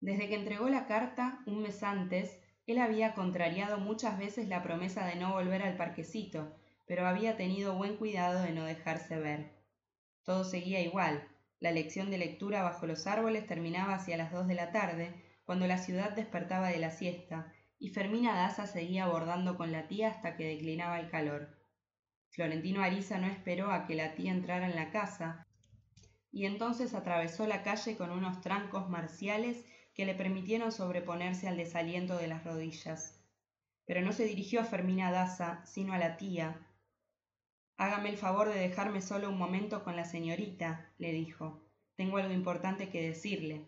Desde 0.00 0.28
que 0.28 0.36
entregó 0.36 0.70
la 0.70 0.86
carta, 0.86 1.42
un 1.44 1.60
mes 1.60 1.82
antes, 1.82 2.40
él 2.68 2.78
había 2.78 3.14
contrariado 3.14 3.78
muchas 3.78 4.18
veces 4.18 4.46
la 4.46 4.62
promesa 4.62 5.06
de 5.06 5.16
no 5.16 5.32
volver 5.32 5.62
al 5.62 5.78
parquecito, 5.78 6.54
pero 6.86 7.06
había 7.06 7.38
tenido 7.38 7.74
buen 7.74 7.96
cuidado 7.96 8.42
de 8.42 8.52
no 8.52 8.64
dejarse 8.64 9.18
ver. 9.18 9.54
Todo 10.22 10.44
seguía 10.44 10.82
igual. 10.82 11.26
La 11.60 11.72
lección 11.72 12.10
de 12.10 12.18
lectura 12.18 12.62
bajo 12.62 12.86
los 12.86 13.06
árboles 13.06 13.46
terminaba 13.46 13.94
hacia 13.94 14.18
las 14.18 14.30
dos 14.30 14.46
de 14.46 14.54
la 14.54 14.70
tarde, 14.70 15.14
cuando 15.46 15.66
la 15.66 15.78
ciudad 15.78 16.10
despertaba 16.10 16.68
de 16.68 16.78
la 16.78 16.90
siesta, 16.90 17.54
y 17.78 17.88
Fermina 17.88 18.34
Daza 18.34 18.66
seguía 18.66 19.04
abordando 19.04 19.56
con 19.56 19.72
la 19.72 19.88
tía 19.88 20.10
hasta 20.10 20.36
que 20.36 20.44
declinaba 20.44 21.00
el 21.00 21.08
calor. 21.08 21.56
Florentino 22.28 22.82
Ariza 22.82 23.16
no 23.16 23.28
esperó 23.28 23.70
a 23.72 23.86
que 23.86 23.94
la 23.94 24.14
tía 24.14 24.30
entrara 24.30 24.66
en 24.66 24.76
la 24.76 24.90
casa, 24.90 25.46
y 26.30 26.44
entonces 26.44 26.92
atravesó 26.92 27.46
la 27.46 27.62
calle 27.62 27.96
con 27.96 28.10
unos 28.10 28.42
trancos 28.42 28.90
marciales 28.90 29.64
que 29.98 30.06
le 30.06 30.14
permitieron 30.14 30.70
sobreponerse 30.70 31.48
al 31.48 31.56
desaliento 31.56 32.16
de 32.18 32.28
las 32.28 32.44
rodillas. 32.44 33.20
Pero 33.84 34.00
no 34.00 34.12
se 34.12 34.26
dirigió 34.26 34.60
a 34.60 34.64
Fermina 34.64 35.10
Daza, 35.10 35.60
sino 35.66 35.92
a 35.92 35.98
la 35.98 36.16
tía. 36.16 36.64
Hágame 37.76 38.10
el 38.10 38.16
favor 38.16 38.48
de 38.48 38.60
dejarme 38.60 39.02
solo 39.02 39.28
un 39.28 39.36
momento 39.36 39.82
con 39.82 39.96
la 39.96 40.04
señorita, 40.04 40.88
le 40.98 41.10
dijo. 41.10 41.60
Tengo 41.96 42.18
algo 42.18 42.32
importante 42.32 42.90
que 42.90 43.02
decirle. 43.02 43.64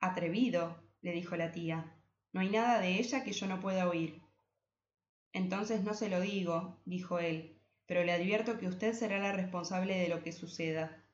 Atrevido, 0.00 0.78
le 1.02 1.12
dijo 1.12 1.36
la 1.36 1.52
tía. 1.52 1.94
No 2.32 2.40
hay 2.40 2.48
nada 2.48 2.80
de 2.80 2.98
ella 2.98 3.22
que 3.22 3.32
yo 3.32 3.46
no 3.46 3.60
pueda 3.60 3.86
oír. 3.86 4.22
Entonces 5.34 5.84
no 5.84 5.92
se 5.92 6.08
lo 6.08 6.22
digo, 6.22 6.78
dijo 6.86 7.18
él, 7.18 7.54
pero 7.84 8.02
le 8.02 8.12
advierto 8.12 8.58
que 8.58 8.66
usted 8.66 8.94
será 8.94 9.18
la 9.18 9.32
responsable 9.32 9.98
de 9.98 10.08
lo 10.08 10.22
que 10.22 10.32
suceda. 10.32 11.04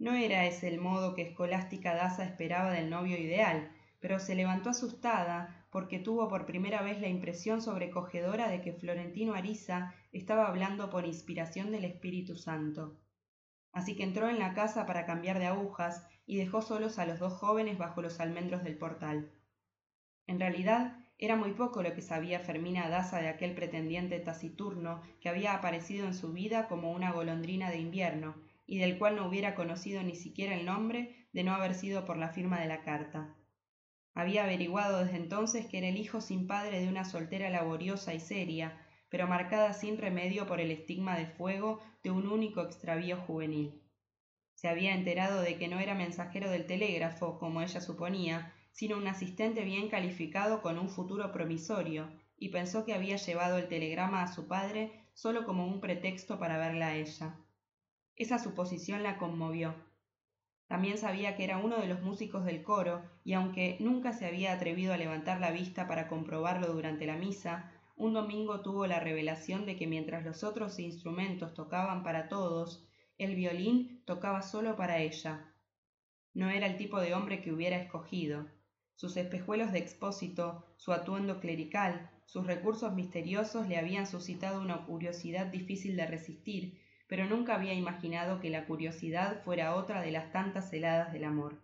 No 0.00 0.14
era 0.14 0.46
ese 0.46 0.66
el 0.68 0.80
modo 0.80 1.14
que 1.14 1.20
Escolástica 1.20 1.94
Daza 1.94 2.24
esperaba 2.24 2.72
del 2.72 2.88
novio 2.88 3.18
ideal, 3.18 3.70
pero 4.00 4.18
se 4.18 4.34
levantó 4.34 4.70
asustada 4.70 5.66
porque 5.70 5.98
tuvo 5.98 6.26
por 6.26 6.46
primera 6.46 6.80
vez 6.80 6.98
la 7.02 7.08
impresión 7.08 7.60
sobrecogedora 7.60 8.48
de 8.48 8.62
que 8.62 8.72
Florentino 8.72 9.34
Ariza 9.34 9.92
estaba 10.10 10.46
hablando 10.46 10.88
por 10.88 11.04
inspiración 11.04 11.70
del 11.70 11.84
Espíritu 11.84 12.34
Santo. 12.34 12.98
Así 13.72 13.94
que 13.94 14.04
entró 14.04 14.30
en 14.30 14.38
la 14.38 14.54
casa 14.54 14.86
para 14.86 15.04
cambiar 15.04 15.38
de 15.38 15.48
agujas 15.48 16.08
y 16.24 16.38
dejó 16.38 16.62
solos 16.62 16.98
a 16.98 17.04
los 17.04 17.18
dos 17.18 17.34
jóvenes 17.34 17.76
bajo 17.76 18.00
los 18.00 18.20
almendros 18.20 18.64
del 18.64 18.78
portal. 18.78 19.30
En 20.26 20.40
realidad, 20.40 20.96
era 21.18 21.36
muy 21.36 21.52
poco 21.52 21.82
lo 21.82 21.92
que 21.92 22.00
sabía 22.00 22.40
Fermina 22.40 22.88
Daza 22.88 23.20
de 23.20 23.28
aquel 23.28 23.54
pretendiente 23.54 24.18
taciturno 24.18 25.02
que 25.20 25.28
había 25.28 25.52
aparecido 25.52 26.06
en 26.06 26.14
su 26.14 26.32
vida 26.32 26.68
como 26.68 26.90
una 26.90 27.12
golondrina 27.12 27.68
de 27.68 27.80
invierno, 27.80 28.34
y 28.70 28.78
del 28.78 28.98
cual 28.98 29.16
no 29.16 29.26
hubiera 29.26 29.56
conocido 29.56 30.00
ni 30.04 30.14
siquiera 30.14 30.54
el 30.54 30.64
nombre 30.64 31.26
de 31.32 31.42
no 31.42 31.52
haber 31.52 31.74
sido 31.74 32.04
por 32.04 32.16
la 32.16 32.28
firma 32.28 32.60
de 32.60 32.68
la 32.68 32.84
carta. 32.84 33.34
Había 34.14 34.44
averiguado 34.44 35.04
desde 35.04 35.16
entonces 35.16 35.66
que 35.66 35.78
era 35.78 35.88
el 35.88 35.96
hijo 35.96 36.20
sin 36.20 36.46
padre 36.46 36.80
de 36.80 36.88
una 36.88 37.04
soltera 37.04 37.50
laboriosa 37.50 38.14
y 38.14 38.20
seria, 38.20 38.80
pero 39.08 39.26
marcada 39.26 39.72
sin 39.72 39.98
remedio 39.98 40.46
por 40.46 40.60
el 40.60 40.70
estigma 40.70 41.18
de 41.18 41.26
fuego 41.26 41.80
de 42.04 42.12
un 42.12 42.28
único 42.28 42.62
extravío 42.62 43.16
juvenil. 43.16 43.82
Se 44.54 44.68
había 44.68 44.94
enterado 44.94 45.42
de 45.42 45.58
que 45.58 45.66
no 45.66 45.80
era 45.80 45.96
mensajero 45.96 46.48
del 46.48 46.66
telégrafo, 46.66 47.40
como 47.40 47.62
ella 47.62 47.80
suponía, 47.80 48.54
sino 48.70 48.98
un 48.98 49.08
asistente 49.08 49.64
bien 49.64 49.88
calificado 49.88 50.62
con 50.62 50.78
un 50.78 50.88
futuro 50.88 51.32
promisorio, 51.32 52.08
y 52.36 52.50
pensó 52.50 52.84
que 52.84 52.94
había 52.94 53.16
llevado 53.16 53.58
el 53.58 53.66
telegrama 53.66 54.22
a 54.22 54.32
su 54.32 54.46
padre 54.46 54.92
solo 55.12 55.44
como 55.44 55.66
un 55.66 55.80
pretexto 55.80 56.38
para 56.38 56.56
verla 56.56 56.88
a 56.88 56.94
ella. 56.94 57.36
Esa 58.20 58.38
suposición 58.38 59.02
la 59.02 59.16
conmovió. 59.16 59.74
También 60.66 60.98
sabía 60.98 61.36
que 61.36 61.44
era 61.44 61.56
uno 61.56 61.78
de 61.78 61.86
los 61.86 62.02
músicos 62.02 62.44
del 62.44 62.62
coro, 62.62 63.02
y 63.24 63.32
aunque 63.32 63.78
nunca 63.80 64.12
se 64.12 64.26
había 64.26 64.52
atrevido 64.52 64.92
a 64.92 64.98
levantar 64.98 65.40
la 65.40 65.52
vista 65.52 65.88
para 65.88 66.06
comprobarlo 66.06 66.66
durante 66.66 67.06
la 67.06 67.16
misa, 67.16 67.72
un 67.96 68.12
domingo 68.12 68.60
tuvo 68.60 68.86
la 68.86 69.00
revelación 69.00 69.64
de 69.64 69.76
que 69.76 69.86
mientras 69.86 70.22
los 70.22 70.44
otros 70.44 70.78
instrumentos 70.78 71.54
tocaban 71.54 72.02
para 72.02 72.28
todos, 72.28 72.86
el 73.16 73.36
violín 73.36 74.02
tocaba 74.04 74.42
solo 74.42 74.76
para 74.76 74.98
ella. 74.98 75.54
No 76.34 76.50
era 76.50 76.66
el 76.66 76.76
tipo 76.76 77.00
de 77.00 77.14
hombre 77.14 77.40
que 77.40 77.54
hubiera 77.54 77.78
escogido 77.78 78.46
sus 79.00 79.16
espejuelos 79.16 79.72
de 79.72 79.78
expósito, 79.78 80.66
su 80.76 80.92
atuendo 80.92 81.40
clerical, 81.40 82.10
sus 82.26 82.46
recursos 82.46 82.92
misteriosos 82.92 83.66
le 83.66 83.78
habían 83.78 84.06
suscitado 84.06 84.60
una 84.60 84.84
curiosidad 84.84 85.46
difícil 85.46 85.96
de 85.96 86.06
resistir, 86.06 86.79
pero 87.10 87.26
nunca 87.26 87.56
había 87.56 87.74
imaginado 87.74 88.38
que 88.38 88.50
la 88.50 88.66
curiosidad 88.66 89.42
fuera 89.42 89.74
otra 89.74 90.00
de 90.00 90.12
las 90.12 90.30
tantas 90.30 90.72
heladas 90.72 91.12
del 91.12 91.24
amor. 91.24 91.60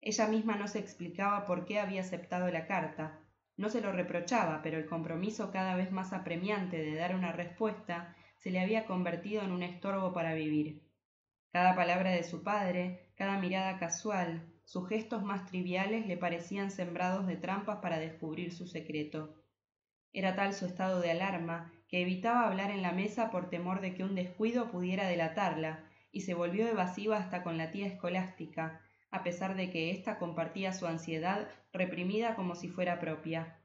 Ella 0.00 0.26
misma 0.26 0.56
no 0.56 0.66
se 0.66 0.80
explicaba 0.80 1.44
por 1.44 1.64
qué 1.66 1.78
había 1.78 2.00
aceptado 2.00 2.50
la 2.50 2.66
carta, 2.66 3.20
no 3.56 3.68
se 3.68 3.80
lo 3.80 3.92
reprochaba, 3.92 4.60
pero 4.60 4.76
el 4.76 4.86
compromiso 4.86 5.52
cada 5.52 5.76
vez 5.76 5.92
más 5.92 6.12
apremiante 6.12 6.78
de 6.78 6.96
dar 6.96 7.14
una 7.14 7.30
respuesta 7.30 8.16
se 8.38 8.50
le 8.50 8.58
había 8.58 8.86
convertido 8.86 9.42
en 9.42 9.52
un 9.52 9.62
estorbo 9.62 10.12
para 10.12 10.34
vivir. 10.34 10.82
Cada 11.52 11.76
palabra 11.76 12.10
de 12.10 12.24
su 12.24 12.42
padre, 12.42 13.12
cada 13.14 13.38
mirada 13.38 13.78
casual, 13.78 14.52
sus 14.64 14.88
gestos 14.88 15.22
más 15.22 15.46
triviales 15.46 16.08
le 16.08 16.16
parecían 16.16 16.72
sembrados 16.72 17.28
de 17.28 17.36
trampas 17.36 17.78
para 17.78 18.00
descubrir 18.00 18.52
su 18.52 18.66
secreto. 18.66 19.36
Era 20.12 20.34
tal 20.34 20.54
su 20.54 20.66
estado 20.66 21.00
de 21.00 21.12
alarma 21.12 21.72
que 21.90 22.02
evitaba 22.02 22.46
hablar 22.46 22.70
en 22.70 22.82
la 22.82 22.92
mesa 22.92 23.30
por 23.30 23.50
temor 23.50 23.80
de 23.80 23.94
que 23.94 24.04
un 24.04 24.14
descuido 24.14 24.70
pudiera 24.70 25.08
delatarla, 25.08 25.84
y 26.12 26.22
se 26.22 26.34
volvió 26.34 26.68
evasiva 26.68 27.16
hasta 27.16 27.42
con 27.42 27.58
la 27.58 27.70
tía 27.70 27.86
escolástica, 27.86 28.80
a 29.10 29.22
pesar 29.22 29.56
de 29.56 29.70
que 29.70 29.90
ésta 29.90 30.18
compartía 30.18 30.72
su 30.72 30.86
ansiedad 30.86 31.48
reprimida 31.72 32.36
como 32.36 32.54
si 32.54 32.68
fuera 32.68 33.00
propia. 33.00 33.58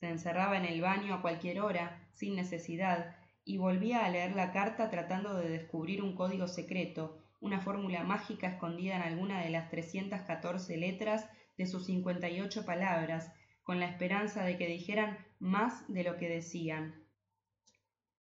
Se 0.00 0.08
encerraba 0.08 0.56
en 0.56 0.64
el 0.64 0.80
baño 0.80 1.14
a 1.14 1.22
cualquier 1.22 1.60
hora, 1.60 2.08
sin 2.12 2.36
necesidad, 2.36 3.16
y 3.44 3.56
volvía 3.56 4.04
a 4.04 4.10
leer 4.10 4.36
la 4.36 4.52
carta 4.52 4.90
tratando 4.90 5.34
de 5.34 5.48
descubrir 5.48 6.02
un 6.02 6.14
código 6.14 6.46
secreto, 6.46 7.18
una 7.40 7.60
fórmula 7.60 8.04
mágica 8.04 8.48
escondida 8.48 8.96
en 8.96 9.02
alguna 9.02 9.42
de 9.42 9.50
las 9.50 9.70
trescientas 9.70 10.22
catorce 10.22 10.76
letras 10.76 11.26
de 11.56 11.66
sus 11.66 11.86
cincuenta 11.86 12.28
y 12.28 12.40
ocho 12.40 12.66
palabras, 12.66 13.32
con 13.62 13.80
la 13.80 13.86
esperanza 13.86 14.44
de 14.44 14.58
que 14.58 14.66
dijeran 14.66 15.18
más 15.38 15.84
de 15.88 16.04
lo 16.04 16.16
que 16.16 16.28
decían. 16.28 17.06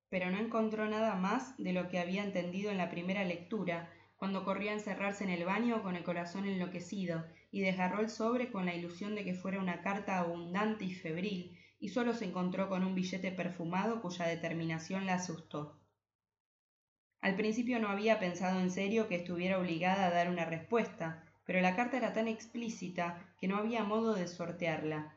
Pero 0.10 0.32
no 0.32 0.38
encontró 0.38 0.88
nada 0.88 1.16
más 1.16 1.56
de 1.58 1.74
lo 1.74 1.88
que 1.90 2.00
había 2.00 2.24
entendido 2.24 2.72
en 2.72 2.78
la 2.78 2.90
primera 2.90 3.24
lectura, 3.24 3.90
cuando 4.18 4.44
corrió 4.44 4.72
a 4.72 4.74
encerrarse 4.74 5.24
en 5.24 5.30
el 5.30 5.46
baño 5.46 5.82
con 5.82 5.96
el 5.96 6.04
corazón 6.04 6.46
enloquecido, 6.46 7.26
y 7.52 7.62
desgarró 7.62 8.02
el 8.02 8.10
sobre 8.10 8.52
con 8.52 8.66
la 8.66 8.76
ilusión 8.76 9.16
de 9.16 9.24
que 9.24 9.34
fuera 9.34 9.60
una 9.60 9.82
carta 9.82 10.20
abundante 10.20 10.86
y 10.86 10.94
febril, 10.94 11.58
y 11.80 11.90
solo 11.90 12.14
se 12.14 12.26
encontró 12.26 12.70
con 12.70 12.84
un 12.84 12.96
billete 12.96 13.32
perfumado 13.32 14.02
cuya 14.02 14.26
determinación 14.26 15.06
la 15.06 15.16
asustó. 15.16 15.80
Al 17.22 17.36
principio 17.36 17.80
no 17.80 17.90
había 17.90 18.20
pensado 18.20 18.60
en 18.60 18.72
serio 18.72 19.08
que 19.08 19.16
estuviera 19.16 19.60
obligada 19.60 20.08
a 20.08 20.12
dar 20.12 20.30
una 20.30 20.46
respuesta, 20.46 21.26
pero 21.46 21.62
la 21.62 21.76
carta 21.76 21.98
era 21.98 22.14
tan 22.14 22.28
explícita 22.28 23.26
que 23.40 23.48
no 23.48 23.58
había 23.58 23.84
modo 23.84 24.14
de 24.14 24.28
sortearla. 24.28 25.16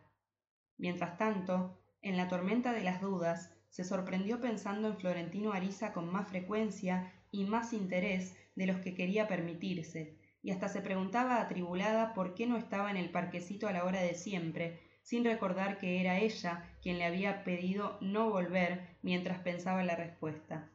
Mientras 0.79 1.17
tanto, 1.17 1.79
en 2.01 2.17
la 2.17 2.29
tormenta 2.29 2.73
de 2.73 2.83
las 2.83 3.01
dudas, 3.01 3.53
se 3.73 3.85
sorprendió 3.85 4.39
pensando 4.39 4.87
en 4.87 4.99
Florentino 4.99 5.55
Ariza 5.55 5.95
con 5.95 6.13
más 6.13 6.29
frecuencia 6.29 7.11
y 7.31 7.45
más 7.45 7.73
interés 7.73 8.37
de 8.55 8.67
los 8.67 8.77
que 8.81 8.95
quería 8.95 9.27
permitirse, 9.27 10.19
y 10.43 10.51
hasta 10.51 10.69
se 10.69 10.83
preguntaba 10.83 11.41
atribulada 11.41 12.13
por 12.13 12.35
qué 12.35 12.47
no 12.47 12.59
estaba 12.59 12.91
en 12.91 12.99
el 12.99 13.09
parquecito 13.09 13.67
a 13.67 13.73
la 13.73 13.85
hora 13.85 14.03
de 14.03 14.15
siempre, 14.15 14.79
sin 15.03 15.25
recordar 15.25 15.79
que 15.79 16.03
era 16.03 16.19
ella 16.19 16.71
quien 16.83 16.99
le 16.99 17.07
había 17.07 17.45
pedido 17.45 17.97
no 18.03 18.29
volver 18.29 18.99
mientras 19.01 19.39
pensaba 19.39 19.83
la 19.83 19.97
respuesta. 19.97 20.71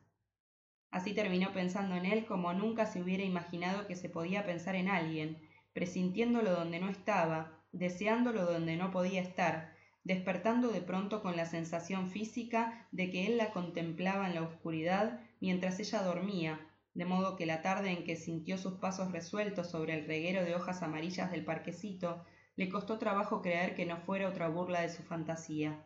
Así 0.89 1.13
terminó 1.13 1.53
pensando 1.53 1.95
en 1.95 2.05
él 2.07 2.25
como 2.25 2.51
nunca 2.53 2.87
se 2.87 3.03
hubiera 3.03 3.23
imaginado 3.23 3.85
que 3.85 3.95
se 3.95 4.09
podía 4.09 4.43
pensar 4.43 4.73
en 4.73 4.89
alguien, 4.89 5.37
presintiéndolo 5.71 6.49
donde 6.51 6.79
no 6.79 6.89
estaba, 6.89 7.61
deseándolo 7.71 8.45
donde 8.45 8.75
no 8.75 8.89
podía 8.89 9.21
estar, 9.21 9.76
despertando 10.07 10.69
de 10.69 10.79
pronto 10.79 11.21
con 11.21 11.35
la 11.35 11.45
sensación 11.45 12.09
física 12.09 12.87
de 12.93 13.09
que 13.09 13.27
él 13.27 13.35
la 13.35 13.51
contemplaba 13.51 14.25
en 14.25 14.35
la 14.35 14.41
oscuridad 14.41 15.19
mientras 15.41 15.81
ella 15.81 16.01
dormía, 16.01 16.65
de 16.93 17.03
modo 17.03 17.35
que 17.35 17.45
la 17.45 17.61
tarde 17.61 17.91
en 17.91 18.05
que 18.05 18.15
sintió 18.15 18.57
sus 18.57 18.75
pasos 18.75 19.11
resueltos 19.11 19.69
sobre 19.69 19.95
el 19.95 20.07
reguero 20.07 20.45
de 20.45 20.55
hojas 20.55 20.81
amarillas 20.81 21.29
del 21.29 21.43
parquecito, 21.43 22.23
le 22.55 22.69
costó 22.69 22.97
trabajo 22.99 23.41
creer 23.41 23.75
que 23.75 23.85
no 23.85 23.97
fuera 23.97 24.29
otra 24.29 24.47
burla 24.47 24.79
de 24.79 24.87
su 24.87 25.03
fantasía. 25.03 25.85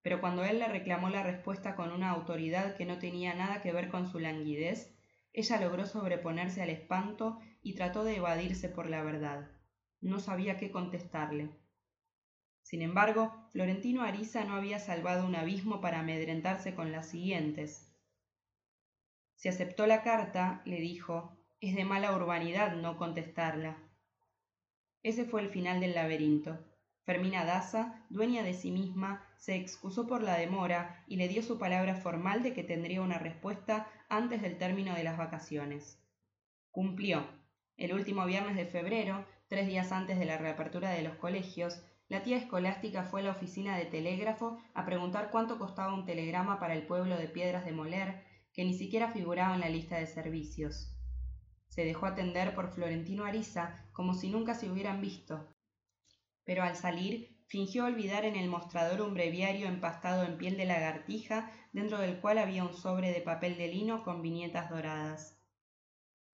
Pero 0.00 0.22
cuando 0.22 0.42
él 0.42 0.58
le 0.58 0.68
reclamó 0.68 1.10
la 1.10 1.22
respuesta 1.22 1.76
con 1.76 1.92
una 1.92 2.12
autoridad 2.12 2.74
que 2.74 2.86
no 2.86 2.98
tenía 2.98 3.34
nada 3.34 3.60
que 3.60 3.70
ver 3.70 3.90
con 3.90 4.10
su 4.10 4.18
languidez, 4.18 4.96
ella 5.34 5.60
logró 5.60 5.84
sobreponerse 5.84 6.62
al 6.62 6.70
espanto 6.70 7.38
y 7.62 7.74
trató 7.74 8.02
de 8.02 8.16
evadirse 8.16 8.70
por 8.70 8.88
la 8.88 9.02
verdad. 9.02 9.50
No 10.00 10.20
sabía 10.20 10.56
qué 10.56 10.70
contestarle. 10.70 11.50
Sin 12.66 12.82
embargo, 12.82 13.32
Florentino 13.52 14.02
Ariza 14.02 14.42
no 14.42 14.56
había 14.56 14.80
salvado 14.80 15.24
un 15.24 15.36
abismo 15.36 15.80
para 15.80 16.00
amedrentarse 16.00 16.74
con 16.74 16.90
las 16.90 17.08
siguientes. 17.08 17.94
Si 19.36 19.48
aceptó 19.48 19.86
la 19.86 20.02
carta, 20.02 20.62
le 20.64 20.80
dijo, 20.80 21.38
es 21.60 21.76
de 21.76 21.84
mala 21.84 22.12
urbanidad 22.12 22.74
no 22.74 22.96
contestarla. 22.96 23.76
Ese 25.04 25.24
fue 25.24 25.42
el 25.42 25.48
final 25.48 25.78
del 25.78 25.94
laberinto. 25.94 26.58
Fermina 27.04 27.44
Daza, 27.44 28.04
dueña 28.10 28.42
de 28.42 28.52
sí 28.52 28.72
misma, 28.72 29.24
se 29.36 29.54
excusó 29.54 30.08
por 30.08 30.24
la 30.24 30.36
demora 30.36 31.04
y 31.06 31.18
le 31.18 31.28
dio 31.28 31.44
su 31.44 31.60
palabra 31.60 31.94
formal 31.94 32.42
de 32.42 32.52
que 32.52 32.64
tendría 32.64 33.00
una 33.00 33.20
respuesta 33.20 33.88
antes 34.08 34.42
del 34.42 34.58
término 34.58 34.92
de 34.96 35.04
las 35.04 35.16
vacaciones. 35.16 36.02
Cumplió. 36.72 37.28
El 37.76 37.92
último 37.92 38.26
viernes 38.26 38.56
de 38.56 38.66
febrero, 38.66 39.24
tres 39.46 39.68
días 39.68 39.92
antes 39.92 40.18
de 40.18 40.24
la 40.24 40.36
reapertura 40.36 40.90
de 40.90 41.02
los 41.02 41.14
colegios, 41.14 41.80
la 42.08 42.22
tía 42.22 42.36
escolástica 42.36 43.02
fue 43.02 43.20
a 43.20 43.24
la 43.24 43.30
oficina 43.32 43.76
de 43.76 43.86
telégrafo 43.86 44.58
a 44.74 44.84
preguntar 44.84 45.30
cuánto 45.30 45.58
costaba 45.58 45.94
un 45.94 46.04
telegrama 46.04 46.60
para 46.60 46.74
el 46.74 46.86
pueblo 46.86 47.16
de 47.16 47.28
Piedras 47.28 47.64
de 47.64 47.72
Moler 47.72 48.22
que 48.52 48.64
ni 48.64 48.74
siquiera 48.74 49.10
figuraba 49.10 49.54
en 49.54 49.60
la 49.60 49.68
lista 49.68 49.98
de 49.98 50.06
servicios. 50.06 50.96
Se 51.68 51.84
dejó 51.84 52.06
atender 52.06 52.54
por 52.54 52.72
Florentino 52.72 53.24
Ariza 53.24 53.84
como 53.92 54.14
si 54.14 54.30
nunca 54.30 54.54
se 54.54 54.70
hubieran 54.70 55.00
visto. 55.00 55.52
Pero 56.44 56.62
al 56.62 56.76
salir 56.76 57.36
fingió 57.48 57.84
olvidar 57.84 58.24
en 58.24 58.36
el 58.36 58.48
mostrador 58.48 59.02
un 59.02 59.14
breviario 59.14 59.66
empastado 59.66 60.24
en 60.24 60.38
piel 60.38 60.56
de 60.56 60.64
lagartija, 60.64 61.50
dentro 61.72 61.98
del 61.98 62.20
cual 62.20 62.38
había 62.38 62.64
un 62.64 62.74
sobre 62.74 63.12
de 63.12 63.20
papel 63.20 63.58
de 63.58 63.68
lino 63.68 64.04
con 64.04 64.22
viñetas 64.22 64.70
doradas. 64.70 65.35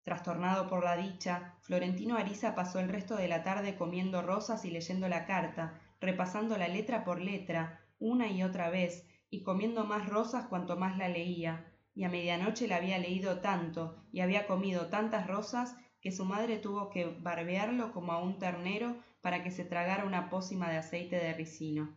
Trastornado 0.05 0.69
por 0.69 0.83
la 0.83 0.97
dicha, 0.97 1.55
Florentino 1.61 2.17
Ariza 2.17 2.55
pasó 2.55 2.81
el 2.81 2.89
resto 2.89 3.17
de 3.17 3.29
la 3.29 3.43
tarde 3.43 3.77
comiendo 3.77 4.21
rosas 4.21 4.65
y 4.65 4.71
leyendo 4.71 5.09
la 5.09 5.27
carta, 5.27 5.81
repasando 6.01 6.59
la 6.59 6.69
letra 6.69 7.05
por 7.05 7.21
letra, 7.21 7.81
una 7.99 8.27
y 8.29 8.43
otra 8.43 8.69
vez, 8.71 9.07
y 9.31 9.43
comiendo 9.43 9.85
más 9.85 10.09
rosas 10.09 10.47
cuanto 10.47 10.77
más 10.77 10.99
la 10.99 11.09
leía, 11.09 11.73
y 11.95 12.05
a 12.05 12.09
medianoche 12.09 12.67
la 12.67 12.77
había 12.77 12.99
leído 12.99 13.41
tanto 13.41 14.05
y 14.13 14.21
había 14.21 14.47
comido 14.47 14.89
tantas 14.89 15.27
rosas 15.27 15.77
que 16.01 16.11
su 16.11 16.25
madre 16.25 16.59
tuvo 16.59 16.91
que 16.91 17.07
barbearlo 17.07 17.93
como 17.93 18.13
a 18.13 18.19
un 18.21 18.39
ternero 18.39 18.97
para 19.21 19.45
que 19.45 19.51
se 19.51 19.65
tragara 19.65 20.05
una 20.05 20.31
pócima 20.31 20.69
de 20.69 20.79
aceite 20.79 21.17
de 21.17 21.33
ricino. 21.33 21.97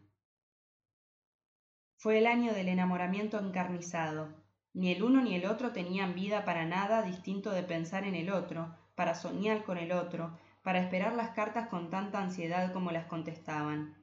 Fue 1.97 2.19
el 2.19 2.27
año 2.27 2.53
del 2.53 2.67
enamoramiento 2.67 3.39
encarnizado. 3.39 4.44
Ni 4.75 4.91
el 4.91 5.03
uno 5.03 5.21
ni 5.21 5.35
el 5.35 5.45
otro 5.45 5.71
tenían 5.71 6.15
vida 6.15 6.43
para 6.43 6.65
nada 6.65 7.01
distinto 7.01 7.51
de 7.51 7.63
pensar 7.63 8.03
en 8.03 8.13
el 8.13 8.29
otro, 8.29 8.75
para 8.93 9.15
soñar 9.15 9.63
con 9.63 9.77
el 9.77 9.93
otro, 9.93 10.37
para 10.63 10.79
esperar 10.79 11.15
las 11.15 11.29
cartas 11.29 11.69
con 11.69 11.89
tanta 11.89 12.21
ansiedad 12.21 12.73
como 12.73 12.91
las 12.91 13.05
contestaban. 13.05 13.95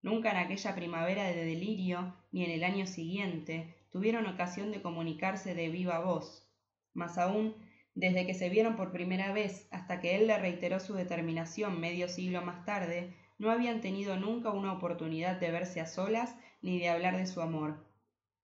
Nunca 0.00 0.30
en 0.30 0.38
aquella 0.38 0.74
primavera 0.74 1.24
de 1.24 1.44
delirio, 1.44 2.16
ni 2.32 2.42
en 2.42 2.52
el 2.52 2.64
año 2.64 2.86
siguiente, 2.86 3.76
tuvieron 3.90 4.24
ocasión 4.24 4.72
de 4.72 4.80
comunicarse 4.80 5.54
de 5.54 5.68
viva 5.68 5.98
voz. 5.98 6.50
Más 6.94 7.18
aún, 7.18 7.54
desde 7.94 8.26
que 8.26 8.32
se 8.32 8.48
vieron 8.48 8.76
por 8.76 8.92
primera 8.92 9.34
vez 9.34 9.68
hasta 9.72 10.00
que 10.00 10.16
él 10.16 10.26
le 10.26 10.38
reiteró 10.38 10.80
su 10.80 10.94
determinación 10.94 11.80
medio 11.80 12.08
siglo 12.08 12.40
más 12.40 12.64
tarde, 12.64 13.14
no 13.36 13.50
habían 13.50 13.82
tenido 13.82 14.16
nunca 14.16 14.52
una 14.52 14.72
oportunidad 14.72 15.38
de 15.38 15.50
verse 15.50 15.82
a 15.82 15.86
solas 15.86 16.34
ni 16.62 16.78
de 16.78 16.88
hablar 16.88 17.18
de 17.18 17.26
su 17.26 17.42
amor. 17.42 17.86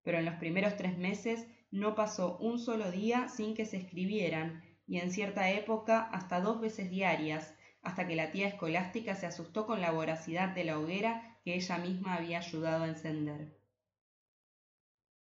Pero 0.02 0.18
en 0.18 0.26
los 0.26 0.34
primeros 0.34 0.76
tres 0.76 0.98
meses 0.98 1.46
no 1.74 1.96
pasó 1.96 2.38
un 2.38 2.60
solo 2.60 2.92
día 2.92 3.28
sin 3.28 3.56
que 3.56 3.66
se 3.66 3.76
escribieran, 3.78 4.62
y 4.86 4.98
en 5.00 5.10
cierta 5.10 5.50
época 5.50 6.08
hasta 6.12 6.40
dos 6.40 6.60
veces 6.60 6.88
diarias, 6.88 7.52
hasta 7.82 8.06
que 8.06 8.14
la 8.14 8.30
tía 8.30 8.46
escolástica 8.46 9.16
se 9.16 9.26
asustó 9.26 9.66
con 9.66 9.80
la 9.80 9.90
voracidad 9.90 10.50
de 10.50 10.62
la 10.62 10.78
hoguera 10.78 11.36
que 11.44 11.54
ella 11.56 11.78
misma 11.78 12.14
había 12.14 12.38
ayudado 12.38 12.84
a 12.84 12.88
encender. 12.88 13.58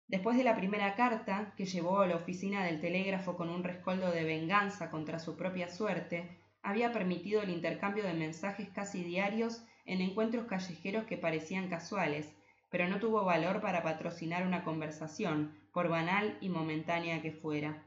Después 0.07 0.37
de 0.37 0.43
la 0.43 0.55
primera 0.55 0.93
carta, 0.93 1.55
que 1.57 1.65
llevó 1.65 2.01
a 2.01 2.07
la 2.07 2.17
oficina 2.17 2.63
del 2.63 2.79
telégrafo 2.79 3.35
con 3.35 3.49
un 3.49 3.63
rescoldo 3.63 4.11
de 4.11 4.23
venganza 4.23 4.91
contra 4.91 5.17
su 5.17 5.35
propia 5.35 5.69
suerte, 5.69 6.37
había 6.61 6.91
permitido 6.91 7.41
el 7.41 7.49
intercambio 7.49 8.03
de 8.03 8.13
mensajes 8.13 8.69
casi 8.69 9.03
diarios 9.03 9.63
en 9.85 10.01
encuentros 10.01 10.45
callejeros 10.45 11.05
que 11.05 11.17
parecían 11.17 11.67
casuales, 11.67 12.31
pero 12.69 12.87
no 12.87 12.99
tuvo 12.99 13.25
valor 13.25 13.59
para 13.59 13.81
patrocinar 13.81 14.45
una 14.45 14.63
conversación, 14.63 15.62
por 15.73 15.89
banal 15.89 16.37
y 16.39 16.49
momentánea 16.49 17.21
que 17.21 17.31
fuera. 17.31 17.83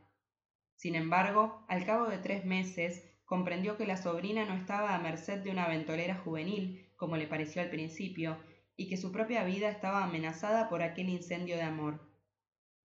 Sin 0.75 0.95
embargo, 0.95 1.65
al 1.69 1.87
cabo 1.87 2.07
de 2.07 2.19
tres 2.19 2.45
meses, 2.45 3.03
comprendió 3.25 3.77
que 3.77 3.87
la 3.87 3.97
sobrina 3.97 4.45
no 4.45 4.55
estaba 4.55 4.95
a 4.95 4.99
merced 4.99 5.39
de 5.39 5.51
una 5.51 5.65
aventurera 5.65 6.17
juvenil, 6.17 6.93
como 6.97 7.17
le 7.17 7.27
pareció 7.27 7.63
al 7.63 7.71
principio, 7.71 8.39
y 8.77 8.89
que 8.89 8.97
su 8.97 9.13
propia 9.13 9.45
vida 9.45 9.71
estaba 9.71 10.05
amenazada 10.05 10.69
por 10.69 10.83
aquel 10.83 11.09
incendio 11.09 11.57
de 11.57 11.63
amor. 11.63 12.01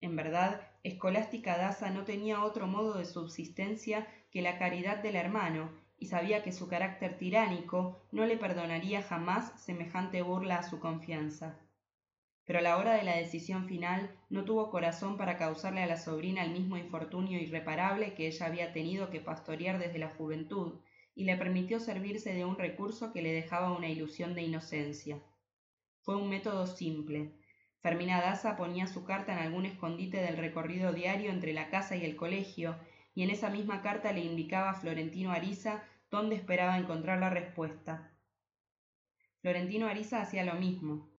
En 0.00 0.16
verdad, 0.16 0.68
Escolástica 0.82 1.58
Daza 1.58 1.90
no 1.90 2.04
tenía 2.04 2.44
otro 2.44 2.66
modo 2.66 2.96
de 2.96 3.04
subsistencia 3.04 4.06
que 4.30 4.42
la 4.42 4.58
caridad 4.58 4.98
del 5.02 5.16
hermano, 5.16 5.70
y 5.98 6.06
sabía 6.06 6.42
que 6.42 6.52
su 6.52 6.68
carácter 6.68 7.18
tiránico 7.18 8.06
no 8.12 8.24
le 8.24 8.38
perdonaría 8.38 9.02
jamás 9.02 9.60
semejante 9.60 10.22
burla 10.22 10.56
a 10.56 10.62
su 10.62 10.78
confianza. 10.78 11.58
Pero 12.50 12.58
a 12.58 12.62
la 12.62 12.78
hora 12.78 12.94
de 12.94 13.04
la 13.04 13.16
decisión 13.16 13.68
final 13.68 14.10
no 14.28 14.44
tuvo 14.44 14.70
corazón 14.70 15.16
para 15.16 15.36
causarle 15.36 15.84
a 15.84 15.86
la 15.86 15.96
sobrina 15.96 16.42
el 16.44 16.50
mismo 16.50 16.76
infortunio 16.76 17.40
irreparable 17.40 18.12
que 18.14 18.26
ella 18.26 18.46
había 18.46 18.72
tenido 18.72 19.08
que 19.08 19.20
pastorear 19.20 19.78
desde 19.78 20.00
la 20.00 20.08
juventud, 20.08 20.80
y 21.14 21.26
le 21.26 21.36
permitió 21.36 21.78
servirse 21.78 22.34
de 22.34 22.44
un 22.44 22.58
recurso 22.58 23.12
que 23.12 23.22
le 23.22 23.32
dejaba 23.32 23.70
una 23.70 23.88
ilusión 23.88 24.34
de 24.34 24.42
inocencia. 24.42 25.22
Fue 26.02 26.16
un 26.16 26.28
método 26.28 26.66
simple, 26.66 27.36
Fermina 27.82 28.20
Daza 28.20 28.56
ponía 28.56 28.88
su 28.88 29.04
carta 29.04 29.32
en 29.32 29.46
algún 29.46 29.64
escondite 29.64 30.16
del 30.16 30.36
recorrido 30.36 30.92
diario 30.92 31.30
entre 31.30 31.52
la 31.52 31.68
casa 31.68 31.94
y 31.94 32.04
el 32.04 32.16
colegio, 32.16 32.74
y 33.14 33.22
en 33.22 33.30
esa 33.30 33.48
misma 33.48 33.80
carta 33.80 34.10
le 34.12 34.24
indicaba 34.24 34.70
a 34.70 34.74
Florentino 34.74 35.30
Ariza 35.30 35.84
dónde 36.10 36.34
esperaba 36.34 36.78
encontrar 36.78 37.20
la 37.20 37.30
respuesta. 37.30 38.10
Florentino 39.40 39.86
Ariza 39.86 40.20
hacía 40.20 40.44
lo 40.44 40.54
mismo. 40.54 41.09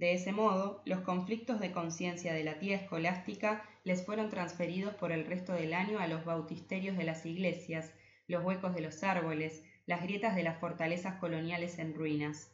De 0.00 0.14
ese 0.14 0.32
modo, 0.32 0.80
los 0.86 1.02
conflictos 1.02 1.60
de 1.60 1.72
conciencia 1.72 2.32
de 2.32 2.42
la 2.42 2.58
tía 2.58 2.76
escolástica 2.76 3.68
les 3.84 4.02
fueron 4.06 4.30
transferidos 4.30 4.94
por 4.94 5.12
el 5.12 5.26
resto 5.26 5.52
del 5.52 5.74
año 5.74 5.98
a 5.98 6.06
los 6.06 6.24
bautisterios 6.24 6.96
de 6.96 7.04
las 7.04 7.26
iglesias, 7.26 7.92
los 8.26 8.42
huecos 8.42 8.74
de 8.74 8.80
los 8.80 9.04
árboles, 9.04 9.62
las 9.84 10.02
grietas 10.02 10.36
de 10.36 10.42
las 10.42 10.58
fortalezas 10.58 11.16
coloniales 11.16 11.78
en 11.78 11.92
ruinas. 11.92 12.50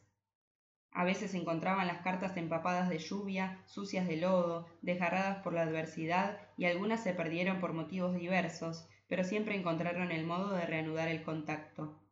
A 0.90 1.04
veces 1.04 1.34
encontraban 1.34 1.86
las 1.86 2.02
cartas 2.02 2.36
empapadas 2.36 2.88
de 2.88 2.98
lluvia, 2.98 3.62
sucias 3.66 4.08
de 4.08 4.16
lodo, 4.16 4.66
desgarradas 4.82 5.44
por 5.44 5.52
la 5.52 5.62
adversidad, 5.62 6.40
y 6.56 6.64
algunas 6.64 7.04
se 7.04 7.14
perdieron 7.14 7.60
por 7.60 7.74
motivos 7.74 8.16
diversos, 8.16 8.88
pero 9.06 9.22
siempre 9.22 9.54
encontraron 9.54 10.10
el 10.10 10.26
modo 10.26 10.52
de 10.52 10.66
reanudar 10.66 11.06
el 11.06 11.22
contacto. 11.22 12.02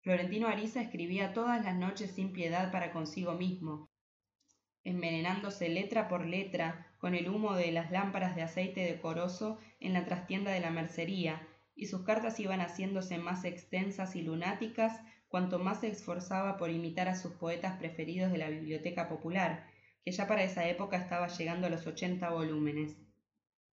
Florentino 0.00 0.48
Ariza 0.48 0.80
escribía 0.80 1.34
todas 1.34 1.62
las 1.62 1.76
noches 1.76 2.12
sin 2.12 2.32
piedad 2.32 2.72
para 2.72 2.92
consigo 2.92 3.34
mismo, 3.34 3.90
envenenándose 4.84 5.68
letra 5.68 6.08
por 6.08 6.26
letra 6.26 6.86
con 6.98 7.14
el 7.14 7.28
humo 7.28 7.54
de 7.54 7.72
las 7.72 7.90
lámparas 7.90 8.36
de 8.36 8.42
aceite 8.42 8.82
decoroso 8.82 9.58
en 9.80 9.92
la 9.92 10.04
trastienda 10.04 10.52
de 10.52 10.60
la 10.60 10.70
mercería, 10.70 11.46
y 11.74 11.86
sus 11.86 12.04
cartas 12.04 12.38
iban 12.38 12.60
haciéndose 12.60 13.18
más 13.18 13.44
extensas 13.44 14.14
y 14.14 14.22
lunáticas 14.22 15.00
cuanto 15.28 15.58
más 15.58 15.80
se 15.80 15.88
esforzaba 15.88 16.56
por 16.56 16.70
imitar 16.70 17.08
a 17.08 17.16
sus 17.16 17.32
poetas 17.32 17.76
preferidos 17.78 18.30
de 18.30 18.38
la 18.38 18.48
biblioteca 18.48 19.08
popular, 19.08 19.66
que 20.04 20.12
ya 20.12 20.28
para 20.28 20.44
esa 20.44 20.68
época 20.68 20.96
estaba 20.96 21.26
llegando 21.26 21.66
a 21.66 21.70
los 21.70 21.86
ochenta 21.86 22.30
volúmenes. 22.30 22.96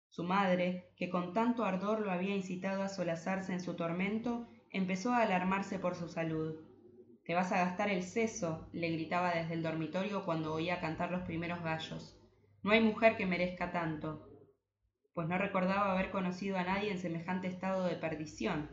Su 0.08 0.24
madre, 0.24 0.92
que 0.96 1.10
con 1.10 1.34
tanto 1.34 1.64
ardor 1.64 2.00
lo 2.00 2.10
había 2.10 2.34
incitado 2.34 2.82
a 2.82 2.88
solazarse 2.88 3.52
en 3.52 3.60
su 3.60 3.74
tormento, 3.74 4.48
empezó 4.70 5.12
a 5.12 5.22
alarmarse 5.22 5.78
por 5.78 5.94
su 5.94 6.08
salud. 6.08 6.69
Te 7.30 7.36
vas 7.36 7.52
a 7.52 7.58
gastar 7.58 7.90
el 7.90 8.02
seso, 8.02 8.68
le 8.72 8.90
gritaba 8.90 9.32
desde 9.32 9.54
el 9.54 9.62
dormitorio 9.62 10.24
cuando 10.24 10.52
oía 10.52 10.80
cantar 10.80 11.12
los 11.12 11.22
primeros 11.22 11.62
gallos. 11.62 12.18
No 12.64 12.72
hay 12.72 12.80
mujer 12.80 13.16
que 13.16 13.24
merezca 13.24 13.70
tanto. 13.70 14.28
Pues 15.14 15.28
no 15.28 15.38
recordaba 15.38 15.92
haber 15.92 16.10
conocido 16.10 16.58
a 16.58 16.64
nadie 16.64 16.90
en 16.90 16.98
semejante 16.98 17.46
estado 17.46 17.84
de 17.84 17.94
perdición. 17.94 18.68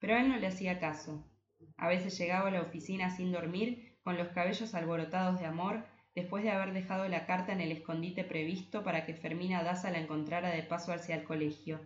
Pero 0.00 0.16
él 0.16 0.28
no 0.28 0.36
le 0.36 0.48
hacía 0.48 0.80
caso. 0.80 1.30
A 1.76 1.86
veces 1.86 2.18
llegaba 2.18 2.48
a 2.48 2.50
la 2.50 2.62
oficina 2.62 3.10
sin 3.10 3.30
dormir, 3.30 4.00
con 4.02 4.18
los 4.18 4.30
cabellos 4.30 4.74
alborotados 4.74 5.38
de 5.38 5.46
amor, 5.46 5.86
después 6.12 6.42
de 6.42 6.50
haber 6.50 6.72
dejado 6.72 7.06
la 7.08 7.24
carta 7.24 7.52
en 7.52 7.60
el 7.60 7.70
escondite 7.70 8.24
previsto 8.24 8.82
para 8.82 9.06
que 9.06 9.14
Fermina 9.14 9.62
Daza 9.62 9.92
la 9.92 10.00
encontrara 10.00 10.50
de 10.50 10.64
paso 10.64 10.92
hacia 10.92 11.14
el 11.14 11.22
colegio. 11.22 11.80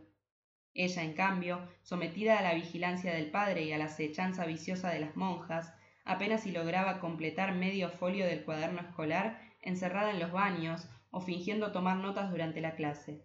Ella, 0.73 1.03
en 1.03 1.13
cambio, 1.13 1.69
sometida 1.83 2.39
a 2.39 2.43
la 2.43 2.55
vigilancia 2.55 3.13
del 3.13 3.31
padre 3.31 3.65
y 3.65 3.73
a 3.73 3.77
la 3.77 3.85
acechanza 3.85 4.47
viciosa 4.47 4.89
de 4.89 5.01
las 5.01 5.15
monjas, 5.15 5.75
apenas 6.11 6.43
si 6.43 6.51
lograba 6.51 6.99
completar 6.99 7.55
medio 7.55 7.89
folio 7.89 8.27
del 8.27 8.45
cuaderno 8.45 8.81
escolar 8.81 9.41
encerrada 9.63 10.11
en 10.11 10.19
los 10.19 10.33
baños 10.33 10.89
o 11.13 11.21
fingiendo 11.21 11.71
tomar 11.71 11.99
notas 11.99 12.33
durante 12.33 12.61
la 12.61 12.75
clase. 12.75 13.25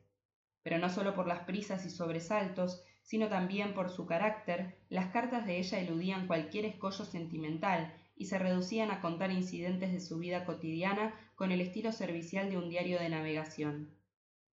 Pero 0.61 0.77
no 0.77 0.89
solo 0.89 1.15
por 1.15 1.25
las 1.25 1.39
prisas 1.45 1.83
y 1.87 1.89
sobresaltos, 1.89 2.83
sino 3.01 3.27
también 3.27 3.73
por 3.73 3.89
su 3.89 4.05
carácter, 4.05 4.77
las 4.89 5.07
cartas 5.07 5.47
de 5.47 5.57
ella 5.57 5.79
eludían 5.79 6.27
cualquier 6.27 6.65
escollo 6.65 7.05
sentimental 7.05 7.91
y 8.15 8.25
se 8.25 8.37
reducían 8.37 8.91
a 8.91 9.01
contar 9.01 9.31
incidentes 9.31 9.91
de 9.91 9.99
su 9.99 10.19
vida 10.19 10.45
cotidiana 10.45 11.15
con 11.33 11.51
el 11.51 11.61
estilo 11.61 11.91
servicial 11.91 12.51
de 12.51 12.57
un 12.57 12.69
diario 12.69 12.99
de 12.99 13.09
navegación. 13.09 13.95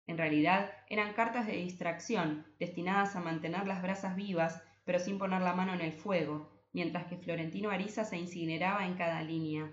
En 0.06 0.18
realidad, 0.18 0.70
eran 0.90 1.14
cartas 1.14 1.46
de 1.46 1.52
distracción, 1.52 2.46
destinadas 2.58 3.16
a 3.16 3.20
mantener 3.20 3.66
las 3.66 3.80
brasas 3.80 4.16
vivas, 4.16 4.62
pero 4.84 4.98
sin 4.98 5.18
poner 5.18 5.40
la 5.40 5.54
mano 5.54 5.72
en 5.72 5.80
el 5.80 5.92
fuego, 5.92 6.57
mientras 6.72 7.06
que 7.06 7.16
Florentino 7.16 7.70
Ariza 7.70 8.04
se 8.04 8.18
incineraba 8.18 8.86
en 8.86 8.94
cada 8.94 9.22
línea. 9.22 9.70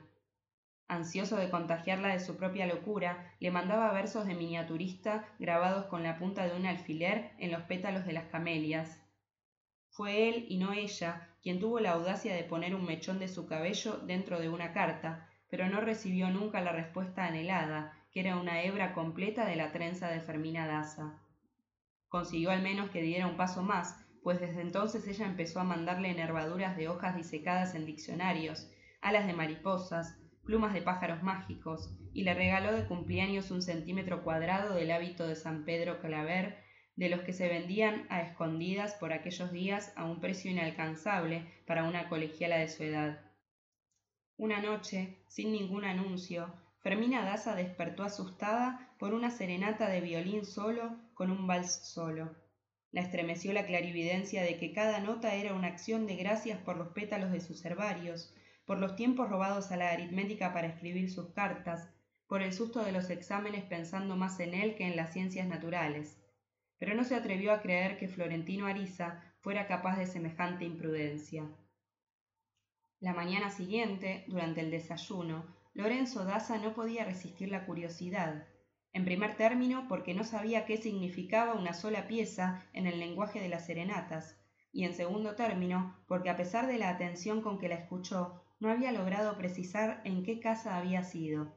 Ansioso 0.88 1.38
de 1.38 1.50
contagiarla 1.50 2.10
de 2.10 2.20
su 2.20 2.38
propia 2.38 2.68
locura, 2.68 3.34
le 3.40 3.50
mandaba 3.50 3.92
versos 3.92 4.28
de 4.28 4.36
miniaturista 4.36 5.28
grabados 5.40 5.86
con 5.86 6.04
la 6.04 6.20
punta 6.20 6.48
de 6.48 6.56
un 6.56 6.68
alfiler 6.68 7.32
en 7.40 7.52
los 7.52 7.64
pétalos 7.64 8.06
de 8.06 8.14
las 8.14 8.26
camelias. 8.26 9.02
Fue 9.90 10.30
él 10.30 10.46
y 10.48 10.58
no 10.58 10.74
ella 10.74 11.30
quien 11.42 11.60
tuvo 11.60 11.80
la 11.80 11.92
audacia 11.92 12.36
de 12.36 12.44
poner 12.44 12.76
un 12.76 12.86
mechón 12.86 13.18
de 13.18 13.28
su 13.28 13.48
cabello 13.48 13.98
dentro 13.98 14.40
de 14.40 14.50
una 14.50 14.74
carta, 14.74 15.30
pero 15.50 15.68
no 15.70 15.82
recibió 15.82 16.30
nunca 16.30 16.62
la 16.62 16.72
respuesta 16.72 17.26
anhelada, 17.26 17.94
que 18.12 18.20
era 18.20 18.38
una 18.38 18.62
hebra 18.62 18.94
completa 18.94 19.46
de 19.46 19.56
la 19.56 19.72
trenza 19.72 20.10
de 20.10 20.22
Fermina 20.22 20.68
Daza. 20.68 21.20
Consiguió 22.10 22.52
al 22.52 22.62
menos 22.62 22.90
que 22.90 23.02
diera 23.02 23.28
un 23.28 23.38
paso 23.38 23.64
más, 23.64 24.05
pues 24.26 24.40
desde 24.40 24.62
entonces 24.62 25.08
ella 25.08 25.28
empezó 25.28 25.60
a 25.60 25.64
mandarle 25.64 26.12
nervaduras 26.16 26.76
de 26.76 26.90
hojas 26.90 27.16
disecadas 27.16 27.76
en 27.76 27.86
diccionarios, 27.86 28.72
alas 29.00 29.28
de 29.28 29.34
mariposas, 29.34 30.18
plumas 30.44 30.74
de 30.74 30.82
pájaros 30.82 31.22
mágicos, 31.22 31.96
y 32.12 32.24
le 32.24 32.34
regaló 32.34 32.72
de 32.74 32.88
cumpleaños 32.88 33.52
un 33.52 33.62
centímetro 33.62 34.24
cuadrado 34.24 34.74
del 34.74 34.90
hábito 34.90 35.28
de 35.28 35.36
San 35.36 35.64
Pedro 35.64 36.00
Claver, 36.00 36.58
de 36.96 37.10
los 37.10 37.22
que 37.22 37.34
se 37.34 37.48
vendían 37.48 38.08
a 38.10 38.24
escondidas 38.24 38.96
por 38.96 39.14
aquellos 39.14 39.52
días 39.52 39.94
a 39.96 40.06
un 40.06 40.20
precio 40.20 40.50
inalcanzable 40.50 41.46
para 41.68 41.84
una 41.84 42.10
colegiala 42.10 42.58
de 42.58 42.68
su 42.68 42.82
edad. 42.82 43.22
Una 44.38 44.60
noche, 44.60 45.20
sin 45.28 45.52
ningún 45.52 45.86
anuncio, 45.86 46.52
Fermina 46.82 47.24
Daza 47.24 47.54
despertó 47.54 48.02
asustada 48.02 48.90
por 48.98 49.14
una 49.14 49.30
serenata 49.30 49.88
de 49.88 50.02
violín 50.02 50.46
solo 50.46 50.98
con 51.14 51.30
un 51.30 51.46
vals 51.46 51.70
solo. 51.94 52.44
La 52.96 53.02
estremeció 53.02 53.52
la 53.52 53.66
clarividencia 53.66 54.42
de 54.42 54.56
que 54.56 54.72
cada 54.72 55.02
nota 55.02 55.36
era 55.36 55.54
una 55.54 55.68
acción 55.68 56.08
de 56.08 56.16
gracias 56.16 56.58
por 56.60 56.78
los 56.78 56.94
pétalos 56.94 57.30
de 57.30 57.42
sus 57.42 57.66
herbarios, 57.66 58.34
por 58.64 58.78
los 58.80 58.96
tiempos 58.96 59.30
robados 59.30 59.74
a 59.74 59.76
la 59.76 59.92
aritmética 59.92 60.54
para 60.54 60.68
escribir 60.68 61.12
sus 61.12 61.34
cartas, 61.34 61.90
por 62.26 62.42
el 62.42 62.54
susto 62.54 62.86
de 62.86 62.94
los 62.94 63.10
exámenes 63.10 63.66
pensando 63.66 64.16
más 64.16 64.40
en 64.40 64.54
él 64.54 64.76
que 64.76 64.88
en 64.88 64.96
las 64.96 65.12
ciencias 65.12 65.46
naturales. 65.46 66.18
Pero 66.78 66.96
no 66.96 67.04
se 67.04 67.16
atrevió 67.16 67.52
a 67.52 67.62
creer 67.62 67.98
que 67.98 68.08
Florentino 68.08 68.66
Ariza 68.66 69.22
fuera 69.42 69.68
capaz 69.68 69.98
de 69.98 70.08
semejante 70.08 70.64
imprudencia. 70.64 71.50
La 73.02 73.14
mañana 73.14 73.50
siguiente, 73.50 74.24
durante 74.30 74.62
el 74.62 74.72
desayuno, 74.72 75.54
Lorenzo 75.74 76.24
Daza 76.24 76.60
no 76.60 76.74
podía 76.74 77.04
resistir 77.04 77.50
la 77.50 77.66
curiosidad. 77.66 78.48
En 78.96 79.04
primer 79.04 79.36
término, 79.36 79.90
porque 79.90 80.14
no 80.14 80.24
sabía 80.24 80.66
qué 80.66 80.78
significaba 80.78 81.54
una 81.54 81.74
sola 81.74 82.08
pieza 82.08 82.64
en 82.72 82.88
el 82.88 82.98
lenguaje 82.98 83.42
de 83.42 83.50
las 83.50 83.66
serenatas, 83.66 84.40
y 84.72 84.86
en 84.86 84.94
segundo 84.94 85.36
término, 85.36 85.98
porque 86.08 86.30
a 86.30 86.38
pesar 86.38 86.66
de 86.66 86.78
la 86.78 86.88
atención 86.88 87.42
con 87.42 87.60
que 87.60 87.68
la 87.68 87.76
escuchó, 87.76 88.42
no 88.62 88.72
había 88.72 88.94
logrado 88.94 89.38
precisar 89.38 90.00
en 90.06 90.24
qué 90.24 90.40
casa 90.40 90.78
había 90.78 91.04
sido. 91.04 91.54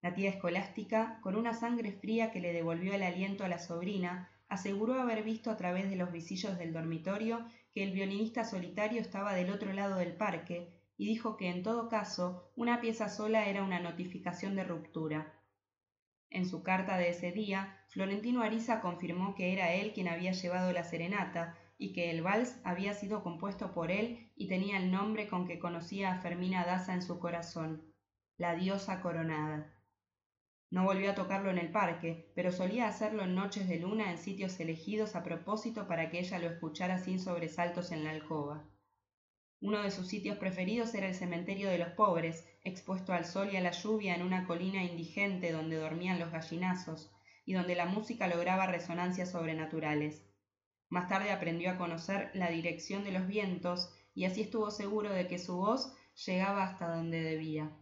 La 0.00 0.14
tía 0.14 0.30
escolástica, 0.30 1.18
con 1.22 1.34
una 1.34 1.54
sangre 1.54 1.90
fría 1.90 2.30
que 2.30 2.40
le 2.40 2.52
devolvió 2.52 2.94
el 2.94 3.02
aliento 3.02 3.44
a 3.44 3.48
la 3.48 3.58
sobrina, 3.58 4.30
aseguró 4.46 4.94
haber 5.00 5.24
visto 5.24 5.50
a 5.50 5.56
través 5.56 5.90
de 5.90 5.96
los 5.96 6.12
visillos 6.12 6.56
del 6.56 6.72
dormitorio 6.72 7.44
que 7.72 7.82
el 7.82 7.90
violinista 7.90 8.44
solitario 8.44 9.00
estaba 9.00 9.34
del 9.34 9.50
otro 9.50 9.72
lado 9.72 9.96
del 9.96 10.14
parque 10.14 10.72
y 10.96 11.06
dijo 11.06 11.36
que 11.36 11.48
en 11.48 11.64
todo 11.64 11.88
caso 11.88 12.52
una 12.54 12.80
pieza 12.80 13.08
sola 13.08 13.48
era 13.48 13.64
una 13.64 13.80
notificación 13.80 14.54
de 14.54 14.62
ruptura. 14.62 15.33
En 16.34 16.46
su 16.46 16.64
carta 16.64 16.98
de 16.98 17.10
ese 17.10 17.30
día, 17.30 17.78
Florentino 17.90 18.42
Ariza 18.42 18.80
confirmó 18.80 19.36
que 19.36 19.52
era 19.52 19.72
él 19.72 19.92
quien 19.92 20.08
había 20.08 20.32
llevado 20.32 20.72
la 20.72 20.82
serenata 20.82 21.56
y 21.78 21.92
que 21.92 22.10
el 22.10 22.22
vals 22.22 22.60
había 22.64 22.92
sido 22.92 23.22
compuesto 23.22 23.72
por 23.72 23.92
él 23.92 24.32
y 24.34 24.48
tenía 24.48 24.78
el 24.78 24.90
nombre 24.90 25.28
con 25.28 25.46
que 25.46 25.60
conocía 25.60 26.12
a 26.12 26.18
Fermina 26.18 26.64
Daza 26.64 26.92
en 26.92 27.02
su 27.02 27.20
corazón, 27.20 27.84
la 28.36 28.56
diosa 28.56 29.00
coronada. 29.00 29.72
No 30.70 30.82
volvió 30.82 31.12
a 31.12 31.14
tocarlo 31.14 31.50
en 31.50 31.58
el 31.58 31.70
parque, 31.70 32.32
pero 32.34 32.50
solía 32.50 32.88
hacerlo 32.88 33.22
en 33.22 33.36
noches 33.36 33.68
de 33.68 33.78
luna 33.78 34.10
en 34.10 34.18
sitios 34.18 34.58
elegidos 34.58 35.14
a 35.14 35.22
propósito 35.22 35.86
para 35.86 36.10
que 36.10 36.18
ella 36.18 36.40
lo 36.40 36.48
escuchara 36.48 36.98
sin 36.98 37.20
sobresaltos 37.20 37.92
en 37.92 38.02
la 38.02 38.10
alcoba. 38.10 38.64
Uno 39.64 39.82
de 39.82 39.90
sus 39.90 40.08
sitios 40.08 40.36
preferidos 40.36 40.92
era 40.92 41.06
el 41.08 41.14
cementerio 41.14 41.70
de 41.70 41.78
los 41.78 41.88
pobres, 41.88 42.46
expuesto 42.64 43.14
al 43.14 43.24
sol 43.24 43.48
y 43.50 43.56
a 43.56 43.62
la 43.62 43.70
lluvia 43.70 44.14
en 44.14 44.20
una 44.20 44.46
colina 44.46 44.84
indigente 44.84 45.52
donde 45.52 45.76
dormían 45.76 46.18
los 46.18 46.30
gallinazos, 46.30 47.10
y 47.46 47.54
donde 47.54 47.74
la 47.74 47.86
música 47.86 48.26
lograba 48.26 48.66
resonancias 48.66 49.30
sobrenaturales. 49.30 50.22
Más 50.90 51.08
tarde 51.08 51.32
aprendió 51.32 51.70
a 51.70 51.78
conocer 51.78 52.30
la 52.34 52.50
dirección 52.50 53.04
de 53.04 53.12
los 53.12 53.26
vientos 53.26 53.90
y 54.14 54.26
así 54.26 54.42
estuvo 54.42 54.70
seguro 54.70 55.10
de 55.10 55.28
que 55.28 55.38
su 55.38 55.56
voz 55.56 55.96
llegaba 56.26 56.64
hasta 56.64 56.94
donde 56.94 57.22
debía. 57.22 57.72